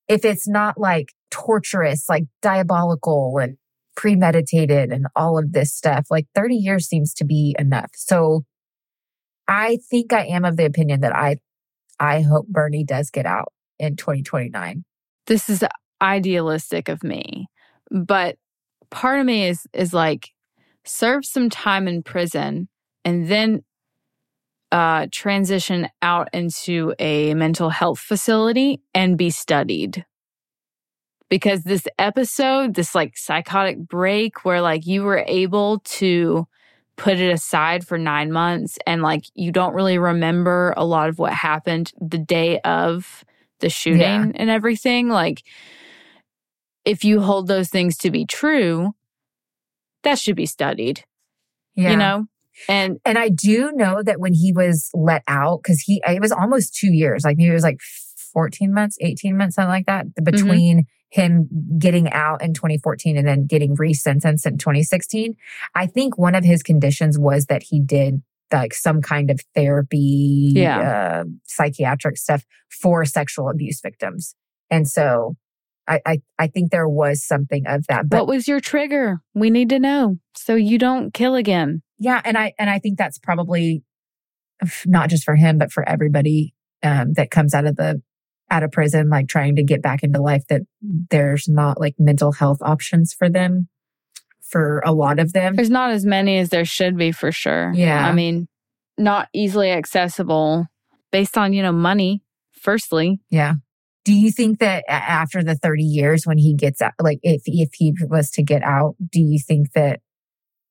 if 0.07 0.25
it's 0.25 0.47
not 0.47 0.77
like 0.77 1.13
torturous, 1.31 2.09
like 2.09 2.23
diabolical 2.41 3.37
and 3.37 3.57
premeditated 3.95 4.91
and 4.91 5.07
all 5.15 5.37
of 5.37 5.53
this 5.53 5.73
stuff, 5.73 6.07
like 6.09 6.25
30 6.35 6.55
years 6.55 6.87
seems 6.87 7.13
to 7.15 7.25
be 7.25 7.55
enough. 7.59 7.91
So 7.95 8.43
I 9.47 9.79
think 9.89 10.13
I 10.13 10.25
am 10.25 10.45
of 10.45 10.57
the 10.57 10.65
opinion 10.65 11.01
that 11.01 11.15
I 11.15 11.37
I 11.99 12.21
hope 12.21 12.47
Bernie 12.47 12.85
does 12.85 13.09
get 13.09 13.25
out 13.25 13.51
in 13.77 13.95
2029. 13.95 14.83
this 15.27 15.49
is 15.49 15.63
idealistic 16.01 16.87
of 16.87 17.03
me 17.03 17.47
but 17.91 18.35
part 18.89 19.19
of 19.19 19.25
me 19.25 19.47
is 19.47 19.67
is 19.73 19.93
like 19.93 20.29
serve 20.89 21.23
some 21.23 21.49
time 21.49 21.87
in 21.87 22.01
prison 22.01 22.67
and 23.05 23.27
then 23.27 23.63
uh 24.71 25.05
transition 25.11 25.87
out 26.01 26.27
into 26.33 26.93
a 26.99 27.33
mental 27.35 27.69
health 27.69 27.99
facility 27.99 28.81
and 28.93 29.17
be 29.17 29.29
studied 29.29 30.05
because 31.29 31.63
this 31.63 31.87
episode 31.99 32.73
this 32.73 32.95
like 32.95 33.15
psychotic 33.17 33.77
break 33.77 34.43
where 34.43 34.61
like 34.61 34.85
you 34.87 35.03
were 35.03 35.23
able 35.27 35.79
to 35.79 36.47
put 36.97 37.19
it 37.19 37.31
aside 37.31 37.85
for 37.85 37.97
9 37.97 38.31
months 38.31 38.77
and 38.87 39.01
like 39.01 39.23
you 39.35 39.51
don't 39.51 39.73
really 39.75 39.97
remember 39.99 40.73
a 40.75 40.85
lot 40.85 41.07
of 41.07 41.19
what 41.19 41.33
happened 41.33 41.91
the 42.01 42.17
day 42.17 42.59
of 42.61 43.23
the 43.59 43.69
shooting 43.69 43.99
Yeah. 44.01 44.31
and 44.35 44.49
everything 44.49 45.07
like 45.07 45.43
if 46.83 47.03
you 47.03 47.21
hold 47.21 47.47
those 47.47 47.69
things 47.69 47.95
to 47.99 48.09
be 48.11 48.25
true 48.25 48.93
that 50.03 50.17
should 50.19 50.35
be 50.35 50.45
studied 50.45 51.03
Yeah. 51.75 51.91
you 51.91 51.97
know 51.97 52.25
and 52.67 52.97
And 53.05 53.17
I 53.17 53.29
do 53.29 53.71
know 53.73 54.03
that 54.03 54.19
when 54.19 54.33
he 54.33 54.51
was 54.51 54.89
let 54.93 55.23
out, 55.29 55.61
because 55.63 55.79
he, 55.79 56.01
it 56.05 56.19
was 56.19 56.33
almost 56.33 56.75
two 56.75 56.91
years, 56.91 57.23
like 57.23 57.37
maybe 57.37 57.51
it 57.51 57.53
was 57.53 57.63
like 57.63 57.79
14 58.33 58.73
months, 58.73 58.97
18 58.99 59.37
months, 59.37 59.55
something 59.55 59.69
like 59.69 59.85
that, 59.85 60.07
between 60.23 60.83
him 61.09 61.47
getting 61.77 62.11
out 62.11 62.41
in 62.43 62.53
2014 62.53 63.15
and 63.17 63.25
then 63.25 63.47
getting 63.47 63.77
resentenced 63.77 64.45
in 64.45 64.57
2016. 64.57 65.35
I 65.73 65.85
think 65.87 66.17
one 66.17 66.35
of 66.35 66.43
his 66.43 66.61
conditions 66.61 67.17
was 67.17 67.45
that 67.45 67.63
he 67.63 67.79
did 67.79 68.21
like 68.51 68.73
some 68.73 69.01
kind 69.01 69.31
of 69.31 69.39
therapy, 69.55 70.51
Yeah. 70.53 71.21
uh, 71.21 71.23
psychiatric 71.45 72.17
stuff 72.17 72.43
for 72.69 73.05
sexual 73.05 73.47
abuse 73.49 73.79
victims. 73.79 74.35
And 74.69 74.85
so 74.85 75.37
I, 75.89 76.01
I, 76.05 76.21
I 76.37 76.47
think 76.47 76.71
there 76.71 76.87
was 76.87 77.25
something 77.25 77.65
of 77.67 77.87
that. 77.87 78.07
But 78.07 78.19
what 78.19 78.27
was 78.27 78.47
your 78.47 78.59
trigger 78.59 79.21
we 79.33 79.49
need 79.49 79.69
to 79.69 79.79
know 79.79 80.17
so 80.35 80.55
you 80.55 80.77
don't 80.77 81.13
kill 81.13 81.35
again 81.35 81.81
Yeah, 81.97 82.21
and 82.23 82.37
I 82.37 82.53
and 82.59 82.69
I 82.69 82.79
think 82.79 82.97
that's 82.97 83.17
probably 83.17 83.83
not 84.85 85.09
just 85.09 85.23
for 85.23 85.35
him, 85.35 85.57
but 85.57 85.71
for 85.71 85.87
everybody 85.87 86.53
um, 86.83 87.13
that 87.13 87.31
comes 87.31 87.53
out 87.53 87.65
of 87.65 87.75
the 87.75 88.01
out 88.51 88.63
of 88.63 88.71
prison, 88.71 89.09
like 89.09 89.27
trying 89.27 89.55
to 89.55 89.63
get 89.63 89.81
back 89.81 90.03
into 90.03 90.21
life. 90.21 90.43
That 90.49 90.61
there's 90.81 91.47
not 91.47 91.79
like 91.79 91.95
mental 91.97 92.31
health 92.31 92.59
options 92.61 93.13
for 93.13 93.29
them, 93.29 93.67
for 94.49 94.81
a 94.85 94.91
lot 94.91 95.19
of 95.19 95.33
them. 95.33 95.55
There's 95.55 95.69
not 95.69 95.91
as 95.91 96.05
many 96.05 96.37
as 96.37 96.49
there 96.49 96.65
should 96.65 96.97
be 96.97 97.11
for 97.11 97.31
sure. 97.31 97.71
Yeah. 97.73 98.07
I 98.07 98.13
mean, 98.13 98.47
not 98.97 99.29
easily 99.33 99.71
accessible 99.71 100.67
based 101.11 101.37
on, 101.37 101.53
you 101.53 101.63
know, 101.63 101.71
money, 101.71 102.23
firstly. 102.51 103.21
Yeah. 103.29 103.55
Do 104.09 104.15
you 104.15 104.31
think 104.31 104.57
that 104.57 104.83
after 104.89 105.43
the 105.43 105.53
30 105.53 105.83
years, 105.83 106.25
when 106.25 106.39
he 106.39 106.55
gets 106.55 106.81
out, 106.81 106.93
like 106.99 107.19
if 107.21 107.43
if 107.45 107.75
he 107.75 107.93
was 108.07 108.31
to 108.31 108.41
get 108.41 108.63
out, 108.63 108.95
do 109.11 109.21
you 109.21 109.37
think 109.37 109.73
that, 109.73 109.99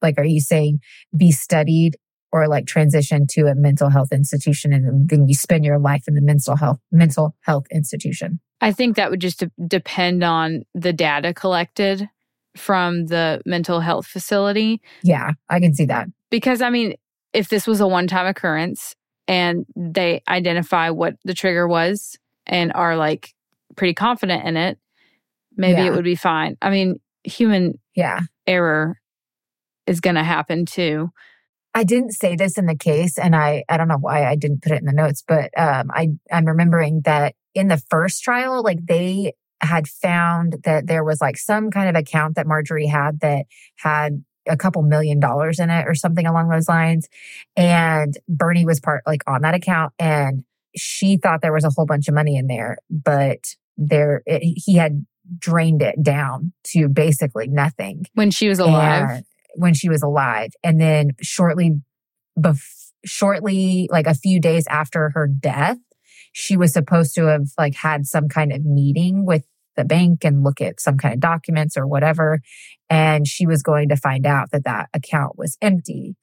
like, 0.02 0.18
are 0.18 0.24
you 0.24 0.40
saying 0.40 0.80
be 1.16 1.30
studied? 1.30 1.96
Or 2.32 2.48
like 2.48 2.66
transition 2.66 3.28
to 3.30 3.46
a 3.46 3.54
mental 3.54 3.90
health 3.90 4.10
institution, 4.10 4.72
and 4.72 5.08
then 5.08 5.28
you 5.28 5.34
spend 5.34 5.64
your 5.64 5.78
life 5.78 6.02
in 6.08 6.14
the 6.14 6.20
mental 6.20 6.56
health 6.56 6.80
mental 6.90 7.36
health 7.42 7.66
institution. 7.70 8.40
I 8.60 8.72
think 8.72 8.96
that 8.96 9.08
would 9.12 9.20
just 9.20 9.38
de- 9.38 9.52
depend 9.68 10.24
on 10.24 10.64
the 10.74 10.92
data 10.92 11.32
collected 11.32 12.08
from 12.56 13.06
the 13.06 13.40
mental 13.46 13.78
health 13.78 14.08
facility. 14.08 14.82
Yeah, 15.04 15.30
I 15.48 15.60
can 15.60 15.74
see 15.74 15.86
that. 15.86 16.08
Because, 16.28 16.60
I 16.60 16.70
mean, 16.70 16.96
if 17.32 17.50
this 17.50 17.68
was 17.68 17.80
a 17.80 17.86
one 17.86 18.08
time 18.08 18.26
occurrence 18.26 18.96
and 19.28 19.64
they 19.76 20.22
identify 20.26 20.90
what 20.90 21.14
the 21.24 21.34
trigger 21.34 21.68
was 21.68 22.18
and 22.48 22.72
are 22.74 22.96
like 22.96 23.34
pretty 23.76 23.94
confident 23.94 24.44
in 24.46 24.56
it, 24.56 24.78
maybe 25.56 25.82
Yeah. 25.82 25.86
it 25.88 25.92
would 25.92 26.04
be 26.04 26.14
fine. 26.16 26.56
I 26.62 26.70
mean, 26.70 26.96
human 27.24 27.78
Yeah. 27.94 28.20
error 28.46 28.98
is 29.86 30.00
going 30.00 30.16
to 30.16 30.24
happen 30.24 30.66
too. 30.66 31.10
I 31.74 31.84
didn't 31.84 32.12
say 32.12 32.34
this 32.34 32.58
in 32.58 32.66
the 32.66 32.74
case, 32.76 33.18
and 33.18 33.36
I 33.36 33.62
I 33.68 33.76
don't 33.76 33.88
know 33.88 33.98
why 33.98 34.24
I 34.26 34.34
didn't 34.36 34.62
put 34.62 34.72
it 34.72 34.80
in 34.80 34.86
the 34.86 34.92
notes, 34.92 35.22
but 35.26 35.50
um, 35.56 35.90
I 35.92 36.08
I'm 36.32 36.46
remembering 36.46 37.02
that 37.04 37.34
in 37.54 37.68
the 37.68 37.80
first 37.90 38.22
trial, 38.22 38.62
like 38.62 38.84
they 38.86 39.34
had 39.60 39.86
found 39.86 40.56
that 40.64 40.86
there 40.86 41.04
was 41.04 41.20
like 41.20 41.36
some 41.36 41.70
kind 41.70 41.88
of 41.88 41.94
account 41.94 42.36
that 42.36 42.46
Marjorie 42.46 42.86
had 42.86 43.20
that 43.20 43.46
had 43.76 44.24
a 44.48 44.56
couple 44.56 44.82
million 44.82 45.20
dollars 45.20 45.58
in 45.60 45.68
it 45.70 45.86
or 45.86 45.94
something 45.94 46.26
along 46.26 46.48
those 46.48 46.68
lines, 46.68 47.06
and 47.56 48.16
Bernie 48.28 48.64
was 48.66 48.80
part 48.80 49.02
like 49.06 49.22
on 49.26 49.42
that 49.42 49.54
account, 49.54 49.92
and 49.98 50.44
she 50.76 51.16
thought 51.16 51.40
there 51.42 51.52
was 51.52 51.64
a 51.64 51.70
whole 51.70 51.86
bunch 51.86 52.08
of 52.08 52.14
money 52.14 52.36
in 52.36 52.46
there, 52.46 52.78
but 52.90 53.38
there 53.76 54.22
it, 54.26 54.42
he 54.42 54.76
had 54.76 55.04
drained 55.38 55.82
it 55.82 56.02
down 56.02 56.52
to 56.64 56.88
basically 56.88 57.48
nothing. 57.48 58.04
When 58.14 58.30
she 58.30 58.48
was 58.48 58.58
alive. 58.58 59.10
and- 59.10 59.24
when 59.54 59.74
she 59.74 59.88
was 59.88 60.02
alive. 60.02 60.52
And 60.62 60.80
then 60.80 61.12
shortly 61.20 61.80
bef- 62.38 62.92
shortly 63.04 63.88
like 63.90 64.06
a 64.06 64.14
few 64.14 64.40
days 64.40 64.66
after 64.68 65.10
her 65.10 65.26
death 65.26 65.78
she 66.32 66.56
was 66.56 66.72
supposed 66.72 67.14
to 67.14 67.24
have 67.24 67.48
like 67.58 67.74
had 67.74 68.06
some 68.06 68.28
kind 68.28 68.52
of 68.52 68.64
meeting 68.64 69.24
with 69.24 69.44
the 69.76 69.84
bank 69.84 70.24
and 70.24 70.44
look 70.44 70.60
at 70.60 70.80
some 70.80 70.96
kind 70.96 71.14
of 71.14 71.20
documents 71.20 71.76
or 71.76 71.86
whatever. 71.86 72.40
And 72.90 73.26
she 73.26 73.46
was 73.46 73.62
going 73.62 73.88
to 73.88 73.96
find 73.96 74.26
out 74.26 74.50
that 74.52 74.64
that 74.64 74.88
account 74.94 75.38
was 75.38 75.56
empty. 75.60 76.16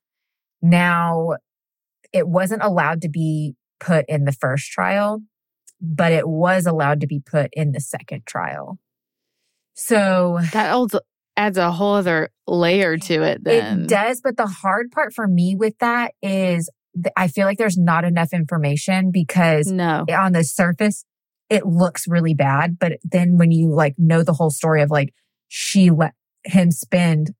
Now 0.61 1.35
it 2.13 2.27
wasn't 2.27 2.63
allowed 2.63 3.01
to 3.01 3.09
be 3.09 3.55
put 3.79 4.05
in 4.07 4.25
the 4.25 4.31
first 4.31 4.71
trial 4.71 5.21
but 5.81 6.11
it 6.13 6.27
was 6.27 6.65
allowed 6.65 7.01
to 7.01 7.07
be 7.07 7.19
put 7.19 7.49
in 7.53 7.71
the 7.73 7.81
second 7.81 8.23
trial 8.25 8.79
so 9.73 10.39
That 10.53 10.71
also 10.71 10.99
adds 11.37 11.57
a 11.57 11.69
whole 11.71 11.95
other 11.95 12.29
layer 12.47 12.97
to 12.97 13.23
it 13.23 13.43
then. 13.43 13.81
it 13.83 13.87
does, 13.89 14.21
but 14.21 14.37
the 14.37 14.47
hard 14.47 14.89
part 14.91 15.13
for 15.13 15.27
me 15.27 15.55
with 15.57 15.77
that 15.79 16.13
is 16.21 16.69
th- 16.95 17.11
I 17.17 17.27
feel 17.27 17.45
like 17.45 17.57
there's 17.57 17.77
not 17.77 18.05
enough 18.05 18.31
information 18.31 19.11
because 19.11 19.67
No. 19.67 20.05
on 20.09 20.31
the 20.31 20.43
surface 20.45 21.03
it 21.49 21.65
looks 21.65 22.07
really 22.07 22.33
bad, 22.33 22.79
but 22.79 22.93
then 23.03 23.37
when 23.37 23.51
you 23.51 23.69
like 23.73 23.95
know 23.97 24.23
the 24.23 24.33
whole 24.33 24.49
story 24.49 24.81
of 24.81 24.89
like 24.89 25.13
she 25.49 25.89
let 25.91 26.13
him 26.45 26.71
spend 26.71 27.31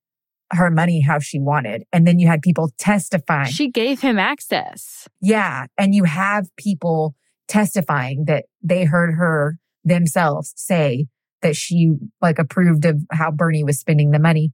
her 0.51 0.69
money 0.69 1.01
how 1.01 1.19
she 1.19 1.39
wanted, 1.39 1.83
and 1.91 2.05
then 2.07 2.19
you 2.19 2.27
had 2.27 2.41
people 2.41 2.71
testifying. 2.77 3.51
She 3.51 3.69
gave 3.69 4.01
him 4.01 4.19
access. 4.19 5.07
Yeah. 5.21 5.65
And 5.77 5.95
you 5.95 6.03
have 6.03 6.47
people 6.55 7.15
testifying 7.47 8.25
that 8.25 8.45
they 8.61 8.85
heard 8.85 9.13
her 9.15 9.57
themselves 9.83 10.53
say 10.55 11.07
that 11.41 11.55
she 11.55 11.93
like 12.21 12.39
approved 12.39 12.85
of 12.85 13.01
how 13.11 13.31
Bernie 13.31 13.63
was 13.63 13.79
spending 13.79 14.11
the 14.11 14.19
money. 14.19 14.51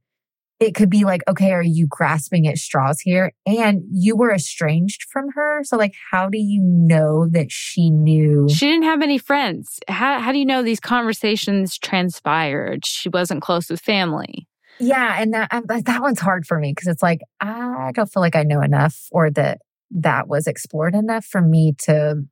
it 0.61 0.75
could 0.75 0.91
be 0.91 1.03
like, 1.03 1.23
okay, 1.27 1.51
are 1.53 1.63
you 1.63 1.87
grasping 1.89 2.47
at 2.47 2.57
straws 2.57 3.01
here? 3.01 3.31
And 3.47 3.81
you 3.91 4.15
were 4.15 4.31
estranged 4.31 5.03
from 5.11 5.29
her. 5.33 5.63
So, 5.63 5.75
like, 5.75 5.93
how 6.11 6.29
do 6.29 6.37
you 6.37 6.61
know 6.61 7.27
that 7.31 7.51
she 7.51 7.89
knew? 7.89 8.47
She 8.47 8.67
didn't 8.67 8.83
have 8.83 9.01
any 9.01 9.17
friends. 9.17 9.79
How, 9.87 10.19
how 10.19 10.31
do 10.31 10.37
you 10.37 10.45
know 10.45 10.61
these 10.61 10.79
conversations 10.79 11.79
transpired? 11.79 12.85
She 12.85 13.09
wasn't 13.09 13.41
close 13.41 13.69
with 13.71 13.81
family. 13.81 14.47
Yeah. 14.79 15.15
And 15.19 15.33
that, 15.33 15.53
um, 15.53 15.65
that 15.67 16.01
one's 16.01 16.19
hard 16.19 16.45
for 16.45 16.59
me 16.59 16.71
because 16.71 16.87
it's 16.87 17.03
like, 17.03 17.21
I 17.39 17.91
don't 17.93 18.11
feel 18.11 18.21
like 18.21 18.35
I 18.35 18.43
know 18.43 18.61
enough 18.61 19.07
or 19.11 19.29
that 19.31 19.59
that 19.91 20.27
was 20.27 20.47
explored 20.47 20.95
enough 20.95 21.25
for 21.25 21.41
me 21.41 21.73
to 21.79 22.23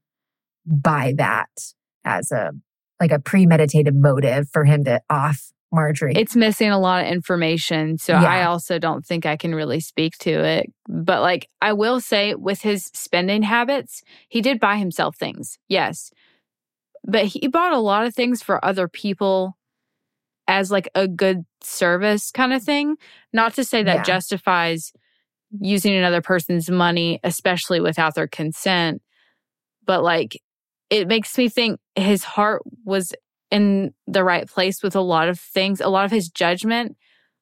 buy 0.66 1.14
that 1.18 1.50
as 2.06 2.32
a 2.32 2.52
like 3.00 3.12
a 3.12 3.20
premeditated 3.20 3.96
motive 3.96 4.50
for 4.50 4.66
him 4.66 4.84
to 4.84 5.02
off 5.10 5.52
Marjorie. 5.72 6.14
It's 6.16 6.36
missing 6.36 6.72
a 6.72 6.80
lot 6.80 7.06
of 7.06 7.12
information. 7.12 7.98
So 7.98 8.14
Yeah. 8.14 8.24
I 8.24 8.44
also 8.44 8.80
don't 8.80 9.06
think 9.06 9.26
I 9.26 9.38
can 9.38 9.54
really 9.54 9.80
speak 9.80 10.18
to 10.20 10.32
it. 10.32 10.72
But 10.88 11.22
like 11.22 11.48
I 11.62 11.74
will 11.74 12.02
say 12.02 12.34
with 12.36 12.62
his 12.62 12.90
spending 12.94 13.44
habits, 13.44 14.02
he 14.28 14.42
did 14.42 14.60
buy 14.60 14.78
himself 14.78 15.16
things. 15.16 15.60
Yes. 15.68 16.12
But 17.06 17.26
he 17.26 17.48
bought 17.48 17.74
a 17.74 17.80
lot 17.80 18.06
of 18.06 18.16
things 18.16 18.42
for 18.42 18.64
other 18.64 18.88
people 18.88 19.58
as 20.50 20.72
like 20.72 20.90
a 20.96 21.08
good 21.08 21.46
service 21.64 22.32
kind 22.32 22.52
of 22.52 22.64
thing. 22.64 22.96
Not 23.32 23.54
to 23.54 23.64
say 23.64 23.84
that 23.84 23.98
Yeah. 23.98 24.04
justifies 24.04 24.92
using 25.62 25.96
another 25.96 26.22
person's 26.22 26.70
money, 26.70 27.20
especially 27.24 27.80
without 27.80 28.16
their 28.16 28.28
consent. 28.28 29.02
But 29.86 30.04
like 30.04 30.42
it 30.90 31.08
makes 31.08 31.38
me 31.38 31.48
think 31.50 31.80
his 31.96 32.24
heart 32.24 32.64
was 32.84 33.14
in 33.52 33.94
the 34.08 34.24
right 34.24 34.48
place 34.48 34.82
with 34.82 34.96
a 34.96 35.02
lot 35.02 35.30
of 35.30 35.40
things. 35.40 35.82
A 35.82 35.88
lot 35.88 36.06
of 36.06 36.12
his 36.12 36.30
judgment 36.30 36.98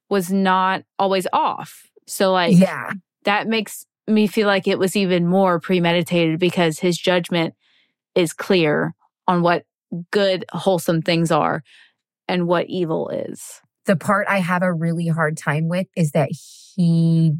was 0.09 0.31
not 0.31 0.83
always 0.99 1.27
off. 1.31 1.83
So, 2.07 2.33
like, 2.33 2.57
yeah. 2.57 2.91
that 3.23 3.47
makes 3.47 3.85
me 4.05 4.27
feel 4.27 4.47
like 4.47 4.67
it 4.67 4.79
was 4.79 4.95
even 4.97 5.27
more 5.27 5.59
premeditated 5.61 6.39
because 6.39 6.79
his 6.79 6.97
judgment 6.97 7.53
is 8.15 8.33
clear 8.33 8.93
on 9.27 9.41
what 9.41 9.63
good, 10.11 10.43
wholesome 10.51 11.01
things 11.01 11.31
are 11.31 11.63
and 12.27 12.47
what 12.47 12.67
evil 12.67 13.09
is. 13.09 13.61
The 13.85 13.95
part 13.95 14.27
I 14.29 14.39
have 14.39 14.63
a 14.63 14.73
really 14.73 15.07
hard 15.07 15.37
time 15.37 15.67
with 15.67 15.87
is 15.95 16.11
that 16.11 16.29
he 16.75 17.33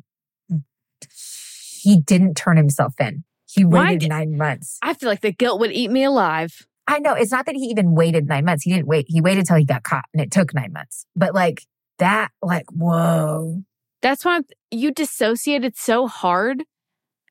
he 1.81 2.01
didn't 2.01 2.35
turn 2.35 2.57
himself 2.57 2.93
in. 2.99 3.23
He 3.49 3.63
waited 3.63 3.99
did- 3.99 4.09
nine 4.09 4.37
months. 4.37 4.77
I 4.81 4.93
feel 4.93 5.09
like 5.09 5.21
the 5.21 5.31
guilt 5.31 5.59
would 5.59 5.71
eat 5.71 5.89
me 5.91 6.03
alive. 6.03 6.67
I 6.87 6.99
know 6.99 7.13
it's 7.13 7.31
not 7.31 7.45
that 7.47 7.55
he 7.55 7.65
even 7.65 7.95
waited 7.95 8.27
nine 8.27 8.45
months. 8.45 8.63
He 8.63 8.71
didn't 8.71 8.87
wait. 8.87 9.05
He 9.09 9.19
waited 9.19 9.45
till 9.45 9.57
he 9.57 9.65
got 9.65 9.83
caught, 9.83 10.05
and 10.13 10.21
it 10.21 10.31
took 10.31 10.53
nine 10.53 10.71
months. 10.71 11.05
But 11.15 11.33
like 11.33 11.63
that, 11.99 12.29
like 12.41 12.65
whoa, 12.71 13.63
That's 14.01 14.23
why 14.23 14.41
you 14.71 14.91
dissociated 14.91 15.75
so 15.75 16.07
hard 16.07 16.63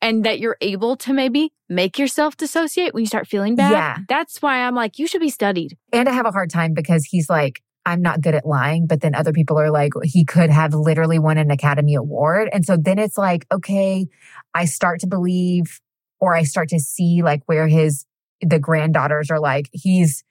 and 0.01 0.23
that 0.25 0.39
you're 0.39 0.57
able 0.61 0.95
to 0.97 1.13
maybe 1.13 1.51
make 1.69 1.97
yourself 1.97 2.37
dissociate 2.37 2.93
when 2.93 3.01
you 3.01 3.07
start 3.07 3.27
feeling 3.27 3.55
bad. 3.55 3.71
Yeah. 3.71 3.97
That's 4.07 4.41
why 4.41 4.59
I'm 4.61 4.75
like, 4.75 4.99
you 4.99 5.07
should 5.07 5.21
be 5.21 5.29
studied. 5.29 5.77
and 5.91 6.07
I 6.07 6.11
have 6.13 6.25
a 6.25 6.31
hard 6.31 6.49
time 6.49 6.73
because 6.73 7.05
he's 7.05 7.29
like, 7.29 7.61
I'm 7.85 8.01
not 8.01 8.19
good 8.21 8.35
at 8.35 8.45
lying, 8.45 8.85
but 8.85 8.99
then 9.01 9.15
other 9.15 9.31
people 9.31 9.57
are 9.57 9.71
like, 9.71 9.93
he 10.03 10.25
could 10.25 10.49
have 10.49 10.73
literally 10.73 11.19
won 11.19 11.37
an 11.37 11.49
Academy 11.51 11.95
Award, 11.95 12.49
and 12.51 12.65
so 12.65 12.75
then 12.75 12.99
it's 12.99 13.17
like, 13.17 13.45
okay, 13.51 14.07
I 14.53 14.65
start 14.65 14.99
to 15.01 15.07
believe, 15.07 15.79
or 16.19 16.35
I 16.35 16.43
start 16.43 16.67
to 16.69 16.79
see 16.79 17.21
like 17.23 17.43
where 17.45 17.67
his 17.67 18.05
the 18.41 18.59
granddaughters 18.59 19.31
are 19.31 19.39
like, 19.39 19.69
he's 19.71 20.23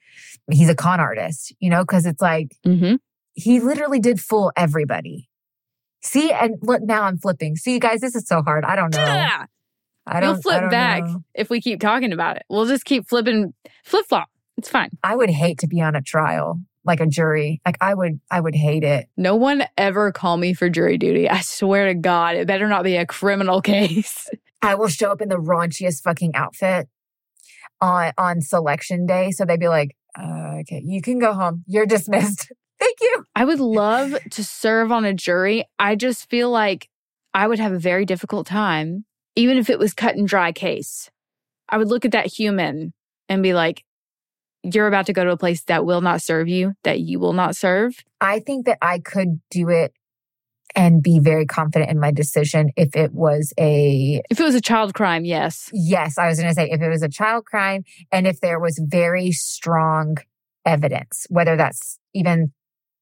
he's 0.51 0.69
a 0.69 0.75
con 0.75 0.99
artist, 0.99 1.53
you 1.59 1.69
know, 1.71 1.81
because 1.83 2.05
it's 2.05 2.21
like 2.21 2.55
Mm-hmm. 2.65 2.95
he 3.33 3.59
literally 3.59 3.99
did 3.99 4.21
fool 4.21 4.51
everybody. 4.55 5.27
See, 6.03 6.31
and 6.31 6.55
look, 6.61 6.81
now 6.83 7.03
I'm 7.03 7.17
flipping. 7.17 7.55
See, 7.55 7.73
you 7.73 7.79
guys, 7.79 8.01
this 8.01 8.15
is 8.15 8.27
so 8.27 8.43
hard. 8.43 8.63
I 8.65 8.75
don't 8.75 8.93
know. 8.95 9.45
I 10.07 10.19
don't. 10.19 10.35
You'll 10.35 10.41
flip 10.41 10.69
back 10.69 11.03
know. 11.03 11.23
if 11.33 11.49
we 11.49 11.61
keep 11.61 11.79
talking 11.79 12.13
about 12.13 12.37
it. 12.37 12.43
We'll 12.49 12.65
just 12.65 12.85
keep 12.85 13.07
flipping 13.07 13.53
flip 13.83 14.05
flop. 14.07 14.29
It's 14.57 14.69
fine. 14.69 14.89
I 15.03 15.15
would 15.15 15.29
hate 15.29 15.59
to 15.59 15.67
be 15.67 15.81
on 15.81 15.95
a 15.95 16.01
trial, 16.01 16.59
like 16.83 16.99
a 16.99 17.05
jury. 17.05 17.61
Like 17.65 17.77
I 17.81 17.93
would, 17.93 18.19
I 18.31 18.39
would 18.39 18.55
hate 18.55 18.83
it. 18.83 19.07
No 19.15 19.35
one 19.35 19.65
ever 19.77 20.11
call 20.11 20.37
me 20.37 20.53
for 20.53 20.69
jury 20.69 20.97
duty. 20.97 21.29
I 21.29 21.41
swear 21.41 21.87
to 21.87 21.93
God, 21.93 22.35
it 22.35 22.47
better 22.47 22.67
not 22.67 22.83
be 22.83 22.95
a 22.95 23.05
criminal 23.05 23.61
case. 23.73 24.29
I 24.61 24.75
will 24.75 24.87
show 24.87 25.11
up 25.11 25.21
in 25.21 25.29
the 25.29 25.37
raunchiest 25.37 26.01
fucking 26.01 26.33
outfit 26.35 26.87
on 27.81 28.13
on 28.17 28.41
selection 28.41 29.05
day. 29.05 29.31
So 29.31 29.45
they'd 29.45 29.59
be 29.59 29.67
like, 29.67 29.95
uh, 30.17 30.57
"Okay, 30.61 30.81
you 30.83 31.01
can 31.01 31.19
go 31.19 31.33
home. 31.33 31.63
You're 31.67 31.85
dismissed. 31.85 32.51
Thank 32.79 32.97
you." 33.01 33.25
I 33.35 33.45
would 33.45 33.59
love 33.59 34.17
to 34.31 34.43
serve 34.43 34.91
on 34.91 35.05
a 35.05 35.13
jury. 35.13 35.65
I 35.77 35.95
just 35.95 36.29
feel 36.29 36.49
like 36.49 36.89
I 37.33 37.47
would 37.47 37.59
have 37.59 37.73
a 37.73 37.79
very 37.79 38.05
difficult 38.05 38.47
time, 38.47 39.05
even 39.37 39.57
if 39.57 39.69
it 39.69 39.79
was 39.79 39.93
cut 39.93 40.15
and 40.15 40.27
dry 40.27 40.51
case. 40.51 41.09
I 41.69 41.77
would 41.77 41.89
look 41.89 42.05
at 42.05 42.11
that 42.11 42.25
human 42.25 42.93
and 43.29 43.43
be 43.43 43.53
like, 43.53 43.83
you're 44.63 44.87
about 44.87 45.05
to 45.05 45.13
go 45.13 45.23
to 45.23 45.31
a 45.31 45.37
place 45.37 45.63
that 45.65 45.85
will 45.85 46.01
not 46.01 46.21
serve 46.21 46.47
you, 46.47 46.73
that 46.83 46.99
you 46.99 47.19
will 47.19 47.33
not 47.33 47.55
serve. 47.55 48.03
I 48.19 48.39
think 48.39 48.65
that 48.65 48.79
I 48.81 48.99
could 48.99 49.39
do 49.51 49.69
it 49.69 49.93
and 50.75 51.01
be 51.01 51.19
very 51.19 51.45
confident 51.45 51.91
in 51.91 51.99
my 51.99 52.11
decision 52.11 52.71
if 52.75 52.95
it 52.95 53.13
was 53.13 53.53
a 53.59 54.21
If 54.29 54.39
it 54.39 54.43
was 54.43 54.55
a 54.55 54.61
child 54.61 54.93
crime, 54.93 55.23
yes. 55.23 55.69
yes. 55.71 56.17
I 56.17 56.27
was 56.27 56.39
going 56.39 56.49
to 56.49 56.55
say 56.55 56.69
if 56.69 56.81
it 56.81 56.89
was 56.89 57.03
a 57.03 57.09
child 57.09 57.45
crime 57.45 57.83
and 58.11 58.27
if 58.27 58.39
there 58.41 58.59
was 58.59 58.81
very 58.83 59.31
strong 59.31 60.17
evidence, 60.65 61.27
whether 61.29 61.55
that's 61.55 61.99
even 62.13 62.51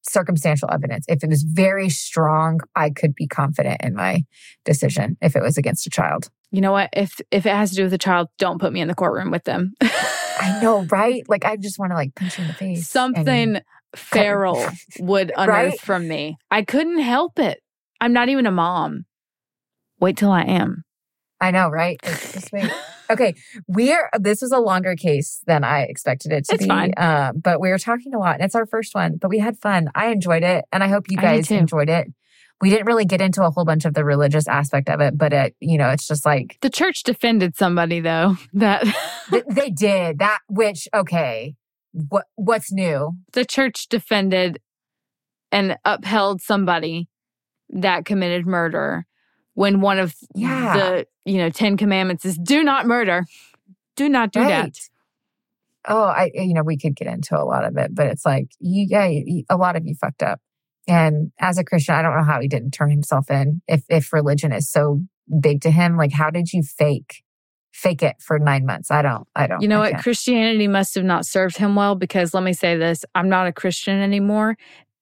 circumstantial 0.08 0.68
evidence. 0.72 1.04
If 1.08 1.22
it 1.24 1.28
was 1.30 1.42
very 1.42 1.88
strong, 1.88 2.60
I 2.74 2.90
could 2.90 3.14
be 3.14 3.26
confident 3.26 3.80
in 3.82 3.94
my 3.94 4.24
decision 4.64 5.16
if 5.20 5.36
it 5.36 5.42
was 5.42 5.56
against 5.58 5.86
a 5.86 5.90
child. 5.90 6.28
You 6.50 6.60
know 6.60 6.72
what? 6.72 6.90
If 6.92 7.20
if 7.30 7.44
it 7.46 7.54
has 7.54 7.70
to 7.70 7.76
do 7.76 7.82
with 7.84 7.92
a 7.92 7.98
child, 7.98 8.28
don't 8.38 8.60
put 8.60 8.72
me 8.72 8.80
in 8.80 8.88
the 8.88 8.94
courtroom 8.94 9.30
with 9.30 9.44
them. 9.44 9.72
I 9.82 10.58
know, 10.62 10.84
right? 10.90 11.22
Like 11.28 11.44
I 11.44 11.56
just 11.56 11.78
want 11.78 11.90
to 11.92 11.96
like 11.96 12.14
punch 12.14 12.38
you 12.38 12.42
in 12.42 12.48
the 12.48 12.54
face. 12.54 12.88
Something 12.88 13.60
feral 13.94 14.68
would 14.98 15.32
unearth 15.36 15.48
Right? 15.48 15.80
from 15.80 16.06
me. 16.08 16.36
I 16.50 16.62
couldn't 16.62 16.98
help 17.00 17.38
it. 17.38 17.60
I'm 18.00 18.12
not 18.12 18.28
even 18.28 18.46
a 18.46 18.50
mom. 18.50 19.06
Wait 19.98 20.16
till 20.16 20.30
I 20.30 20.42
am. 20.42 20.84
I 21.40 21.50
know, 21.50 21.68
right? 21.68 21.98
It's 22.02 22.32
just 22.32 22.52
wait. 22.52 22.70
Okay, 23.10 23.34
we're 23.68 24.10
this 24.18 24.42
was 24.42 24.52
a 24.52 24.58
longer 24.58 24.96
case 24.96 25.40
than 25.46 25.64
I 25.64 25.82
expected 25.82 26.32
it 26.32 26.44
to 26.46 26.54
It's 26.54 26.64
be. 26.64 26.68
fine. 26.68 26.92
Um, 26.96 27.38
but 27.40 27.60
we 27.60 27.70
were 27.70 27.78
talking 27.78 28.14
a 28.14 28.18
lot, 28.18 28.34
and 28.36 28.44
it's 28.44 28.54
our 28.54 28.66
first 28.66 28.94
one. 28.94 29.16
But 29.16 29.28
we 29.30 29.38
had 29.38 29.58
fun. 29.58 29.90
I 29.94 30.08
enjoyed 30.08 30.42
it, 30.42 30.64
and 30.72 30.82
I 30.82 30.88
hope 30.88 31.10
you 31.10 31.16
guys 31.16 31.50
enjoyed 31.50 31.88
it. 31.88 32.08
We 32.60 32.70
didn't 32.70 32.86
really 32.86 33.04
get 33.04 33.20
into 33.20 33.44
a 33.44 33.50
whole 33.50 33.66
bunch 33.66 33.84
of 33.84 33.92
the 33.92 34.02
religious 34.04 34.48
aspect 34.48 34.88
of 34.88 35.00
it, 35.02 35.18
but 35.18 35.32
it, 35.34 35.54
you 35.60 35.76
know, 35.76 35.90
it's 35.90 36.06
just 36.08 36.24
like 36.24 36.56
The 36.62 36.70
church 36.70 37.02
defended 37.02 37.54
somebody 37.56 38.00
though. 38.00 38.36
That 38.54 38.84
th- 39.30 39.44
they 39.50 39.70
did 39.70 40.18
that. 40.20 40.38
Which 40.48 40.88
okay, 40.94 41.54
what 41.92 42.24
what's 42.36 42.72
new? 42.72 43.12
the 43.34 43.44
church 43.44 43.88
defended 43.88 44.58
and 45.52 45.76
upheld 45.84 46.40
somebody 46.40 47.08
that 47.70 48.04
committed 48.04 48.46
murder 48.46 49.06
when 49.56 49.80
one 49.80 49.98
of 49.98 50.14
Yeah. 50.34 50.76
the 50.76 51.06
you 51.24 51.38
know 51.38 51.50
10 51.50 51.76
commandments 51.76 52.24
is 52.24 52.38
do 52.38 52.62
not 52.62 52.86
murder. 52.86 53.24
Do 53.96 54.08
not 54.08 54.30
do 54.30 54.40
that. 54.40 54.78
Oh, 55.88 56.04
I 56.04 56.30
you 56.34 56.54
know 56.54 56.62
we 56.62 56.76
could 56.76 56.94
get 56.94 57.08
into 57.08 57.36
a 57.36 57.42
lot 57.44 57.64
of 57.64 57.76
it, 57.76 57.94
but 57.94 58.06
it's 58.06 58.24
like 58.26 58.48
you, 58.60 58.86
yeah, 58.88 59.06
you, 59.06 59.44
a 59.48 59.56
lot 59.56 59.74
of 59.76 59.86
you 59.86 59.94
fucked 59.94 60.22
up. 60.22 60.40
And 60.88 61.32
as 61.40 61.58
a 61.58 61.64
Christian, 61.64 61.94
I 61.94 62.02
don't 62.02 62.16
know 62.16 62.22
how 62.24 62.40
he 62.40 62.48
didn't 62.48 62.70
turn 62.72 62.90
himself 62.90 63.30
in. 63.30 63.62
If 63.66 63.82
if 63.88 64.12
religion 64.12 64.52
is 64.52 64.70
so 64.70 65.00
big 65.40 65.62
to 65.62 65.70
him, 65.70 65.96
like 65.96 66.12
how 66.12 66.30
did 66.30 66.52
you 66.52 66.62
fake 66.62 67.22
fake 67.72 68.02
it 68.02 68.16
for 68.20 68.38
nine 68.38 68.66
months? 68.66 68.90
I 68.90 69.02
don't. 69.02 69.26
I 69.34 69.46
don't. 69.46 69.62
You 69.62 69.68
know 69.68 69.78
I 69.78 69.84
what? 69.86 69.90
can't. 69.92 70.02
Christianity 70.02 70.68
must 70.68 70.94
have 70.96 71.04
not 71.04 71.24
served 71.26 71.56
him 71.56 71.74
well 71.76 71.94
because 71.94 72.34
let 72.34 72.42
me 72.42 72.52
say 72.52 72.76
this 72.76 73.04
I'm 73.14 73.28
not 73.28 73.46
a 73.46 73.52
Christian 73.52 74.00
anymore. 74.00 74.56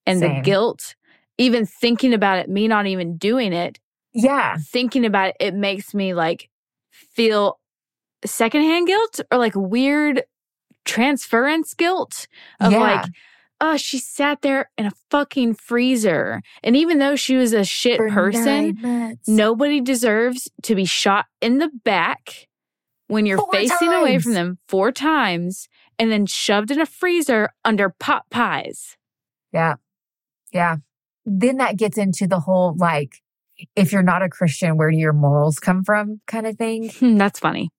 And 0.05 0.21
the 0.21 0.39
guilt, 0.43 0.95
even 1.39 1.65
thinking 1.65 2.13
about 2.13 2.37
it, 2.37 2.47
me 2.47 2.67
not 2.67 2.85
even 2.85 3.17
doing 3.17 3.53
it, 3.53 3.79
Yeah, 4.15 4.57
thinking 4.57 5.05
about 5.05 5.29
it, 5.29 5.35
it 5.39 5.53
makes 5.53 5.93
me 5.93 6.13
like 6.13 6.49
feel 6.91 7.59
secondhand 8.25 8.87
guilt 8.87 9.19
or 9.31 9.37
like 9.37 9.53
weird 9.55 10.23
transference 10.85 11.73
guilt 11.73 12.27
of 12.59 12.71
Yeah. 12.71 12.79
like, 12.79 13.05
oh, 13.59 13.77
she 13.77 13.99
sat 13.99 14.41
there 14.41 14.69
in 14.77 14.85
a 14.85 14.91
fucking 15.09 15.55
freezer. 15.55 16.41
And 16.63 16.75
even 16.75 16.99
though 16.99 17.15
she 17.15 17.35
was 17.35 17.53
a 17.53 17.65
shit 17.65 17.97
for 17.97 18.09
person, 18.09 19.17
nobody 19.27 19.81
deserves 19.81 20.49
to 20.63 20.75
be 20.75 20.85
shot 20.85 21.25
in 21.41 21.57
the 21.57 21.69
back 21.83 22.47
when 23.07 23.25
you're 23.25 23.37
Four 23.37 23.51
facing 23.51 23.91
away 23.91 24.17
from 24.19 24.33
them 24.33 24.57
four 24.67 24.91
times 24.91 25.67
and 25.99 26.11
then 26.11 26.25
shoved 26.25 26.71
in 26.71 26.79
a 26.79 26.85
freezer 26.85 27.49
under 27.63 27.89
pot 27.89 28.23
pies. 28.29 28.97
Yeah, 29.51 29.75
yeah. 30.51 30.77
Then 31.25 31.57
that 31.57 31.77
gets 31.77 31.97
into 31.97 32.27
the 32.27 32.39
whole 32.39 32.75
like, 32.77 33.21
if 33.75 33.91
you're 33.91 34.03
not 34.03 34.21
a 34.21 34.29
Christian, 34.29 34.77
where 34.77 34.91
do 34.91 34.97
your 34.97 35.13
morals 35.13 35.59
come 35.59 35.83
from, 35.83 36.19
kind 36.27 36.47
of 36.47 36.57
thing. 36.57 36.89
Hmm, 36.99 37.17
that's 37.17 37.39
funny. 37.39 37.69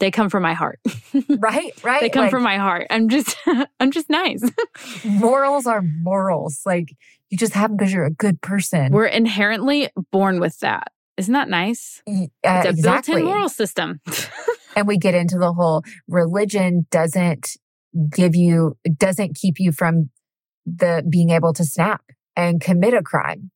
they 0.00 0.10
come 0.10 0.28
from 0.30 0.42
my 0.42 0.54
heart. 0.54 0.78
right, 1.38 1.72
right. 1.84 2.00
they 2.00 2.10
come 2.10 2.24
Like, 2.24 2.30
from 2.30 2.42
my 2.42 2.58
heart. 2.58 2.86
I'm 2.90 3.08
just 3.08 3.36
I'm 3.80 3.90
just 3.90 4.10
nice. 4.10 4.42
morals 5.04 5.66
are 5.66 5.82
morals. 5.82 6.60
Like 6.66 6.88
you 7.30 7.38
just 7.38 7.54
have 7.54 7.70
them 7.70 7.76
because 7.76 7.92
you're 7.92 8.04
a 8.06 8.10
good 8.12 8.40
person. 8.40 8.92
We're 8.92 9.06
inherently 9.06 9.88
born 10.12 10.40
with 10.40 10.58
that. 10.60 10.88
Isn't 11.16 11.32
that 11.34 11.48
nice? 11.48 12.02
Uh, 12.06 12.26
It's 12.44 12.66
a 12.66 12.68
exactly. 12.68 13.14
built-in 13.14 13.26
moral 13.26 13.48
system. 13.48 14.00
and 14.76 14.86
we 14.86 14.98
get 14.98 15.14
into 15.14 15.38
the 15.38 15.52
whole 15.52 15.82
religion 16.08 16.86
doesn't 16.90 17.56
give 18.10 18.36
you 18.36 18.76
doesn't 18.98 19.34
keep 19.34 19.54
you 19.58 19.72
from 19.72 20.10
the 20.66 21.02
being 21.08 21.30
able 21.30 21.52
to 21.54 21.64
snap 21.64 22.02
and 22.36 22.60
commit 22.60 22.92
a 22.92 23.02
crime 23.02 23.50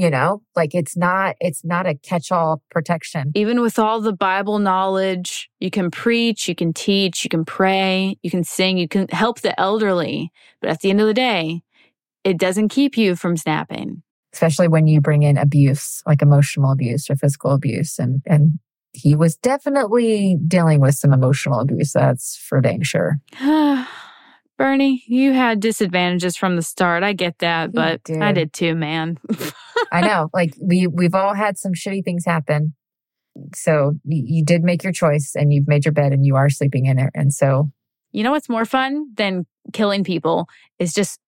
you 0.00 0.10
know 0.10 0.42
like 0.56 0.74
it's 0.74 0.96
not 0.96 1.36
it's 1.40 1.64
not 1.64 1.86
a 1.86 1.94
catch-all 1.94 2.62
protection 2.70 3.32
Even 3.34 3.60
with 3.60 3.78
all 3.78 4.00
the 4.00 4.12
Bible 4.12 4.58
knowledge, 4.58 5.48
you 5.60 5.70
can 5.70 5.90
preach, 5.90 6.48
you 6.48 6.54
can 6.54 6.72
teach, 6.72 7.24
you 7.24 7.30
can 7.30 7.44
pray, 7.44 8.16
you 8.22 8.30
can 8.30 8.44
sing, 8.44 8.78
you 8.78 8.88
can 8.88 9.08
help 9.08 9.40
the 9.40 9.58
elderly. 9.60 10.30
But 10.60 10.70
at 10.70 10.80
the 10.80 10.90
end 10.90 11.00
of 11.00 11.06
the 11.06 11.14
day, 11.14 11.62
it 12.24 12.38
doesn't 12.38 12.68
keep 12.68 12.96
you 12.96 13.16
from 13.16 13.36
snapping. 13.36 14.02
especially 14.34 14.68
when 14.68 14.86
you 14.86 15.00
bring 15.00 15.22
in 15.22 15.36
abuse 15.38 16.02
like 16.06 16.22
emotional 16.22 16.70
abuse 16.72 17.08
or 17.10 17.16
physical 17.16 17.52
abuse 17.52 17.98
and 17.98 18.20
and 18.26 18.58
he 18.92 19.14
was 19.14 19.36
definitely 19.36 20.36
dealing 20.46 20.80
with 20.80 20.94
some 20.94 21.12
emotional 21.12 21.60
abuse 21.60 21.92
that's 21.92 22.36
for 22.36 22.60
dang 22.60 22.82
sure 22.82 23.18
Bernie, 24.58 25.04
you 25.06 25.32
had 25.32 25.60
disadvantages 25.60 26.36
from 26.36 26.56
the 26.56 26.62
start. 26.62 27.02
I 27.02 27.12
get 27.14 27.38
that, 27.38 27.72
but 27.72 28.00
I 28.10 28.32
did. 28.32 28.34
did 28.34 28.52
too, 28.52 28.74
man. 28.74 29.18
i 29.92 30.00
know 30.00 30.28
like 30.34 30.54
we 30.60 30.86
we've 30.86 31.14
all 31.14 31.34
had 31.34 31.56
some 31.56 31.72
shitty 31.72 32.04
things 32.04 32.24
happen 32.24 32.74
so 33.54 33.92
you 34.04 34.44
did 34.44 34.62
make 34.62 34.82
your 34.82 34.92
choice 34.92 35.34
and 35.36 35.52
you've 35.52 35.68
made 35.68 35.84
your 35.84 35.92
bed 35.92 36.12
and 36.12 36.26
you 36.26 36.34
are 36.34 36.50
sleeping 36.50 36.86
in 36.86 36.98
it 36.98 37.10
and 37.14 37.32
so 37.32 37.70
You 38.10 38.24
know 38.24 38.32
what's 38.32 38.48
more 38.48 38.64
fun 38.64 39.06
than 39.14 39.46
killing 39.72 40.02
people 40.02 40.48
is 40.78 40.92
just 40.92 41.20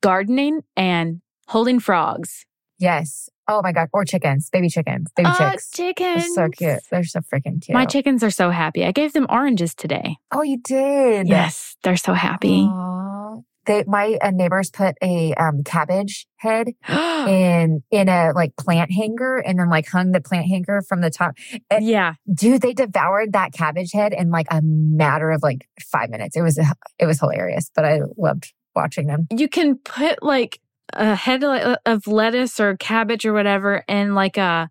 gardening 0.00 0.60
and 0.76 1.22
holding 1.48 1.80
frogs. 1.80 2.44
Yes. 2.78 3.28
Oh 3.46 3.60
my 3.62 3.72
god. 3.72 3.88
Or 3.92 4.04
chickens, 4.04 4.48
baby 4.50 4.68
chickens, 4.68 5.10
baby 5.16 5.28
oh, 5.32 5.50
chicks. 5.50 5.70
chickens. 5.70 6.34
They're 6.34 6.46
so 6.46 6.48
cute. 6.48 6.80
They're 6.90 7.04
so 7.04 7.20
freaking 7.20 7.62
cute. 7.62 7.74
My 7.74 7.84
chickens 7.84 8.22
are 8.22 8.30
so 8.30 8.50
happy. 8.50 8.84
I 8.84 8.92
gave 8.92 9.12
them 9.12 9.26
oranges 9.28 9.74
today. 9.74 10.16
Oh, 10.32 10.42
you 10.42 10.58
did. 10.58 11.28
Yes, 11.28 11.76
they're 11.82 11.96
so 11.96 12.14
happy. 12.14 12.62
Aw. 12.62 13.40
They 13.66 13.84
my 13.86 14.18
uh, 14.20 14.30
neighbors 14.30 14.70
put 14.70 14.96
a 15.02 15.34
um, 15.34 15.62
cabbage 15.64 16.26
head 16.36 16.68
in 16.88 17.82
in 17.90 18.08
a 18.08 18.32
like 18.34 18.56
plant 18.56 18.92
hanger 18.92 19.38
and 19.38 19.58
then 19.58 19.70
like 19.70 19.88
hung 19.88 20.12
the 20.12 20.20
plant 20.20 20.46
hanger 20.46 20.82
from 20.82 21.00
the 21.00 21.10
top. 21.10 21.34
And, 21.70 21.84
yeah. 21.84 22.14
dude, 22.32 22.62
they 22.62 22.74
devoured 22.74 23.32
that 23.32 23.52
cabbage 23.52 23.92
head 23.92 24.12
in 24.12 24.30
like 24.30 24.46
a 24.50 24.60
matter 24.62 25.30
of 25.30 25.42
like 25.42 25.68
five 25.80 26.10
minutes. 26.10 26.36
It 26.36 26.42
was 26.42 26.58
it 26.98 27.06
was 27.06 27.20
hilarious, 27.20 27.70
but 27.74 27.84
I 27.84 28.00
loved 28.16 28.52
watching 28.74 29.06
them. 29.06 29.26
You 29.30 29.48
can 29.48 29.76
put 29.76 30.22
like 30.22 30.60
a 30.92 31.14
head 31.14 31.42
of 31.44 32.06
lettuce 32.06 32.60
or 32.60 32.76
cabbage 32.76 33.24
or 33.24 33.32
whatever 33.32 33.82
and 33.88 34.14
like 34.14 34.36
a, 34.36 34.70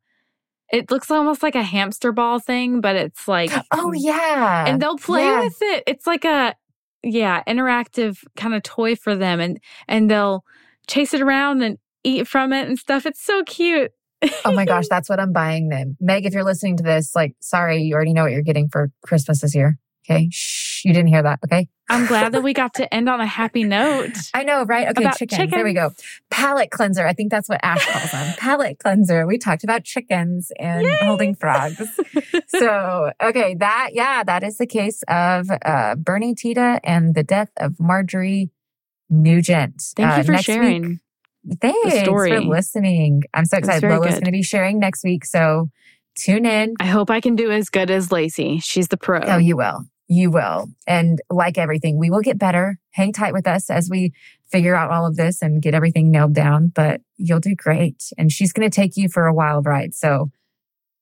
it 0.71 0.89
looks 0.89 1.11
almost 1.11 1.43
like 1.43 1.55
a 1.55 1.63
hamster 1.63 2.11
ball 2.11 2.39
thing, 2.39 2.81
but 2.81 2.95
it's 2.95 3.27
like, 3.27 3.51
Oh 3.71 3.91
yeah, 3.93 4.65
and 4.67 4.81
they'll 4.81 4.97
play 4.97 5.23
Yeah. 5.25 5.39
with 5.39 5.57
it. 5.61 5.83
It's 5.87 6.07
like 6.07 6.25
a, 6.25 6.55
yeah, 7.03 7.43
interactive 7.47 8.17
kind 8.35 8.53
of 8.53 8.63
toy 8.63 8.95
for 8.95 9.15
them 9.15 9.39
and, 9.39 9.59
and 9.87 10.09
they'll 10.09 10.43
chase 10.87 11.13
it 11.13 11.21
around 11.21 11.61
and 11.61 11.77
eat 12.03 12.27
from 12.27 12.53
it 12.53 12.67
and 12.67 12.77
stuff. 12.79 13.05
It's 13.05 13.23
so 13.23 13.43
cute. 13.43 13.91
Oh 14.45 14.51
my 14.53 14.65
gosh, 14.65 14.85
that's 14.89 15.09
what 15.09 15.19
I'm 15.19 15.33
buying 15.33 15.69
then. 15.69 15.97
Meg, 15.99 16.25
if 16.25 16.33
you're 16.33 16.43
listening 16.45 16.77
to 16.77 16.83
this, 16.83 17.13
like, 17.15 17.35
sorry, 17.41 17.81
you 17.83 17.93
already 17.95 18.13
know 18.13 18.23
what 18.23 18.31
you're 18.31 18.41
getting 18.41 18.69
for 18.69 18.89
Christmas 19.05 19.41
this 19.41 19.53
year. 19.53 19.77
Okay. 20.09 20.29
Shh, 20.31 20.72
you 20.85 20.93
didn't 20.93 21.07
hear 21.09 21.23
that. 21.23 21.39
Okay. 21.45 21.67
I'm 21.89 22.05
glad 22.05 22.31
that 22.31 22.43
we 22.43 22.53
got 22.53 22.73
to 22.75 22.91
end 22.93 23.09
on 23.09 23.19
a 23.19 23.25
happy 23.25 23.63
note. 23.63 24.13
I 24.33 24.43
know, 24.43 24.63
right? 24.63 24.87
Okay. 24.89 25.09
Chickens. 25.17 25.51
There 25.51 25.63
we 25.63 25.73
go. 25.73 25.91
Palate 26.31 26.71
cleanser. 26.71 27.05
I 27.05 27.13
think 27.13 27.29
that's 27.31 27.49
what 27.49 27.59
Ash 27.61 27.85
calls 27.85 28.11
them. 28.11 28.33
Palate 28.37 28.79
cleanser. 28.79 29.27
We 29.27 29.37
talked 29.37 29.63
about 29.63 29.83
chickens 29.83 30.51
and 30.59 30.87
holding 31.01 31.35
frogs. 31.35 31.81
so, 32.47 33.11
okay. 33.21 33.55
That, 33.55 33.89
yeah, 33.93 34.23
that 34.23 34.43
is 34.43 34.57
the 34.57 34.65
case 34.67 35.03
of 35.07 35.47
uh, 35.63 35.95
Bernie 35.95 36.35
Tiede 36.35 36.79
and 36.83 37.13
the 37.15 37.23
death 37.23 37.49
of 37.57 37.79
Marjorie 37.79 38.49
Nugent. 39.09 39.81
Thank 39.95 40.11
Uh, 40.13 40.17
you 40.17 40.23
for 40.23 40.31
next 40.31 40.47
week- 40.47 40.55
sharing. 40.55 40.99
Thanks 41.59 41.99
story. 42.03 42.29
for 42.31 42.39
listening. 42.39 43.23
I'm 43.33 43.43
so 43.45 43.57
excited. 43.57 43.89
Lola's 43.89 44.11
going 44.11 44.23
to 44.23 44.31
be 44.31 44.43
sharing 44.43 44.79
next 44.79 45.03
week. 45.03 45.25
So 45.25 45.69
tune 46.17 46.45
in. 46.45 46.75
I 46.79 46.85
hope 46.85 47.09
I 47.09 47.19
can 47.19 47.35
do 47.35 47.51
as 47.51 47.69
good 47.69 47.91
as 47.91 48.07
Laci. 48.07 48.63
She's 48.63 48.87
the 48.87 48.95
pro. 48.95 49.19
Oh, 49.19 49.37
you 49.37 49.57
will. 49.57 49.83
You 50.13 50.29
will. 50.29 50.67
And 50.85 51.21
like 51.29 51.57
everything, 51.57 51.97
we 51.97 52.09
will 52.09 52.21
get 52.21 52.37
better. 52.37 52.77
Hang 52.91 53.13
tight 53.13 53.33
with 53.33 53.47
us 53.47 53.69
as 53.69 53.89
we 53.89 54.13
figure 54.51 54.75
out 54.75 54.91
all 54.91 55.07
of 55.07 55.15
this 55.15 55.41
and 55.41 55.61
get 55.61 55.73
everything 55.73 56.11
nailed 56.11 56.35
down, 56.35 56.67
but 56.67 57.01
you'll 57.17 57.39
do 57.39 57.55
great. 57.55 58.03
And 58.17 58.31
she's 58.31 58.53
going 58.53 58.69
to 58.69 58.73
take 58.73 58.95
you 58.95 59.09
for 59.09 59.25
a 59.25 59.33
wild 59.33 59.65
ride. 59.65 59.95
So 59.95 60.29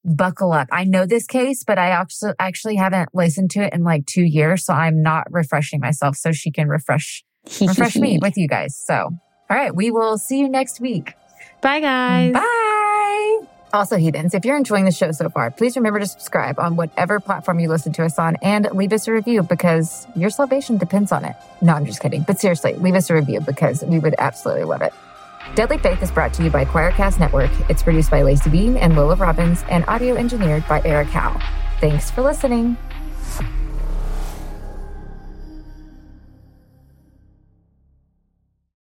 buckle 0.05 0.53
up. 0.53 0.69
I 0.71 0.85
know 0.85 1.05
this 1.05 1.27
case, 1.27 1.65
but 1.65 1.77
I 1.77 1.89
actually, 1.89 2.33
actually 2.39 2.75
haven't 2.75 3.09
listened 3.13 3.51
to 3.51 3.63
it 3.63 3.73
in 3.73 3.83
like 3.83 4.05
two 4.05 4.23
years. 4.23 4.65
So 4.65 4.73
I'm 4.73 5.01
not 5.01 5.27
refreshing 5.29 5.81
myself 5.81 6.15
so 6.15 6.31
she 6.31 6.51
can 6.51 6.69
refresh, 6.69 7.23
refresh 7.59 7.97
me 7.97 8.17
with 8.21 8.37
you 8.37 8.47
guys. 8.47 8.81
So, 8.87 8.95
all 8.95 9.57
right. 9.57 9.75
We 9.75 9.91
will 9.91 10.17
see 10.17 10.39
you 10.39 10.47
next 10.47 10.79
week. 10.79 11.13
Bye, 11.61 11.81
guys. 11.81 12.33
Bye. 12.33 13.40
Also, 13.73 13.95
heathens, 13.95 14.33
if 14.33 14.43
you're 14.43 14.57
enjoying 14.57 14.83
the 14.83 14.91
show 14.91 15.13
so 15.13 15.29
far, 15.29 15.49
please 15.49 15.77
remember 15.77 15.99
to 15.99 16.05
subscribe 16.05 16.59
on 16.59 16.75
whatever 16.75 17.21
platform 17.21 17.57
you 17.59 17.69
listen 17.69 17.93
to 17.93 18.03
us 18.03 18.19
on 18.19 18.35
and 18.41 18.67
leave 18.73 18.91
us 18.91 19.07
a 19.07 19.13
review 19.13 19.43
because 19.43 20.07
your 20.13 20.29
salvation 20.29 20.77
depends 20.77 21.13
on 21.13 21.23
it. 21.23 21.37
No, 21.61 21.73
I'm 21.73 21.85
just 21.85 22.01
kidding. 22.01 22.23
But 22.23 22.37
seriously, 22.37 22.73
leave 22.73 22.95
us 22.95 23.09
a 23.09 23.13
review 23.13 23.39
because 23.39 23.81
we 23.83 23.97
would 23.97 24.15
absolutely 24.17 24.65
love 24.65 24.81
it. 24.81 24.93
Deadly 25.55 25.77
Faith 25.77 26.03
is 26.03 26.11
brought 26.11 26.33
to 26.33 26.43
you 26.43 26.49
by 26.49 26.65
Choircast 26.65 27.17
Network. 27.17 27.51
It's 27.69 27.81
produced 27.81 28.11
by 28.11 28.21
Laci 28.21 28.51
Bean 28.51 28.75
and 28.75 28.95
Lola 28.97 29.15
Robbins 29.15 29.63
and 29.69 29.85
audio 29.87 30.15
engineered 30.15 30.67
by 30.67 30.81
Eric 30.83 31.07
Howe. 31.07 31.39
Thanks 31.79 32.11
for 32.11 32.21
listening. 32.21 32.75